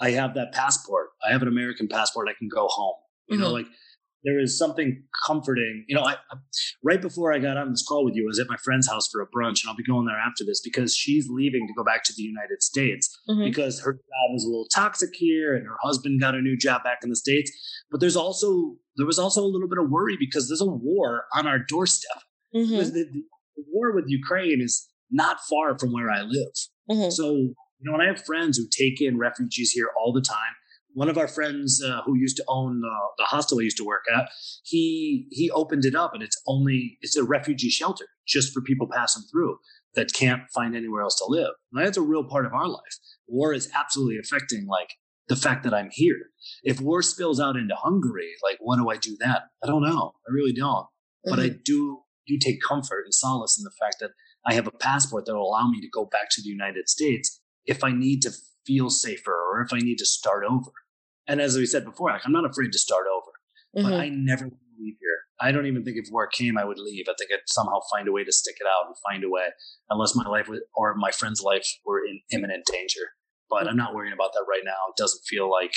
I 0.00 0.10
have 0.10 0.34
that 0.34 0.52
passport. 0.52 1.08
I 1.26 1.32
have 1.32 1.42
an 1.42 1.48
American 1.48 1.88
passport. 1.88 2.28
I 2.28 2.34
can 2.38 2.48
go 2.48 2.66
home. 2.68 2.94
You 3.28 3.36
mm-hmm. 3.36 3.44
know, 3.44 3.52
like 3.52 3.66
there 4.24 4.40
is 4.40 4.58
something 4.58 5.02
comforting. 5.26 5.84
You 5.88 5.96
know, 5.96 6.02
I, 6.02 6.16
right 6.82 7.00
before 7.00 7.32
I 7.32 7.38
got 7.38 7.56
on 7.56 7.70
this 7.70 7.84
call 7.86 8.04
with 8.04 8.14
you, 8.14 8.24
I 8.24 8.28
was 8.28 8.38
at 8.38 8.48
my 8.48 8.56
friend's 8.56 8.88
house 8.88 9.08
for 9.10 9.20
a 9.20 9.26
brunch, 9.26 9.62
and 9.62 9.68
I'll 9.68 9.76
be 9.76 9.84
going 9.84 10.06
there 10.06 10.18
after 10.18 10.44
this 10.44 10.60
because 10.62 10.94
she's 10.94 11.28
leaving 11.28 11.66
to 11.66 11.74
go 11.76 11.84
back 11.84 12.04
to 12.04 12.12
the 12.16 12.22
United 12.22 12.62
States 12.62 13.16
mm-hmm. 13.28 13.44
because 13.44 13.80
her 13.80 13.92
job 13.92 14.36
is 14.36 14.44
a 14.44 14.48
little 14.48 14.66
toxic 14.74 15.10
here, 15.14 15.54
and 15.54 15.66
her 15.66 15.76
husband 15.82 16.20
got 16.20 16.34
a 16.34 16.40
new 16.40 16.56
job 16.56 16.82
back 16.82 16.98
in 17.02 17.10
the 17.10 17.16
states. 17.16 17.50
But 17.90 18.00
there's 18.00 18.16
also 18.16 18.76
there 18.96 19.06
was 19.06 19.18
also 19.18 19.42
a 19.42 19.46
little 19.46 19.68
bit 19.68 19.78
of 19.78 19.90
worry 19.90 20.16
because 20.18 20.48
there's 20.48 20.60
a 20.60 20.66
war 20.66 21.24
on 21.34 21.46
our 21.46 21.58
doorstep. 21.58 22.22
Mm-hmm. 22.54 22.76
The, 22.76 23.04
the, 23.04 23.22
war 23.72 23.92
with 23.92 24.04
Ukraine 24.06 24.60
is 24.60 24.86
not 25.10 25.38
far 25.50 25.76
from 25.78 25.92
where 25.92 26.10
I 26.10 26.22
live, 26.22 26.52
mm-hmm. 26.90 27.10
so 27.10 27.32
You 27.34 27.54
know, 27.80 27.92
when 27.92 28.00
I 28.00 28.06
have 28.06 28.24
friends 28.24 28.56
who 28.56 28.66
take 28.70 29.00
in 29.00 29.18
refugees 29.18 29.72
here 29.72 29.88
all 29.98 30.12
the 30.12 30.20
time, 30.20 30.54
one 30.98 31.08
of 31.08 31.16
our 31.16 31.28
friends 31.28 31.80
uh, 31.80 32.02
who 32.04 32.18
used 32.18 32.36
to 32.38 32.44
own 32.48 32.82
uh, 32.84 33.06
the 33.18 33.24
hostel 33.24 33.60
I 33.60 33.62
used 33.62 33.76
to 33.76 33.84
work 33.84 34.02
at, 34.12 34.28
he 34.64 35.28
he 35.30 35.48
opened 35.48 35.84
it 35.84 35.94
up, 35.94 36.12
and 36.12 36.24
it's 36.24 36.42
only 36.48 36.98
it's 37.00 37.16
a 37.16 37.22
refugee 37.22 37.70
shelter 37.70 38.06
just 38.26 38.52
for 38.52 38.60
people 38.60 38.88
passing 38.92 39.22
through 39.30 39.58
that 39.94 40.12
can't 40.12 40.42
find 40.52 40.74
anywhere 40.74 41.02
else 41.02 41.14
to 41.18 41.26
live. 41.28 41.52
And 41.72 41.86
that's 41.86 41.96
a 41.96 42.02
real 42.02 42.24
part 42.24 42.46
of 42.46 42.52
our 42.52 42.66
life. 42.66 42.96
War 43.28 43.54
is 43.54 43.70
absolutely 43.76 44.18
affecting 44.18 44.66
like 44.66 44.90
the 45.28 45.36
fact 45.36 45.62
that 45.62 45.72
I'm 45.72 45.90
here. 45.92 46.30
If 46.64 46.80
war 46.80 47.00
spills 47.02 47.38
out 47.38 47.56
into 47.56 47.76
Hungary, 47.76 48.32
like 48.42 48.58
what 48.60 48.78
do 48.78 48.90
I 48.90 48.96
do 48.96 49.16
then? 49.20 49.36
I 49.62 49.68
don't 49.68 49.84
know. 49.84 50.14
I 50.28 50.32
really 50.32 50.52
don't. 50.52 50.86
Mm-hmm. 50.86 51.30
But 51.30 51.38
I 51.38 51.48
mm-hmm. 51.50 51.58
do 51.64 52.00
do 52.26 52.38
take 52.38 52.58
comfort 52.66 53.04
and 53.04 53.14
solace 53.14 53.56
in 53.56 53.62
the 53.62 53.76
fact 53.80 53.98
that 54.00 54.10
I 54.44 54.54
have 54.54 54.66
a 54.66 54.72
passport 54.72 55.26
that 55.26 55.36
will 55.36 55.48
allow 55.48 55.68
me 55.68 55.80
to 55.80 55.88
go 55.88 56.06
back 56.06 56.28
to 56.32 56.42
the 56.42 56.48
United 56.48 56.88
States 56.88 57.40
if 57.66 57.84
I 57.84 57.92
need 57.92 58.20
to 58.22 58.32
feel 58.66 58.90
safer 58.90 59.32
or 59.32 59.62
if 59.62 59.72
I 59.72 59.78
need 59.78 59.98
to 59.98 60.04
start 60.04 60.42
over. 60.44 60.72
And 61.28 61.40
as 61.40 61.56
we 61.56 61.66
said 61.66 61.84
before, 61.84 62.10
like 62.10 62.22
I'm 62.24 62.32
not 62.32 62.48
afraid 62.48 62.72
to 62.72 62.78
start 62.78 63.04
over, 63.06 63.30
mm-hmm. 63.76 63.90
but 63.90 64.00
I 64.00 64.08
never 64.08 64.46
leave 64.46 64.96
here. 65.00 65.18
I 65.40 65.52
don't 65.52 65.66
even 65.66 65.84
think 65.84 65.98
if 65.98 66.10
war 66.10 66.26
came, 66.26 66.58
I 66.58 66.64
would 66.64 66.78
leave. 66.78 67.06
I 67.08 67.14
think 67.18 67.30
I'd 67.32 67.40
somehow 67.46 67.78
find 67.92 68.08
a 68.08 68.12
way 68.12 68.24
to 68.24 68.32
stick 68.32 68.56
it 68.58 68.66
out 68.66 68.86
and 68.86 68.96
find 69.08 69.22
a 69.22 69.28
way, 69.28 69.48
unless 69.90 70.16
my 70.16 70.28
life 70.28 70.48
or 70.74 70.94
my 70.96 71.10
friend's 71.12 71.42
life 71.42 71.66
were 71.84 72.04
in 72.04 72.20
imminent 72.32 72.64
danger. 72.66 73.12
But 73.50 73.68
I'm 73.68 73.76
not 73.76 73.94
worrying 73.94 74.12
about 74.12 74.32
that 74.32 74.46
right 74.48 74.62
now. 74.64 74.90
It 74.90 74.96
doesn't 74.96 75.22
feel 75.26 75.50
like 75.50 75.72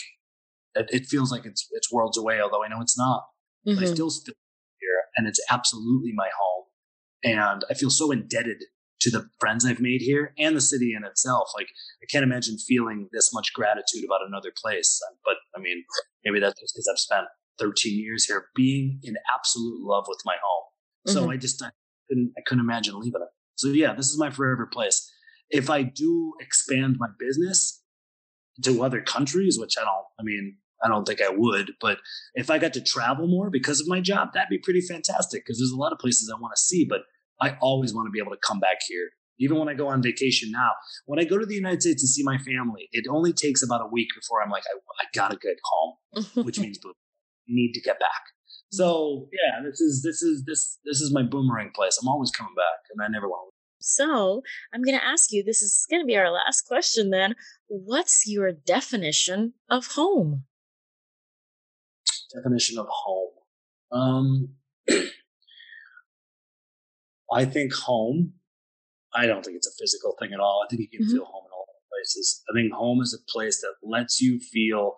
it, 0.76 0.90
it 0.92 1.06
feels 1.06 1.32
like 1.32 1.46
it's 1.46 1.68
it's 1.72 1.92
worlds 1.92 2.18
away, 2.18 2.42
although 2.42 2.64
I 2.64 2.70
know 2.70 2.82
it's 2.82 2.98
not. 2.98 3.24
Mm-hmm. 3.68 3.84
I 3.84 3.86
still 3.86 4.10
feel 4.10 4.34
here, 4.80 5.02
and 5.18 5.28
it's 5.28 5.40
absolutely 5.50 6.12
my 6.16 6.30
home. 6.38 6.66
And 7.24 7.64
I 7.70 7.76
feel 7.76 7.92
so 7.92 8.12
indebted 8.12 8.64
to 9.02 9.10
the 9.10 9.28
friends 9.40 9.66
I've 9.66 9.80
made 9.80 10.02
here 10.02 10.34
and 10.38 10.56
the 10.56 10.62
city 10.62 10.94
in 10.96 11.04
itself. 11.04 11.50
Like 11.56 11.68
I 12.02 12.06
can't 12.10 12.24
imagine 12.24 12.58
feeling 12.58 13.10
this 13.12 13.34
much 13.34 13.54
gratitude 13.54 14.04
about 14.06 14.26
another 14.26 14.52
place. 14.56 15.00
But 15.26 15.36
I 15.56 15.60
mean, 15.60 15.84
maybe 16.24 16.40
that's 16.40 16.60
just 16.60 16.74
because 16.76 16.88
I've 16.92 17.00
spent 17.00 17.28
13 17.60 18.00
years 18.00 18.26
here 18.26 18.46
being 18.56 19.00
in 19.04 19.16
absolute 19.36 19.82
love 19.82 20.06
with 20.08 20.20
my 20.26 20.36
home. 20.44 20.64
Mm-hmm. 21.08 21.26
So 21.26 21.32
I 21.32 21.38
just 21.38 21.62
I 21.64 21.72
couldn't 22.10 22.34
I 22.38 22.42
couldn't 22.46 22.64
imagine 22.64 23.00
leaving 23.00 23.22
it. 23.22 23.30
So 23.56 23.70
yeah, 23.70 23.94
this 23.94 24.10
is 24.10 24.18
my 24.18 24.30
forever 24.30 24.68
place. 24.72 25.12
If 25.50 25.70
I 25.70 25.84
do 25.84 26.34
expand 26.40 26.96
my 26.98 27.08
business 27.20 27.84
to 28.64 28.84
other 28.84 29.02
countries, 29.02 29.58
which 29.60 29.76
I 29.78 29.82
don't, 29.82 30.06
I 30.20 30.24
mean, 30.24 30.58
I 30.84 30.88
don't 30.88 31.06
think 31.06 31.22
I 31.22 31.30
would, 31.30 31.74
but 31.80 32.00
if 32.34 32.50
I 32.50 32.58
got 32.58 32.74
to 32.74 32.82
travel 32.82 33.28
more 33.28 33.50
because 33.50 33.80
of 33.80 33.88
my 33.88 34.02
job, 34.02 34.30
that'd 34.34 34.50
be 34.50 34.58
pretty 34.58 34.82
fantastic 34.82 35.44
because 35.46 35.60
there's 35.60 35.72
a 35.72 35.78
lot 35.78 35.92
of 35.92 36.00
places 36.00 36.32
I 36.34 36.40
want 36.40 36.54
to 36.56 36.62
see, 36.62 36.86
but 36.90 37.02
I 37.42 37.58
always 37.62 37.94
want 37.94 38.08
to 38.08 38.12
be 38.12 38.20
able 38.20 38.32
to 38.32 38.40
come 38.46 38.60
back 38.60 38.80
here. 38.88 39.10
Even 39.40 39.58
when 39.58 39.70
I 39.70 39.74
go 39.74 39.88
on 39.88 40.04
vacation 40.04 40.52
now, 40.52 40.70
when 41.08 41.20
I 41.20 41.24
go 41.24 41.38
to 41.38 41.46
the 41.46 41.56
United 41.56 41.82
States 41.82 42.02
to 42.04 42.08
see 42.08 42.22
my 42.24 42.38
family, 42.38 42.88
it 42.92 43.06
only 43.10 43.34
takes 43.34 43.64
about 43.64 43.82
a 43.82 43.88
week 43.88 44.10
before 44.16 44.44
I'm 44.44 44.52
like, 44.52 44.64
I, 44.68 44.78
I 45.02 45.06
gotta 45.16 45.38
get 45.42 45.58
home, 45.64 45.96
which 46.46 46.60
means 46.60 46.78
need 47.48 47.74
to 47.74 47.82
get 47.82 48.00
back. 48.00 48.22
So 48.72 49.28
yeah, 49.34 49.62
this 49.68 49.82
is 49.82 50.02
this 50.04 50.22
is 50.22 50.46
this 50.46 50.80
this 50.86 51.02
is 51.02 51.12
my 51.14 51.24
boomerang 51.24 51.72
place. 51.76 51.98
I'm 52.02 52.08
always 52.08 52.32
coming 52.32 52.54
back, 52.56 52.80
and 52.92 53.04
I 53.04 53.08
never 53.10 53.28
want 53.28 53.50
to. 53.50 53.52
So 53.82 54.44
I'm 54.74 54.84
going 54.84 54.98
to 54.98 55.04
ask 55.04 55.32
you. 55.32 55.44
This 55.44 55.62
is 55.62 55.86
going 55.90 56.02
to 56.02 56.06
be 56.06 56.16
our 56.16 56.32
last 56.32 56.62
question. 56.68 57.10
Then, 57.10 57.36
what's 57.68 58.28
your 58.28 58.52
definition 58.52 59.54
of 59.70 59.88
home? 59.88 60.46
Definition 62.34 62.78
of 62.78 62.88
home. 62.90 63.32
Um, 63.92 64.50
I 67.32 67.46
think 67.46 67.74
home. 67.74 68.34
I 69.14 69.26
don't 69.26 69.44
think 69.44 69.58
it's 69.58 69.68
a 69.68 69.78
physical 69.80 70.16
thing 70.20 70.32
at 70.34 70.40
all. 70.40 70.64
I 70.66 70.70
think 70.70 70.82
you 70.82 70.88
can 70.90 71.06
mm-hmm. 71.06 71.18
feel 71.18 71.26
home 71.26 71.44
in 71.46 71.52
all 71.52 71.68
places. 71.92 72.42
I 72.50 72.54
think 72.54 72.72
home 72.74 73.02
is 73.02 73.14
a 73.14 73.32
place 73.32 73.60
that 73.62 73.74
lets 73.84 74.22
you 74.22 74.40
feel 74.40 74.96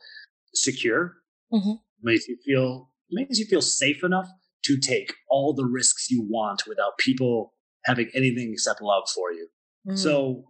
secure, 0.54 1.16
mm-hmm 1.52 1.74
makes 2.04 2.28
you 2.28 2.38
feel 2.46 2.90
makes 3.12 3.40
you 3.40 3.46
feel 3.46 3.62
safe 3.62 4.04
enough 4.04 4.28
to 4.66 4.78
take 4.78 5.14
all 5.30 5.54
the 5.54 5.66
risks 5.66 6.10
you 6.10 6.26
want 6.28 6.64
without 6.68 6.98
people 6.98 7.54
having 7.86 8.10
anything 8.16 8.52
except 8.52 8.82
love 8.82 9.04
for 9.14 9.32
you. 9.32 9.48
Mm. 9.88 9.98
So 9.98 10.44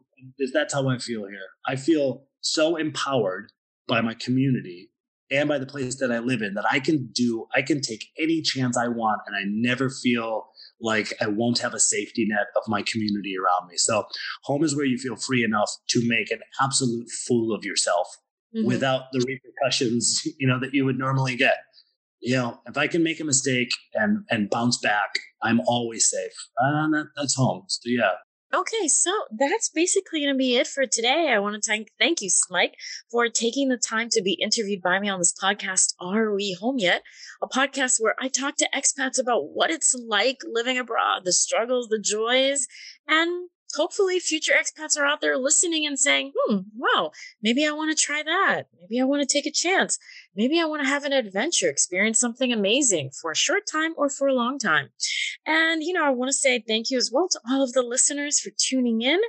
that's 0.54 0.74
how 0.74 0.88
I 0.88 0.98
feel 0.98 1.26
here. 1.28 1.40
I 1.68 1.76
feel 1.76 2.26
so 2.42 2.76
empowered 2.76 3.52
by 3.88 4.02
my 4.02 4.14
community 4.14 4.92
and 5.32 5.50
by 5.50 5.58
the 5.58 5.66
place 5.66 5.96
that 6.00 6.12
I 6.12 6.20
live 6.20 6.42
in 6.42 6.54
that 6.54 6.66
I 6.70 6.80
can 6.80 7.10
do, 7.12 7.48
I 7.56 7.64
can 7.64 7.82
take 7.82 8.06
any 8.20 8.42
chance 8.42 8.78
I 8.78 8.88
want 8.88 9.22
and 9.26 9.36
I 9.36 9.42
never 9.46 9.90
feel 9.90 10.48
like 10.84 11.14
I 11.22 11.28
won't 11.28 11.60
have 11.60 11.74
a 11.74 11.80
safety 11.80 12.28
net 12.28 12.48
of 12.56 12.64
my 12.68 12.84
community 12.84 13.36
around 13.38 13.70
me. 13.70 13.78
So 13.78 14.04
home 14.44 14.64
is 14.64 14.76
where 14.76 14.86
you 14.86 14.98
feel 14.98 15.16
free 15.16 15.44
enough 15.44 15.72
to 15.90 16.08
make 16.08 16.30
an 16.30 16.42
absolute 16.62 17.10
fool 17.10 17.56
of 17.56 17.64
yourself 17.64 18.08
mm-hmm. 18.56 18.68
without 18.68 19.04
the 19.14 19.26
repercussions, 19.26 20.22
you 20.38 20.48
know, 20.48 20.60
that 20.60 20.74
you 20.74 20.86
would 20.86 21.00
normally 21.00 21.36
get. 21.36 21.56
You 22.20 22.38
know, 22.38 22.60
if 22.68 22.78
I 22.78 22.88
can 22.88 23.04
make 23.04 23.20
a 23.20 23.26
mistake 23.26 23.72
and 23.96 24.24
and 24.30 24.50
bounce 24.50 24.78
back, 24.78 25.10
I'm 25.42 25.60
always 25.62 26.10
safe. 26.10 26.32
Uh, 26.62 26.88
that, 26.90 27.08
that's 27.18 27.36
home. 27.36 27.64
So 27.68 27.82
yeah. 27.86 28.12
Okay, 28.54 28.88
so 28.88 29.12
that's 29.32 29.70
basically 29.70 30.20
going 30.22 30.34
to 30.34 30.38
be 30.38 30.56
it 30.56 30.68
for 30.68 30.86
today. 30.86 31.32
I 31.34 31.40
want 31.40 31.56
to 31.56 31.68
thank 31.68 31.88
thank 31.98 32.22
you, 32.22 32.30
Smike, 32.30 32.76
for 33.12 33.28
taking 33.28 33.68
the 33.70 33.78
time 33.78 34.10
to 34.12 34.22
be 34.22 34.34
interviewed 34.34 34.82
by 34.84 35.00
me 35.00 35.10
on 35.10 35.18
this 35.20 35.34
podcast. 35.34 35.96
Are 36.00 36.32
we 36.34 36.54
home 36.54 36.78
yet? 36.78 37.02
A 37.42 37.48
podcast 37.48 38.00
where 38.00 38.16
I 38.22 38.28
talk 38.28 38.56
to 38.58 38.70
expats 38.74 39.20
about 39.20 39.50
what 39.54 39.72
it's 39.72 39.96
like 40.08 40.38
living 40.46 40.78
abroad, 40.78 41.24
the 41.26 41.34
struggles, 41.34 41.88
the 41.90 42.00
joys, 42.00 42.68
and 43.08 43.50
hopefully 43.76 44.20
future 44.20 44.54
expats 44.54 44.98
are 44.98 45.06
out 45.06 45.22
there 45.22 45.38
listening 45.38 45.86
and 45.86 46.00
saying, 46.00 46.34
hmm, 46.36 46.60
wow, 46.76 47.12
maybe 47.42 47.66
I 47.66 47.72
want 47.72 47.96
to 47.96 48.04
try 48.04 48.24
that. 48.24 48.68
Maybe 48.80 49.00
I 49.02 49.06
want 49.06 49.28
to 49.28 49.32
take 49.32 49.46
a 49.46 49.52
chance. 49.52 49.98
Maybe 50.36 50.60
I 50.60 50.66
want 50.66 50.82
to 50.82 50.88
have 50.88 51.04
an 51.04 51.14
adventure, 51.14 51.70
experience 51.70 52.20
something 52.20 52.52
amazing 52.52 53.12
for 53.22 53.32
a 53.32 53.36
short 53.36 53.64
time 53.72 53.94
or 53.98 54.10
for 54.10 54.28
a 54.28 54.34
long 54.34 54.60
time. 54.60 54.90
And, 55.46 55.84
you 55.84 55.94
know, 55.94 56.06
I 56.06 56.12
want 56.12 56.30
to 56.30 56.34
say 56.34 56.64
thank 56.66 56.90
you 56.90 56.98
as 56.98 57.12
well 57.12 57.28
to 57.30 57.40
all 57.50 57.64
of 57.64 57.74
the 57.74 57.84
listeners 57.84 58.40
for 58.40 58.52
tuning 58.58 59.02
in. 59.02 59.20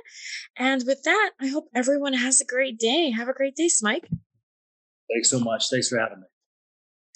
And 0.57 0.83
with 0.85 1.03
that, 1.03 1.31
I 1.39 1.47
hope 1.47 1.69
everyone 1.73 2.13
has 2.13 2.41
a 2.41 2.45
great 2.45 2.79
day. 2.79 3.11
Have 3.11 3.27
a 3.27 3.33
great 3.33 3.55
day, 3.55 3.69
Smike. 3.69 4.07
Thanks 5.11 5.29
so 5.29 5.39
much. 5.39 5.69
Thanks 5.69 5.89
for 5.89 5.99
having 5.99 6.21
me. 6.21 6.27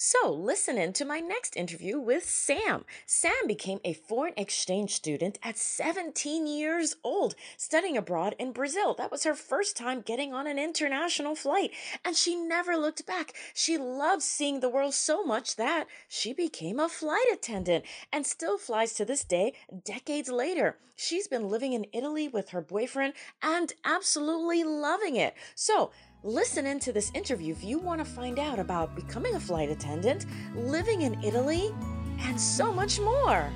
So, 0.02 0.32
listen 0.32 0.78
in 0.78 0.94
to 0.94 1.04
my 1.04 1.20
next 1.20 1.58
interview 1.58 2.00
with 2.00 2.24
Sam. 2.24 2.86
Sam 3.04 3.46
became 3.46 3.80
a 3.84 3.92
foreign 3.92 4.32
exchange 4.34 4.94
student 4.94 5.38
at 5.42 5.58
17 5.58 6.46
years 6.46 6.96
old, 7.04 7.34
studying 7.58 7.98
abroad 7.98 8.34
in 8.38 8.52
Brazil. 8.52 8.94
That 8.94 9.10
was 9.10 9.24
her 9.24 9.34
first 9.34 9.76
time 9.76 10.00
getting 10.00 10.32
on 10.32 10.46
an 10.46 10.58
international 10.58 11.34
flight, 11.34 11.72
and 12.02 12.16
she 12.16 12.34
never 12.34 12.78
looked 12.78 13.04
back. 13.04 13.34
She 13.52 13.76
loved 13.76 14.22
seeing 14.22 14.60
the 14.60 14.70
world 14.70 14.94
so 14.94 15.22
much 15.22 15.56
that 15.56 15.86
she 16.08 16.32
became 16.32 16.80
a 16.80 16.88
flight 16.88 17.26
attendant 17.30 17.84
and 18.10 18.26
still 18.26 18.56
flies 18.56 18.94
to 18.94 19.04
this 19.04 19.22
day, 19.22 19.52
decades 19.84 20.30
later. 20.30 20.78
She's 20.96 21.28
been 21.28 21.50
living 21.50 21.74
in 21.74 21.86
Italy 21.92 22.26
with 22.26 22.50
her 22.50 22.62
boyfriend 22.62 23.12
and 23.42 23.70
absolutely 23.84 24.64
loving 24.64 25.16
it. 25.16 25.34
So, 25.54 25.90
Listen 26.22 26.66
into 26.66 26.92
this 26.92 27.10
interview 27.14 27.52
if 27.52 27.64
you 27.64 27.78
want 27.78 27.98
to 27.98 28.04
find 28.04 28.38
out 28.38 28.58
about 28.58 28.94
becoming 28.94 29.36
a 29.36 29.40
flight 29.40 29.70
attendant, 29.70 30.26
living 30.54 31.00
in 31.02 31.18
Italy, 31.24 31.74
and 32.20 32.38
so 32.38 32.70
much 32.70 33.00
more. 33.00 33.50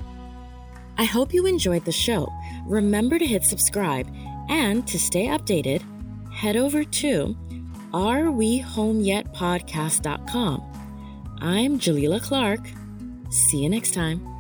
I 0.97 1.05
hope 1.05 1.35
you 1.35 1.45
enjoyed 1.47 1.85
the 1.85 1.93
show. 1.93 2.33
Remember 2.67 3.19
to 3.19 3.27
hit 3.27 3.45
subscribe 3.45 4.11
and 4.49 4.89
to 4.89 4.99
stay 4.99 5.27
updated, 5.27 5.83
head 6.33 6.57
over 6.57 6.85
to 6.85 7.37
arewehomeyetpodcast.com. 7.93 10.63
I'm 11.41 11.79
Jalila 11.79 12.23
Clark. 12.23 12.61
See 13.31 13.63
you 13.63 13.69
next 13.69 13.93
time. 13.93 14.34